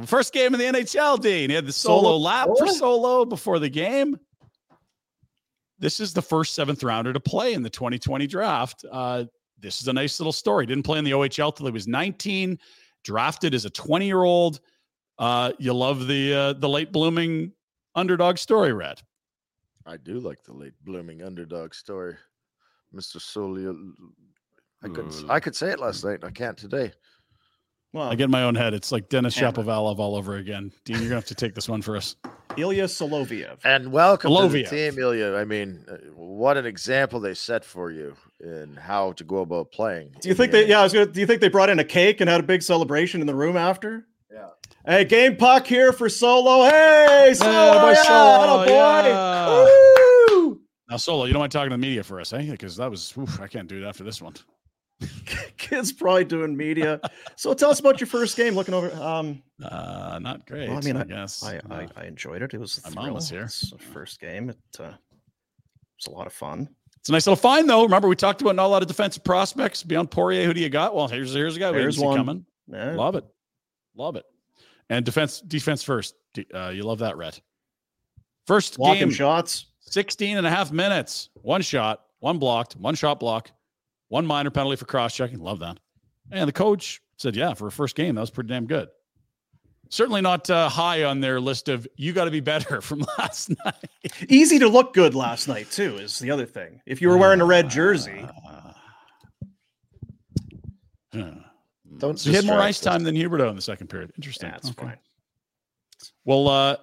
first 0.06 0.32
game 0.32 0.54
in 0.54 0.60
the 0.62 0.66
NHL. 0.66 1.20
Dean, 1.20 1.50
he 1.50 1.56
had 1.58 1.66
the 1.66 1.74
solo, 1.74 2.04
Solo- 2.04 2.18
lap 2.20 2.48
for. 2.58 2.68
Solo 2.68 3.26
before 3.26 3.60
the 3.60 3.68
game. 3.68 4.18
This 5.78 6.00
is 6.00 6.14
the 6.14 6.22
first 6.22 6.56
seventh 6.56 6.82
rounder 6.84 7.12
to 7.12 7.20
play 7.20 7.52
in 7.52 7.64
the 7.64 7.70
2020 7.70 8.28
draft. 8.28 8.86
Uh, 8.90 9.26
this 9.60 9.82
is 9.82 9.90
a 9.90 9.94
nice 9.94 10.22
little 10.22 10.32
story. 10.32 10.66
Didn't 10.66 10.84
play 10.84 11.00
in 11.00 11.04
the 11.04 11.12
OHL 11.12 11.54
till 11.54 11.66
he 11.66 11.72
was 11.74 11.86
19. 11.86 12.58
Drafted 13.04 13.54
as 13.54 13.66
a 13.66 13.70
20 13.70 14.06
year 14.06 14.24
old. 14.24 14.62
Uh, 15.20 15.52
you 15.60 15.74
love 15.74 16.08
the 16.08 16.34
uh, 16.34 16.54
the 16.54 16.70
late 16.70 16.94
blooming 16.94 17.52
underdog 17.94 18.38
story, 18.38 18.72
Rhett. 18.72 19.04
I 19.86 19.98
do 19.98 20.20
like 20.20 20.44
the 20.44 20.54
late 20.54 20.74
blooming 20.84 21.22
underdog 21.22 21.74
story, 21.74 22.16
Mister 22.92 23.20
Solio. 23.20 23.76
I 24.84 24.90
could 24.90 25.14
I 25.30 25.40
could 25.40 25.56
say 25.56 25.70
it 25.70 25.80
last 25.80 26.04
night. 26.04 26.24
I 26.24 26.32
can't 26.32 26.58
today. 26.58 26.92
Well, 27.94 28.10
I 28.10 28.16
get 28.16 28.26
in 28.26 28.32
my 28.32 28.44
own 28.44 28.56
head. 28.56 28.74
It's 28.74 28.92
like 28.92 29.08
Denis 29.08 29.38
Shapovalov 29.38 30.00
all 30.00 30.16
over 30.16 30.36
again. 30.36 30.72
Dean, 30.84 30.98
you're 30.98 31.06
gonna 31.06 31.16
have 31.16 31.26
to 31.26 31.36
take 31.36 31.56
this 31.56 31.70
one 31.70 31.82
for 31.82 31.96
us. 31.96 32.16
Ilya 32.58 32.86
Solovyov. 32.86 33.60
And 33.64 33.92
welcome 33.92 34.34
to 34.34 34.48
the 34.48 34.64
Goloviev. 34.64 34.70
team, 34.70 35.00
Ilya. 35.00 35.36
I 35.36 35.46
mean, 35.46 35.86
uh, 35.90 35.98
what 36.16 36.58
an 36.58 36.66
example 36.66 37.20
they 37.20 37.34
set 37.34 37.64
for 37.64 37.92
you 37.92 38.16
in 38.40 38.76
how 38.76 39.14
to 39.14 39.24
go 39.24 39.38
about 39.38 39.72
playing. 39.72 40.16
Do 40.20 40.30
you 40.30 40.36
think 40.36 40.52
they? 40.52 40.68
Yeah, 40.68 40.80
I 40.80 40.84
was 40.84 40.94
gonna. 40.94 41.06
Do 41.06 41.20
you 41.20 41.28
think 41.28 41.42
they 41.42 41.48
brought 41.48 41.70
in 41.70 41.80
a 41.80 41.86
cake 41.86 42.22
and 42.22 42.30
had 42.30 42.40
a 42.40 42.44
big 42.44 42.64
celebration 42.64 43.22
in 43.22 43.28
the 43.28 43.36
room 43.36 43.56
after? 43.56 44.08
Yeah. 44.36 44.50
Hey, 44.86 45.06
game 45.06 45.38
puck 45.38 45.66
here 45.66 45.94
for 45.94 46.10
Solo. 46.10 46.70
Hey, 46.70 47.34
Solo, 47.36 47.80
boy, 47.80 47.92
yeah, 47.92 48.04
Solo, 48.04 48.62
atta 48.64 48.70
boy. 48.70 50.50
yeah. 50.50 50.54
Now, 50.90 50.98
Solo, 50.98 51.24
you 51.26 51.32
don't 51.34 51.40
mind 51.40 51.52
talking 51.54 51.70
to 51.70 51.74
the 51.76 51.82
media 51.82 52.04
for 52.04 52.20
us, 52.20 52.34
eh? 52.34 52.52
Because 52.52 52.76
that 52.76 52.92
was 52.92 53.14
oof, 53.18 53.40
I 53.40 53.48
can't 53.48 53.68
do 53.70 53.82
it 53.84 53.88
after 53.88 54.04
this 54.04 54.22
one. 54.22 54.34
Kid's 55.58 55.92
probably 55.94 56.26
doing 56.26 56.56
media. 56.56 57.00
So 57.38 57.54
tell 57.54 57.70
us 57.72 57.80
about 57.80 58.00
your 58.00 58.08
first 58.08 58.36
game. 58.38 58.56
Looking 58.56 58.74
over. 58.74 58.92
Um, 59.02 59.42
Uh, 59.64 60.20
not 60.22 60.46
great. 60.46 60.68
well, 60.70 60.78
I 60.78 60.82
mean, 60.82 60.98
I, 60.98 61.04
guess 61.06 61.44
I, 61.44 61.62
I, 61.70 61.84
Uh, 61.84 61.88
I 61.96 62.04
enjoyed 62.06 62.42
it. 62.42 62.54
It 62.54 62.60
was 62.60 62.82
a 62.86 62.92
my 62.92 63.06
mom 63.06 63.14
was 63.16 63.30
here. 63.30 63.44
It's 63.44 63.72
the 63.72 63.78
first 63.78 64.20
game. 64.20 64.50
It 64.50 64.58
uh, 64.80 64.84
was 64.84 66.08
a 66.08 66.12
lot 66.12 66.28
of 66.28 66.34
fun. 66.34 66.70
it's 67.00 67.10
a 67.10 67.12
nice 67.14 67.26
little 67.26 67.36
find, 67.38 67.70
though. 67.70 67.84
Remember, 67.84 68.08
we 68.08 68.16
talked 68.16 68.42
about 68.42 68.56
not 68.56 68.66
a 68.66 68.68
lot 68.68 68.82
of 68.82 68.88
defensive 68.88 69.24
prospects 69.24 69.82
beyond 69.82 70.12
Poirier. 70.12 70.46
Who 70.46 70.54
do 70.54 70.62
you 70.62 70.70
got? 70.70 70.94
Well, 70.94 71.08
here's 71.08 71.34
here's 71.34 71.56
a 71.56 71.60
guy 71.60 71.72
we 71.72 71.78
didn't 71.80 71.94
see 71.94 72.06
one. 72.06 72.18
coming. 72.18 72.46
Yeah. 72.72 72.94
Love 72.96 73.16
it, 73.16 73.26
love 73.96 74.16
it. 74.16 74.26
And 74.90 75.04
defense, 75.04 75.42
defense 75.42 75.84
first. 75.84 76.16
Uh, 76.54 76.70
you 76.70 76.84
love 76.84 77.00
that, 77.00 77.18
Rhett. 77.18 77.42
First 78.46 78.78
Blocking 78.78 79.10
game, 79.10 79.12
shots. 79.12 79.68
16 79.82 80.38
and 80.38 80.46
a 80.46 80.50
half 80.50 80.72
minutes. 80.72 81.30
One 81.42 81.62
shot, 81.62 82.04
one 82.20 82.38
blocked, 82.38 82.76
one 82.76 82.96
shot 82.96 83.20
block, 83.20 83.52
one 84.10 84.26
minor 84.26 84.50
penalty 84.50 84.76
for 84.76 84.86
cross 84.86 85.16
checking. 85.16 85.40
Love 85.40 85.60
that. 85.60 85.80
And 86.32 86.48
the 86.48 86.54
coach 86.54 87.02
said, 87.18 87.36
yeah, 87.36 87.54
for 87.54 87.68
a 87.68 87.72
first 87.72 87.96
game, 87.96 88.16
that 88.16 88.22
was 88.22 88.32
pretty 88.32 88.50
damn 88.50 88.66
good. 88.66 88.90
Certainly 89.90 90.22
not 90.22 90.50
uh, 90.50 90.68
high 90.68 91.04
on 91.04 91.20
their 91.20 91.40
list 91.40 91.70
of 91.70 91.88
you 91.96 92.12
got 92.12 92.26
to 92.26 92.32
be 92.32 92.40
better 92.40 92.82
from 92.82 93.06
last 93.18 93.52
night. 93.64 93.76
Easy 94.28 94.60
to 94.60 94.68
look 94.68 94.94
good 94.94 95.14
last 95.14 95.48
night 95.48 95.70
too. 95.72 95.98
Is 95.98 96.20
the 96.20 96.32
other 96.32 96.46
thing. 96.46 96.82
If 96.86 97.02
you 97.02 97.10
were 97.10 97.18
wearing 97.18 97.42
a 97.42 97.46
red 97.46 97.70
jersey, 97.70 98.26
Don't 101.98 102.20
So 102.20 102.30
he 102.30 102.36
had 102.36 102.46
more 102.46 102.60
ice 102.60 102.80
time 102.80 103.04
than 103.04 103.16
Huberdeau 103.16 103.50
in 103.50 103.56
the 103.56 103.62
second 103.62 103.88
period. 103.88 104.12
Interesting. 104.18 104.50
that's 104.50 104.70
Okay. 104.70 104.84
fine. 104.86 104.98
Well, 106.26 106.48
uh, 106.48 106.78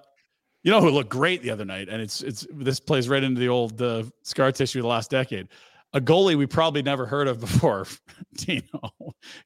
you 0.63 0.71
know 0.71 0.81
who 0.81 0.89
looked 0.89 1.09
great 1.09 1.41
the 1.41 1.49
other 1.51 1.65
night, 1.65 1.89
and 1.89 2.01
it's 2.01 2.21
it's 2.21 2.47
this 2.51 2.79
plays 2.79 3.09
right 3.09 3.23
into 3.23 3.39
the 3.39 3.49
old 3.49 3.81
uh, 3.81 4.03
scar 4.23 4.51
tissue 4.51 4.79
of 4.79 4.83
the 4.83 4.87
last 4.89 5.11
decade. 5.11 5.47
A 5.93 6.01
goalie 6.01 6.35
we 6.35 6.47
probably 6.47 6.81
never 6.81 7.05
heard 7.05 7.27
of 7.27 7.39
before, 7.39 7.85
Dino. 8.35 8.63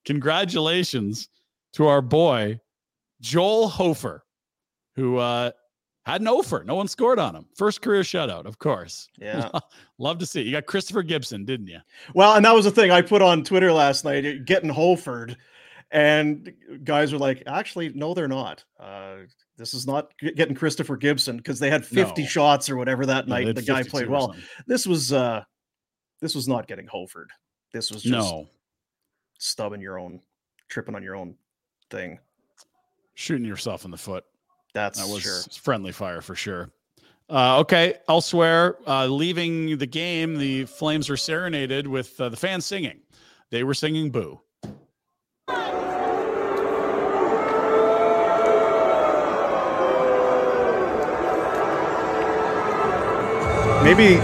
Congratulations 0.06 1.30
to 1.74 1.88
our 1.88 2.02
boy 2.02 2.60
Joel 3.22 3.68
Hofer, 3.68 4.24
who 4.96 5.18
uh, 5.18 5.52
had 6.06 6.22
an 6.22 6.28
offer. 6.28 6.64
No 6.66 6.76
one 6.76 6.88
scored 6.88 7.20
on 7.20 7.36
him. 7.36 7.46
First 7.58 7.82
career 7.82 8.02
shutout, 8.02 8.46
of 8.46 8.60
course. 8.60 9.10
Yeah. 9.18 9.50
Love 9.98 10.20
to 10.20 10.26
see. 10.26 10.42
it. 10.42 10.46
You 10.46 10.54
got 10.54 10.66
Christopher 10.66 11.04
Gibson, 11.04 11.44
didn't 11.46 11.68
you? 11.68 11.80
Well, 12.14 12.36
and 12.36 12.46
that 12.46 12.54
was 12.56 12.66
the 12.66 12.72
thing 12.72 12.92
I 12.92 13.02
put 13.02 13.22
on 13.22 13.44
Twitter 13.44 13.72
last 13.74 14.06
night, 14.06 14.46
getting 14.46 14.70
Holford, 14.70 15.36
and 15.92 16.54
guys 16.84 17.14
are 17.14 17.18
like, 17.18 17.44
"Actually, 17.48 17.90
no, 17.90 18.14
they're 18.14 18.28
not. 18.28 18.64
Uh, 18.80 19.18
this 19.58 19.74
is 19.74 19.88
not 19.88 20.12
getting 20.36 20.56
Christopher 20.56 20.98
Gibson 20.98 21.38
because 21.38 21.60
they 21.60 21.70
had 21.70 21.86
50 21.86 22.22
No. 22.24 22.28
shots 22.28 22.70
or 22.70 22.76
whatever 22.78 23.06
that 23.06 23.28
No, 23.28 23.36
night. 23.36 23.56
The 23.56 23.62
guy 23.62 23.84
played 23.84 24.08
well. 24.10 24.36
This 24.68 24.86
was 24.86 25.12
uh, 25.14 25.44
this 26.22 26.36
was 26.36 26.48
not 26.48 26.68
getting 26.68 26.88
Holford. 26.88 27.30
This 27.74 27.92
was 27.92 28.04
just 28.04 28.32
No. 28.34 28.48
stubbing 29.40 29.82
your 29.82 29.98
own, 30.00 30.22
tripping 30.70 30.96
on 30.96 31.04
your 31.04 31.16
own 31.16 31.36
thing. 31.90 32.20
Shooting 33.16 33.46
yourself 33.46 33.84
in 33.86 33.92
the 33.92 33.98
foot. 33.98 34.24
That's 34.74 35.00
that 35.00 35.12
was 35.12 35.24
sure. 35.24 35.42
friendly 35.64 35.92
fire 35.92 36.22
for 36.22 36.36
sure. 36.36 36.70
Uh, 37.30 37.60
okay, 37.60 37.96
elsewhere, 38.08 38.78
uh, 38.88 39.06
leaving 39.08 39.78
the 39.78 39.86
game, 39.88 40.38
the 40.38 40.64
Flames 40.66 41.10
were 41.10 41.18
serenaded 41.18 41.86
with 41.88 42.20
uh, 42.22 42.30
the 42.30 42.38
fans 42.38 42.66
singing. 42.66 43.00
They 43.50 43.64
were 43.64 43.74
singing 43.74 44.12
"Boo." 44.12 44.40
Maybe 53.88 54.18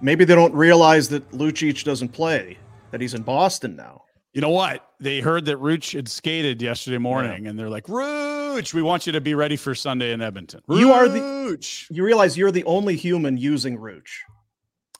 maybe 0.00 0.24
they 0.24 0.34
don't 0.34 0.52
realize 0.52 1.08
that 1.10 1.30
Lucic 1.30 1.84
doesn't 1.84 2.08
play, 2.08 2.58
that 2.90 3.00
he's 3.00 3.14
in 3.14 3.22
Boston 3.22 3.76
now. 3.76 4.02
You 4.32 4.40
know 4.40 4.50
what? 4.50 4.84
They 4.98 5.20
heard 5.20 5.44
that 5.44 5.58
Rooch 5.58 5.92
had 5.92 6.08
skated 6.08 6.60
yesterday 6.60 6.98
morning, 6.98 7.46
and 7.46 7.56
they're 7.56 7.68
like, 7.70 7.88
"Rooch, 7.88 8.74
we 8.74 8.82
want 8.82 9.06
you 9.06 9.12
to 9.12 9.20
be 9.20 9.36
ready 9.36 9.54
for 9.54 9.76
Sunday 9.76 10.12
in 10.12 10.20
Edmonton." 10.20 10.60
You 10.68 10.90
are 10.90 11.08
the 11.08 11.20
Rooch. 11.20 11.86
you 11.88 12.02
realize 12.04 12.36
you're 12.36 12.50
the 12.50 12.64
only 12.64 12.96
human 12.96 13.36
using 13.36 13.78
Rooch. 13.78 14.22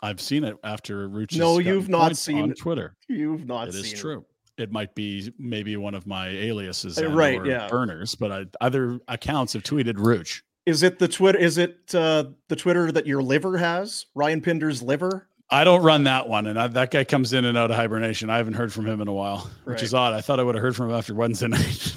I've 0.02 0.20
seen 0.20 0.44
it 0.44 0.54
after 0.62 1.08
Rooch. 1.08 1.36
No, 1.36 1.58
you've 1.58 1.88
not 1.88 2.16
seen 2.16 2.42
on. 2.42 2.54
Twitter. 2.54 2.94
You've 3.08 3.44
not 3.44 3.66
It 3.66 3.74
is 3.74 3.92
it. 3.92 3.96
true. 3.96 4.24
It 4.56 4.70
might 4.70 4.94
be 4.94 5.32
maybe 5.36 5.76
one 5.76 5.96
of 5.96 6.06
my 6.06 6.28
aliases, 6.28 6.96
Uh, 6.96 7.08
right, 7.08 7.40
or 7.40 7.46
yeah. 7.46 7.66
burners, 7.66 8.14
but 8.14 8.30
I, 8.30 8.44
other 8.60 9.00
accounts 9.08 9.54
have 9.54 9.64
tweeted 9.64 9.94
Rooch. 9.96 10.42
Is 10.66 10.82
it 10.82 10.98
the 10.98 11.08
Twitter? 11.08 11.38
Is 11.38 11.58
it 11.58 11.94
uh, 11.94 12.24
the 12.48 12.56
Twitter 12.56 12.90
that 12.90 13.06
your 13.06 13.22
liver 13.22 13.58
has? 13.58 14.06
Ryan 14.14 14.40
Pinder's 14.40 14.82
liver. 14.82 15.28
I 15.50 15.62
don't 15.64 15.82
run 15.82 16.04
that 16.04 16.26
one, 16.28 16.46
and 16.46 16.58
I, 16.58 16.66
that 16.68 16.90
guy 16.90 17.04
comes 17.04 17.34
in 17.34 17.44
and 17.44 17.56
out 17.56 17.70
of 17.70 17.76
hibernation. 17.76 18.30
I 18.30 18.38
haven't 18.38 18.54
heard 18.54 18.72
from 18.72 18.86
him 18.86 19.02
in 19.02 19.08
a 19.08 19.12
while, 19.12 19.50
which 19.64 19.82
is 19.82 19.92
odd. 19.92 20.14
I 20.14 20.22
thought 20.22 20.40
I 20.40 20.42
would 20.42 20.54
have 20.54 20.62
heard 20.62 20.74
from 20.74 20.88
him 20.88 20.96
after 20.96 21.14
Wednesday 21.14 21.48
night. 21.48 21.94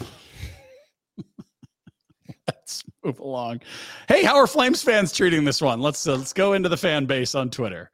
let's 2.48 2.84
move 3.04 3.20
along. 3.20 3.62
Hey, 4.10 4.24
how 4.24 4.36
are 4.36 4.48
Flames 4.48 4.84
fans 4.84 5.14
treating 5.14 5.46
this 5.46 5.62
one? 5.62 5.80
Let's 5.80 6.06
uh, 6.06 6.18
let's 6.18 6.34
go 6.34 6.54
into 6.54 6.68
the 6.68 6.78
fan 6.78 7.06
base 7.06 7.36
on 7.36 7.50
Twitter. 7.50 7.90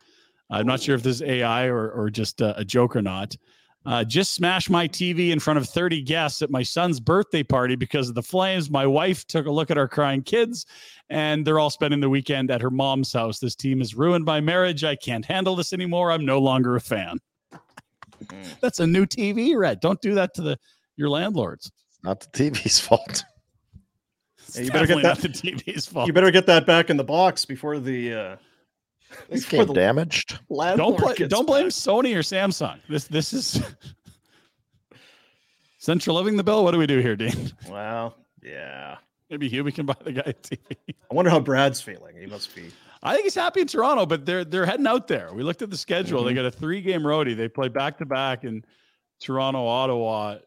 I'm 0.49 0.65
not 0.65 0.81
sure 0.81 0.95
if 0.95 1.03
this 1.03 1.17
is 1.17 1.21
AI 1.21 1.65
or 1.65 1.91
or 1.91 2.09
just 2.09 2.41
uh, 2.41 2.55
a 2.57 2.65
joke 2.65 2.95
or 2.95 3.03
not. 3.03 3.37
Uh, 3.85 4.03
just 4.03 4.33
smashed 4.33 4.69
my 4.69 4.87
TV 4.87 5.31
in 5.31 5.39
front 5.39 5.57
of 5.57 5.67
30 5.67 6.01
guests 6.03 6.41
at 6.41 6.49
my 6.49 6.63
son's 6.63 6.99
birthday 6.99 7.43
party 7.43 7.75
because 7.75 8.07
of 8.07 8.15
the 8.15 8.23
flames. 8.23 8.69
My 8.69 8.87
wife 8.87 9.27
took 9.27 9.45
a 9.45 9.51
look 9.51 9.69
at 9.71 9.77
our 9.77 9.89
crying 9.89 10.23
kids, 10.23 10.65
and 11.09 11.45
they're 11.45 11.59
all 11.59 11.69
spending 11.69 11.99
the 11.99 12.09
weekend 12.09 12.49
at 12.49 12.61
her 12.61 12.69
mom's 12.69 13.11
house. 13.11 13.39
This 13.39 13.55
team 13.55 13.81
is 13.81 13.93
ruined 13.93 14.23
my 14.23 14.39
marriage. 14.39 14.85
I 14.85 14.95
can't 14.95 15.25
handle 15.25 15.55
this 15.55 15.73
anymore. 15.73 16.11
I'm 16.11 16.25
no 16.25 16.39
longer 16.39 16.77
a 16.77 16.81
fan. 16.81 17.17
That's 18.61 18.79
a 18.79 18.87
new 18.87 19.05
TV, 19.05 19.55
Rhett. 19.57 19.81
Don't 19.81 20.01
do 20.01 20.15
that 20.15 20.33
to 20.35 20.41
the 20.41 20.57
your 20.95 21.09
landlords. 21.09 21.71
Not 22.03 22.21
the 22.21 22.27
TV's 22.27 22.79
fault. 22.79 23.23
It's 24.37 24.57
Yeah, 24.57 24.63
you 24.63 24.71
better 24.71 24.87
get 24.87 24.95
that. 24.95 25.03
not 25.03 25.17
the 25.19 25.29
TV's 25.29 25.85
fault. 25.87 26.07
You 26.07 26.13
better 26.13 26.31
get 26.31 26.45
that 26.45 26.65
back 26.65 26.89
in 26.89 26.97
the 26.97 27.03
box 27.03 27.43
before 27.43 27.79
the. 27.79 28.13
Uh, 28.13 28.35
This 29.29 29.45
before 29.45 29.65
game 29.65 29.73
damaged. 29.73 30.29
don't 30.49 30.57
landlord 30.57 30.97
play, 30.97 31.27
don't 31.27 31.45
blame 31.45 31.67
Sony 31.67 32.15
or 32.15 32.19
Samsung. 32.19 32.79
This 32.89 33.05
this 33.07 33.33
is 33.33 33.61
central 35.79 36.15
living 36.15 36.37
the 36.37 36.43
bill. 36.43 36.63
What 36.63 36.71
do 36.71 36.77
we 36.77 36.87
do 36.87 36.99
here, 36.99 37.15
Dean? 37.15 37.51
Well, 37.69 38.15
yeah. 38.41 38.97
Maybe 39.29 39.49
Hubie 39.49 39.73
can 39.73 39.85
buy 39.85 39.95
the 40.03 40.11
guy 40.11 40.21
a 40.27 40.33
TV. 40.33 40.59
I 40.89 41.13
wonder 41.15 41.31
how 41.31 41.39
Brad's 41.39 41.81
feeling. 41.81 42.15
He 42.17 42.25
must 42.27 42.53
be. 42.55 42.69
I 43.01 43.13
think 43.13 43.23
he's 43.25 43.35
happy 43.35 43.61
in 43.61 43.67
Toronto, 43.67 44.05
but 44.05 44.25
they're 44.25 44.45
they're 44.45 44.65
heading 44.65 44.87
out 44.87 45.07
there. 45.07 45.33
We 45.33 45.43
looked 45.43 45.61
at 45.61 45.69
the 45.69 45.77
schedule. 45.77 46.23
They 46.23 46.31
Mhm. 46.33 46.35
got 46.35 46.45
a 46.45 46.51
three 46.51 46.81
game 46.81 47.01
roadie. 47.01 47.35
They 47.35 47.47
play 47.47 47.67
back 47.67 47.97
to 47.97 48.05
back 48.05 48.43
in 48.43 48.63
Toronto, 49.19 49.65
Ottawa. 49.65 50.37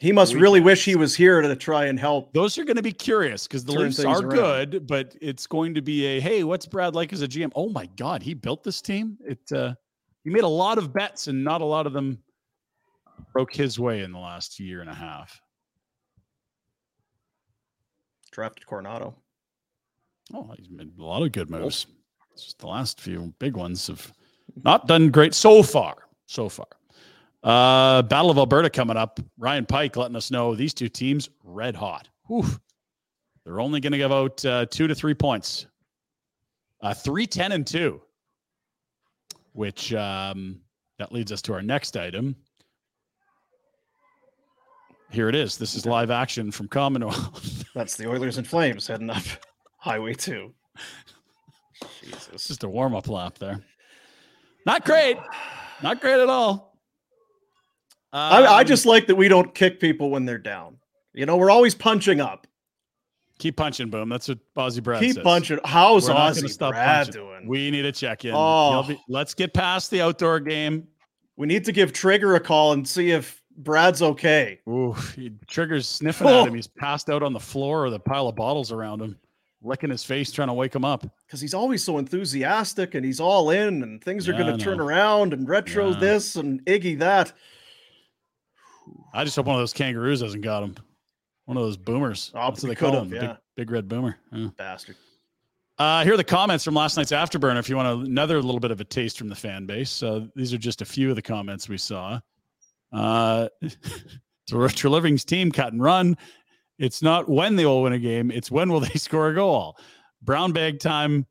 He 0.00 0.12
must 0.12 0.32
really 0.32 0.60
wish 0.60 0.84
he 0.86 0.96
was 0.96 1.14
here 1.14 1.42
to 1.42 1.56
try 1.56 1.84
and 1.84 2.00
help. 2.00 2.32
Those 2.32 2.56
are 2.56 2.64
going 2.64 2.76
to 2.76 2.82
be 2.82 2.92
curious 2.92 3.46
because 3.46 3.66
the 3.66 3.72
Leafs 3.72 4.00
are 4.00 4.22
around. 4.22 4.30
good, 4.30 4.86
but 4.86 5.14
it's 5.20 5.46
going 5.46 5.74
to 5.74 5.82
be 5.82 6.06
a 6.06 6.20
hey, 6.20 6.42
what's 6.42 6.64
Brad 6.64 6.94
like 6.94 7.12
as 7.12 7.20
a 7.20 7.28
GM? 7.28 7.52
Oh 7.54 7.68
my 7.68 7.86
God, 7.96 8.22
he 8.22 8.32
built 8.32 8.64
this 8.64 8.80
team. 8.80 9.18
It 9.24 9.40
uh, 9.52 9.74
he 10.24 10.30
made 10.30 10.44
a 10.44 10.48
lot 10.48 10.78
of 10.78 10.94
bets 10.94 11.26
and 11.26 11.44
not 11.44 11.60
a 11.60 11.66
lot 11.66 11.86
of 11.86 11.92
them 11.92 12.18
broke 13.32 13.54
his 13.54 13.78
way 13.78 14.00
in 14.00 14.12
the 14.12 14.18
last 14.18 14.58
year 14.58 14.80
and 14.80 14.90
a 14.90 14.94
half? 14.94 15.40
Drafted 18.32 18.66
Coronato. 18.66 19.14
Oh, 20.32 20.54
he's 20.56 20.70
made 20.70 20.92
a 20.98 21.02
lot 21.02 21.22
of 21.22 21.32
good 21.32 21.50
moves. 21.50 21.86
It's 22.32 22.44
just 22.44 22.58
the 22.58 22.68
last 22.68 23.00
few 23.00 23.34
big 23.38 23.56
ones 23.56 23.86
have 23.88 24.12
not 24.62 24.86
done 24.86 25.10
great 25.10 25.34
so 25.34 25.62
far. 25.62 26.06
So 26.26 26.48
far. 26.48 26.68
Uh, 27.42 28.02
Battle 28.02 28.30
of 28.30 28.38
Alberta 28.38 28.68
coming 28.68 28.96
up. 28.96 29.18
Ryan 29.38 29.66
Pike 29.66 29.96
letting 29.96 30.16
us 30.16 30.30
know 30.30 30.54
these 30.54 30.74
two 30.74 30.88
teams 30.88 31.28
red 31.42 31.74
hot. 31.74 32.08
Whew. 32.26 32.46
They're 33.44 33.60
only 33.60 33.80
going 33.80 33.92
to 33.92 33.98
give 33.98 34.12
out 34.12 34.44
uh, 34.44 34.66
two 34.66 34.86
to 34.86 34.94
three 34.94 35.14
points. 35.14 35.66
Uh, 36.82 36.94
three, 36.94 37.26
10, 37.26 37.52
and 37.52 37.66
two, 37.66 38.00
which 39.52 39.92
um, 39.92 40.60
that 40.98 41.12
leads 41.12 41.30
us 41.32 41.42
to 41.42 41.52
our 41.52 41.62
next 41.62 41.96
item. 41.96 42.36
Here 45.10 45.28
it 45.28 45.34
is. 45.34 45.58
This 45.58 45.74
is 45.74 45.84
live 45.84 46.10
action 46.10 46.50
from 46.50 46.68
Commonwealth. 46.68 47.64
That's 47.74 47.96
the 47.96 48.08
Oilers 48.08 48.38
and 48.38 48.46
Flames 48.46 48.86
heading 48.86 49.10
up 49.10 49.22
Highway 49.78 50.14
2. 50.14 50.54
Jesus. 52.00 52.46
Just 52.46 52.64
a 52.64 52.68
warm 52.68 52.94
up 52.94 53.08
lap 53.08 53.38
there. 53.38 53.60
Not 54.66 54.84
great. 54.84 55.18
Not 55.82 56.00
great 56.00 56.20
at 56.20 56.28
all. 56.28 56.69
I, 58.12 58.42
I 58.42 58.60
Um, 58.60 58.66
just 58.66 58.86
like 58.86 59.06
that 59.06 59.14
we 59.16 59.28
don't 59.28 59.54
kick 59.54 59.78
people 59.80 60.10
when 60.10 60.24
they're 60.24 60.38
down. 60.38 60.76
You 61.14 61.26
know, 61.26 61.36
we're 61.36 61.50
always 61.50 61.74
punching 61.74 62.20
up. 62.20 62.46
Keep 63.38 63.56
punching, 63.56 63.88
boom. 63.88 64.08
That's 64.10 64.28
what 64.28 64.38
Ozzy 64.56 64.82
Brad 64.82 65.00
Keep 65.00 65.14
says. 65.14 65.24
punching. 65.24 65.60
How's 65.64 66.08
We're 66.08 66.14
Ozzy 66.14 66.48
stop 66.50 66.72
Brad 66.72 67.06
punching. 67.06 67.22
doing? 67.22 67.48
We 67.48 67.70
need 67.70 67.82
to 67.82 67.92
check 67.92 68.24
in. 68.24 68.32
Oh. 68.34 68.84
Be- 68.86 69.00
let's 69.08 69.32
get 69.32 69.54
past 69.54 69.90
the 69.90 70.02
outdoor 70.02 70.40
game. 70.40 70.86
We 71.36 71.46
need 71.46 71.64
to 71.64 71.72
give 71.72 71.92
Trigger 71.92 72.34
a 72.34 72.40
call 72.40 72.72
and 72.72 72.86
see 72.86 73.12
if 73.12 73.40
Brad's 73.56 74.02
okay. 74.02 74.60
Ooh, 74.68 74.92
he 75.16 75.32
triggers 75.46 75.88
sniffing 75.88 76.26
at 76.28 76.48
him. 76.48 76.54
He's 76.54 76.66
passed 76.66 77.08
out 77.08 77.22
on 77.22 77.32
the 77.32 77.40
floor 77.40 77.84
with 77.84 77.94
a 77.94 77.98
pile 77.98 78.28
of 78.28 78.36
bottles 78.36 78.72
around 78.72 79.00
him, 79.00 79.18
licking 79.62 79.88
his 79.90 80.04
face, 80.04 80.30
trying 80.30 80.48
to 80.48 80.54
wake 80.54 80.74
him 80.74 80.84
up. 80.84 81.06
Because 81.26 81.40
he's 81.40 81.54
always 81.54 81.82
so 81.82 81.96
enthusiastic 81.96 82.94
and 82.94 83.06
he's 83.06 83.20
all 83.20 83.48
in 83.50 83.82
and 83.82 84.04
things 84.04 84.28
are 84.28 84.32
Yeah, 84.32 84.38
I 84.38 84.42
going 84.42 84.58
to 84.58 84.64
turn 84.64 84.80
around 84.80 85.32
and 85.32 85.48
retro 85.48 85.90
Yeah. 85.92 85.98
this 85.98 86.36
and 86.36 86.62
Iggy 86.66 86.98
that. 86.98 87.32
I 89.12 89.24
just 89.24 89.36
hope 89.36 89.46
one 89.46 89.56
of 89.56 89.60
those 89.60 89.72
kangaroos 89.72 90.20
hasn't 90.20 90.42
got 90.42 90.62
him. 90.62 90.76
One 91.46 91.56
of 91.56 91.62
those 91.62 91.76
boomers. 91.76 92.30
Oh, 92.34 92.48
That's 92.50 92.62
what 92.62 92.68
they 92.68 92.74
call 92.74 92.90
him. 92.92 92.96
have, 92.96 93.10
Big, 93.10 93.22
yeah. 93.22 93.36
big 93.56 93.70
red 93.70 93.88
boomer. 93.88 94.16
Yeah. 94.32 94.48
Bastard. 94.56 94.96
Uh, 95.78 96.04
here 96.04 96.12
are 96.12 96.18
the 96.18 96.24
comments 96.24 96.62
from 96.62 96.74
last 96.74 96.96
night's 96.98 97.10
Afterburner 97.10 97.58
If 97.58 97.70
you 97.70 97.76
want 97.76 98.06
another 98.06 98.42
little 98.42 98.60
bit 98.60 98.70
of 98.70 98.80
a 98.80 98.84
taste 98.84 99.16
from 99.18 99.28
the 99.28 99.34
fan 99.34 99.64
base, 99.64 100.02
uh, 100.02 100.26
these 100.36 100.52
are 100.52 100.58
just 100.58 100.82
a 100.82 100.84
few 100.84 101.08
of 101.10 101.16
the 101.16 101.22
comments 101.22 101.68
we 101.68 101.78
saw. 101.78 102.20
Uh, 102.92 103.48
Living's 104.52 105.24
team 105.24 105.50
cut 105.50 105.72
and 105.72 105.82
run. 105.82 106.16
It's 106.78 107.02
not 107.02 107.28
when 107.28 107.56
they 107.56 107.64
will 107.66 107.82
win 107.82 107.92
a 107.92 107.98
game; 107.98 108.30
it's 108.30 108.50
when 108.50 108.70
will 108.70 108.80
they 108.80 108.88
score 108.98 109.28
a 109.30 109.34
goal. 109.34 109.76
Brown 110.22 110.52
bag 110.52 110.80
time. 110.80 111.26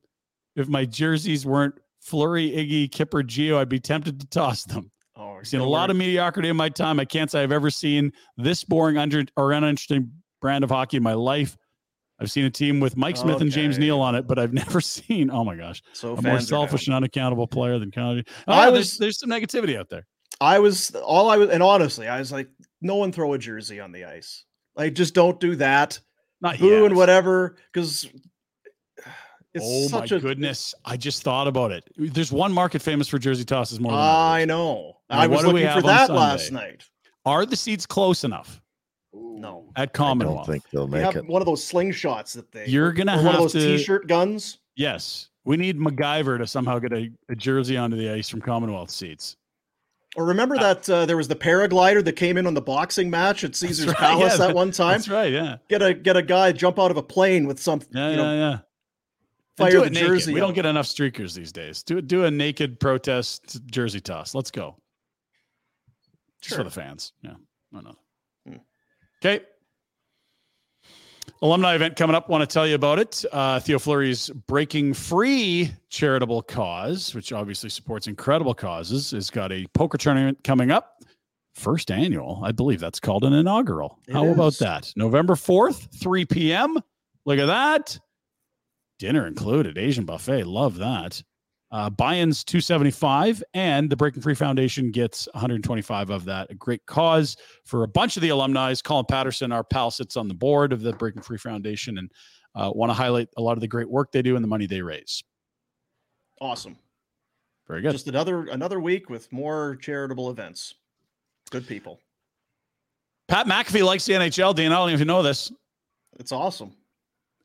If 0.55 0.67
my 0.67 0.83
jerseys 0.85 1.45
weren't 1.45 1.75
Fleury, 2.01 2.49
Iggy, 2.49 2.91
Kipper, 2.91 3.23
Gio, 3.23 3.57
I'd 3.57 3.69
be 3.69 3.79
tempted 3.79 4.19
to 4.19 4.27
toss 4.27 4.63
them. 4.63 4.91
I've 5.39 5.47
seen 5.47 5.59
a 5.61 5.65
lot 5.65 5.89
of 5.89 5.95
mediocrity 5.95 6.49
in 6.49 6.57
my 6.57 6.69
time. 6.69 6.99
I 6.99 7.05
can't 7.05 7.31
say 7.31 7.41
I've 7.41 7.51
ever 7.51 7.69
seen 7.69 8.11
this 8.37 8.63
boring 8.63 8.97
under 8.97 9.23
or 9.37 9.51
uninteresting 9.51 10.11
brand 10.41 10.63
of 10.63 10.69
hockey 10.69 10.97
in 10.97 11.03
my 11.03 11.13
life. 11.13 11.57
I've 12.21 12.29
seen 12.29 12.43
a 12.45 12.49
team 12.49 12.81
with 12.81 12.97
Mike 12.97 13.15
Smith 13.15 13.39
and 13.39 13.49
James 13.49 13.77
Neal 13.77 14.01
on 14.01 14.15
it, 14.15 14.27
but 14.27 14.37
I've 14.37 14.51
never 14.65 14.81
seen. 14.81 15.31
Oh 15.31 15.43
my 15.45 15.55
gosh, 15.55 15.81
So 15.93 16.15
a 16.15 16.21
more 16.21 16.41
selfish 16.41 16.87
and 16.87 16.95
unaccountable 16.95 17.47
player 17.47 17.79
than 17.79 17.91
Connolly. 17.91 18.25
Oh, 18.47 18.53
I 18.53 18.69
was- 18.69 18.97
there's, 18.97 18.97
there's 18.97 19.19
some 19.19 19.29
negativity 19.29 19.77
out 19.77 19.89
there. 19.89 20.05
I 20.41 20.59
was 20.59 20.91
all 20.95 21.29
I 21.29 21.35
was, 21.37 21.49
and 21.49 21.61
honestly, 21.61 22.07
I 22.07 22.19
was 22.19 22.31
like, 22.31 22.47
no 22.81 22.95
one 22.95 23.11
throw 23.11 23.33
a 23.33 23.37
jersey 23.37 23.79
on 23.81 23.91
the 23.91 24.05
ice. 24.05 24.45
Like, 24.75 24.93
just 24.93 25.13
don't 25.13 25.37
do 25.39 25.55
that. 25.57 25.99
Not 26.39 26.57
Boo 26.59 26.67
yet. 26.69 26.83
and 26.85 26.95
whatever, 26.95 27.57
because 27.73 28.07
it's 29.53 29.65
oh 29.93 29.97
my 29.99 30.05
a. 30.05 30.19
goodness! 30.19 30.73
I 30.85 30.97
just 30.97 31.23
thought 31.23 31.47
about 31.47 31.71
it. 31.71 31.83
There's 31.97 32.31
one 32.31 32.51
market 32.53 32.81
famous 32.81 33.07
for 33.07 33.17
jersey 33.19 33.43
tosses 33.45 33.79
more 33.79 33.91
than 33.91 33.99
others. 33.99 34.15
I 34.41 34.45
know. 34.45 34.97
Now, 35.09 35.19
I 35.19 35.27
was 35.27 35.37
what 35.37 35.49
do 35.49 35.53
we 35.55 35.63
looking 35.65 35.81
for 35.81 35.87
that 35.87 36.09
last 36.11 36.51
night. 36.51 36.83
Are 37.25 37.45
the 37.45 37.55
seats 37.55 37.85
close 37.85 38.23
enough 38.23 38.61
No, 39.13 39.65
at 39.75 39.93
Commonwealth? 39.93 40.47
i 40.49 40.53
think 40.53 40.63
they'll 40.71 40.87
they 40.87 41.01
have 41.01 41.25
one 41.27 41.41
of 41.41 41.45
those 41.45 41.63
slingshots 41.69 42.33
that 42.35 42.51
they. 42.51 42.65
You're 42.67 42.91
gonna 42.93 43.13
or 43.13 43.23
one 43.23 43.25
have 43.25 43.35
of 43.35 43.39
those 43.51 43.53
to- 43.53 43.77
t-shirt 43.77 44.07
guns. 44.07 44.59
Yes, 44.75 45.29
we 45.45 45.57
need 45.57 45.77
MacGyver 45.77 46.37
to 46.37 46.47
somehow 46.47 46.79
get 46.79 46.93
a, 46.93 47.11
a 47.29 47.35
jersey 47.35 47.75
onto 47.75 47.97
the 47.97 48.09
ice 48.09 48.29
from 48.29 48.39
Commonwealth 48.41 48.91
seats. 48.91 49.35
Or 50.15 50.25
remember 50.25 50.57
that 50.57 50.89
uh, 50.89 51.05
there 51.05 51.17
was 51.17 51.27
the 51.27 51.35
paraglider 51.35 52.03
that 52.03 52.13
came 52.13 52.37
in 52.37 52.47
on 52.47 52.53
the 52.55 52.61
boxing 52.61 53.09
match 53.09 53.43
at 53.43 53.55
Caesar's 53.55 53.87
right, 53.87 53.95
Palace 53.97 54.31
yeah, 54.33 54.37
that 54.37 54.47
that- 54.47 54.55
one 54.55 54.71
time. 54.71 54.93
That's 54.93 55.09
right. 55.09 55.31
Yeah. 55.31 55.57
Get 55.69 55.81
a 55.81 55.93
get 55.93 56.17
a 56.17 56.21
guy 56.23 56.51
jump 56.51 56.79
out 56.79 56.89
of 56.91 56.97
a 56.97 57.03
plane 57.03 57.45
with 57.45 57.59
some 57.59 57.81
Yeah, 57.91 58.09
you 58.11 58.17
know, 58.17 58.33
yeah, 58.33 58.39
yeah. 58.39 58.51
And 58.51 58.61
fire 59.59 59.71
do 59.71 59.83
the 59.83 59.89
naked. 59.89 60.07
jersey. 60.07 60.33
We 60.33 60.41
on 60.41 60.47
don't 60.47 60.55
get 60.55 60.65
enough 60.65 60.87
streakers 60.87 61.33
these 61.33 61.51
days. 61.51 61.83
Do 61.83 62.01
do 62.01 62.25
a 62.25 62.31
naked 62.31 62.79
protest 62.79 63.59
jersey 63.67 63.99
toss. 64.01 64.33
Let's 64.33 64.51
go. 64.51 64.75
Just 66.41 66.55
for 66.55 66.63
the 66.63 66.69
fans. 66.71 67.13
Yeah. 67.21 67.33
I 67.75 67.81
know. 67.81 67.95
Hmm. 68.47 68.55
Okay. 69.23 69.43
Alumni 71.41 71.75
event 71.75 71.95
coming 71.95 72.15
up. 72.15 72.29
Want 72.29 72.41
to 72.41 72.53
tell 72.53 72.67
you 72.67 72.75
about 72.75 72.99
it. 72.99 73.23
Uh, 73.31 73.59
Theo 73.59 73.79
Fleury's 73.79 74.29
Breaking 74.47 74.93
Free 74.93 75.71
charitable 75.89 76.41
cause, 76.41 77.15
which 77.15 77.31
obviously 77.31 77.69
supports 77.69 78.07
incredible 78.07 78.53
causes, 78.53 79.11
has 79.11 79.29
got 79.29 79.51
a 79.51 79.65
poker 79.73 79.97
tournament 79.97 80.43
coming 80.43 80.71
up. 80.71 81.01
First 81.53 81.91
annual, 81.91 82.41
I 82.43 82.51
believe 82.51 82.79
that's 82.79 82.99
called 82.99 83.23
an 83.23 83.33
inaugural. 83.33 83.99
It 84.07 84.13
How 84.13 84.27
about 84.27 84.57
that? 84.59 84.91
November 84.95 85.35
4th, 85.35 85.87
3 86.01 86.25
p.m. 86.25 86.77
Look 87.25 87.39
at 87.39 87.47
that. 87.47 87.99
Dinner 88.99 89.25
included, 89.27 89.77
Asian 89.77 90.05
buffet. 90.05 90.45
Love 90.45 90.77
that. 90.77 91.23
Uh, 91.71 91.89
buy-ins 91.89 92.43
275 92.43 93.43
and 93.53 93.89
the 93.89 93.95
Breaking 93.95 94.23
Free 94.23 94.33
Foundation 94.33 94.91
gets 94.91 95.27
125 95.33 96.09
of 96.09 96.25
that. 96.25 96.49
A 96.49 96.55
great 96.55 96.83
cause 96.87 97.37
for 97.63 97.83
a 97.83 97.87
bunch 97.87 98.17
of 98.17 98.21
the 98.21 98.29
alumni. 98.29 98.73
Colin 98.83 99.05
Patterson, 99.07 99.51
our 99.51 99.63
pal, 99.63 99.91
sits 99.91 100.17
on 100.17 100.27
the 100.27 100.33
board 100.33 100.73
of 100.73 100.81
the 100.81 100.93
Breaking 100.93 101.21
Free 101.21 101.37
Foundation 101.37 101.99
and 101.99 102.11
uh, 102.55 102.71
want 102.73 102.89
to 102.89 102.93
highlight 102.93 103.29
a 103.37 103.41
lot 103.41 103.53
of 103.53 103.61
the 103.61 103.67
great 103.67 103.89
work 103.89 104.11
they 104.11 104.23
do 104.23 104.35
and 104.35 104.43
the 104.43 104.47
money 104.47 104.65
they 104.65 104.81
raise. 104.81 105.23
Awesome. 106.41 106.75
Very 107.67 107.81
good. 107.81 107.91
Just 107.91 108.07
another 108.07 108.47
another 108.47 108.79
week 108.79 109.11
with 109.11 109.31
more 109.31 109.77
charitable 109.79 110.31
events. 110.31 110.73
Good 111.51 111.67
people. 111.67 111.99
Pat 113.27 113.45
McAfee 113.45 113.83
likes 113.83 114.05
the 114.05 114.13
NHL. 114.13 114.55
Dean, 114.55 114.71
I 114.71 114.75
don't 114.75 114.89
even 114.89 114.91
know 114.91 114.93
if 114.93 114.99
you 114.99 115.05
know 115.05 115.23
this. 115.23 115.51
It's 116.19 116.31
awesome. 116.31 116.71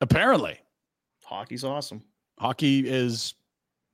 Apparently, 0.01 0.59
Hockey's 1.25 1.65
awesome. 1.65 2.03
hockey 2.39 2.89
is 2.89 3.35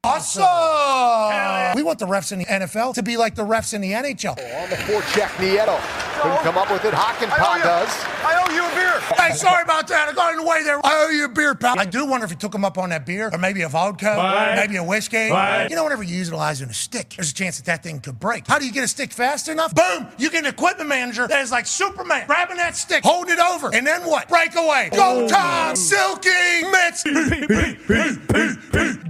Awesome! 0.02 1.76
We 1.76 1.82
want 1.82 1.98
the 1.98 2.06
refs 2.06 2.32
in 2.32 2.38
the 2.38 2.46
NFL 2.46 2.94
to 2.94 3.02
be 3.02 3.18
like 3.18 3.34
the 3.34 3.44
refs 3.44 3.74
in 3.74 3.82
the 3.82 3.92
NHL. 3.92 4.34
Oh, 4.38 4.62
on 4.62 4.70
the 4.70 4.76
forecheck, 4.76 5.28
Nieto. 5.36 5.78
Couldn't 6.22 6.38
oh. 6.38 6.40
come 6.42 6.56
up 6.56 6.70
with 6.70 6.86
it. 6.86 6.94
Hockenpot 6.94 7.62
does. 7.62 7.90
I 8.24 8.42
owe 8.42 8.50
you 8.54 8.64
a 8.64 8.74
beer. 8.74 8.98
Hey, 9.18 9.34
sorry 9.34 9.62
about 9.62 9.88
that. 9.88 10.08
I 10.08 10.14
got 10.14 10.32
in 10.32 10.38
the 10.40 10.46
way 10.46 10.62
there. 10.62 10.80
I 10.82 11.04
owe 11.04 11.10
you 11.10 11.26
a 11.26 11.28
beer, 11.28 11.54
pal. 11.54 11.78
I 11.78 11.84
do 11.84 12.06
wonder 12.06 12.24
if 12.24 12.30
you 12.30 12.38
took 12.38 12.54
him 12.54 12.64
up 12.64 12.78
on 12.78 12.88
that 12.90 13.04
beer, 13.04 13.28
or 13.30 13.36
maybe 13.36 13.60
a 13.60 13.68
vodka, 13.68 14.16
What? 14.16 14.56
maybe 14.56 14.76
a 14.76 14.84
whiskey. 14.84 15.28
What? 15.28 15.68
You 15.68 15.76
know, 15.76 15.84
whenever 15.84 16.02
you're 16.02 16.18
utilizing 16.18 16.70
a 16.70 16.74
stick, 16.74 17.10
there's 17.16 17.32
a 17.32 17.34
chance 17.34 17.58
that 17.58 17.66
that 17.66 17.82
thing 17.82 18.00
could 18.00 18.18
break. 18.18 18.46
How 18.46 18.58
do 18.58 18.64
you 18.64 18.72
get 18.72 18.84
a 18.84 18.88
stick 18.88 19.12
fast 19.12 19.48
enough? 19.48 19.74
Boom! 19.74 20.06
You 20.16 20.30
get 20.30 20.44
an 20.44 20.50
equipment 20.50 20.88
manager 20.88 21.28
that 21.28 21.42
is 21.42 21.52
like 21.52 21.66
Superman, 21.66 22.26
grabbing 22.26 22.56
that 22.56 22.74
stick, 22.74 23.04
holding 23.04 23.34
it 23.34 23.38
over, 23.38 23.68
and 23.74 23.86
then 23.86 24.06
what? 24.06 24.30
Break 24.30 24.54
away. 24.54 24.88
Go 24.94 25.26
oh. 25.26 25.28
time, 25.28 25.76
Silky 25.76 26.30
Mitts. 26.70 27.04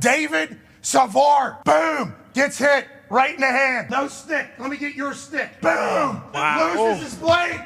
David 0.00 0.58
Savard, 0.82 1.56
boom, 1.64 2.14
gets 2.32 2.58
hit 2.58 2.86
right 3.10 3.34
in 3.34 3.40
the 3.40 3.46
hand. 3.46 3.90
No 3.90 4.08
stick. 4.08 4.48
Let 4.58 4.70
me 4.70 4.76
get 4.76 4.94
your 4.94 5.14
stick. 5.14 5.60
Boom. 5.60 6.22
Wow. 6.32 6.74
Loses 6.76 7.12
his 7.12 7.14
blade. 7.16 7.60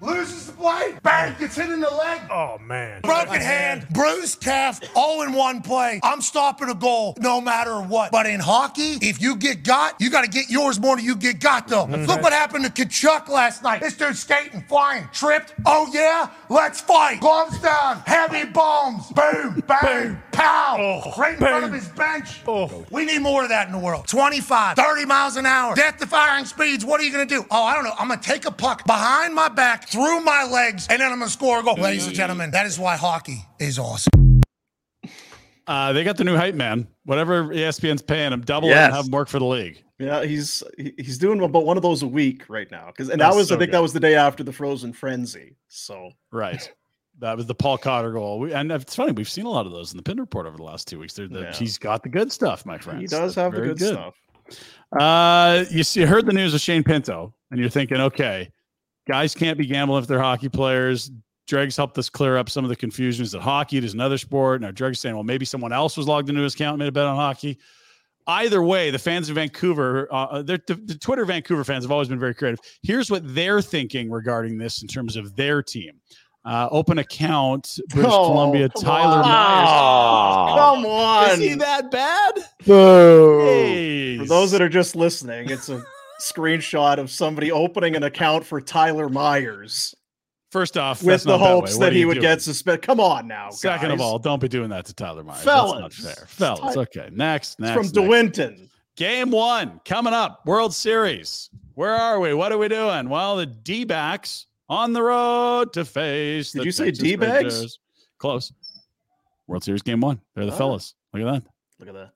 Loses 0.00 0.46
the 0.46 0.52
blade. 0.52 0.98
Bang, 1.02 1.34
gets 1.38 1.56
hit 1.56 1.70
in 1.70 1.80
the 1.80 1.90
leg. 1.90 2.20
Oh, 2.30 2.58
man. 2.58 3.00
Broken 3.02 3.40
hand, 3.40 3.86
bruised 3.90 4.40
calf, 4.40 4.80
all 4.94 5.22
in 5.22 5.32
one 5.32 5.62
play. 5.62 6.00
I'm 6.02 6.20
stopping 6.20 6.68
a 6.68 6.74
goal 6.74 7.16
no 7.18 7.40
matter 7.40 7.80
what. 7.80 8.12
But 8.12 8.26
in 8.26 8.40
hockey, 8.40 8.98
if 9.00 9.20
you 9.20 9.36
get 9.36 9.62
got, 9.62 9.94
you 10.00 10.10
got 10.10 10.22
to 10.24 10.30
get 10.30 10.50
yours 10.50 10.78
more 10.78 10.96
than 10.96 11.04
you 11.04 11.16
get 11.16 11.40
got, 11.40 11.68
though. 11.68 11.84
Look 11.84 12.22
what 12.22 12.32
happened 12.32 12.64
to 12.64 12.70
Tkachuk 12.70 13.28
last 13.28 13.62
night. 13.62 13.80
This 13.80 13.96
dude 13.96 14.16
skating, 14.16 14.62
flying, 14.68 15.08
tripped. 15.12 15.54
Oh, 15.64 15.88
yeah? 15.92 16.30
Let's 16.48 16.80
fight. 16.80 17.20
Gloves 17.20 17.58
down, 17.60 18.02
heavy 18.06 18.44
bombs. 18.44 19.10
Boom, 19.12 19.62
bang, 19.66 20.20
pow. 20.32 21.02
right 21.18 21.32
in 21.32 21.38
front 21.38 21.64
of 21.64 21.72
his 21.72 21.88
bench. 21.88 22.42
We 22.90 23.04
need 23.06 23.20
more 23.20 23.42
of 23.44 23.48
that 23.48 23.66
in 23.66 23.72
the 23.72 23.78
world. 23.78 24.06
25, 24.06 24.76
30 24.76 25.04
miles 25.06 25.36
an 25.36 25.46
hour, 25.46 25.74
death 25.74 25.98
defying 25.98 26.44
speeds. 26.44 26.84
What 26.84 27.00
are 27.00 27.04
you 27.04 27.12
going 27.12 27.26
to 27.26 27.34
do? 27.34 27.46
Oh, 27.50 27.64
I 27.64 27.74
don't 27.74 27.84
know. 27.84 27.94
I'm 27.98 28.08
going 28.08 28.20
to 28.20 28.28
take 28.28 28.44
a 28.44 28.50
puck 28.50 28.84
behind 28.86 29.34
my 29.34 29.48
back, 29.48 29.85
through 29.88 30.20
my 30.20 30.44
legs, 30.44 30.86
and 30.90 31.00
then 31.00 31.12
I'm 31.12 31.18
going 31.18 31.28
to 31.28 31.32
score 31.32 31.60
a 31.60 31.62
goal. 31.62 31.74
Ladies 31.74 32.06
and 32.06 32.14
gentlemen, 32.14 32.50
that 32.52 32.66
is 32.66 32.78
why 32.78 32.96
hockey 32.96 33.44
is 33.58 33.78
awesome. 33.78 34.40
uh, 35.66 35.92
they 35.92 36.04
got 36.04 36.16
the 36.16 36.24
new 36.24 36.36
hype 36.36 36.54
man. 36.54 36.86
Whatever 37.04 37.46
ESPN's 37.46 38.02
paying 38.02 38.32
him, 38.32 38.40
double 38.42 38.68
it 38.68 38.74
and 38.76 38.92
have 38.92 39.06
him 39.06 39.10
work 39.12 39.28
for 39.28 39.38
the 39.38 39.44
league. 39.44 39.82
Yeah, 39.98 40.24
he's 40.24 40.62
he's 40.76 41.16
doing 41.16 41.40
about 41.40 41.64
one 41.64 41.76
of 41.78 41.82
those 41.82 42.02
a 42.02 42.06
week 42.06 42.44
right 42.48 42.70
now. 42.70 42.88
Because 42.88 43.08
and 43.08 43.20
That's 43.20 43.34
that 43.34 43.38
was 43.38 43.48
so 43.48 43.54
I 43.54 43.58
think 43.58 43.70
good. 43.70 43.76
that 43.76 43.82
was 43.82 43.92
the 43.94 44.00
day 44.00 44.14
after 44.14 44.44
the 44.44 44.52
frozen 44.52 44.92
frenzy. 44.92 45.56
So 45.68 46.10
Right. 46.30 46.70
That 47.18 47.34
was 47.34 47.46
the 47.46 47.54
Paul 47.54 47.78
Cotter 47.78 48.12
goal. 48.12 48.40
We, 48.40 48.52
and 48.52 48.70
it's 48.70 48.94
funny, 48.94 49.12
we've 49.12 49.28
seen 49.28 49.46
a 49.46 49.50
lot 49.50 49.64
of 49.64 49.72
those 49.72 49.92
in 49.92 49.96
the 49.96 50.02
pin 50.02 50.20
report 50.20 50.44
over 50.44 50.58
the 50.58 50.62
last 50.62 50.86
two 50.86 50.98
weeks. 50.98 51.14
They're 51.14 51.28
the, 51.28 51.40
Yeah. 51.40 51.52
He's 51.54 51.78
got 51.78 52.02
the 52.02 52.10
good 52.10 52.30
stuff, 52.30 52.66
my 52.66 52.76
friend. 52.76 53.00
he 53.00 53.06
does 53.06 53.34
have 53.36 53.54
the 53.54 53.62
good, 53.62 53.80
stuff. 53.80 54.14
Uh, 54.92 55.64
you 55.70 55.82
see, 55.82 56.02
heard 56.02 56.26
the 56.26 56.32
news 56.34 56.52
of 56.52 56.60
Shane 56.60 56.84
Pinto, 56.84 57.32
and 57.50 57.58
you're 57.58 57.70
thinking, 57.70 57.96
okay, 58.02 58.50
guys 59.06 59.34
can't 59.34 59.58
be 59.58 59.66
gambling 59.66 60.02
if 60.02 60.08
they're 60.08 60.20
hockey 60.20 60.48
players. 60.48 61.10
Dregs 61.46 61.76
helped 61.76 61.96
us 61.98 62.10
clear 62.10 62.36
up 62.36 62.50
some 62.50 62.64
of 62.64 62.68
the 62.70 62.76
confusions 62.76 63.30
that 63.32 63.40
hockey 63.40 63.78
is 63.78 63.94
another 63.94 64.18
sport. 64.18 64.60
Now, 64.60 64.72
Dregs 64.72 64.98
saying, 64.98 65.14
well, 65.14 65.22
maybe 65.24 65.44
someone 65.44 65.72
else 65.72 65.96
was 65.96 66.08
logged 66.08 66.28
into 66.28 66.42
his 66.42 66.54
account 66.54 66.74
and 66.74 66.78
made 66.80 66.88
a 66.88 66.92
bet 66.92 67.04
on 67.04 67.14
hockey. 67.16 67.58
Either 68.26 68.60
way, 68.60 68.90
the 68.90 68.98
fans 68.98 69.28
of 69.28 69.36
Vancouver, 69.36 70.08
uh, 70.10 70.42
the, 70.42 70.60
the 70.66 70.96
Twitter 71.00 71.24
Vancouver 71.24 71.62
fans 71.62 71.84
have 71.84 71.92
always 71.92 72.08
been 72.08 72.18
very 72.18 72.34
creative. 72.34 72.58
Here's 72.82 73.08
what 73.08 73.22
they're 73.32 73.62
thinking 73.62 74.10
regarding 74.10 74.58
this 74.58 74.82
in 74.82 74.88
terms 74.88 75.14
of 75.14 75.36
their 75.36 75.62
team. 75.62 76.00
Uh, 76.44 76.68
open 76.72 76.98
account, 76.98 77.78
British 77.90 78.12
Oh, 78.12 78.26
Columbia, 78.28 78.68
Tyler 78.68 79.22
on. 79.22 79.28
Myers. 79.28 80.58
Come 80.58 80.86
on. 80.86 81.30
Is 81.30 81.38
he 81.38 81.54
that 81.54 81.90
bad? 81.92 82.32
For 82.64 84.24
those 84.26 84.50
that 84.50 84.60
are 84.60 84.68
just 84.68 84.96
listening, 84.96 85.50
it's 85.50 85.68
a 85.68 85.82
screenshot 86.20 86.98
of 86.98 87.10
somebody 87.10 87.50
opening 87.52 87.96
an 87.96 88.02
account 88.02 88.44
for 88.44 88.60
Tyler 88.60 89.08
Myers 89.08 89.94
First 90.52 90.76
off, 90.78 91.02
with 91.02 91.24
the 91.24 91.30
not 91.30 91.38
that 91.38 91.44
hopes 91.46 91.78
that 91.78 91.92
he 91.92 92.04
would 92.04 92.14
doing? 92.14 92.22
get 92.22 92.40
suspended. 92.40 92.80
Come 92.82 93.00
on 93.00 93.26
now, 93.26 93.50
Second 93.50 93.90
of 93.90 94.00
all, 94.00 94.18
don't 94.18 94.40
be 94.40 94.48
doing 94.48 94.70
that 94.70 94.86
to 94.86 94.94
Tyler 94.94 95.22
Myers. 95.24 95.42
Fellas. 95.42 95.82
That's 95.82 96.04
not 96.04 96.14
fair. 96.16 96.26
Fellas, 96.26 96.74
Ty- 96.74 96.80
okay. 96.82 97.08
Next, 97.12 97.52
It's 97.52 97.60
next. 97.60 97.72
from 97.74 97.82
next. 97.82 97.92
DeWinton. 98.38 98.68
Game 98.96 99.30
one 99.30 99.80
coming 99.84 100.14
up. 100.14 100.46
World 100.46 100.72
Series. 100.74 101.50
Where 101.74 101.94
are 101.94 102.18
we? 102.20 102.32
What 102.32 102.52
are 102.52 102.58
we 102.58 102.68
doing? 102.68 103.10
Well, 103.10 103.36
the 103.36 103.44
D 103.44 103.84
backs 103.84 104.46
on 104.70 104.94
the 104.94 105.02
road 105.02 105.72
to 105.74 105.84
face. 105.84 106.52
Did 106.52 106.60
the 106.62 106.64
you 106.64 106.72
say 106.72 106.86
Texas 106.86 107.02
D-bags? 107.04 107.78
Close. 108.18 108.52
World 109.48 109.62
Series 109.64 109.82
game 109.82 110.00
one. 110.00 110.20
They're 110.34 110.46
the 110.46 110.52
Oh. 110.52 110.56
fellas. 110.56 110.94
Look 111.12 111.22
at 111.26 111.32
that. 111.44 111.50
Look 111.78 111.88
at 111.90 111.94
that. 111.94 112.12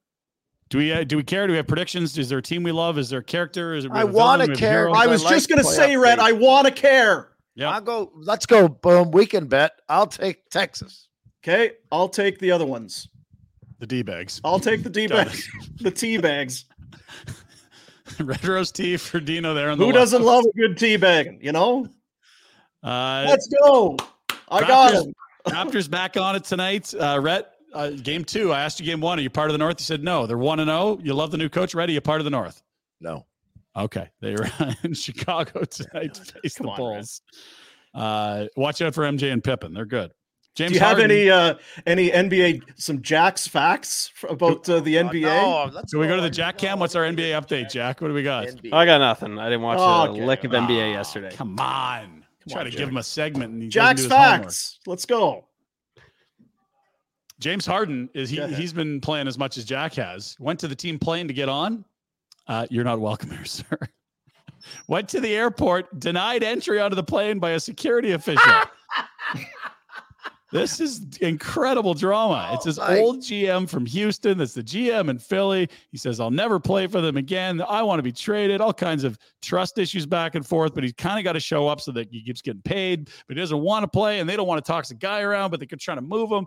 Do 0.70 0.78
we 0.78 0.92
uh, 0.92 1.05
do 1.05 1.16
we 1.16 1.22
care? 1.24 1.47
Do 1.47 1.52
we 1.52 1.56
have 1.56 1.66
predictions? 1.66 2.16
Is 2.16 2.28
there 2.28 2.38
a 2.38 2.42
team 2.42 2.62
we 2.62 2.70
love? 2.72 2.97
Is 2.98 3.10
there 3.10 3.18
a 3.18 3.24
character? 3.24 3.74
Is 3.74 3.84
it 3.84 3.90
I 3.92 3.98
have 3.98 4.10
a 4.10 4.12
wanna 4.12 4.44
villain? 4.47 4.48
We 4.48 4.52
have 4.52 4.56
a 4.56 4.60
care. 4.60 4.78
hero? 4.86 4.92
I 4.92 5.02
I 5.05 5.06
was 5.09 5.24
like 5.24 5.34
just 5.34 5.48
going 5.48 5.59
to 5.59 5.64
say, 5.64 5.97
Red, 5.97 6.16
dates. 6.16 6.28
I 6.28 6.32
want 6.32 6.66
to 6.68 6.72
care. 6.72 7.32
Yeah. 7.56 7.70
I'll 7.70 7.80
go. 7.80 8.12
Let's 8.14 8.47
go. 8.47 8.68
Boom. 8.68 9.10
We 9.10 9.26
can 9.26 9.47
bet. 9.48 9.72
I'll 9.88 10.06
take 10.06 10.48
Texas. 10.48 11.09
Okay, 11.42 11.72
I'll 11.90 12.09
take 12.09 12.38
the 12.38 12.52
other 12.52 12.66
ones. 12.66 13.09
The 13.80 13.86
D 13.86 14.02
bags. 14.02 14.40
I'll 14.44 14.60
take 14.60 14.82
the 14.84 14.90
D 14.90 15.06
bags, 15.09 15.48
the 15.80 15.90
T 15.90 16.18
bags. 16.18 16.66
Red 18.20 18.44
Rose 18.44 18.70
tea 18.70 18.97
for 18.97 19.20
Dino 19.20 19.55
there. 19.55 19.70
On 19.70 19.78
the 19.78 19.84
Who 19.84 19.90
left. 19.92 20.01
doesn't 20.01 20.22
love 20.22 20.44
a 20.44 20.52
good 20.59 20.76
tea 20.78 20.97
bag? 20.98 21.38
You 21.42 21.52
know, 21.52 21.86
Uh, 22.82 23.24
let's 23.28 23.48
go. 23.62 23.97
I 24.48 24.60
got 24.60 24.92
Raptors- 24.92 25.06
him. 25.06 25.14
Raptors 25.47 25.90
back 25.90 26.16
on 26.16 26.36
it 26.36 26.44
tonight. 26.44 26.92
Uh, 26.94 27.18
Rhett, 27.22 27.52
uh, 27.72 27.90
game 27.90 28.24
two. 28.24 28.52
I 28.52 28.62
asked 28.62 28.80
you 28.80 28.86
game 28.86 29.01
one. 29.01 29.18
Are 29.18 29.22
you 29.22 29.30
part 29.30 29.48
of 29.51 29.55
the 29.55 29.59
North? 29.59 29.80
You 29.80 29.84
said 29.84 30.02
no. 30.02 30.26
They're 30.26 30.38
one 30.38 30.60
and 30.60 30.68
zero. 30.68 30.98
You 31.02 31.14
love 31.14 31.30
the 31.30 31.38
new 31.38 31.48
coach. 31.48 31.74
Ready? 31.74 31.92
You 31.94 32.01
part 32.01 32.20
of 32.20 32.24
the 32.24 32.30
North? 32.30 32.62
No. 33.01 33.26
Okay, 33.76 34.09
they're 34.20 34.51
in 34.82 34.94
Chicago 34.94 35.62
tonight 35.70 36.14
to 36.14 36.24
face 36.24 36.55
the 36.55 36.59
Come 36.64 36.68
on, 36.70 36.76
Bulls. 36.76 37.22
Uh, 37.94 38.47
watch 38.56 38.82
out 38.82 38.94
for 38.94 39.05
MJ 39.05 39.32
and 39.32 39.42
Pippen. 39.42 39.72
They're 39.74 39.84
good. 39.84 40.12
James 40.56 40.72
Do 40.72 40.74
you 40.78 40.84
have 40.84 40.98
any 40.98 41.30
uh 41.30 41.55
any 41.86 42.10
NBA 42.10 42.62
some 42.74 43.01
Jacks 43.02 43.47
facts 43.47 44.10
about 44.28 44.68
uh, 44.68 44.80
the 44.80 44.97
NBA? 44.97 45.22
No, 45.22 45.70
let's 45.72 45.92
Can 45.92 46.01
we 46.01 46.09
go 46.09 46.16
to 46.16 46.22
the 46.22 46.28
Jack 46.30 46.59
Cam? 46.59 46.80
What's 46.80 46.97
our 46.97 47.05
NBA 47.05 47.40
update, 47.40 47.70
Jack? 47.70 48.01
What 48.01 48.09
do 48.09 48.14
we 48.14 48.24
got? 48.24 48.48
I 48.72 48.84
got 48.84 48.98
nothing. 48.98 49.38
I 49.38 49.44
didn't 49.48 49.62
watch 49.62 49.78
Okay. 49.78 50.20
a 50.20 50.26
lick 50.26 50.42
of 50.42 50.51
NBA 50.51 50.92
yesterday. 50.92 51.30
Come 51.34 51.59
on. 51.60 52.24
Try 52.48 52.60
on, 52.60 52.64
to 52.64 52.70
Jack. 52.72 52.78
give 52.78 52.88
him 52.88 52.97
a 52.97 53.02
segment. 53.05 53.52
And 53.52 53.62
he 53.62 53.68
Jack's 53.68 54.01
do 54.02 54.09
his 54.09 54.12
homework. 54.12 54.42
facts. 54.42 54.78
Let's 54.86 55.06
go. 55.06 55.47
James 57.40 57.64
Harden 57.66 58.08
is 58.14 58.30
he, 58.30 58.40
he's 58.54 58.72
been 58.72 59.00
playing 59.00 59.26
as 59.26 59.36
much 59.38 59.56
as 59.56 59.64
Jack 59.64 59.94
has. 59.94 60.36
Went 60.38 60.60
to 60.60 60.68
the 60.68 60.74
team 60.76 60.98
plane 60.98 61.26
to 61.26 61.34
get 61.34 61.48
on. 61.48 61.84
Uh, 62.46 62.66
you're 62.70 62.84
not 62.84 63.00
welcome 63.00 63.30
here, 63.30 63.44
sir. 63.46 63.78
Went 64.88 65.08
to 65.08 65.20
the 65.20 65.34
airport, 65.34 65.98
denied 65.98 66.42
entry 66.42 66.78
onto 66.80 66.94
the 66.94 67.02
plane 67.02 67.38
by 67.38 67.50
a 67.52 67.60
security 67.60 68.12
official. 68.12 68.52
this 70.52 70.80
is 70.80 71.00
incredible 71.22 71.94
drama. 71.94 72.50
it's 72.52 72.64
his 72.66 72.78
Oh, 72.78 72.82
my- 72.88 72.98
old 72.98 73.20
GM 73.20 73.68
from 73.68 73.86
Houston. 73.86 74.36
That's 74.36 74.52
the 74.52 74.62
GM 74.62 75.08
in 75.08 75.18
Philly. 75.18 75.68
He 75.92 75.96
says, 75.96 76.18
I'll 76.20 76.30
never 76.30 76.58
play 76.60 76.88
for 76.88 77.00
them 77.00 77.16
again. 77.16 77.62
I 77.66 77.82
want 77.82 78.00
to 78.00 78.02
be 78.02 78.12
traded. 78.12 78.60
All 78.60 78.72
kinds 78.74 79.04
of 79.04 79.16
trust 79.40 79.78
issues 79.78 80.04
back 80.06 80.34
and 80.34 80.44
forth, 80.46 80.74
but 80.74 80.82
he's 80.82 80.92
kind 80.92 81.18
of 81.18 81.24
got 81.24 81.32
to 81.34 81.40
show 81.40 81.68
up 81.68 81.80
so 81.80 81.92
that 81.92 82.08
he 82.10 82.22
keeps 82.22 82.42
getting 82.42 82.62
paid, 82.62 83.08
but 83.28 83.36
he 83.36 83.40
doesn't 83.40 83.60
want 83.60 83.84
to 83.84 83.88
play, 83.88 84.18
and 84.20 84.28
they 84.28 84.36
don't 84.36 84.46
want 84.48 84.62
to 84.64 84.82
the 84.88 84.94
guy 84.94 85.20
around, 85.22 85.50
but 85.52 85.60
they 85.60 85.66
could 85.66 85.80
try 85.80 85.94
to 85.94 86.02
move 86.02 86.30
him 86.30 86.46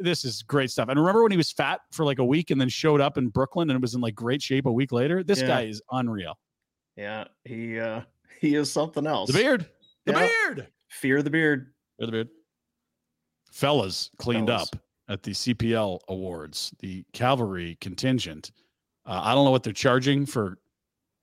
this 0.00 0.24
is 0.24 0.42
great 0.42 0.70
stuff. 0.70 0.88
And 0.88 0.98
remember 0.98 1.22
when 1.22 1.30
he 1.30 1.36
was 1.36 1.52
fat 1.52 1.80
for 1.92 2.04
like 2.04 2.18
a 2.18 2.24
week 2.24 2.50
and 2.50 2.60
then 2.60 2.68
showed 2.68 3.00
up 3.00 3.18
in 3.18 3.28
Brooklyn 3.28 3.70
and 3.70 3.80
was 3.80 3.94
in 3.94 4.00
like 4.00 4.14
great 4.14 4.42
shape 4.42 4.66
a 4.66 4.72
week 4.72 4.92
later? 4.92 5.22
This 5.22 5.40
Yeah. 5.40 5.46
guy 5.46 5.62
is 5.62 5.80
unreal. 5.92 6.38
Yeah, 6.96 7.24
he 7.44 7.78
uh 7.78 8.02
he 8.40 8.54
is 8.54 8.72
something 8.72 9.06
else. 9.06 9.30
The 9.30 9.38
beard. 9.38 9.66
The 10.06 10.12
Yeah. 10.12 10.28
beard. 10.46 10.68
Fear 10.88 11.22
the 11.22 11.30
beard. 11.30 11.72
Fear 11.98 12.06
the 12.06 12.12
beard. 12.12 12.28
Fellas 13.52 14.10
cleaned 14.18 14.48
Fellas. 14.48 14.70
up 14.72 14.80
at 15.08 15.22
the 15.22 15.32
CPL 15.32 16.00
awards, 16.08 16.72
the 16.80 17.04
cavalry 17.12 17.76
contingent. 17.80 18.52
Uh, 19.06 19.20
I 19.24 19.34
don't 19.34 19.44
know 19.44 19.50
what 19.50 19.62
they're 19.62 19.72
charging 19.72 20.26
for 20.26 20.58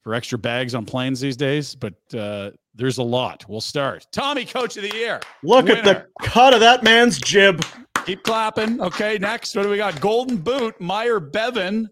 for 0.03 0.13
extra 0.13 0.37
bags 0.37 0.73
on 0.73 0.85
planes 0.85 1.19
these 1.19 1.35
days, 1.35 1.75
but 1.75 1.93
uh, 2.17 2.51
there's 2.75 2.97
a 2.97 3.03
lot. 3.03 3.43
We'll 3.49 3.59
start. 3.59 4.07
Tommy, 4.13 4.45
coach 4.45 4.77
of 4.77 4.83
the 4.83 4.95
year. 4.95 5.19
Look 5.43 5.69
at 5.69 5.83
the 5.83 6.07
cut 6.21 6.53
of 6.53 6.61
that 6.61 6.81
man's 6.83 7.17
jib. 7.19 7.61
Keep 8.07 8.23
clapping. 8.23 8.79
Okay, 8.79 9.17
next. 9.17 9.53
What 9.53 9.63
do 9.63 9.69
we 9.69 9.75
got? 9.75 9.99
Golden 9.99 10.37
boot, 10.37 10.79
Myer 10.79 11.19
Bevan. 11.19 11.89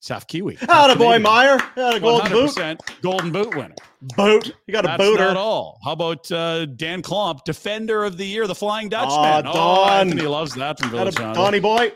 South 0.00 0.26
Kiwi. 0.26 0.58
Atta 0.68 0.98
boy, 0.98 1.20
Myer. 1.20 1.58
Had 1.76 1.94
a 1.94 2.00
golden 2.00 2.32
boot. 2.32 2.50
100% 2.50 2.80
golden 3.02 3.30
boot 3.30 3.54
winner. 3.54 3.76
Boot. 4.16 4.52
You 4.66 4.72
got 4.72 4.84
a 4.84 4.88
That's 4.88 5.00
booter. 5.00 5.22
not 5.22 5.36
all. 5.36 5.78
How 5.84 5.92
about 5.92 6.32
uh, 6.32 6.66
Daan 6.66 7.02
Klomp, 7.02 7.44
defender 7.44 8.02
of 8.02 8.16
the 8.16 8.26
year, 8.26 8.48
the 8.48 8.54
Flying 8.56 8.88
Dutchman? 8.88 9.46
Oh, 9.46 9.52
Don. 9.52 10.08
Anthony 10.08 10.26
loves 10.26 10.56
that 10.56 10.80
from 10.80 10.90
Village 10.90 11.62
boy. 11.62 11.92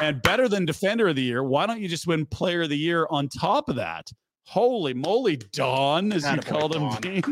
And 0.00 0.22
better 0.22 0.48
than 0.48 0.64
defender 0.64 1.08
of 1.08 1.16
the 1.16 1.22
year, 1.22 1.42
why 1.42 1.66
don't 1.66 1.80
you 1.80 1.88
just 1.88 2.06
win 2.06 2.26
player 2.26 2.62
of 2.62 2.68
the 2.68 2.78
year 2.78 3.08
on 3.10 3.28
top 3.28 3.68
of 3.68 3.74
that? 3.74 4.08
Holy 4.44 4.94
moly, 4.94 5.36
Don, 5.36 6.12
as 6.12 6.22
you 6.22 6.28
Atta 6.28 6.42
called 6.48 6.76
him, 6.76 6.82
Don. 6.82 7.00
Dean. 7.00 7.22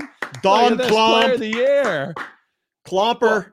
Don 0.42 0.76
this, 0.76 0.88
player 0.88 1.34
of 1.34 1.38
the 1.38 1.46
year. 1.46 2.14
Clomper. 2.84 3.52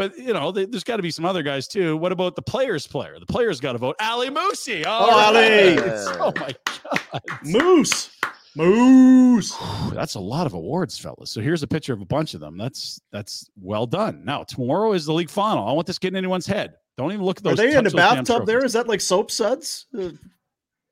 But 0.00 0.16
you 0.16 0.32
know, 0.32 0.50
there- 0.50 0.64
there's 0.64 0.82
got 0.82 0.96
to 0.96 1.02
be 1.02 1.10
some 1.10 1.26
other 1.26 1.42
guys 1.42 1.68
too. 1.68 1.94
What 1.94 2.10
about 2.10 2.34
the 2.34 2.40
players' 2.40 2.86
player? 2.86 3.18
The 3.20 3.26
players 3.26 3.60
got 3.60 3.72
to 3.72 3.78
vote. 3.78 3.96
Ali 4.00 4.30
Musse. 4.30 4.82
Oh, 4.86 5.10
Ali. 5.10 5.76
Oh 6.18 6.32
my 6.36 6.54
god. 6.64 7.22
Moose. 7.44 8.08
Moose. 8.56 9.54
That's 9.92 10.14
a 10.14 10.18
lot 10.20 10.46
of 10.46 10.54
awards, 10.54 10.96
fellas. 10.98 11.30
So 11.30 11.42
here's 11.42 11.62
a 11.62 11.66
picture 11.66 11.92
of 11.92 12.00
a 12.00 12.06
bunch 12.06 12.32
of 12.32 12.40
them. 12.40 12.56
That's 12.56 12.98
that's 13.12 13.50
well 13.60 13.84
done. 13.86 14.24
Now 14.24 14.42
tomorrow 14.42 14.94
is 14.94 15.04
the 15.04 15.12
league 15.12 15.28
final. 15.28 15.64
I 15.64 15.66
don't 15.66 15.76
want 15.76 15.86
this 15.86 15.98
getting 15.98 16.16
in 16.16 16.24
anyone's 16.24 16.46
head. 16.46 16.76
Don't 16.96 17.12
even 17.12 17.24
look 17.26 17.36
at 17.36 17.44
those. 17.44 17.52
Are 17.52 17.56
they 17.56 17.68
in 17.68 17.74
touch 17.74 17.80
a 17.80 17.84
those 17.84 17.92
bathtub 17.94 18.46
There 18.46 18.64
is 18.64 18.72
that 18.72 18.88
like 18.88 19.02
soap 19.02 19.30
suds? 19.30 19.84
Uh, 19.94 20.12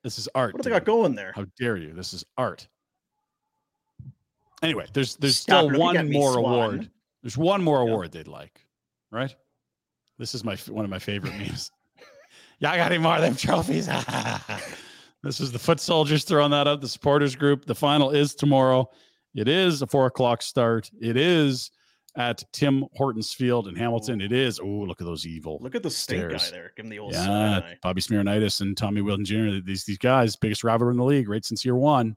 This 0.05 0.19
is 0.19 0.29
art. 0.35 0.53
What 0.53 0.63
do 0.63 0.69
they 0.69 0.75
got 0.77 0.85
going 0.85 1.15
there? 1.15 1.33
How 1.35 1.47
dare 1.59 1.79
you? 1.79 1.95
This 1.95 2.13
is 2.13 2.27
art. 2.37 2.69
Anyway, 4.63 4.85
there's 4.93 5.17
there's 5.17 5.39
Stop 5.39 5.65
still 5.65 5.71
it, 5.71 5.81
if 5.81 5.87
you 5.87 5.93
get 5.95 6.05
one 6.05 6.13
more 6.13 6.33
Swan. 6.35 6.45
award. 6.45 6.91
There's 7.23 7.39
one 7.39 7.65
more 7.65 7.81
award 7.81 8.13
they'd 8.13 8.29
like, 8.29 8.61
right? 9.11 9.35
This 10.19 10.35
is 10.35 10.45
my 10.45 10.57
one 10.69 10.85
of 10.85 10.91
my 10.91 10.99
favorite 10.99 11.37
memes. 11.37 11.71
Y'all 12.61 12.77
got 12.77 12.91
any 12.93 12.99
more 12.99 13.17
of 13.17 13.23
them 13.23 13.37
trophies? 13.37 13.87
this 15.23 15.41
is 15.41 15.53
the 15.53 15.59
foot 15.59 15.81
soldiers 15.81 16.25
throwing 16.25 16.51
that 16.51 16.67
out. 16.67 16.81
The 16.81 16.89
supporters 16.89 17.37
group. 17.37 17.65
The 17.67 17.75
final 17.75 18.11
is 18.11 18.35
tomorrow. 18.35 18.91
It 19.35 19.47
is 19.49 19.83
a 19.83 19.87
four 19.87 20.07
o'clock 20.07 20.43
start. 20.43 20.91
It 21.01 21.17
is 21.17 21.71
at 22.17 22.43
Tim 22.53 22.85
Hortons 22.95 23.33
Field 23.33 23.69
in 23.69 23.77
Hamilton. 23.77 24.21
It 24.21 24.33
is. 24.33 24.59
Oh, 24.59 24.67
look 24.67 25.01
at 25.01 25.07
those 25.07 25.25
evil. 25.25 25.59
Look 25.61 25.77
at 25.77 25.85
the 25.85 25.91
stink 25.91 26.23
Stairs. 26.31 26.51
guy 26.51 26.57
there. 26.57 26.73
Give 26.77 26.85
him 26.85 26.91
the 26.91 26.99
old 26.99 27.13
Yeah. 27.13 27.59
Eh? 27.65 27.75
Bobby 27.83 28.01
Smyrniotis 28.01 28.61
and 28.61 28.77
Tommy 28.77 29.01
Wheeldon 29.03 29.25
Jr. 29.25 29.65
These 29.65 29.85
these 29.85 29.99
guys, 29.99 30.35
biggest 30.35 30.65
rival 30.65 30.89
in 30.89 30.97
the 30.97 31.05
league, 31.05 31.29
right 31.29 31.45
since 31.45 31.65
year 31.65 31.77
one. 31.77 32.17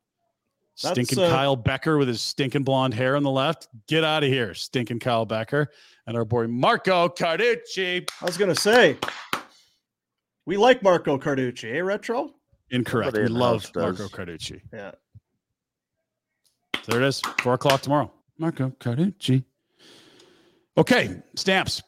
That's, 0.81 0.93
Stinking 0.93 1.19
uh, 1.19 1.29
Kyle 1.29 1.57
Bekker 1.57 1.99
with 1.99 2.07
his 2.07 2.21
stinking 2.21 2.63
blonde 2.63 2.93
hair 2.93 3.15
on 3.15 3.23
the 3.23 3.29
left. 3.29 3.67
Get 3.87 4.03
out 4.03 4.23
of 4.23 4.29
here, 4.29 4.53
stinking 4.53 4.99
Kyle 4.99 5.27
Bekker. 5.27 5.67
And 6.07 6.17
our 6.17 6.25
boy 6.25 6.47
Marco 6.47 7.07
Carducci. 7.09 8.09
I 8.21 8.25
was 8.25 8.37
gonna 8.37 8.55
say, 8.55 8.97
we 10.45 10.57
like 10.57 10.81
Marco 10.81 11.17
Carducci, 11.17 11.75
eh, 11.75 11.79
Retro? 11.79 12.33
Incorrect. 12.71 13.17
We 13.17 13.27
love 13.27 13.71
does. 13.73 13.99
Marco 13.99 14.07
Carducci. 14.07 14.61
Yeah. 14.73 14.91
So 16.83 16.93
there 16.93 17.01
it 17.01 17.07
is. 17.07 17.21
Four 17.41 17.53
o'clock 17.55 17.81
tomorrow. 17.81 18.11
Marco 18.37 18.69
Carducci. 18.79 19.43
Okay, 20.77 21.21
stamps. 21.35 21.83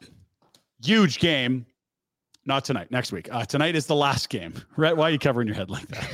Huge 0.83 1.19
game. 1.19 1.65
Not 2.45 2.65
tonight. 2.65 2.91
Next 2.91 3.11
week. 3.11 3.29
Uh, 3.31 3.45
tonight 3.45 3.75
is 3.75 3.87
the 3.87 3.95
last 3.95 4.29
game. 4.29 4.53
Rhett, 4.77 4.97
why 4.97 5.07
are 5.07 5.11
you 5.11 5.19
covering 5.19 5.47
your 5.47 5.55
head 5.55 5.69
like 5.69 5.87
that? 5.87 6.09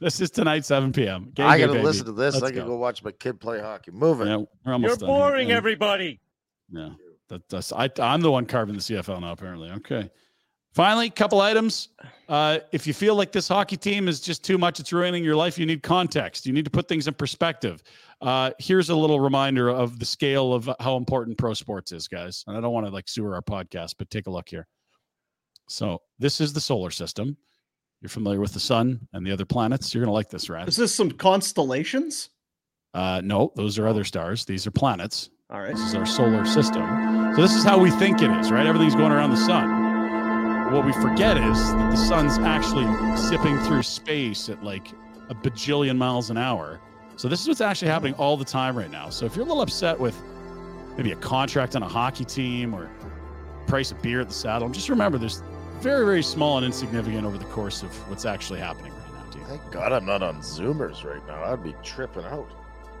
This 0.00 0.20
is 0.20 0.30
tonight, 0.30 0.64
7 0.64 0.92
p.m. 0.92 1.30
Game 1.34 1.46
I 1.46 1.58
day, 1.58 1.66
gotta 1.66 1.82
listen 1.82 2.06
to 2.06 2.12
this. 2.12 2.34
Let's 2.34 2.46
I 2.46 2.52
could 2.52 2.66
go. 2.66 2.76
watch 2.76 3.02
my 3.02 3.10
kid 3.10 3.40
play 3.40 3.60
hockey. 3.60 3.90
Moving. 3.90 4.28
it. 4.28 4.30
Yeah, 4.30 4.44
we're 4.64 4.72
almost 4.72 5.00
done 5.00 5.08
here. 5.08 5.48
Yeah. 5.48 5.56
everybody. 5.56 6.20
Yeah, 6.70 6.90
that, 7.28 7.48
that's 7.48 7.72
I, 7.72 7.90
I'm 7.98 8.20
the 8.20 8.30
one 8.30 8.46
carving 8.46 8.76
the 8.76 8.80
CFL 8.80 9.20
now. 9.20 9.32
Apparently, 9.32 9.70
okay. 9.70 10.08
Finally, 10.72 11.06
a 11.06 11.10
couple 11.10 11.40
items. 11.40 11.88
Uh, 12.28 12.58
if 12.70 12.86
you 12.86 12.94
feel 12.94 13.16
like 13.16 13.32
this 13.32 13.48
hockey 13.48 13.76
team 13.76 14.06
is 14.06 14.20
just 14.20 14.44
too 14.44 14.58
much, 14.58 14.78
it's 14.78 14.92
ruining 14.92 15.24
your 15.24 15.34
life. 15.34 15.58
You 15.58 15.66
need 15.66 15.82
context. 15.82 16.46
You 16.46 16.52
need 16.52 16.66
to 16.66 16.70
put 16.70 16.86
things 16.86 17.08
in 17.08 17.14
perspective. 17.14 17.82
Uh, 18.20 18.50
here's 18.60 18.90
a 18.90 18.94
little 18.94 19.18
reminder 19.18 19.70
of 19.70 19.98
the 19.98 20.04
scale 20.04 20.52
of 20.52 20.70
how 20.78 20.96
important 20.96 21.38
pro 21.38 21.54
sports 21.54 21.90
is, 21.90 22.06
guys. 22.06 22.44
And 22.46 22.56
I 22.56 22.60
don't 22.60 22.72
want 22.72 22.86
to 22.86 22.92
like 22.92 23.08
sewer 23.08 23.34
our 23.34 23.42
podcast, 23.42 23.94
but 23.98 24.10
take 24.10 24.28
a 24.28 24.30
look 24.30 24.48
here. 24.48 24.68
So 25.68 26.02
this 26.18 26.40
is 26.40 26.52
the 26.52 26.60
solar 26.60 26.90
system. 26.90 27.36
You're 28.00 28.08
familiar 28.08 28.40
with 28.40 28.52
the 28.52 28.60
sun 28.60 29.08
and 29.12 29.26
the 29.26 29.32
other 29.32 29.44
planets. 29.44 29.92
You're 29.92 30.04
gonna 30.04 30.12
like 30.12 30.30
this, 30.30 30.48
Rad. 30.48 30.68
Is 30.68 30.76
this 30.76 30.94
some 30.94 31.10
constellations? 31.10 32.30
Uh, 32.94 33.20
no, 33.24 33.52
those 33.56 33.78
are 33.78 33.86
other 33.86 34.04
stars. 34.04 34.44
These 34.44 34.66
are 34.66 34.70
planets. 34.70 35.30
All 35.50 35.60
right. 35.60 35.74
This 35.74 35.80
is 35.80 35.94
our 35.94 36.06
solar 36.06 36.44
system. 36.44 36.84
So 37.34 37.42
this 37.42 37.54
is 37.54 37.64
how 37.64 37.78
we 37.78 37.90
think 37.92 38.20
it 38.22 38.30
is, 38.30 38.52
right? 38.52 38.66
Everything's 38.66 38.94
going 38.94 39.12
around 39.12 39.30
the 39.30 39.36
sun. 39.36 40.72
What 40.72 40.84
we 40.84 40.92
forget 40.92 41.38
is 41.38 41.72
that 41.72 41.90
the 41.90 41.96
sun's 41.96 42.38
actually 42.38 42.86
zipping 43.16 43.58
through 43.60 43.82
space 43.82 44.48
at 44.48 44.62
like 44.62 44.88
a 45.30 45.34
bajillion 45.34 45.96
miles 45.96 46.28
an 46.30 46.36
hour. 46.36 46.80
So 47.16 47.28
this 47.28 47.40
is 47.40 47.48
what's 47.48 47.60
actually 47.60 47.88
happening 47.88 48.14
all 48.14 48.36
the 48.36 48.44
time 48.44 48.76
right 48.76 48.90
now. 48.90 49.08
So 49.08 49.24
if 49.24 49.34
you're 49.34 49.44
a 49.44 49.48
little 49.48 49.62
upset 49.62 49.98
with 49.98 50.20
maybe 50.96 51.12
a 51.12 51.16
contract 51.16 51.74
on 51.74 51.82
a 51.82 51.88
hockey 51.88 52.24
team 52.24 52.74
or 52.74 52.90
price 53.66 53.90
of 53.90 54.00
beer 54.02 54.20
at 54.20 54.28
the 54.28 54.34
saddle, 54.34 54.68
just 54.68 54.88
remember 54.88 55.16
there's 55.18 55.42
very, 55.80 56.04
very 56.04 56.22
small 56.22 56.56
and 56.58 56.66
insignificant 56.66 57.24
over 57.24 57.38
the 57.38 57.44
course 57.46 57.82
of 57.82 57.90
what's 58.10 58.24
actually 58.24 58.58
happening 58.60 58.92
right 58.92 59.12
now, 59.12 59.30
dude. 59.30 59.46
Thank 59.46 59.70
God 59.70 59.92
I'm 59.92 60.04
not 60.06 60.22
on 60.22 60.36
Zoomers 60.40 61.04
right 61.04 61.24
now. 61.26 61.42
I'd 61.44 61.62
be 61.62 61.74
tripping 61.82 62.24
out. 62.24 62.48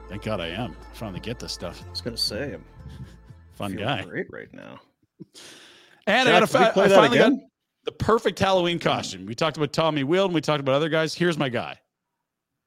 Thank 0.08 0.22
God 0.22 0.40
I 0.40 0.48
am. 0.48 0.74
I 0.90 0.94
finally 0.94 1.20
get 1.20 1.38
this 1.38 1.52
stuff. 1.52 1.82
I 1.86 1.90
was 1.90 2.00
gonna 2.00 2.16
say 2.16 2.54
I'm 2.54 2.64
Fun 3.52 3.74
guy. 3.74 4.04
great 4.04 4.26
right 4.30 4.52
now. 4.52 4.78
And 6.06 6.28
I 6.28 6.40
got 6.40 6.50
Jack, 6.50 6.60
did 6.60 6.68
we 6.68 6.72
play 6.72 6.84
I 6.84 6.88
that 6.88 6.94
finally 6.96 7.18
got 7.18 7.32
the 7.84 7.92
perfect 7.92 8.38
Halloween 8.38 8.78
costume. 8.78 9.26
We 9.26 9.34
talked 9.34 9.56
about 9.56 9.72
Tommy 9.72 10.04
Wheeldon. 10.04 10.32
We 10.32 10.40
talked 10.40 10.60
about 10.60 10.74
other 10.74 10.88
guys. 10.88 11.14
Here's 11.14 11.36
my 11.38 11.48
guy. 11.48 11.76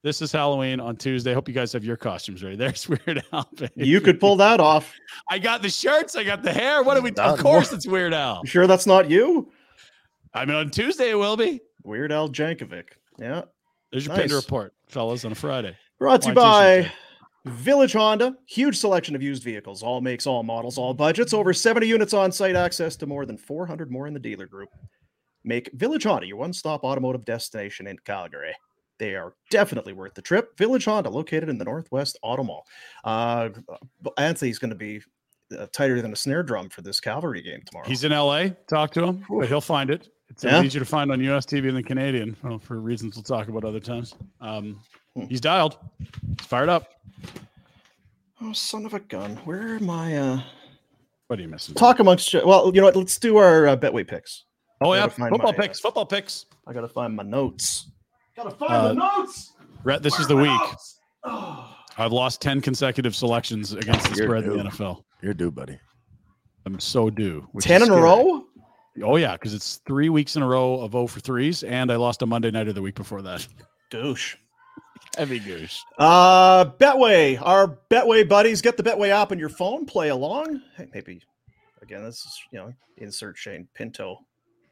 This 0.04 0.22
is 0.22 0.32
Halloween 0.32 0.80
on 0.80 0.96
Tuesday. 0.98 1.32
Hope 1.34 1.48
you 1.48 1.54
guys 1.54 1.72
have 1.74 1.84
your 1.86 1.96
costumes 1.96 2.44
ready. 2.44 2.56
There's 2.58 2.90
Weird 2.90 3.24
Al. 3.32 3.48
baby. 3.56 3.72
You 3.88 4.02
could 4.02 4.20
pull 4.20 4.36
that 4.38 4.60
off. 4.60 4.94
I 5.30 5.38
got 5.40 5.62
the 5.62 5.70
shirts. 5.70 6.16
I 6.16 6.24
got 6.24 6.42
the 6.44 6.52
hair. 6.52 6.82
What 6.84 6.96
do 6.96 7.02
we? 7.02 7.12
Not 7.12 7.30
Of 7.36 7.40
course, 7.40 7.72
more. 7.72 7.78
it's 7.78 7.88
Weird 7.88 8.14
Al. 8.14 8.42
You 8.44 8.50
sure 8.50 8.68
that's 8.68 8.88
not 8.88 9.10
you? 9.10 9.52
I 10.34 10.46
mean, 10.46 10.56
on 10.56 10.70
Tuesday 10.70 11.10
it 11.10 11.16
will 11.18 11.38
be. 11.38 11.62
Weird 11.84 12.12
Al 12.12 12.30
Yankovic. 12.30 12.90
Yeah. 13.18 13.44
There's 13.92 14.06
your 14.06 14.16
Nice. 14.16 14.24
Pinder 14.24 14.36
report, 14.38 14.74
fellas, 14.88 15.26
on 15.26 15.32
a 15.32 15.36
Friday. 15.36 15.76
Brought 16.00 16.22
to 16.22 16.28
you 16.28 16.32
you 16.32 16.36
by 16.36 16.92
Village 17.46 17.94
Honda. 17.94 18.36
Huge 18.48 18.78
selection 18.78 19.16
of 19.16 19.22
used 19.22 19.44
vehicles, 19.44 19.84
all 19.84 20.00
makes, 20.00 20.26
all 20.26 20.44
models, 20.44 20.78
all 20.78 20.94
budgets. 20.94 21.34
Over 21.34 21.54
70 21.54 21.88
units 21.88 22.14
on 22.14 22.32
site, 22.32 22.56
access 22.56 22.96
to 22.98 23.06
more 23.06 23.26
than 23.26 23.38
400 23.38 23.92
more 23.92 24.08
in 24.08 24.14
the 24.14 24.20
dealer 24.20 24.46
group. 24.46 24.70
Make 25.44 25.72
Village 25.74 26.04
Honda 26.04 26.28
your 26.28 26.38
one 26.38 26.54
stop 26.54 26.84
automotive 26.84 27.26
destination 27.26 27.88
in 27.88 27.98
Calgary. 28.06 28.54
They 29.00 29.16
are 29.16 29.34
definitely 29.50 29.94
worth 29.94 30.14
the 30.14 30.22
trip. 30.22 30.56
Village 30.58 30.86
Honda, 30.86 31.10
located 31.10 31.50
in 31.50 31.58
the 31.58 31.66
Northwest 31.66 32.20
Auto 32.22 32.44
Mall. 32.44 32.64
Uh, 33.04 33.50
Anthony's 34.18 34.60
going 34.60 34.70
to 34.70 34.76
be 34.76 35.02
uh, 35.58 35.66
tighter 35.74 36.02
than 36.02 36.14
a 36.14 36.16
snare 36.16 36.44
drum 36.44 36.70
for 36.70 36.84
this 36.84 37.00
Cavalry 37.00 37.42
game 37.42 37.62
tomorrow. 37.66 37.88
He's 37.88 38.04
in 38.04 38.12
LA. 38.12 38.50
Talk 38.70 38.92
to 38.92 39.04
him, 39.04 39.26
but 39.28 39.48
he'll 39.48 39.60
find 39.60 39.90
it. 39.90 40.08
It's 40.32 40.44
Yeah? 40.46 40.64
easier 40.64 40.80
to 40.80 40.86
find 40.86 41.12
on 41.12 41.20
US 41.22 41.46
TV 41.46 41.72
than 41.74 41.84
Canadian, 41.84 42.36
well, 42.42 42.58
for 42.58 42.80
reasons 42.80 43.16
we'll 43.16 43.24
talk 43.24 43.48
about 43.50 43.66
other 43.66 43.80
times. 43.82 44.16
Um, 44.40 44.80
he's 45.28 45.42
dialed. 45.42 45.78
He's 46.00 46.48
fired 46.48 46.70
up. 46.70 46.88
Oh, 48.42 48.54
son 48.54 48.86
of 48.86 48.94
a 48.94 49.00
gun. 49.00 49.36
Where 49.46 49.76
am 49.76 49.90
I? 49.90 50.18
Uh... 50.18 50.42
What 51.28 51.38
are 51.40 51.42
you 51.44 51.50
missing? 51.50 51.76
Talk 51.76 52.00
amongst 52.00 52.34
you. 52.34 52.42
Well, 52.46 52.72
you 52.74 52.82
know 52.82 52.86
what? 52.88 52.96
Let's 52.96 53.18
do 53.18 53.38
our 53.38 53.68
uh, 53.68 53.78
Betway 53.78 54.08
picks. 54.08 54.46
Oh 54.84 54.92
I 54.92 54.98
yeah, 54.98 55.08
football 55.10 55.38
my, 55.38 55.50
uh, 55.50 55.52
picks. 55.52 55.80
Football 55.80 56.06
picks. 56.06 56.46
I 56.68 56.74
gotta 56.74 56.88
find 56.88 57.16
my 57.16 57.24
notes. 57.24 57.92
Gotta 58.36 58.52
find 58.52 58.72
Uh, 58.74 58.88
the 58.90 58.94
notes. 58.96 59.54
Rhett, 59.84 60.02
this 60.02 60.18
is 60.20 60.28
the 60.28 60.36
week. 60.36 60.62
I've 61.98 62.12
lost 62.12 62.42
10 62.42 62.62
consecutive 62.62 63.16
selections 63.16 63.74
against 63.74 64.10
the 64.10 64.16
You're 64.16 64.26
spread 64.28 64.44
in 64.46 64.58
the. 64.58 64.64
NFL. 64.64 65.04
You're 65.22 65.34
due, 65.34 65.52
buddy. 65.52 65.78
I'm 66.66 66.80
so 66.80 67.10
due. 67.10 67.48
Ten 67.60 67.82
is 67.82 67.88
in 67.88 67.94
a 67.94 67.98
scary. 67.98 68.02
row. 68.02 68.46
Oh, 69.04 69.16
yeah, 69.16 69.34
because 69.34 69.54
it's 69.54 69.78
three 69.86 70.10
weeks 70.10 70.36
in 70.36 70.42
a 70.44 70.48
row 70.48 70.80
of 70.82 70.92
0 70.92 71.08
for 71.08 71.20
threes, 71.20 71.64
and 71.64 71.92
I 71.92 71.96
lost 71.96 72.22
a 72.22 72.26
Monday 72.26 72.52
night 72.52 72.68
of 72.68 72.76
the 72.76 72.82
week 72.82 72.96
before 72.96 73.22
that. 73.22 73.48
Douche. 73.90 74.36
Heavy 75.18 75.40
goose. 75.40 75.84
Uh, 75.98 76.66
Betway, 76.66 77.42
our 77.42 77.78
Betway 77.90 78.28
buddies, 78.28 78.62
get 78.62 78.78
the 78.78 78.84
Betway 78.84 79.10
app 79.10 79.32
on 79.32 79.40
your 79.40 79.50
phone, 79.50 79.86
play 79.86 80.10
along. 80.10 80.62
Hey, 80.78 80.88
maybe 80.94 81.22
again, 81.82 82.04
this 82.04 82.18
is 82.18 82.40
you 82.52 82.60
know, 82.60 82.74
insert 82.98 83.38
Shane 83.38 83.68
Pinto 83.74 84.20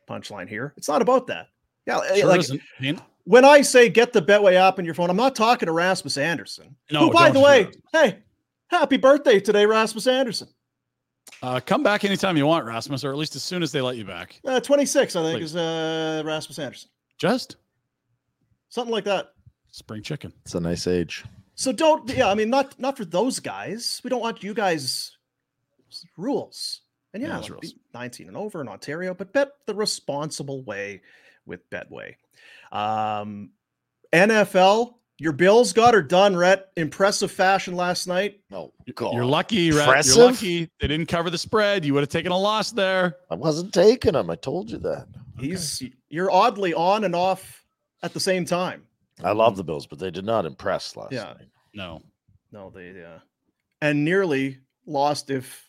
punchline 0.09 0.47
here. 0.47 0.73
It's 0.77 0.87
not 0.87 1.01
about 1.01 1.27
that. 1.27 1.47
Yeah, 1.85 2.01
Sure 2.15 2.27
like 2.27 2.39
isn't. 2.41 2.61
Ian? 2.81 3.01
when 3.25 3.43
I 3.43 3.61
say 3.61 3.89
get 3.89 4.13
the 4.13 4.21
Betway 4.21 4.53
app 4.53 4.79
on 4.79 4.85
your 4.85 4.93
phone, 4.93 5.09
I'm 5.09 5.17
not 5.17 5.35
talking 5.35 5.65
to 5.65 5.73
Rasmus 5.73 6.17
Andersson. 6.17 6.75
No, 6.91 7.07
who, 7.07 7.11
by 7.11 7.31
the 7.31 7.39
way, 7.39 7.67
hey, 7.91 8.19
happy 8.67 8.97
birthday 8.97 9.39
today, 9.39 9.65
Rasmus 9.65 10.07
Andersson. 10.07 10.47
Uh, 11.41 11.59
come 11.65 11.83
back 11.83 12.03
anytime 12.03 12.35
you 12.37 12.45
want, 12.45 12.65
Rasmus, 12.65 13.03
or 13.03 13.11
at 13.11 13.17
least 13.17 13.35
as 13.35 13.43
soon 13.43 13.63
as 13.63 13.71
they 13.71 13.81
let 13.81 13.95
you 13.97 14.03
back. 14.05 14.39
Uh, 14.45 14.59
26, 14.59 15.15
I 15.15 15.23
think, 15.23 15.39
Please. 15.39 15.51
is 15.51 15.55
uh, 15.55 16.21
Rasmus 16.25 16.59
Andersson. 16.59 16.89
Just 17.17 17.55
Something 18.69 18.91
like 18.91 19.05
that. 19.05 19.33
spring 19.71 20.03
chicken. 20.03 20.31
It's 20.43 20.55
a 20.55 20.59
nice 20.59 20.85
age. 20.87 21.23
So 21.55 21.71
don't 21.73 22.09
yeah, 22.09 22.29
I 22.29 22.35
mean 22.35 22.49
not 22.49 22.79
not 22.79 22.95
for 22.95 23.03
those 23.03 23.39
guys. 23.39 23.99
We 24.03 24.09
don't 24.09 24.21
want 24.21 24.43
you 24.43 24.53
guys 24.53 25.17
rules. 26.17 26.81
And 27.13 27.21
Yeah, 27.23 27.29
yeah, 27.29 27.37
like, 27.39 27.49
rules. 27.51 27.73
19 27.93 28.27
and 28.27 28.37
over 28.37 28.61
in 28.61 28.67
Ontario, 28.69 29.13
but 29.13 29.33
bet 29.33 29.49
the 29.65 29.73
responsible 29.73 30.63
way 30.63 31.01
with 31.45 31.69
Betway. 31.69 32.15
Um 32.71 33.49
NFL, 34.13 34.93
your 35.19 35.33
Bills 35.33 35.73
got 35.73 35.93
her 35.93 36.01
done, 36.01 36.35
Rhett. 36.35 36.69
Impressive 36.77 37.31
fashion 37.31 37.75
last 37.75 38.07
night. 38.07 38.39
No, 38.49 38.73
You're 38.85 39.25
lucky, 39.25 39.71
Rhett. 39.71 39.87
Impressive? 39.87 40.15
You're 40.17 40.25
lucky. 40.31 40.69
They 40.79 40.87
didn't 40.87 41.07
cover 41.07 41.29
the 41.29 41.37
spread. 41.37 41.83
You 41.85 41.93
would 41.93 42.01
have 42.01 42.09
taken 42.09 42.31
a 42.31 42.37
loss 42.37 42.71
there. 42.71 43.17
I 43.29 43.35
wasn't 43.35 43.73
taking 43.73 44.15
him. 44.15 44.29
I 44.29 44.35
told 44.35 44.71
you 44.71 44.77
that. 44.79 45.07
He's 45.37 45.81
you're 46.09 46.31
oddly 46.31 46.73
on 46.73 47.03
and 47.03 47.15
off 47.15 47.63
at 48.03 48.13
the 48.13 48.19
same 48.19 48.45
time. 48.45 48.83
I 49.23 49.31
love 49.31 49.57
the 49.57 49.63
Bills, 49.63 49.85
but 49.87 49.99
they 49.99 50.11
did 50.11 50.25
not 50.25 50.45
impress 50.45 50.95
last 50.95 51.11
Yeah. 51.11 51.23
night. 51.25 51.49
No. 51.73 52.01
No, 52.51 52.69
they 52.69 52.89
uh, 53.03 53.19
and 53.81 54.03
nearly 54.03 54.57
lost 54.85 55.29
if 55.29 55.65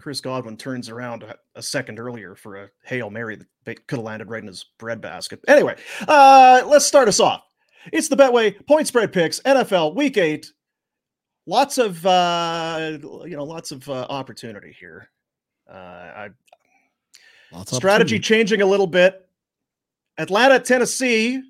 Chris 0.00 0.20
Godwin 0.20 0.56
turns 0.56 0.88
around 0.88 1.22
a, 1.22 1.36
a 1.54 1.62
second 1.62 1.98
earlier 1.98 2.34
for 2.34 2.56
a 2.56 2.70
hail 2.84 3.10
mary 3.10 3.38
that 3.64 3.86
could 3.86 3.96
have 3.98 4.04
landed 4.04 4.28
right 4.30 4.40
in 4.42 4.46
his 4.46 4.64
bread 4.78 5.00
basket. 5.00 5.40
Anyway, 5.46 5.76
uh, 6.08 6.62
let's 6.66 6.86
start 6.86 7.06
us 7.08 7.20
off. 7.20 7.42
It's 7.92 8.08
the 8.08 8.16
Betway 8.16 8.66
point 8.66 8.86
spread 8.86 9.12
picks 9.12 9.40
NFL 9.40 9.94
Week 9.94 10.16
Eight. 10.16 10.52
Lots 11.46 11.78
of 11.78 12.04
uh, 12.06 12.98
you 13.02 13.36
know, 13.36 13.44
lots 13.44 13.70
of 13.70 13.88
uh, 13.88 14.06
opportunity 14.08 14.74
here. 14.78 15.10
Uh, 15.70 15.76
I, 15.76 16.30
Lots 17.52 17.72
of 17.72 17.76
strategy 17.76 18.18
changing 18.18 18.62
a 18.62 18.66
little 18.66 18.86
bit. 18.86 19.28
Atlanta, 20.18 20.58
Tennessee. 20.58 21.42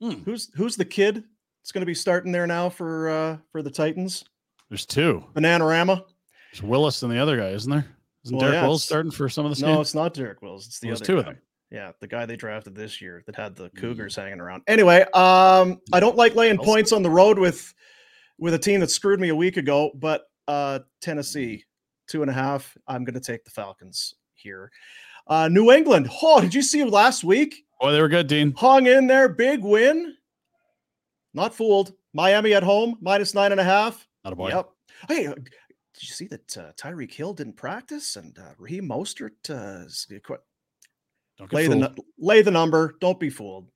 Hmm. 0.00 0.10
Who's 0.24 0.50
who's 0.54 0.76
the 0.76 0.84
kid? 0.84 1.22
It's 1.62 1.70
going 1.70 1.82
to 1.82 1.86
be 1.86 1.94
starting 1.94 2.32
there 2.32 2.46
now 2.46 2.68
for 2.68 3.08
uh, 3.08 3.36
for 3.52 3.62
the 3.62 3.70
Titans. 3.70 4.24
There's 4.68 4.86
two. 4.86 5.24
Bananarama. 5.34 6.04
There's 6.52 6.62
Willis 6.62 7.02
and 7.02 7.12
the 7.12 7.18
other 7.18 7.36
guy, 7.36 7.50
isn't 7.50 7.70
there? 7.70 7.86
Isn't 8.24 8.36
Well, 8.36 8.40
Derek 8.40 8.54
yeah, 8.54 8.62
Willis 8.62 8.84
starting 8.84 9.12
for 9.12 9.28
some 9.28 9.46
of 9.46 9.56
the 9.56 9.66
No, 9.66 9.80
it's 9.80 9.94
not 9.94 10.14
Derek 10.14 10.42
Wills. 10.42 10.66
It's 10.66 10.80
the 10.80 10.88
Well, 10.88 10.96
there's 10.96 11.02
other 11.02 11.06
two 11.06 11.18
of 11.18 11.24
them. 11.26 11.38
Yeah, 11.72 11.92
the 12.00 12.06
guy 12.06 12.26
they 12.26 12.36
drafted 12.36 12.74
this 12.74 13.00
year 13.00 13.22
that 13.24 13.34
had 13.34 13.56
the 13.56 13.70
Cougars 13.70 14.14
hanging 14.14 14.40
around. 14.40 14.62
Anyway, 14.66 15.00
um, 15.14 15.80
I 15.90 16.00
don't 16.00 16.16
like 16.16 16.34
laying 16.34 16.58
points 16.58 16.92
on 16.92 17.02
the 17.02 17.08
road 17.08 17.38
with 17.38 17.72
with 18.38 18.52
a 18.52 18.58
team 18.58 18.80
that 18.80 18.90
screwed 18.90 19.20
me 19.20 19.30
a 19.30 19.34
week 19.34 19.56
ago, 19.56 19.90
but 19.94 20.24
uh, 20.48 20.80
Tennessee 21.00 21.64
two 22.08 22.20
and 22.20 22.30
a 22.30 22.34
half. 22.34 22.76
I'm 22.86 23.04
going 23.04 23.14
to 23.14 23.20
take 23.20 23.44
the 23.44 23.50
Falcons 23.50 24.14
here. 24.34 24.70
Uh, 25.26 25.48
New 25.48 25.72
England. 25.72 26.10
Oh, 26.22 26.42
did 26.42 26.52
you 26.52 26.60
see 26.60 26.84
last 26.84 27.24
week? 27.24 27.64
Oh, 27.80 27.90
they 27.90 28.00
were 28.00 28.08
good, 28.08 28.26
Dean. 28.26 28.52
Hung 28.56 28.86
in 28.86 29.06
there, 29.06 29.28
big 29.30 29.62
win. 29.62 30.14
Not 31.32 31.54
fooled. 31.54 31.94
Miami 32.12 32.52
at 32.52 32.62
home, 32.62 32.98
minus 33.00 33.34
nine 33.34 33.52
and 33.52 33.60
a 33.60 33.64
half. 33.64 34.06
Not 34.24 34.34
a 34.34 34.36
boy. 34.36 34.50
Yep. 34.50 34.68
Hey, 35.08 35.26
uh, 35.26 35.34
did 35.34 36.02
you 36.02 36.08
see 36.08 36.26
that 36.26 36.58
uh, 36.58 36.72
Tyreek 36.72 37.12
Hill 37.12 37.32
didn't 37.32 37.56
practice 37.56 38.16
and 38.16 38.38
uh, 38.38 38.52
Raheem 38.58 38.88
Mostert 38.88 39.48
uh, 39.48 39.86
is 39.86 40.06
qu- 40.22 40.36
Don't 40.36 40.36
get 40.36 40.40
lay 41.52 41.66
the 41.66 41.74
fooled. 41.76 41.96
nu- 41.96 42.04
lay 42.18 42.42
the 42.42 42.50
number. 42.50 42.94
Don't 43.00 43.20
be 43.20 43.30
fooled. 43.30 43.68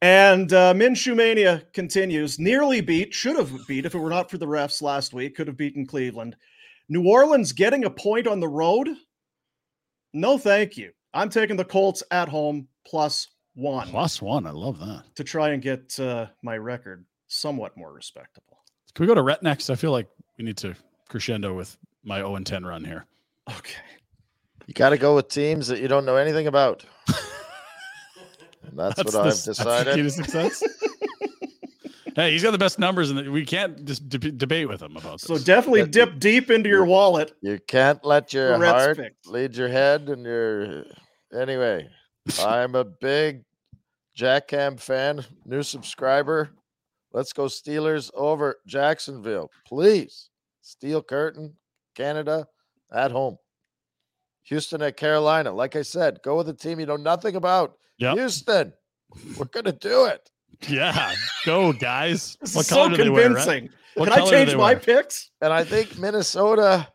And 0.00 0.52
uh, 0.52 0.74
Minshew 0.74 1.14
mania 1.14 1.62
continues. 1.72 2.38
Nearly 2.38 2.80
beat, 2.80 3.14
should 3.14 3.36
have 3.36 3.52
beat 3.68 3.86
if 3.86 3.94
it 3.94 3.98
were 3.98 4.10
not 4.10 4.30
for 4.30 4.38
the 4.38 4.46
refs 4.46 4.82
last 4.82 5.12
week. 5.14 5.36
Could 5.36 5.46
have 5.46 5.56
beaten 5.56 5.86
Cleveland. 5.86 6.36
New 6.88 7.06
Orleans 7.06 7.52
getting 7.52 7.84
a 7.84 7.90
point 7.90 8.26
on 8.26 8.40
the 8.40 8.48
road. 8.48 8.88
No, 10.12 10.38
thank 10.38 10.76
you. 10.76 10.90
I'm 11.14 11.28
taking 11.28 11.56
the 11.56 11.64
Colts 11.64 12.02
at 12.10 12.28
home 12.28 12.66
plus 12.86 13.28
one. 13.54 13.86
Plus 13.88 14.20
one. 14.20 14.46
I 14.46 14.50
love 14.50 14.78
that. 14.80 15.04
To 15.14 15.24
try 15.24 15.50
and 15.50 15.62
get 15.62 15.98
uh, 16.00 16.26
my 16.42 16.56
record 16.56 17.04
somewhat 17.28 17.76
more 17.76 17.92
respectable. 17.92 18.58
Can 18.94 19.04
we 19.04 19.06
go 19.06 19.14
to 19.14 19.22
Rhett 19.22 19.42
next? 19.42 19.70
I 19.70 19.74
feel 19.74 19.92
like 19.92 20.08
we 20.36 20.44
need 20.44 20.56
to 20.58 20.74
crescendo 21.08 21.54
with 21.54 21.76
my 22.04 22.16
0 22.18 22.36
and 22.36 22.46
10 22.46 22.64
run 22.64 22.84
here. 22.84 23.06
Okay. 23.48 23.78
You 24.72 24.74
got 24.74 24.88
to 24.88 24.96
go 24.96 25.14
with 25.16 25.28
teams 25.28 25.68
that 25.68 25.80
you 25.80 25.86
don't 25.88 26.06
know 26.06 26.16
anything 26.16 26.46
about. 26.46 26.82
And 28.66 28.78
that's, 28.78 28.96
That's 28.96 29.04
what 29.04 29.12
the- 29.12 29.18
I've 29.18 29.24
that's 29.26 29.44
the 29.44 29.52
decided. 29.52 29.94
key 29.96 30.02
to 30.02 30.10
success. 30.10 30.62
Hey, 32.14 32.32
he's 32.32 32.42
got 32.42 32.50
the 32.50 32.58
best 32.58 32.78
numbers, 32.78 33.10
and 33.10 33.30
we 33.32 33.42
can't 33.46 33.86
just 33.86 34.06
deb- 34.06 34.36
debate 34.36 34.68
with 34.68 34.82
him 34.82 34.98
about 34.98 35.12
this. 35.12 35.22
So 35.22 35.38
definitely 35.38 35.86
dip 35.86 36.18
deep 36.18 36.50
into 36.50 36.68
your 36.68 36.84
wallet. 36.84 37.32
You 37.40 37.58
can't 37.66 38.04
let 38.04 38.34
your 38.34 38.58
Rhett's 38.58 38.72
heart 38.84 38.96
picks. 38.98 39.26
lead 39.26 39.56
your 39.56 39.68
head 39.68 40.10
and 40.10 40.22
your. 40.22 40.84
Anyway, 41.34 41.88
I'm 42.38 42.74
a 42.74 42.84
big 42.84 43.44
Jack 44.14 44.48
Cam 44.48 44.76
fan, 44.76 45.24
new 45.46 45.62
subscriber. 45.62 46.50
Let's 47.14 47.32
go 47.32 47.44
Steelers 47.46 48.10
over 48.12 48.56
Jacksonville, 48.66 49.50
please. 49.66 50.28
Steel 50.60 51.02
Curtain, 51.02 51.54
Canada 51.94 52.46
at 52.92 53.10
home. 53.10 53.38
Houston 54.44 54.82
at 54.82 54.96
Carolina. 54.96 55.52
Like 55.52 55.76
I 55.76 55.82
said, 55.82 56.20
go 56.22 56.36
with 56.36 56.48
a 56.48 56.54
team 56.54 56.80
you 56.80 56.86
know 56.86 56.96
nothing 56.96 57.36
about. 57.36 57.76
Houston, 57.98 58.72
we're 59.38 59.44
gonna 59.46 59.72
do 59.72 60.06
it. 60.06 60.28
Yeah, 60.68 61.14
go 61.44 61.72
guys. 61.72 62.36
This 62.40 62.54
What 62.54 62.60
is 62.62 62.66
so 62.68 62.74
color 62.76 62.90
do 62.96 63.02
they 63.04 63.10
wear, 63.10 63.28
Rhett? 63.30 63.36
convincing. 63.46 63.70
What 63.94 64.04
Can 64.08 64.12
I 64.12 64.16
color 64.18 64.30
do 64.30 64.36
change 64.36 64.56
my 64.56 64.72
wear? 64.74 64.80
picks? 64.80 65.30
And 65.40 65.52
I 65.52 65.64
think 65.64 65.98
Minnesota. 65.98 66.88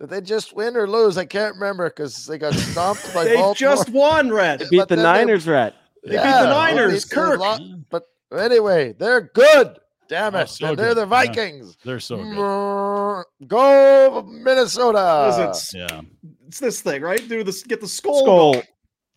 Did 0.00 0.10
they 0.10 0.20
just 0.20 0.54
win 0.54 0.76
or 0.76 0.88
lose? 0.88 1.18
I 1.18 1.24
can't 1.24 1.54
remember 1.54 1.88
because 1.90 2.24
they 2.26 2.38
got 2.38 2.54
stomped 2.54 3.12
by 3.12 3.24
They 3.24 3.34
Baltimore. 3.34 3.54
just 3.74 3.88
won, 3.90 4.30
Red. 4.32 4.60
They 4.60 4.66
Beat 4.70 4.76
But 4.78 4.88
the 4.90 4.96
then 4.96 5.04
they- 5.04 5.10
Niners, 5.24 5.46
Red. 5.48 5.74
They 6.04 6.10
beat 6.10 6.22
the 6.22 6.50
Niners, 6.50 7.04
they 7.04 7.14
Kirk. 7.14 7.40
lo- 7.40 7.58
But 7.90 8.04
anyway, 8.32 8.92
they're 8.96 9.22
good. 9.22 9.76
Damn 10.08 10.34
Oh, 10.34 10.38
it. 10.40 10.48
so 10.48 10.74
they're 10.74 10.88
good. 10.88 10.96
the 10.96 11.00
Yeah. 11.02 11.06
Vikings. 11.06 11.76
They're 11.84 12.00
so 12.00 12.16
good. 12.16 13.24
Go 13.48 14.22
Minnesota. 14.26 15.26
Because 15.28 15.38
it's, 15.58 15.74
Yeah. 15.74 16.00
it's 16.46 16.58
this 16.60 16.80
thing, 16.80 17.02
right? 17.02 17.26
Do 17.28 17.44
this, 17.44 17.62
get 17.62 17.80
the 17.80 17.88
skull. 17.88 18.20
Skull. 18.22 18.52
going. 18.54 18.64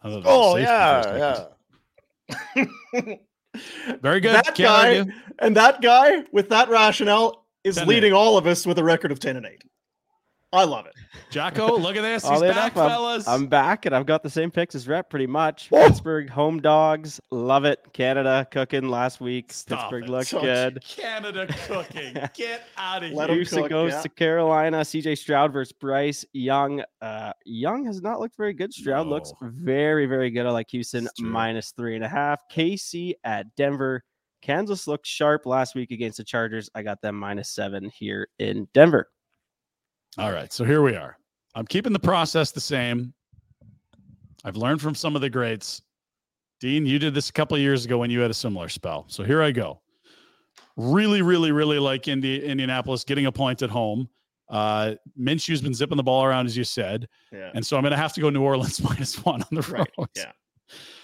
Other 0.03 0.15
than 0.15 0.23
Oh, 0.25 0.53
safety 0.55 0.63
yeah, 0.71 1.45
yeah. 2.55 3.15
Very 4.01 4.19
good. 4.21 4.33
That 4.35 4.45
Can't 4.45 4.57
guy 4.57 4.97
argue. 4.99 5.13
and 5.39 5.55
that 5.57 5.81
guy 5.81 6.23
with 6.31 6.49
that 6.49 6.69
rationale 6.69 7.45
is 7.63 7.75
10 7.75 7.87
leading 7.87 8.13
all 8.13 8.37
of 8.37 8.47
us 8.47 8.65
with 8.65 8.79
a 8.79 8.83
record 8.83 9.11
of 9.11 9.19
ten 9.19 9.35
and 9.37 9.45
eight. 9.45 9.63
I 10.53 10.65
love 10.65 10.85
it. 10.85 10.93
Jocko, 11.29 11.77
look 11.79 11.95
at 11.95 12.01
this. 12.01 12.27
He's 12.27 12.41
back, 12.41 12.73
enough, 12.73 12.77
I'm- 12.77 12.89
fellas. 12.89 13.27
I'm, 13.27 13.47
back, 13.47 13.85
and 13.85 13.95
I've 13.95 14.05
got 14.05 14.21
the 14.21 14.29
same 14.29 14.51
picks 14.51 14.75
as 14.75 14.87
Rep 14.87 15.09
pretty 15.09 15.27
much. 15.27 15.69
Pittsburgh 15.69 16.29
home 16.29 16.59
dogs, 16.61 17.21
love 17.31 17.63
it. 17.63 17.79
Canada 17.93 18.45
cooking 18.51 18.89
last 18.89 19.21
week. 19.21 19.53
Stop 19.53 19.79
Pittsburgh 19.89 20.03
it. 20.05 20.09
looks 20.09 20.29
So- 20.29 20.41
good. 20.41 20.83
Canada 20.87 21.47
cooking. 21.67 22.15
Get 22.33 22.63
out 22.77 23.03
of 23.03 23.11
Let 23.11 23.29
here. 23.29 23.31
'em 23.31 23.35
Houston 23.37 23.61
cook, 23.61 23.69
goes 23.69 23.91
yeah. 23.93 24.01
to 24.01 24.09
Carolina. 24.09 24.77
CJ 24.81 25.17
Stroud 25.17 25.53
versus 25.53 25.71
Bryce 25.71 26.25
Young. 26.33 26.83
Uh, 27.01 27.31
Young 27.45 27.85
has 27.85 28.01
not 28.01 28.19
looked 28.19 28.35
very 28.35 28.53
good. 28.53 28.73
Stroud 28.73 29.07
looks 29.07 29.31
very, 29.41 30.05
very 30.05 30.31
good. 30.31 30.45
I 30.45 30.51
like 30.51 30.69
Houston 30.71 31.07
minus 31.19 31.71
three 31.71 31.95
and 31.95 32.03
a 32.03 32.09
half. 32.09 32.41
KC 32.51 33.13
at 33.23 33.55
Denver. 33.55 34.03
Kansas 34.41 34.87
looked 34.87 35.05
sharp 35.05 35.45
last 35.45 35.75
week 35.75 35.91
against 35.91 36.17
the 36.17 36.23
Chargers. 36.23 36.69
I 36.75 36.81
got 36.83 36.99
them 37.01 37.15
minus 37.15 37.49
seven 37.51 37.89
here 37.95 38.27
in 38.39 38.67
Denver. 38.73 39.07
All 40.17 40.31
right, 40.31 40.51
so 40.51 40.63
here 40.63 40.81
we 40.81 40.95
are. 40.95 41.17
I'm 41.55 41.65
keeping 41.65 41.93
the 41.93 41.99
process 41.99 42.51
the 42.51 42.61
same. 42.61 43.13
I've 44.43 44.55
learned 44.55 44.81
from 44.81 44.95
some 44.95 45.15
of 45.15 45.21
the 45.21 45.29
greats. 45.29 45.81
Dean, 46.59 46.85
you 46.85 46.99
did 46.99 47.13
this 47.13 47.29
a 47.29 47.33
couple 47.33 47.55
of 47.55 47.61
years 47.61 47.85
ago 47.85 47.97
when 47.97 48.09
you 48.09 48.19
had 48.19 48.31
a 48.31 48.35
similar 48.35 48.69
spell. 48.69 49.05
So 49.07 49.23
here 49.23 49.41
I 49.41 49.51
go. 49.51 49.81
Really, 50.77 51.21
really, 51.21 51.51
really 51.51 51.79
like 51.79 52.07
Indi- 52.07 52.43
Indianapolis 52.45 53.03
getting 53.03 53.25
a 53.25 53.31
point 53.31 53.61
at 53.61 53.69
home. 53.69 54.09
Uh, 54.49 54.95
Minshew's 55.17 55.61
been 55.61 55.73
zipping 55.73 55.97
the 55.97 56.03
ball 56.03 56.23
around, 56.23 56.45
as 56.45 56.57
you 56.57 56.63
said. 56.63 57.07
Yeah. 57.31 57.51
And 57.55 57.65
so 57.65 57.77
I'm 57.77 57.83
going 57.83 57.91
to 57.91 57.97
have 57.97 58.13
to 58.13 58.21
go 58.21 58.29
New 58.29 58.43
Orleans 58.43 58.81
minus 58.89 59.23
one 59.23 59.41
on 59.41 59.47
the 59.51 59.61
road. 59.61 59.87
Right. 59.97 60.07
Yeah. 60.15 60.31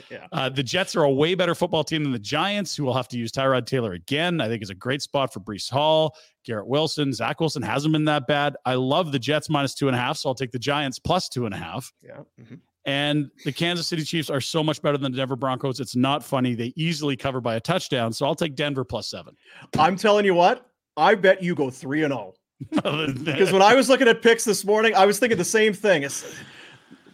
Yeah. 0.09 0.27
Uh, 0.31 0.49
the 0.49 0.63
Jets 0.63 0.95
are 0.95 1.03
a 1.03 1.11
way 1.11 1.35
better 1.35 1.55
football 1.55 1.83
team 1.83 2.03
than 2.03 2.11
the 2.11 2.19
Giants, 2.19 2.75
who 2.75 2.83
will 2.83 2.93
have 2.93 3.07
to 3.09 3.17
use 3.17 3.31
Tyrod 3.31 3.65
Taylor 3.65 3.93
again. 3.93 4.39
I 4.41 4.47
think 4.47 4.61
is 4.63 4.69
a 4.69 4.75
great 4.75 5.01
spot 5.01 5.33
for 5.33 5.39
Breece 5.39 5.69
Hall, 5.69 6.15
Garrett 6.45 6.67
Wilson. 6.67 7.11
Zach 7.13 7.39
Wilson 7.39 7.61
hasn't 7.61 7.91
been 7.93 8.05
that 8.05 8.27
bad. 8.27 8.55
I 8.65 8.75
love 8.75 9.11
the 9.11 9.19
Jets 9.19 9.49
minus 9.49 9.73
two 9.73 9.87
and 9.87 9.95
a 9.95 9.99
half, 9.99 10.17
so 10.17 10.29
I'll 10.29 10.35
take 10.35 10.51
the 10.51 10.59
Giants 10.59 10.99
plus 10.99 11.29
two 11.29 11.45
and 11.45 11.53
a 11.53 11.57
half. 11.57 11.91
Yeah. 12.01 12.19
mhm. 12.41 12.59
And 12.85 13.29
the 13.43 13.51
Kansas 13.51 13.85
City 13.85 14.03
Chiefs 14.03 14.29
are 14.29 14.39
so 14.39 14.63
much 14.63 14.81
better 14.81 14.97
than 14.97 15.11
the 15.11 15.17
Denver 15.17 15.35
Broncos. 15.35 15.81
It's 15.81 15.97
not 15.97 16.23
funny. 16.23 16.55
They 16.55 16.71
easily 16.77 17.17
cover 17.17 17.41
by 17.41 17.55
a 17.55 17.59
touchdown, 17.59 18.13
so 18.13 18.25
I'll 18.25 18.33
take 18.33 18.55
Denver 18.55 18.85
plus 18.85 19.09
seven. 19.09 19.35
I'm 19.77 19.97
telling 19.97 20.23
you 20.23 20.33
what. 20.33 20.69
I 20.95 21.13
bet 21.15 21.43
you 21.43 21.53
go 21.53 21.69
three 21.69 22.03
and 22.03 22.13
zero. 22.13 22.33
Because 22.71 23.13
Because 23.23 23.51
when 23.51 23.61
I 23.61 23.75
was 23.75 23.89
looking 23.89 24.07
at 24.07 24.21
picks 24.21 24.45
this 24.45 24.63
morning, 24.63 24.95
I 24.95 25.05
was 25.05 25.19
thinking 25.19 25.37
the 25.37 25.43
same 25.43 25.73
thing. 25.73 26.03
It's 26.03 26.33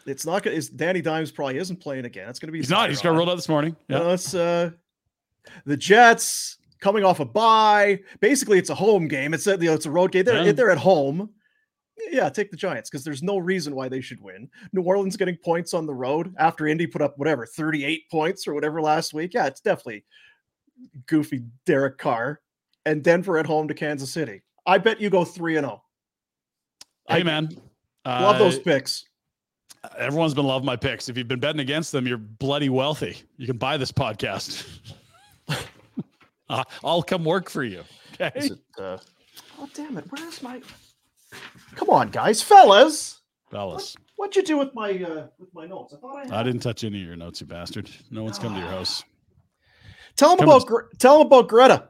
it's 0.06 0.26
not 0.26 0.44
gonna. 0.44 0.56
It's 0.58 0.70
Danny 0.70 1.02
Dimes 1.02 1.32
probably 1.32 1.58
isn't 1.58 1.80
playing 1.80 2.06
again. 2.06 2.30
It's 2.30 2.40
going 2.40 2.48
to 2.48 2.52
be. 2.52 2.60
he's 2.60 2.70
not. 2.70 2.90
He's 2.90 3.02
got 3.02 3.16
rolled 3.16 3.30
out 3.30 3.36
this 3.36 3.50
morning. 3.50 3.76
Yeah. 3.88 4.12
it's 4.12 4.34
uh, 4.34 4.72
the 5.66 5.78
Jets 5.78 6.58
coming 6.82 7.04
off 7.04 7.20
a 7.20 7.26
bye. 7.26 8.00
Basically, 8.20 8.58
it's 8.58 8.70
a 8.70 8.76
home 8.76 9.08
game. 9.08 9.34
It's 9.34 9.48
a, 9.48 9.52
you 9.52 9.66
know, 9.66 9.74
it's 9.74 9.86
a 9.86 9.92
road 9.92 10.12
game. 10.12 10.26
They're, 10.26 10.46
Yeah. 10.46 10.52
they're 10.52 10.72
at 10.72 10.78
home. 10.78 11.30
Yeah, 12.12 12.28
take 12.30 12.50
the 12.52 12.58
Giants 12.58 12.90
because 12.90 13.04
there's 13.06 13.22
no 13.24 13.38
reason 13.38 13.76
why 13.76 13.88
they 13.88 14.02
should 14.02 14.20
win. 14.20 14.50
New 14.74 14.82
Orleans 14.82 15.16
getting 15.16 15.38
points 15.38 15.74
on 15.74 15.86
the 15.86 15.94
road 15.94 16.34
after 16.40 16.68
Indy 16.68 16.88
put 16.88 17.02
up 17.02 17.18
whatever 17.18 17.46
38 17.46 18.10
points 18.10 18.48
or 18.48 18.54
whatever 18.54 18.82
last 18.82 19.14
week. 19.14 19.34
Yeah, 19.34 19.46
it's 19.46 19.62
definitely 19.62 20.04
goofy 21.06 21.44
Derek 21.66 21.98
Carr 22.00 22.42
and 22.86 23.04
Denver 23.04 23.38
at 23.38 23.46
home 23.46 23.68
to 23.68 23.74
Kansas 23.74 24.12
City. 24.12 24.42
I 24.66 24.80
bet 24.80 25.00
you 25.00 25.10
go 25.10 25.24
three 25.24 25.56
and 25.56 25.66
zero. 25.66 25.84
Hey 27.08 27.22
man, 27.24 27.50
Love 28.06 28.40
those 28.40 28.58
uh, 28.58 28.64
picks. 28.64 29.06
Everyone's 29.98 30.34
been 30.34 30.46
loving 30.46 30.66
my 30.66 30.76
picks. 30.76 31.10
If 31.10 31.18
you've 31.18 31.28
been 31.28 31.40
betting 31.40 31.60
against 31.60 31.92
them, 31.92 32.08
you're 32.08 32.18
bloody 32.18 32.70
wealthy. 32.70 33.18
You 33.38 33.48
can 33.48 33.58
buy 33.58 33.78
this 33.78 33.92
podcast. 33.92 34.66
Uh, 36.50 36.64
I'll 36.84 37.02
come 37.02 37.24
work 37.24 37.50
for 37.50 37.64
you. 37.64 37.82
Okay. 38.14 38.32
Is 38.36 38.52
it, 38.52 38.60
uh, 38.78 38.98
oh 39.58 39.68
damn 39.74 39.98
it! 39.98 40.06
Where's 40.10 40.44
my? 40.44 40.62
Come 41.74 41.90
on, 41.90 42.10
guys, 42.10 42.42
fellas. 42.44 43.22
Fellas, 43.50 43.96
What'd 44.18 44.36
you 44.36 44.44
do 44.44 44.58
with 44.58 44.74
my 44.76 44.92
uh, 44.92 45.28
with 45.40 45.52
my 45.54 45.66
notes? 45.66 45.96
I 45.98 46.00
thought 46.02 46.18
I 46.18 46.24
had. 46.26 46.32
I 46.32 46.44
didn't 46.44 46.60
touch 46.60 46.84
any 46.84 47.02
of 47.02 47.08
your 47.08 47.16
notes, 47.16 47.42
you 47.42 47.48
bastard. 47.48 47.90
No 48.12 48.24
one's 48.24 48.38
come 48.38 48.54
to 48.54 48.60
your 48.60 48.68
house. 48.70 49.04
Tell 50.16 50.30
them 50.30 50.40
Come 50.40 50.50
about 50.50 50.68
Gre- 50.68 50.82
tell 51.00 51.18
them 51.20 51.28
about 51.28 51.48
Greta. 51.48 51.88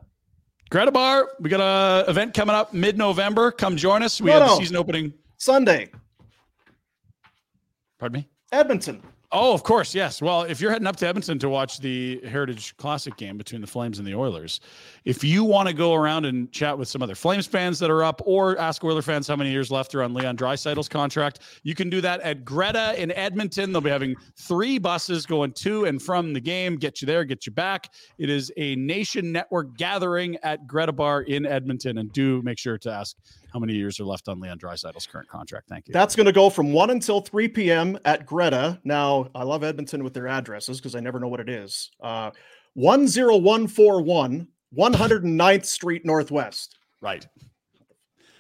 Greta 0.70 0.92
Bar, 0.92 1.30
we 1.40 1.50
got 1.50 1.60
a 1.60 2.10
event 2.10 2.34
coming 2.34 2.56
up 2.56 2.74
mid-November. 2.74 3.52
Come 3.52 3.76
join 3.76 4.02
us. 4.04 4.22
We 4.22 4.28
No, 4.28 4.40
have 4.40 4.50
the 4.50 4.56
season 4.58 4.78
opening. 4.78 5.14
Sunday, 5.38 5.92
Pardon 8.04 8.20
me. 8.20 8.28
Edmonton. 8.52 9.02
Oh, 9.32 9.54
of 9.54 9.64
course, 9.64 9.96
yes. 9.96 10.22
Well, 10.22 10.42
if 10.42 10.60
you're 10.60 10.72
heading 10.72 10.88
up 10.88 10.98
to 10.98 11.08
Edmonton 11.08 11.40
to 11.40 11.48
watch 11.48 11.80
the 11.80 12.20
Heritage 12.28 12.76
Classic 12.76 13.16
game 13.16 13.38
between 13.38 13.62
the 13.62 13.68
Flames 13.68 13.98
and 13.98 14.06
the 14.06 14.14
Oilers, 14.14 14.60
if 15.06 15.24
you 15.24 15.46
want 15.46 15.70
to 15.70 15.74
go 15.74 15.94
around 15.94 16.26
and 16.26 16.52
chat 16.52 16.78
with 16.78 16.90
some 16.90 17.02
other 17.02 17.16
Flames 17.16 17.48
fans 17.48 17.80
that 17.80 17.90
are 17.90 18.04
up, 18.04 18.22
or 18.26 18.60
ask 18.60 18.84
Oiler 18.84 19.02
fans 19.02 19.26
how 19.26 19.38
many 19.38 19.52
years 19.52 19.72
left 19.72 19.96
are 19.96 20.04
on 20.04 20.14
Leon 20.14 20.36
Draisaitl's 20.36 20.90
contract, 20.90 21.40
you 21.64 21.76
can 21.76 21.90
do 21.90 22.02
that 22.02 22.20
at 22.20 22.44
Greta 22.44 22.94
in 23.02 23.14
Edmonton. 23.14 23.72
They'll 23.72 23.80
be 23.80 23.90
having 23.90 24.18
three 24.36 24.80
buses 24.80 25.26
going 25.26 25.54
to 25.54 25.86
and 25.86 26.02
from 26.02 26.34
the 26.34 26.42
game, 26.42 26.76
get 26.76 27.02
you 27.02 27.06
there, 27.06 27.24
get 27.24 27.46
you 27.46 27.54
back. 27.54 27.94
It 28.18 28.30
is 28.30 28.52
a 28.58 28.76
nation 28.76 29.32
network 29.32 29.78
gathering 29.78 30.36
at 30.44 30.68
Greta 30.68 30.92
Bar 30.92 31.22
in 31.22 31.46
Edmonton, 31.46 32.00
and 32.00 32.12
do 32.12 32.42
make 32.42 32.60
sure 32.60 32.78
to 32.80 32.92
ask 32.92 33.16
how 33.54 33.60
many 33.60 33.74
years 33.74 34.00
are 34.00 34.06
left 34.06 34.28
on 34.28 34.40
Leon 34.40 34.58
Draisaitl's 34.58 35.06
current 35.06 35.30
contract. 35.30 35.70
Thank 35.70 35.88
you. 35.88 35.94
That's 35.94 36.16
going 36.16 36.26
to 36.26 36.32
go 36.32 36.50
from 36.50 36.74
1 36.74 36.90
until 36.90 37.22
3 37.22 37.48
p.m. 37.50 38.00
at 38.04 38.26
Greta. 38.26 38.80
Now, 38.84 39.30
I 39.36 39.44
love 39.44 39.64
Edmonton 39.64 40.04
with 40.04 40.14
their 40.14 40.28
addresses 40.28 40.80
because 40.80 40.96
I 40.96 41.00
never 41.00 41.20
know 41.20 41.28
what 41.28 41.40
it 41.40 41.50
is. 41.50 41.92
Uh, 42.02 42.32
10141 42.76 44.48
109th 44.76 45.66
Street 45.66 46.04
Northwest. 46.04 46.78
Right. 47.00 47.28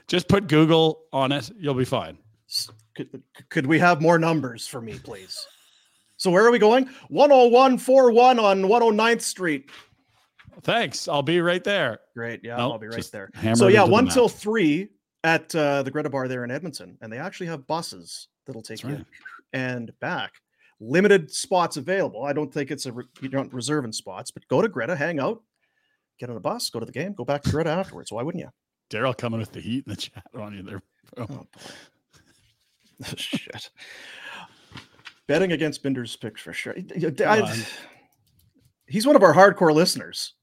Just 0.07 0.27
put 0.27 0.47
Google 0.47 1.03
on 1.13 1.31
it. 1.31 1.51
You'll 1.59 1.75
be 1.75 1.85
fine. 1.85 2.17
Could, 2.95 3.21
could 3.49 3.67
we 3.67 3.77
have 3.77 4.01
more 4.01 4.17
numbers 4.17 4.67
for 4.67 4.81
me, 4.81 4.97
please? 4.97 5.47
So, 6.17 6.31
where 6.31 6.45
are 6.45 6.51
we 6.51 6.59
going? 6.59 6.85
10141 7.09 8.39
on 8.39 8.61
109th 8.63 9.21
Street. 9.21 9.69
Thanks. 10.61 11.07
I'll 11.07 11.23
be 11.23 11.41
right 11.41 11.63
there. 11.63 11.99
Great. 12.15 12.41
Yeah, 12.43 12.57
Nope, 12.57 12.73
I'll 12.73 12.79
be 12.79 12.87
right 12.87 13.09
there. 13.11 13.29
So, 13.55 13.67
yeah, 13.67 13.83
1 13.83 14.07
till 14.09 14.29
3 14.29 14.89
at 15.23 15.53
uh, 15.55 15.83
the 15.83 15.91
Greta 15.91 16.09
Bar 16.09 16.27
there 16.27 16.43
in 16.43 16.51
Edmonton. 16.51 16.97
And 17.01 17.11
they 17.11 17.17
actually 17.17 17.47
have 17.47 17.67
buses 17.67 18.27
that'll 18.45 18.61
take 18.61 18.81
That's 18.81 18.89
you 18.89 18.95
right. 18.97 19.05
and 19.53 19.91
back. 19.99 20.33
Limited 20.79 21.31
spots 21.31 21.77
available. 21.77 22.25
I 22.25 22.33
don't 22.33 22.53
think 22.53 22.71
it's 22.71 22.85
a 22.85 22.91
re- 22.91 23.05
you're 23.21 23.31
not 23.31 23.53
reserving 23.53 23.93
spots, 23.93 24.31
but 24.31 24.47
go 24.49 24.61
to 24.61 24.67
Greta, 24.67 24.95
hang 24.95 25.19
out, 25.19 25.41
get 26.19 26.29
on 26.29 26.35
a 26.35 26.41
bus, 26.41 26.69
go 26.69 26.79
to 26.79 26.85
the 26.85 26.91
game, 26.91 27.13
go 27.13 27.23
back 27.23 27.41
to 27.43 27.51
Greta 27.51 27.69
afterwards. 27.69 28.11
Why 28.11 28.21
wouldn't 28.23 28.43
you? 28.43 28.49
Daryl 28.89 29.17
coming 29.17 29.39
with 29.39 29.51
the 29.53 29.61
heat 29.61 29.85
in 29.87 29.91
the 29.91 29.95
chat 29.95 30.23
on 30.37 30.53
you 30.53 30.63
there. 30.63 30.81
Oh, 31.17 31.45
Shit. 33.15 33.69
Betting 35.27 35.53
against 35.53 35.81
Pinder's 35.83 36.15
picks 36.15 36.41
for 36.41 36.51
sure. 36.53 36.75
I- 36.75 37.65
he's 38.87 39.07
one 39.07 39.15
of 39.15 39.23
our 39.23 39.33
hardcore 39.33 39.73
listeners. 39.73 40.33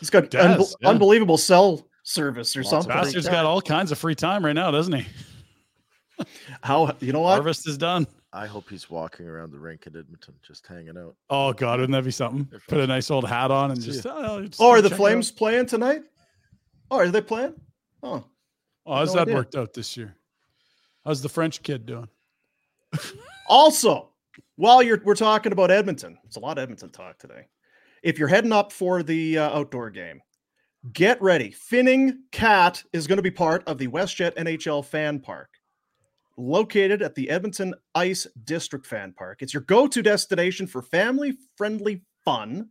He's 0.00 0.10
got 0.10 0.24
unbe- 0.30 0.74
yeah. 0.80 0.88
unbelievable 0.88 1.38
cell 1.38 1.86
service 2.06 2.56
or 2.56 2.62
something. 2.62 2.88
Bastard's 2.88 3.28
got 3.28 3.44
all 3.44 3.60
kinds 3.60 3.90
of 3.92 3.98
free 3.98 4.14
time 4.14 4.44
right 4.44 4.52
now, 4.54 4.70
doesn't 4.70 4.92
he? 4.92 5.06
How 6.62 6.94
you 7.00 7.12
know 7.12 7.20
what? 7.20 7.32
Harvest 7.34 7.68
is 7.68 7.76
done. 7.76 8.06
I 8.32 8.46
hope 8.46 8.68
he's 8.68 8.88
walking 8.90 9.26
around 9.26 9.50
the 9.52 9.58
rink 9.58 9.86
in 9.86 9.96
Edmonton, 9.96 10.34
just 10.46 10.66
hanging 10.66 10.96
out. 10.96 11.14
Oh 11.30 11.52
God, 11.52 11.80
wouldn't 11.80 11.92
that 11.96 12.04
be 12.04 12.10
something? 12.10 12.48
Put 12.68 12.78
a 12.80 12.86
nice 12.86 13.10
old 13.10 13.26
hat 13.28 13.50
on 13.50 13.70
and 13.70 13.80
just. 13.80 14.04
ya. 14.04 14.12
Oh, 14.14 14.42
just 14.42 14.60
Oh, 14.60 14.70
are 14.70 14.82
the 14.82 14.90
Flames 14.90 15.30
out. 15.30 15.36
playing 15.36 15.66
tonight? 15.66 16.02
Oh, 16.90 16.98
are 16.98 17.08
they 17.08 17.20
playing? 17.20 17.54
Oh, 18.02 18.24
Oh, 18.86 18.94
how's 18.94 19.08
no 19.08 19.14
that 19.16 19.22
idea. 19.22 19.34
worked 19.34 19.56
out 19.56 19.72
this 19.74 19.96
year? 19.96 20.14
How's 21.04 21.20
the 21.22 21.28
French 21.28 21.62
kid 21.62 21.86
doing? 21.86 22.08
Also, 23.48 24.08
while 24.56 24.82
you're 24.82 25.00
we're 25.04 25.14
talking 25.14 25.52
about 25.52 25.70
Edmonton, 25.70 26.18
it's 26.24 26.34
a 26.36 26.40
lot 26.40 26.58
of 26.58 26.62
Edmonton 26.62 26.90
talk 26.90 27.16
today. 27.16 27.46
If 28.02 28.18
you're 28.18 28.26
heading 28.26 28.50
up 28.52 28.72
for 28.72 29.04
the 29.04 29.38
uh, 29.38 29.56
outdoor 29.56 29.88
game, 29.90 30.20
get 30.92 31.20
ready. 31.20 31.50
Finning 31.50 32.18
Cat 32.32 32.82
is 32.92 33.06
going 33.06 33.16
to 33.16 33.22
be 33.22 33.30
part 33.30 33.62
of 33.66 33.78
the 33.78 33.88
WestJet 33.88 34.36
NHL 34.36 34.84
Fan 34.84 35.18
Park, 35.20 35.50
located 36.36 37.02
at 37.02 37.14
the 37.14 37.28
Edmonton 37.30 37.74
Ice 37.94 38.26
District 38.44 38.86
Fan 38.86 39.12
Park. 39.12 39.42
It's 39.42 39.54
your 39.54 39.62
go-to 39.62 40.02
destination 40.02 40.66
for 40.66 40.82
family-friendly 40.82 42.02
fun, 42.24 42.68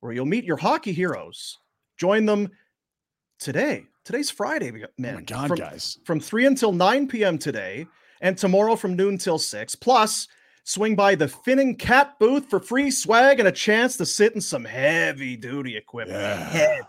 where 0.00 0.12
you'll 0.12 0.26
meet 0.26 0.44
your 0.44 0.58
hockey 0.58 0.92
heroes. 0.92 1.58
Join 1.96 2.26
them 2.26 2.50
today. 3.38 3.86
Today's 4.04 4.30
Friday, 4.30 4.70
man. 4.98 5.14
Oh 5.14 5.16
my 5.16 5.22
God, 5.22 5.48
from, 5.48 5.56
guys. 5.58 5.98
From 6.04 6.20
3 6.20 6.46
until 6.46 6.72
9 6.72 7.08
p.m. 7.08 7.38
today, 7.38 7.86
and 8.20 8.38
tomorrow 8.38 8.76
from 8.76 8.94
noon 8.94 9.18
till 9.18 9.38
6. 9.38 9.74
Plus, 9.76 10.28
swing 10.64 10.94
by 10.94 11.14
the 11.14 11.26
Finning 11.26 11.76
Cat 11.78 12.18
booth 12.18 12.48
for 12.48 12.60
free 12.60 12.90
swag 12.90 13.40
and 13.40 13.48
a 13.48 13.52
chance 13.52 13.96
to 13.96 14.06
sit 14.06 14.34
in 14.34 14.40
some 14.40 14.64
heavy 14.64 15.36
duty 15.36 15.76
equipment. 15.76 16.20
Heavy. 16.50 16.82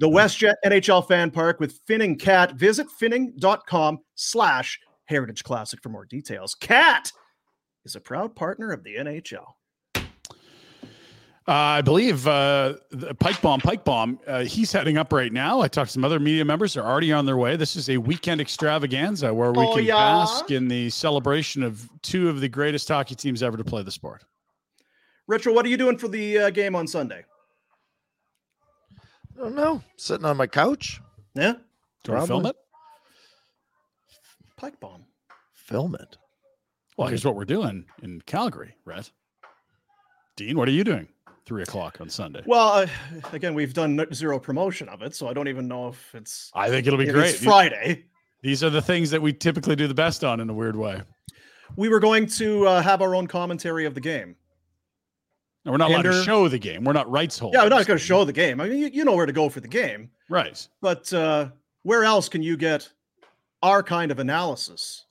The 0.00 0.08
WestJet 0.08 0.54
NHL 0.64 1.06
Fan 1.08 1.30
Park 1.30 1.60
with 1.60 1.84
Finning 1.86 2.18
Cat. 2.18 2.54
Visit 2.54 2.86
finning.com 3.00 3.98
slash 4.14 4.78
Heritage 5.06 5.44
Classic 5.44 5.82
for 5.82 5.88
more 5.88 6.04
details. 6.04 6.54
Cat 6.54 7.10
is 7.84 7.96
a 7.96 8.00
proud 8.00 8.36
partner 8.36 8.70
of 8.72 8.84
the 8.84 8.96
NHL. 8.96 9.46
Uh, 11.48 11.52
I 11.52 11.80
believe 11.80 12.28
uh, 12.28 12.74
the 12.90 13.14
Pike 13.14 13.40
Bomb, 13.40 13.60
Pike 13.60 13.82
Bomb, 13.82 14.20
uh, 14.26 14.44
he's 14.44 14.70
heading 14.70 14.98
up 14.98 15.14
right 15.14 15.32
now. 15.32 15.62
I 15.62 15.68
talked 15.68 15.88
to 15.88 15.92
some 15.94 16.04
other 16.04 16.20
media 16.20 16.44
members; 16.44 16.74
they're 16.74 16.84
already 16.84 17.10
on 17.10 17.24
their 17.24 17.38
way. 17.38 17.56
This 17.56 17.74
is 17.74 17.88
a 17.88 17.96
weekend 17.96 18.42
extravaganza 18.42 19.32
where 19.32 19.50
we 19.52 19.64
Oh, 19.64 19.76
can 19.76 19.84
yeah? 19.86 19.94
bask 19.94 20.50
in 20.50 20.68
the 20.68 20.90
celebration 20.90 21.62
of 21.62 21.88
two 22.02 22.28
of 22.28 22.42
the 22.42 22.48
greatest 22.50 22.86
hockey 22.86 23.14
teams 23.14 23.42
ever 23.42 23.56
to 23.56 23.64
play 23.64 23.82
the 23.82 23.90
sport. 23.90 24.24
Retro, 25.28 25.52
what 25.52 25.66
are 25.66 25.68
you 25.68 25.76
doing 25.76 25.98
for 25.98 26.08
the 26.08 26.38
uh, 26.38 26.50
game 26.50 26.74
on 26.74 26.86
Sunday? 26.86 27.22
I 29.36 29.42
don't 29.42 29.54
know. 29.54 29.82
Sitting 29.96 30.24
on 30.24 30.38
my 30.38 30.46
couch. 30.46 31.00
Yeah. 31.34 31.52
Do 32.02 32.12
you 32.12 32.14
want 32.14 32.22
to 32.22 32.26
film 32.26 32.46
it? 32.46 32.56
Pike 34.56 34.80
Bomb. 34.80 35.04
Film 35.52 35.94
it. 35.94 36.16
Well, 36.96 37.08
here's 37.08 37.24
what 37.24 37.36
we're 37.36 37.44
doing 37.44 37.84
in 38.02 38.22
Calgary, 38.22 38.74
Rhett. 38.86 39.12
Dean, 40.36 40.56
what 40.56 40.66
are 40.66 40.72
you 40.72 40.82
doing? 40.82 41.06
Three 41.44 41.62
o'clock 41.62 42.00
on 42.00 42.08
Sunday. 42.08 42.42
Well, 42.46 42.68
uh, 42.68 42.86
again, 43.32 43.54
we've 43.54 43.74
done 43.74 44.04
zero 44.12 44.38
promotion 44.38 44.88
of 44.88 45.02
it, 45.02 45.14
so 45.14 45.28
I 45.28 45.34
don't 45.34 45.48
even 45.48 45.68
know 45.68 45.88
if 45.88 46.14
it's. 46.14 46.50
I 46.54 46.70
think 46.70 46.86
it'll 46.86 46.98
be 46.98 47.06
great. 47.06 47.34
It's 47.34 47.44
Friday. 47.44 48.06
These 48.42 48.64
are 48.64 48.70
the 48.70 48.82
things 48.82 49.10
that 49.10 49.20
we 49.20 49.32
typically 49.32 49.76
do 49.76 49.86
the 49.86 49.94
best 49.94 50.24
on 50.24 50.40
in 50.40 50.48
a 50.48 50.54
weird 50.54 50.76
way. 50.76 51.02
We 51.76 51.88
were 51.88 52.00
going 52.00 52.26
to 52.28 52.66
uh, 52.66 52.82
have 52.82 53.02
our 53.02 53.14
own 53.14 53.26
commentary 53.26 53.84
of 53.84 53.94
the 53.94 54.00
game. 54.00 54.36
And 55.68 55.72
we're 55.74 55.76
not 55.76 55.90
allowed 55.90 56.02
to 56.10 56.22
show 56.24 56.48
the 56.48 56.58
game. 56.58 56.82
We're 56.82 56.94
not 56.94 57.10
rights 57.10 57.38
holders. 57.38 57.58
Yeah, 57.58 57.64
we're 57.64 57.68
not 57.68 57.86
going 57.86 57.98
to 57.98 58.04
show 58.04 58.24
the 58.24 58.32
game. 58.32 58.58
I 58.58 58.68
mean, 58.70 58.78
you, 58.78 58.86
you 58.86 59.04
know 59.04 59.14
where 59.14 59.26
to 59.26 59.32
go 59.34 59.50
for 59.50 59.60
the 59.60 59.68
game, 59.68 60.08
Right. 60.30 60.66
but 60.80 61.12
uh, 61.12 61.50
where 61.82 62.04
else 62.04 62.26
can 62.26 62.42
you 62.42 62.56
get 62.56 62.88
our 63.62 63.82
kind 63.82 64.10
of 64.10 64.18
analysis 64.18 65.04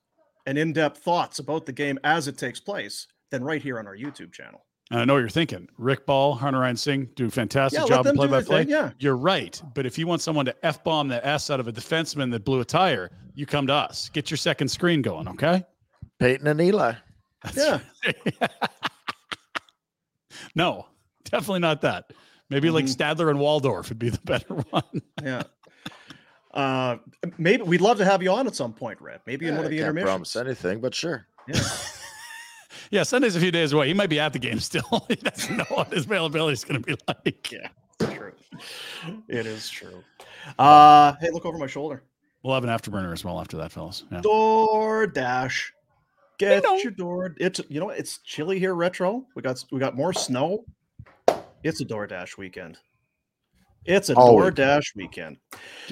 and 0.48 0.58
in-depth 0.58 0.98
thoughts 1.04 1.38
about 1.38 1.68
the 1.68 1.72
game 1.74 2.00
as 2.04 2.28
it 2.28 2.40
takes 2.40 2.60
place 2.60 3.06
than 3.30 3.44
right 3.44 3.62
here 3.62 3.78
on 3.78 3.86
our 3.86 3.96
YouTube 3.96 4.34
channel? 4.34 4.66
And 4.90 5.00
I 5.00 5.06
know 5.06 5.14
what 5.14 5.20
you're 5.20 5.30
thinking. 5.30 5.68
Rick 5.78 6.08
Ball, 6.08 6.34
Hunter 6.34 6.60
Ryan 6.62 6.76
Singh 6.78 7.10
do 7.16 7.28
a 7.28 7.30
fantastic 7.30 7.80
Yeah, 7.82 7.86
job 7.88 8.08
in 8.08 8.16
them 8.16 8.16
do 8.16 8.20
play 8.22 8.28
by 8.28 8.38
their 8.38 8.46
play. 8.48 8.64
thing, 8.64 8.72
yeah. 8.72 8.92
You're 8.98 9.18
right. 9.18 9.62
But 9.76 9.86
if 9.86 10.00
you 10.00 10.08
want 10.08 10.24
someone 10.24 10.46
to 10.46 10.56
F 10.66 10.84
bomb 10.84 11.08
the 11.08 11.24
S 11.24 11.52
out 11.52 11.60
of 11.60 11.68
a 11.68 11.72
defenseman 11.72 12.32
that 12.32 12.44
blew 12.44 12.62
a 12.62 12.66
tire, 12.66 13.12
you 13.36 13.46
come 13.46 13.68
to 13.68 13.74
us. 13.74 14.10
Get 14.10 14.32
your 14.32 14.38
second 14.40 14.70
screen 14.70 15.04
going, 15.04 15.28
okay? 15.28 15.64
Peyton 16.18 16.48
and 16.48 16.60
Eli. 16.60 16.94
Yeah. 17.56 17.80
No, 20.56 20.88
definitely 21.26 21.60
not 21.60 21.82
that. 21.82 22.12
Maybe 22.50 22.70
like 22.70 22.86
Mhm. 22.86 22.96
Statler 22.96 23.30
and 23.30 23.40
Waldorf 23.40 23.90
would 23.90 24.00
be 24.00 24.10
the 24.10 24.20
better 24.26 24.54
one. 24.54 25.02
Yeah. 25.24 25.44
Uh, 26.54 26.98
maybe 27.38 27.62
we'd 27.64 27.82
love 27.82 27.98
to 27.98 28.06
have 28.06 28.24
you 28.24 28.32
on 28.32 28.48
at 28.48 28.56
some 28.56 28.74
point, 28.74 29.00
Red. 29.02 29.22
Maybe 29.28 29.48
in 29.48 29.56
one 29.56 29.66
of 29.66 29.68
I 29.68 29.70
the 29.70 29.78
can't 29.78 29.90
intermissions. 29.90 30.06
promise 30.10 30.36
anything, 30.38 30.80
but 30.82 30.96
sure. 30.96 31.28
Yeah. 31.48 31.62
yeah, 32.92 33.04
Sunday's 33.04 33.36
a 33.36 33.40
few 33.40 33.52
days 33.52 33.74
away. 33.74 33.88
He 33.88 33.94
might 33.94 34.10
be 34.10 34.20
at 34.20 34.34
the 34.34 34.40
game 34.40 34.60
still. 34.60 35.06
he 35.08 35.16
doesn't 35.16 35.58
know 35.58 35.66
what 35.70 35.92
his 35.94 36.06
availability 36.06 36.54
is 36.54 36.64
going 36.64 36.82
to 36.82 36.86
be 36.86 36.98
like. 37.08 37.52
Yeah, 37.52 37.68
it's 38.00 38.14
true. 38.14 38.32
It 39.28 39.46
is 39.46 39.70
true. 39.70 40.04
Uh, 40.58 41.14
hey, 41.20 41.30
look 41.32 41.46
over 41.46 41.58
my 41.58 41.68
shoulder. 41.68 42.02
We'll 42.44 42.54
have 42.56 42.64
an 42.64 42.70
afterburner 42.70 43.12
as 43.12 43.24
well 43.26 43.40
after 43.42 43.58
that, 43.58 43.72
fellas. 43.72 44.06
Yeah. 44.12 44.22
DoorDash. 44.22 45.72
Get 46.38 46.64
your 46.84 46.92
door. 46.92 47.36
It's 47.40 47.60
you 47.70 47.80
know 47.80 47.90
it's 47.90 48.20
chilly 48.20 48.60
here, 48.60 48.76
retro. 48.76 49.26
We 49.36 49.42
got 49.42 49.64
we 49.72 49.80
got 49.80 49.96
more 49.96 50.14
snow. 50.14 50.66
It's 51.64 51.82
a 51.82 51.86
DoorDash 51.86 52.38
weekend. 52.38 52.78
It's 53.86 54.10
a 54.10 54.16
All 54.16 54.36
week. 54.38 54.54
DoorDash 54.54 54.96
weekend. 54.96 55.38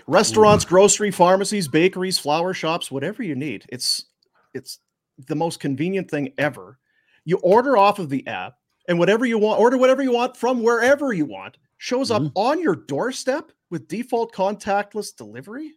Restaurants, 0.06 0.64
grocery, 0.66 1.12
pharmacies, 1.12 1.68
bakeries, 1.68 2.20
flower 2.20 2.54
shops, 2.54 2.92
whatever 2.92 3.24
you 3.24 3.36
need. 3.36 3.66
It's 3.70 4.06
it's 4.54 4.80
the 5.28 5.36
most 5.36 5.60
convenient 5.60 6.12
thing 6.12 6.32
ever. 6.38 6.78
You 7.24 7.38
order 7.38 7.76
off 7.78 7.98
of 8.00 8.10
the 8.10 8.26
app, 8.28 8.56
and 8.88 9.00
whatever 9.00 9.26
you 9.26 9.40
want, 9.40 9.60
order 9.60 9.78
whatever 9.78 10.04
you 10.04 10.12
want 10.12 10.38
from 10.38 10.62
wherever 10.62 11.12
you 11.14 11.26
want, 11.26 11.58
shows 11.80 12.12
up 12.12 12.22
Mm-hmm. 12.22 12.38
on 12.38 12.62
your 12.62 12.76
doorstep 12.76 13.52
with 13.72 13.88
default 13.88 14.32
contactless 14.34 15.16
delivery. 15.16 15.72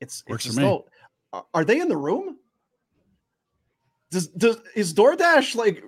It's 0.00 0.24
Works 0.28 0.46
it's 0.46 0.54
for 0.56 0.60
as 0.60 0.66
me. 0.66 0.82
are- 1.32 1.46
are 1.54 1.64
they 1.64 1.80
in 1.80 1.88
the 1.88 1.96
room? 1.96 2.38
Does, 4.16 4.28
does 4.28 4.56
is 4.74 4.94
DoorDash 4.94 5.54
like 5.56 5.84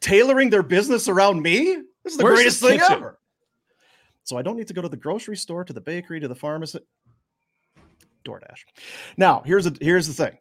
tailoring 0.00 0.48
their 0.48 0.62
business 0.62 1.08
around 1.08 1.42
me? 1.42 1.74
This 2.02 2.14
is 2.14 2.16
the 2.16 2.24
Where's 2.24 2.36
greatest 2.38 2.62
thing 2.62 2.78
kitchen? 2.78 2.94
ever. 2.94 3.18
So 4.22 4.38
I 4.38 4.42
don't 4.42 4.56
need 4.56 4.68
to 4.68 4.72
go 4.72 4.80
to 4.80 4.88
the 4.88 4.96
grocery 4.96 5.36
store, 5.36 5.62
to 5.62 5.74
the 5.74 5.80
bakery, 5.82 6.20
to 6.20 6.28
the 6.28 6.34
pharmacy. 6.34 6.78
DoorDash. 8.24 8.64
Now, 9.18 9.42
here's 9.44 9.66
a 9.66 9.74
here's 9.78 10.06
the 10.06 10.14
thing. 10.14 10.38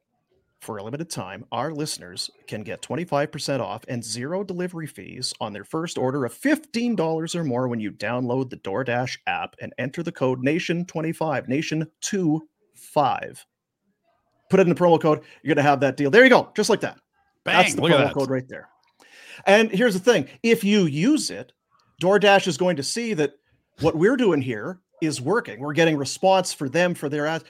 For 0.61 0.77
a 0.77 0.83
limited 0.83 1.09
time, 1.09 1.43
our 1.51 1.73
listeners 1.73 2.31
can 2.47 2.63
get 2.63 2.81
25% 2.81 3.59
off 3.59 3.83
and 3.89 4.01
zero 4.01 4.45
delivery 4.45 4.87
fees 4.87 5.33
on 5.41 5.51
their 5.51 5.65
first 5.65 5.97
order 5.97 6.23
of 6.23 6.33
$15 6.33 7.35
or 7.35 7.43
more 7.43 7.67
when 7.67 7.81
you 7.81 7.91
download 7.91 8.49
the 8.49 8.55
DoorDash 8.55 9.17
app 9.27 9.57
and 9.59 9.73
enter 9.77 10.01
the 10.03 10.13
code 10.13 10.39
NATION25, 10.41 11.49
NATION25. 12.01 13.43
Put 14.49 14.59
it 14.59 14.63
in 14.63 14.69
the 14.69 14.75
promo 14.75 14.99
code, 15.01 15.21
you're 15.41 15.55
going 15.55 15.63
to 15.63 15.69
have 15.69 15.79
that 15.79 15.97
deal. 15.97 16.11
There 16.11 16.23
you 16.23 16.29
go, 16.29 16.51
just 16.55 16.69
like 16.69 16.81
that. 16.81 16.99
That's 17.43 17.73
the 17.75 17.81
promo 17.81 18.05
that. 18.05 18.13
code 18.13 18.29
right 18.29 18.47
there. 18.47 18.69
And 19.45 19.71
here's 19.71 19.93
the 19.93 19.99
thing 19.99 20.27
if 20.43 20.63
you 20.63 20.85
use 20.85 21.29
it, 21.29 21.51
DoorDash 22.01 22.47
is 22.47 22.57
going 22.57 22.75
to 22.77 22.83
see 22.83 23.13
that 23.15 23.33
what 23.79 23.95
we're 23.95 24.17
doing 24.17 24.41
here 24.41 24.79
is 25.01 25.19
working. 25.21 25.59
We're 25.59 25.73
getting 25.73 25.97
response 25.97 26.53
for 26.53 26.69
them 26.69 26.93
for 26.93 27.09
their 27.09 27.27
ads. 27.27 27.45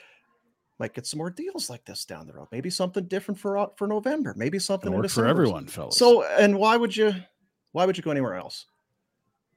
Might 0.79 0.93
get 0.93 1.05
some 1.05 1.19
more 1.19 1.29
deals 1.29 1.69
like 1.69 1.85
this 1.85 2.03
down 2.03 2.25
the 2.25 2.33
road. 2.33 2.47
Maybe 2.51 2.69
something 2.69 3.05
different 3.05 3.39
for 3.39 3.57
uh, 3.57 3.67
for 3.77 3.87
November. 3.87 4.33
Maybe 4.35 4.57
something 4.59 4.91
work 4.91 5.09
for 5.09 5.27
everyone, 5.27 5.67
fellas. 5.67 5.97
So, 5.97 6.23
and 6.23 6.57
why 6.57 6.77
would 6.77 6.95
you? 6.95 7.13
Why 7.73 7.85
would 7.85 7.95
you 7.95 8.03
go 8.03 8.11
anywhere 8.11 8.35
else? 8.35 8.65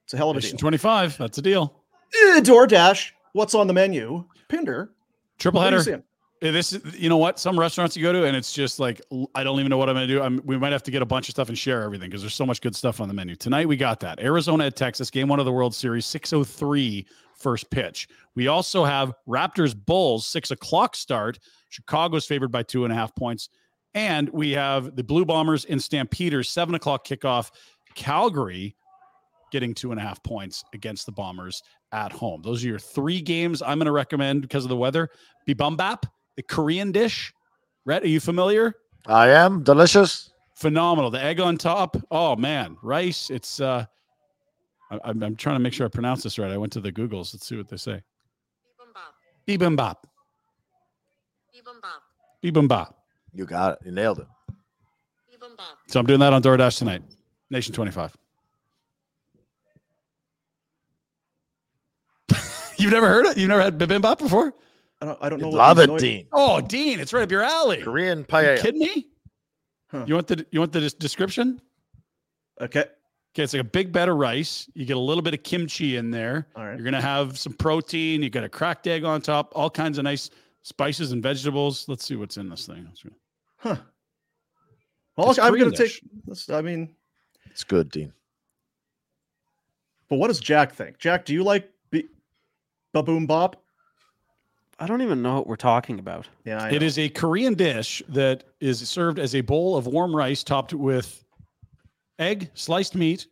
It's 0.04 0.14
a 0.14 0.16
hell 0.16 0.30
of 0.30 0.36
a 0.36 0.38
Mission 0.38 0.52
deal. 0.52 0.60
25. 0.60 1.18
That's 1.18 1.38
a 1.38 1.42
deal. 1.42 1.82
Eh, 2.14 2.40
DoorDash. 2.40 3.10
What's 3.32 3.54
on 3.54 3.66
the 3.66 3.72
menu? 3.72 4.24
Pinder. 4.48 4.92
Triple 5.38 5.60
What 5.60 5.72
header. 5.72 6.02
This 6.40 6.74
is, 6.74 6.94
you 6.94 7.08
know 7.08 7.16
what? 7.16 7.38
Some 7.38 7.58
restaurants 7.58 7.96
you 7.96 8.02
go 8.02 8.12
to, 8.12 8.24
and 8.24 8.36
it's 8.36 8.52
just 8.52 8.78
like 8.78 9.00
I 9.34 9.42
don't 9.42 9.58
even 9.58 9.70
know 9.70 9.78
what 9.78 9.88
I'm 9.88 9.94
going 9.94 10.06
to 10.06 10.14
do. 10.14 10.22
I'm, 10.22 10.42
we 10.44 10.58
might 10.58 10.72
have 10.72 10.82
to 10.82 10.90
get 10.90 11.00
a 11.00 11.06
bunch 11.06 11.28
of 11.28 11.32
stuff 11.32 11.48
and 11.48 11.56
share 11.56 11.82
everything 11.82 12.10
because 12.10 12.20
there's 12.22 12.34
so 12.34 12.44
much 12.44 12.60
good 12.60 12.76
stuff 12.76 13.00
on 13.00 13.08
the 13.08 13.14
menu 13.14 13.36
tonight. 13.36 13.66
We 13.66 13.76
got 13.76 14.00
that 14.00 14.20
Arizona 14.20 14.66
at 14.66 14.76
Texas, 14.76 15.10
game 15.10 15.28
one 15.28 15.38
of 15.38 15.46
the 15.46 15.52
World 15.52 15.74
Series, 15.74 16.04
6:03 16.04 17.06
first 17.38 17.70
pitch. 17.70 18.08
We 18.34 18.48
also 18.48 18.84
have 18.84 19.14
Raptors 19.26 19.74
Bulls, 19.74 20.26
six 20.26 20.50
o'clock 20.50 20.94
start. 20.94 21.38
Chicago's 21.70 22.26
favored 22.26 22.52
by 22.52 22.62
two 22.62 22.84
and 22.84 22.92
a 22.92 22.96
half 22.96 23.14
points, 23.14 23.48
and 23.94 24.28
we 24.30 24.52
have 24.52 24.94
the 24.94 25.04
Blue 25.04 25.24
Bombers 25.24 25.64
in 25.64 25.80
Stampeders, 25.80 26.50
seven 26.50 26.74
o'clock 26.74 27.06
kickoff. 27.06 27.50
Calgary 27.94 28.76
getting 29.50 29.74
two 29.74 29.90
and 29.90 29.98
a 29.98 30.02
half 30.02 30.22
points 30.22 30.64
against 30.74 31.06
the 31.06 31.12
Bombers 31.12 31.62
at 31.92 32.12
home. 32.12 32.42
Those 32.42 32.64
are 32.64 32.68
your 32.68 32.78
three 32.78 33.20
games 33.20 33.62
I'm 33.62 33.78
going 33.78 33.86
to 33.86 33.92
recommend 33.92 34.42
because 34.42 34.64
of 34.64 34.68
the 34.68 34.76
weather. 34.76 35.08
Bibimbap, 35.48 36.02
the 36.36 36.42
Korean 36.42 36.92
dish. 36.92 37.32
Rhett, 37.84 38.02
are 38.02 38.08
you 38.08 38.20
familiar? 38.20 38.74
I 39.06 39.28
am 39.30 39.62
delicious. 39.62 40.32
phenomenal. 40.54 41.10
The 41.10 41.22
egg 41.22 41.40
on 41.40 41.56
top. 41.56 41.96
Oh 42.10 42.36
man, 42.36 42.76
rice. 42.82 43.30
It's 43.30 43.60
uh, 43.60 43.86
I, 44.90 44.98
I'm, 45.04 45.22
I'm 45.22 45.36
trying 45.36 45.56
to 45.56 45.60
make 45.60 45.72
sure 45.72 45.86
I 45.86 45.88
pronounce 45.88 46.22
this 46.22 46.38
right. 46.38 46.50
I 46.50 46.56
went 46.56 46.72
to 46.74 46.80
the 46.80 46.92
Googles. 46.92 47.34
Let's 47.34 47.46
see 47.46 47.56
what 47.56 47.68
they 47.68 47.76
say. 47.76 48.02
Bibimbap. 49.46 49.94
Bibimbap. 51.54 51.94
Bibimbap. 52.42 52.94
You 53.32 53.46
got 53.46 53.74
it. 53.74 53.78
You 53.86 53.92
nailed 53.92 54.18
it. 54.18 54.26
Bibimbap. 55.30 55.76
So 55.88 56.00
I'm 56.00 56.06
doing 56.06 56.20
that 56.20 56.32
on 56.32 56.42
DoorDash 56.42 56.78
tonight. 56.78 57.02
Nation 57.50 57.72
25. 57.72 58.16
You've 62.76 62.92
never 62.92 63.06
heard 63.06 63.26
it? 63.26 63.36
You've 63.36 63.48
never 63.48 63.62
had 63.62 63.78
bibimbap 63.78 64.18
before? 64.18 64.52
I 65.00 65.06
don't, 65.06 65.18
I 65.20 65.28
don't 65.28 65.40
know. 65.40 65.48
What 65.48 65.56
love 65.58 65.78
it, 65.78 65.88
noi- 65.88 65.98
Dean. 65.98 66.26
Oh, 66.32 66.60
Dean, 66.60 67.00
it's 67.00 67.12
right 67.12 67.22
up 67.22 67.30
your 67.30 67.42
alley. 67.42 67.82
Korean 67.82 68.24
paella. 68.24 68.56
You 68.56 68.62
kidding 68.62 68.80
me? 68.80 69.06
You 70.06 70.14
want 70.14 70.26
the 70.26 70.44
you 70.50 70.60
want 70.60 70.72
the 70.72 70.90
description? 70.98 71.60
Okay. 72.60 72.80
Okay, 73.34 73.42
it's 73.42 73.52
like 73.52 73.60
a 73.60 73.64
big 73.64 73.92
bed 73.92 74.08
of 74.08 74.16
rice. 74.16 74.68
You 74.74 74.84
get 74.86 74.96
a 74.96 75.00
little 75.00 75.22
bit 75.22 75.34
of 75.34 75.42
kimchi 75.42 75.96
in 75.96 76.10
there. 76.10 76.46
All 76.56 76.64
right. 76.64 76.74
You're 76.76 76.84
gonna 76.84 77.00
have 77.02 77.38
some 77.38 77.52
protein. 77.52 78.22
You 78.22 78.30
got 78.30 78.44
a 78.44 78.48
cracked 78.48 78.86
egg 78.86 79.04
on 79.04 79.20
top. 79.20 79.52
All 79.54 79.68
kinds 79.70 79.98
of 79.98 80.04
nice 80.04 80.30
spices 80.62 81.12
and 81.12 81.22
vegetables. 81.22 81.86
Let's 81.88 82.04
see 82.04 82.16
what's 82.16 82.36
in 82.38 82.48
this 82.48 82.66
thing. 82.66 82.88
Huh. 83.58 83.76
Well, 85.16 85.30
It's 85.30 85.38
I'm 85.38 85.52
gonna 85.58 85.70
dish. 85.70 86.00
take 86.00 86.10
this. 86.26 86.48
I 86.50 86.60
mean, 86.62 86.94
It's 87.50 87.64
good, 87.64 87.90
Dean. 87.90 88.12
but 90.08 90.16
what 90.16 90.28
does 90.28 90.40
Jack 90.40 90.72
think? 90.74 90.98
Jack, 90.98 91.24
do 91.24 91.32
you 91.34 91.42
like 91.44 91.70
B- 91.90 92.08
Baboom 92.94 93.26
Bop? 93.26 93.62
I 94.78 94.86
don't 94.86 95.00
even 95.02 95.22
know 95.22 95.36
what 95.36 95.46
we're 95.46 95.56
talking 95.56 95.98
about. 95.98 96.28
Yeah, 96.44 96.62
I 96.62 96.70
It 96.70 96.82
a 96.98 97.08
Korean 97.08 97.54
dish 97.54 98.02
that 98.10 98.44
is 98.60 98.86
served 98.88 99.18
as 99.18 99.34
a 99.34 99.40
bowl 99.40 99.76
of 99.76 99.86
warm 99.86 100.14
rice 100.14 100.44
topped 100.44 100.74
with 100.74 101.24
egg, 102.18 102.50
sliced 102.54 102.94
meat, 102.94 103.26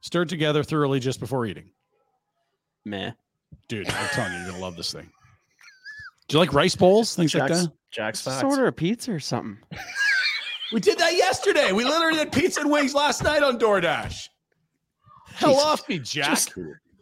stirred 0.00 0.28
together 0.28 0.62
thoroughly 0.62 1.00
just 1.00 1.18
before 1.20 1.46
eating. 1.46 1.70
Meh. 2.84 3.12
Dude, 3.68 3.88
I'm 3.88 4.08
telling 4.08 4.32
you, 4.32 4.38
you're 4.40 4.48
gonna 4.50 4.62
love 4.62 4.76
this 4.76 4.92
thing. 4.92 5.08
Do 6.28 6.34
you 6.34 6.38
like 6.40 6.52
rice 6.52 6.74
bowls, 6.76 7.14
things 7.14 7.34
like 7.34 7.48
that? 7.50 7.72
Jack's 7.90 8.22
Just 8.24 8.40
facts. 8.40 8.44
order 8.44 8.66
a 8.66 8.72
pizza 8.72 9.12
or 9.12 9.20
something. 9.20 9.58
We 10.72 10.80
did 10.80 10.98
that 10.98 11.14
yesterday. 11.14 11.72
We 11.72 11.84
literally 11.84 12.16
did 12.18 12.32
pizza 12.32 12.60
and 12.60 12.70
wings 12.70 12.94
last 12.94 13.22
night 13.22 13.42
on 13.42 13.58
DoorDash. 13.58 14.28
Hell 15.34 15.50
Jesus. 15.50 15.64
off 15.64 15.88
me, 15.88 15.98
Jack. 15.98 16.28
Just- 16.30 16.54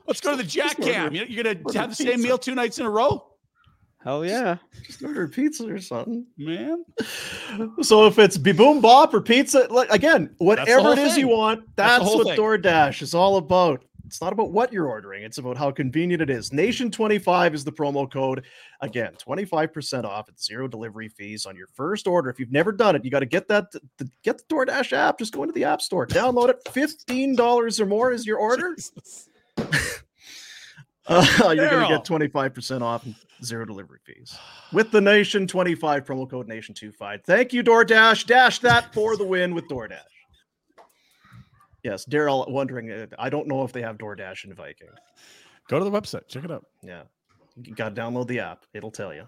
Let's 0.07 0.21
go 0.21 0.33
to 0.33 0.37
the 0.37 0.43
Jack 0.45 0.77
just 0.77 0.81
order- 0.81 0.93
Cam. 0.93 1.15
You- 1.15 1.25
You're 1.29 1.45
gonna 1.45 1.79
have 1.79 1.91
the 1.91 1.95
same 1.97 2.07
pizza. 2.09 2.23
meal 2.23 2.39
two 2.39 2.55
nights 2.57 2.79
in 2.81 2.87
a 2.87 2.91
row, 2.91 3.30
Hell 4.02 4.24
yeah. 4.24 4.56
Just 4.86 5.02
order 5.02 5.24
a 5.24 5.28
pizza 5.28 5.68
or 5.68 5.78
something. 5.78 6.27
man. 6.36 6.85
So 7.82 8.06
if 8.06 8.18
it's 8.18 8.39
Biboom 8.39 8.81
Bop 8.81 9.12
or 9.12 9.20
pizza, 9.20 9.66
like 9.70 9.90
again, 9.90 10.35
whatever 10.39 10.81
whole 10.81 10.93
it 10.93 10.98
is 10.98 11.16
you 11.18 11.28
want, 11.28 11.64
That's 11.77 12.05
that's, 12.05 12.14
what 12.14 12.28
thing. 12.28 12.39
DoorDash 12.39 13.02
is 13.02 13.14
all 13.14 13.36
about. 13.36 13.85
It's 14.06 14.20
not 14.20 14.32
about 14.32 14.51
what 14.51 14.72
you're 14.72 14.89
ordering, 14.89 15.22
it's 15.22 15.39
about 15.39 15.56
how 15.56 15.70
convenient 15.70 16.22
it 16.22 16.31
is. 16.31 16.51
Nation25 16.51 17.55
is 17.55 17.64
the 17.64 17.70
promo 17.70 18.10
code. 18.10 18.44
Again, 18.81 19.12
25% 19.24 20.05
off 20.05 20.28
at 20.28 20.40
zero 20.40 20.66
delivery 20.66 21.09
fees 21.09 21.47
on 21.47 21.56
your 21.56 21.68
first 21.74 22.09
order. 22.09 22.28
If 22.31 22.40
you've 22.40 22.51
never 22.51 22.72
done 22.72 22.97
it, 22.97 23.05
you 23.05 23.10
got 23.10 23.20
to 23.20 23.27
get 23.27 23.47
that 23.48 23.70
the, 23.70 24.10
get 24.24 24.39
the 24.39 24.44
DoorDash 24.55 24.93
app. 24.93 25.18
Just 25.18 25.32
go 25.32 25.43
into 25.43 25.52
the 25.52 25.64
App 25.64 25.82
Store, 25.82 26.06
download 26.06 26.48
it. 26.48 26.64
$15 26.64 27.81
or 27.81 27.86
more 27.86 28.12
is 28.12 28.27
your 28.27 28.39
order. 28.39 28.77
Uh, 31.06 31.52
you're 31.56 31.68
going 31.68 31.82
to 31.82 31.89
get 31.89 32.05
25% 32.05 32.82
off 32.82 33.05
and 33.05 33.16
zero 33.45 33.65
delivery 33.65 33.99
fees 34.05 34.37
with 34.73 34.91
the 34.91 35.01
Nation 35.01 35.47
25 35.47 36.05
promo 36.05 36.29
code 36.29 36.49
Nation 36.49 36.75
25. 36.75 37.23
Thank 37.25 37.53
you, 37.53 37.62
DoorDash. 37.62 38.27
Dash 38.27 38.59
that 38.61 38.93
for 38.93 39.17
the 39.17 39.25
win 39.25 39.55
with 39.55 39.69
DoorDash. 39.69 40.01
Yes, 41.83 42.05
Daryl 42.05 42.49
wondering. 42.51 42.91
uh, 42.91 43.07
I 43.19 43.31
don't 43.31 43.47
know 43.47 43.62
if 43.65 43.73
they 43.73 43.83
have 43.83 43.99
DoorDash 43.99 44.45
in 44.45 44.55
Viking. 44.55 44.89
Go 45.69 45.79
to 45.79 45.85
the 45.85 45.91
website, 45.91 46.29
check 46.29 46.45
it 46.45 46.51
out. 46.51 46.67
Yeah, 46.83 47.03
you 47.62 47.75
got 47.75 47.95
to 47.95 48.01
download 48.01 48.27
the 48.27 48.41
app. 48.41 48.67
It'll 48.75 48.91
tell 48.91 49.15
you. 49.15 49.27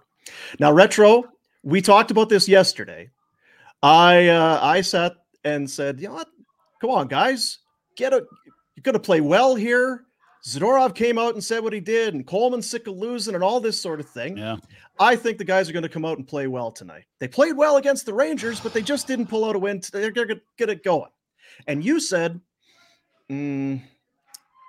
Now, 0.58 0.72
retro. 0.72 1.24
We 1.64 1.80
talked 1.80 2.10
about 2.10 2.28
this 2.28 2.48
yesterday. 2.48 3.10
I 3.82 4.28
uh, 4.28 4.58
I 4.60 4.80
sat 4.80 5.14
and 5.44 5.68
said, 5.68 6.00
you 6.00 6.08
know 6.08 6.14
what? 6.14 6.28
Come 6.80 6.90
on, 6.90 7.08
guys, 7.08 7.58
get 7.96 8.12
a. 8.12 8.24
You're 8.74 8.92
to 8.92 8.98
play 8.98 9.20
well 9.20 9.54
here. 9.54 10.06
Zadorov 10.44 10.94
came 10.94 11.18
out 11.18 11.34
and 11.34 11.42
said 11.44 11.62
what 11.62 11.72
he 11.72 11.80
did, 11.80 12.14
and 12.14 12.26
Coleman's 12.26 12.68
sick 12.68 12.88
of 12.88 12.96
losing, 12.96 13.34
and 13.34 13.44
all 13.44 13.60
this 13.60 13.80
sort 13.80 14.00
of 14.00 14.08
thing. 14.08 14.36
Yeah. 14.36 14.56
I 14.98 15.14
think 15.14 15.38
the 15.38 15.44
guys 15.44 15.68
are 15.68 15.72
going 15.72 15.84
to 15.84 15.88
come 15.88 16.04
out 16.04 16.18
and 16.18 16.26
play 16.26 16.48
well 16.48 16.72
tonight. 16.72 17.04
They 17.20 17.28
played 17.28 17.56
well 17.56 17.76
against 17.76 18.06
the 18.06 18.14
Rangers, 18.14 18.58
but 18.58 18.72
they 18.72 18.82
just 18.82 19.06
didn't 19.06 19.26
pull 19.26 19.44
out 19.44 19.54
a 19.54 19.58
win. 19.58 19.80
They're 19.92 20.10
going 20.10 20.28
to 20.28 20.40
get 20.58 20.68
it 20.68 20.82
going. 20.82 21.10
And 21.68 21.84
you 21.84 22.00
said, 22.00 22.40
"Mm, 23.30 23.82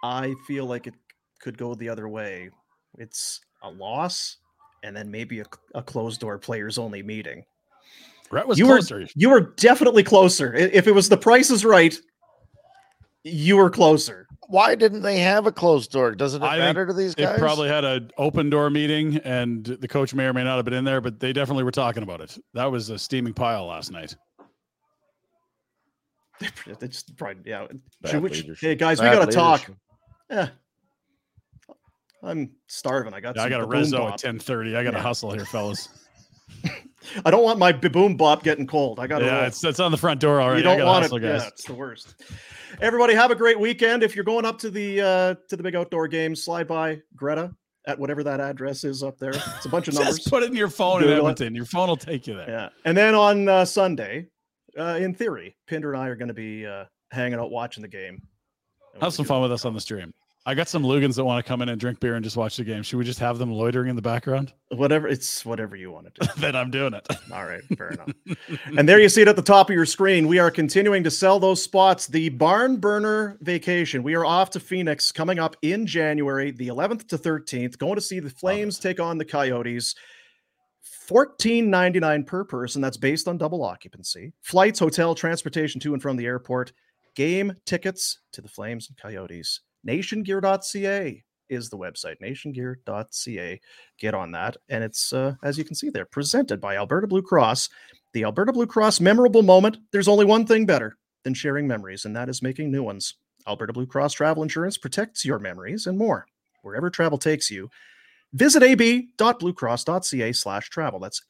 I 0.03 0.35
feel 0.45 0.65
like 0.65 0.85
it 0.85 0.93
could 1.39 1.57
go 1.57 1.73
the 1.73 1.89
other 1.89 2.07
way. 2.07 2.49
It's 2.99 3.41
a 3.63 3.69
loss, 3.69 4.37
and 4.83 4.95
then 4.95 5.09
maybe 5.09 5.39
a, 5.39 5.45
a 5.73 5.81
closed 5.81 6.21
door 6.21 6.37
players 6.37 6.77
only 6.77 7.01
meeting. 7.01 7.43
Brett 8.29 8.47
was 8.47 8.59
you 8.59 8.65
closer. 8.65 8.99
Were, 8.99 9.07
you 9.15 9.29
were 9.29 9.41
definitely 9.41 10.03
closer. 10.03 10.53
If 10.53 10.87
it 10.87 10.91
was 10.93 11.09
the 11.09 11.17
price 11.17 11.49
is 11.49 11.65
right, 11.65 11.97
you 13.23 13.57
were 13.57 13.69
closer. 13.69 14.27
Why 14.53 14.75
didn't 14.75 15.01
they 15.01 15.17
have 15.17 15.47
a 15.47 15.51
closed 15.51 15.91
door? 15.91 16.13
Doesn't 16.13 16.43
it 16.43 16.45
I 16.45 16.59
matter 16.59 16.85
to 16.85 16.93
these 16.93 17.15
guys? 17.15 17.33
They 17.33 17.39
probably 17.39 17.69
had 17.69 17.83
an 17.83 18.11
open 18.19 18.51
door 18.51 18.69
meeting, 18.69 19.17
and 19.17 19.65
the 19.65 19.87
coach 19.87 20.13
may 20.13 20.25
or 20.25 20.33
may 20.33 20.43
not 20.43 20.57
have 20.57 20.65
been 20.65 20.75
in 20.75 20.83
there, 20.83 21.01
but 21.01 21.19
they 21.19 21.33
definitely 21.33 21.63
were 21.63 21.71
talking 21.71 22.03
about 22.03 22.21
it. 22.21 22.37
That 22.53 22.65
was 22.65 22.91
a 22.91 22.99
steaming 22.99 23.33
pile 23.33 23.65
last 23.65 23.91
night. 23.91 24.15
They 26.79 26.87
just 26.87 27.17
probably, 27.17 27.41
yeah. 27.49 27.65
Bad 28.03 28.11
Should 28.11 28.21
we- 28.21 28.55
hey 28.61 28.75
guys, 28.75 29.01
we 29.01 29.07
got 29.07 29.25
to 29.25 29.31
talk. 29.31 29.67
Yeah. 30.29 30.49
I'm 32.21 32.51
starving. 32.67 33.15
I 33.15 33.21
got. 33.21 33.35
Yeah, 33.35 33.45
I 33.45 33.49
got 33.49 33.61
a 33.61 33.65
baboon 33.65 33.85
rezo 33.85 34.11
at 34.11 34.19
ten 34.19 34.37
thirty. 34.37 34.75
I 34.75 34.83
got 34.83 34.91
to 34.91 34.97
Yeah. 34.97 35.01
hustle 35.03 35.31
here, 35.31 35.45
fellas. 35.45 35.89
I 37.25 37.31
don't 37.31 37.43
want 37.43 37.59
my 37.59 37.71
baboon 37.71 38.17
bop 38.17 38.43
getting 38.43 38.67
cold. 38.67 38.99
I 38.99 39.07
got 39.07 39.19
to. 39.19 39.25
yeah, 39.25 39.45
it's 39.45 39.63
it's 39.63 39.79
on 39.79 39.91
the 39.91 39.97
front 39.97 40.19
door 40.19 40.41
already. 40.41 40.59
You 40.59 40.63
don't 40.63 40.81
I 40.81 40.83
want 40.85 41.03
hustle, 41.03 41.17
it. 41.17 41.21
guys. 41.21 41.41
Yeah, 41.41 41.47
it's 41.47 41.63
the 41.65 41.73
worst. 41.73 42.15
Everybody, 42.81 43.13
have 43.13 43.31
a 43.31 43.35
great 43.35 43.59
weekend. 43.59 44.03
If 44.03 44.15
you're 44.15 44.25
going 44.25 44.45
up 44.45 44.57
to 44.59 44.69
the 44.69 45.01
uh, 45.01 45.35
to 45.49 45.55
the 45.57 45.63
big 45.63 45.75
outdoor 45.75 46.07
games, 46.07 46.43
slide 46.43 46.67
by 46.67 47.01
Greta 47.15 47.51
at 47.85 47.99
whatever 47.99 48.23
that 48.23 48.39
address 48.39 48.83
is 48.83 49.03
up 49.03 49.17
there. 49.17 49.31
It's 49.31 49.65
a 49.65 49.69
bunch 49.69 49.87
of 49.87 49.93
numbers. 49.95 50.17
Just 50.17 50.29
put 50.29 50.43
it 50.43 50.49
in 50.49 50.55
your 50.55 50.69
phone 50.69 51.01
in 51.01 51.07
Google 51.09 51.15
it. 51.15 51.19
Edmonton. 51.19 51.55
Your 51.55 51.65
phone 51.65 51.89
will 51.89 51.97
take 51.97 52.27
you 52.27 52.35
there. 52.35 52.49
Yeah, 52.49 52.69
and 52.85 52.95
then 52.97 53.13
on 53.15 53.47
uh, 53.49 53.65
Sunday, 53.65 54.27
uh, 54.77 54.97
in 54.99 55.13
theory, 55.13 55.55
Pinder 55.67 55.93
and 55.93 56.01
I 56.01 56.07
are 56.07 56.15
going 56.15 56.29
to 56.29 56.33
be 56.33 56.65
uh, 56.65 56.85
hanging 57.11 57.39
out 57.39 57.51
watching 57.51 57.81
the 57.81 57.87
game. 57.87 58.21
Have 59.01 59.13
some 59.13 59.25
fun 59.25 59.41
with 59.41 59.51
us 59.51 59.65
on 59.65 59.73
the 59.73 59.81
stream. 59.81 60.13
I 60.45 60.55
got 60.55 60.67
some 60.67 60.83
Lugans 60.83 61.15
that 61.15 61.23
want 61.23 61.43
to 61.43 61.47
come 61.47 61.61
in 61.61 61.69
and 61.69 61.79
drink 61.79 62.01
beer 62.01 62.15
and 62.15 62.23
just 62.23 62.35
watch 62.35 62.57
the 62.57 62.65
game. 62.65 62.83
Should 62.83 62.97
we 62.97 63.05
just 63.05 63.19
have 63.19 63.37
them 63.37 63.49
loitering 63.49 63.89
in 63.89 63.95
the 63.95 64.01
background? 64.01 64.51
Whatever 64.69 65.07
it's 65.07 65.45
whatever 65.45 65.77
you 65.77 65.89
want 65.89 66.13
to 66.13 66.21
do. 66.21 66.27
then 66.41 66.53
I'm 66.53 66.69
doing 66.69 66.93
it. 66.93 67.07
All 67.33 67.45
right, 67.45 67.63
fair 67.77 67.91
enough. 67.91 68.09
and 68.77 68.89
there 68.89 68.99
you 68.99 69.07
see 69.07 69.21
it 69.21 69.29
at 69.29 69.37
the 69.37 69.41
top 69.41 69.69
of 69.69 69.75
your 69.75 69.85
screen. 69.85 70.27
We 70.27 70.39
are 70.39 70.51
continuing 70.51 71.01
to 71.05 71.11
sell 71.11 71.39
those 71.39 71.63
spots. 71.63 72.07
The 72.07 72.27
Barn 72.27 72.75
Burner 72.75 73.37
Vacation. 73.39 74.03
We 74.03 74.15
are 74.15 74.25
off 74.25 74.49
to 74.51 74.59
Phoenix 74.59 75.13
coming 75.13 75.39
up 75.39 75.55
in 75.61 75.85
January, 75.85 76.51
the 76.51 76.67
11th 76.67 77.07
to 77.07 77.17
13th. 77.17 77.77
Going 77.77 77.95
to 77.95 78.01
see 78.01 78.19
the 78.19 78.29
Flames 78.29 78.79
take 78.79 78.99
on 78.99 79.17
the 79.17 79.25
Coyotes. 79.25 79.95
$14.99 81.09 82.27
per 82.27 82.43
person. 82.43 82.81
That's 82.81 82.97
based 82.97 83.29
on 83.29 83.37
double 83.37 83.63
occupancy. 83.63 84.33
Flights, 84.41 84.79
hotel, 84.79 85.15
transportation 85.15 85.79
to 85.81 85.93
and 85.93 86.01
from 86.01 86.17
the 86.17 86.25
airport, 86.25 86.73
game 87.15 87.53
tickets 87.65 88.19
to 88.33 88.41
the 88.41 88.49
Flames 88.49 88.89
and 88.89 88.97
Coyotes. 88.97 89.61
Nationgear.ca 89.87 91.23
is 91.49 91.69
the 91.69 91.77
website. 91.77 92.15
Nationgear.ca. 92.21 93.61
Get 93.99 94.13
on 94.13 94.31
that. 94.31 94.57
And 94.69 94.83
it's, 94.83 95.13
uh, 95.13 95.35
as 95.43 95.57
you 95.57 95.63
can 95.63 95.75
see 95.75 95.89
there, 95.89 96.05
presented 96.05 96.59
by 96.59 96.77
Alberta 96.77 97.07
Blue 97.07 97.21
Cross. 97.21 97.69
The 98.13 98.23
Alberta 98.23 98.53
Blue 98.53 98.67
Cross 98.67 98.99
memorable 98.99 99.43
moment. 99.43 99.77
There's 99.91 100.07
only 100.07 100.25
one 100.25 100.45
thing 100.45 100.65
better 100.65 100.97
than 101.23 101.33
sharing 101.33 101.67
memories, 101.67 102.05
and 102.05 102.15
that 102.15 102.29
is 102.29 102.41
making 102.41 102.71
new 102.71 102.83
ones. 102.83 103.15
Alberta 103.47 103.73
Blue 103.73 103.85
Cross 103.87 104.13
Travel 104.13 104.43
Insurance 104.43 104.77
protects 104.77 105.25
your 105.25 105.39
memories 105.39 105.87
and 105.87 105.97
more. 105.97 106.25
Wherever 106.61 106.89
travel 106.89 107.17
takes 107.17 107.51
you, 107.51 107.69
visit 108.31 108.63
ab.bluecross.ca 108.63 110.31
slash 110.31 110.69
travel. 110.69 110.99
That's 110.99 111.21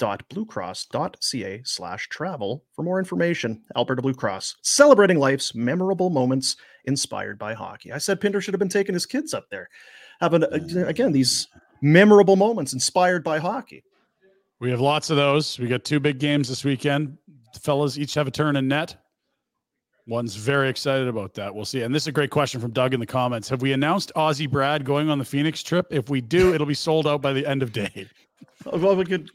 ab.bluecross.ca 0.00 1.62
slash 1.64 2.08
travel 2.08 2.64
for 2.72 2.82
more 2.82 2.98
information. 2.98 3.62
Alberta 3.76 4.02
Blue 4.02 4.14
Cross, 4.14 4.56
celebrating 4.62 5.18
life's 5.18 5.54
memorable 5.54 6.10
moments 6.10 6.56
inspired 6.84 7.38
by 7.38 7.54
hockey. 7.54 7.92
I 7.92 7.98
said 7.98 8.20
Pinder 8.20 8.40
should 8.40 8.54
have 8.54 8.58
been 8.58 8.68
taking 8.68 8.94
his 8.94 9.06
kids 9.06 9.34
up 9.34 9.48
there. 9.50 9.68
Having, 10.20 10.44
uh, 10.44 10.86
again, 10.86 11.12
these 11.12 11.48
memorable 11.80 12.36
moments 12.36 12.72
inspired 12.72 13.24
by 13.24 13.38
hockey. 13.38 13.82
We 14.60 14.70
have 14.70 14.80
lots 14.80 15.10
of 15.10 15.16
those. 15.16 15.58
We 15.58 15.66
got 15.68 15.84
two 15.84 16.00
big 16.00 16.18
games 16.18 16.48
this 16.48 16.64
weekend. 16.64 17.18
The 17.52 17.60
fellas 17.60 17.98
each 17.98 18.14
have 18.14 18.28
a 18.28 18.30
turn 18.30 18.56
in 18.56 18.68
net. 18.68 18.96
One's 20.06 20.34
very 20.34 20.68
excited 20.68 21.06
about 21.06 21.34
that. 21.34 21.54
We'll 21.54 21.64
see. 21.64 21.82
And 21.82 21.94
this 21.94 22.04
is 22.04 22.08
a 22.08 22.12
great 22.12 22.30
question 22.30 22.60
from 22.60 22.72
Doug 22.72 22.92
in 22.92 22.98
the 22.98 23.06
comments. 23.06 23.48
Have 23.48 23.62
we 23.62 23.72
announced 23.72 24.10
Aussie 24.16 24.50
Brad 24.50 24.84
going 24.84 25.10
on 25.10 25.18
the 25.18 25.24
Phoenix 25.24 25.62
trip? 25.62 25.86
If 25.90 26.10
we 26.10 26.20
do, 26.20 26.54
it'll 26.54 26.66
be 26.66 26.74
sold 26.74 27.06
out 27.06 27.22
by 27.22 27.32
the 27.32 27.46
end 27.46 27.62
of 27.62 27.72
day. 27.72 28.08
Well, 28.64 28.94
we 28.94 29.04
could, 29.04 29.28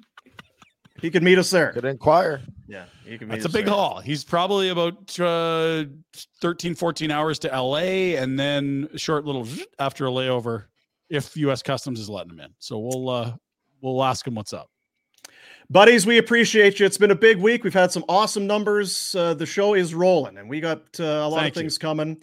he 1.02 1.10
could 1.10 1.24
meet 1.24 1.38
us 1.38 1.50
there. 1.50 1.72
Could 1.72 1.86
inquire. 1.86 2.42
Yeah, 2.68 2.86
he 3.06 3.18
can 3.18 3.30
That's 3.30 3.46
a 3.46 3.50
big 3.50 3.68
haul. 3.68 4.00
He's 4.00 4.24
probably 4.24 4.70
about 4.70 5.18
uh, 5.20 5.86
13, 6.42 6.76
14 6.76 7.12
hours 7.12 7.40
to 7.40 7.48
LA 7.48 8.16
and 8.18 8.38
then 8.38 8.90
a 8.94 8.98
short 8.98 9.26
little 9.26 9.48
after 9.80 10.08
a 10.08 10.10
layover 10.10 10.66
if 11.10 11.38
US 11.38 11.62
Customs 11.64 12.00
is 12.00 12.10
letting 12.10 12.32
him 12.34 12.42
in. 12.42 12.54
So 12.60 12.78
we'll 12.80 13.10
uh 13.10 13.34
we'll 13.82 14.04
ask 14.04 14.28
him 14.28 14.36
what's 14.36 14.54
up. 14.54 14.70
Buddies, 15.70 16.06
we 16.06 16.18
appreciate 16.18 16.80
you. 16.80 16.86
It's 16.86 16.98
been 16.98 17.12
a 17.12 17.16
big 17.16 17.38
week. 17.38 17.64
We've 17.64 17.74
had 17.74 17.92
some 17.92 18.06
awesome 18.08 18.48
numbers. 18.48 19.14
Uh, 19.14 19.34
the 19.34 19.46
show 19.46 19.74
is 19.74 19.94
rolling, 19.94 20.38
and 20.38 20.50
we 20.50 20.62
got 20.62 20.80
uh, 20.98 21.04
a 21.04 21.28
lot 21.28 21.42
Thank 21.42 21.52
of 21.52 21.56
you. 21.58 21.62
things 21.64 21.78
coming. 21.78 22.18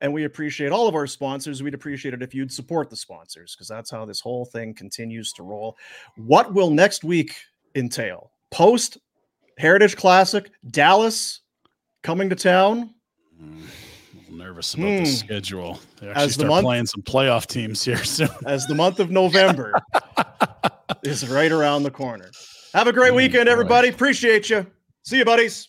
And 0.00 0.12
we 0.12 0.24
appreciate 0.24 0.70
all 0.70 0.86
of 0.86 0.94
our 0.94 1.06
sponsors. 1.06 1.62
We'd 1.62 1.74
appreciate 1.74 2.14
it 2.14 2.22
if 2.22 2.34
you'd 2.34 2.52
support 2.52 2.88
the 2.88 2.96
sponsors 2.96 3.54
because 3.54 3.66
that's 3.66 3.90
how 3.90 4.04
this 4.04 4.20
whole 4.20 4.44
thing 4.44 4.74
continues 4.74 5.32
to 5.34 5.42
roll. 5.42 5.76
What 6.16 6.54
will 6.54 6.70
next 6.70 7.02
week 7.02 7.34
entail? 7.78 8.30
Post 8.50 8.98
Heritage 9.58 9.96
Classic, 9.96 10.50
Dallas 10.70 11.40
coming 12.02 12.28
to 12.30 12.36
town. 12.36 12.94
nervous 14.30 14.74
about 14.74 14.84
the 14.86 14.98
Hmm. 15.00 15.04
schedule. 15.06 15.80
They 16.00 16.08
actually 16.08 16.22
As 16.24 16.28
the 16.28 16.32
start 16.40 16.48
month- 16.50 16.64
playing 16.64 16.86
some 16.86 17.02
playoff 17.02 17.46
teams 17.46 17.84
here 17.84 18.02
soon. 18.04 18.28
as 18.46 18.66
the 18.66 18.74
month 18.74 19.00
of 19.00 19.10
November 19.10 19.72
is 21.02 21.28
right 21.28 21.50
around 21.50 21.82
the 21.82 21.90
corner. 21.90 22.30
Have 22.74 22.86
a 22.86 22.92
great 22.92 23.14
weekend, 23.14 23.48
everybody. 23.48 23.88
Appreciate 23.88 24.50
you. 24.50 24.66
See 25.04 25.18
you, 25.18 25.24
buddies. 25.24 25.68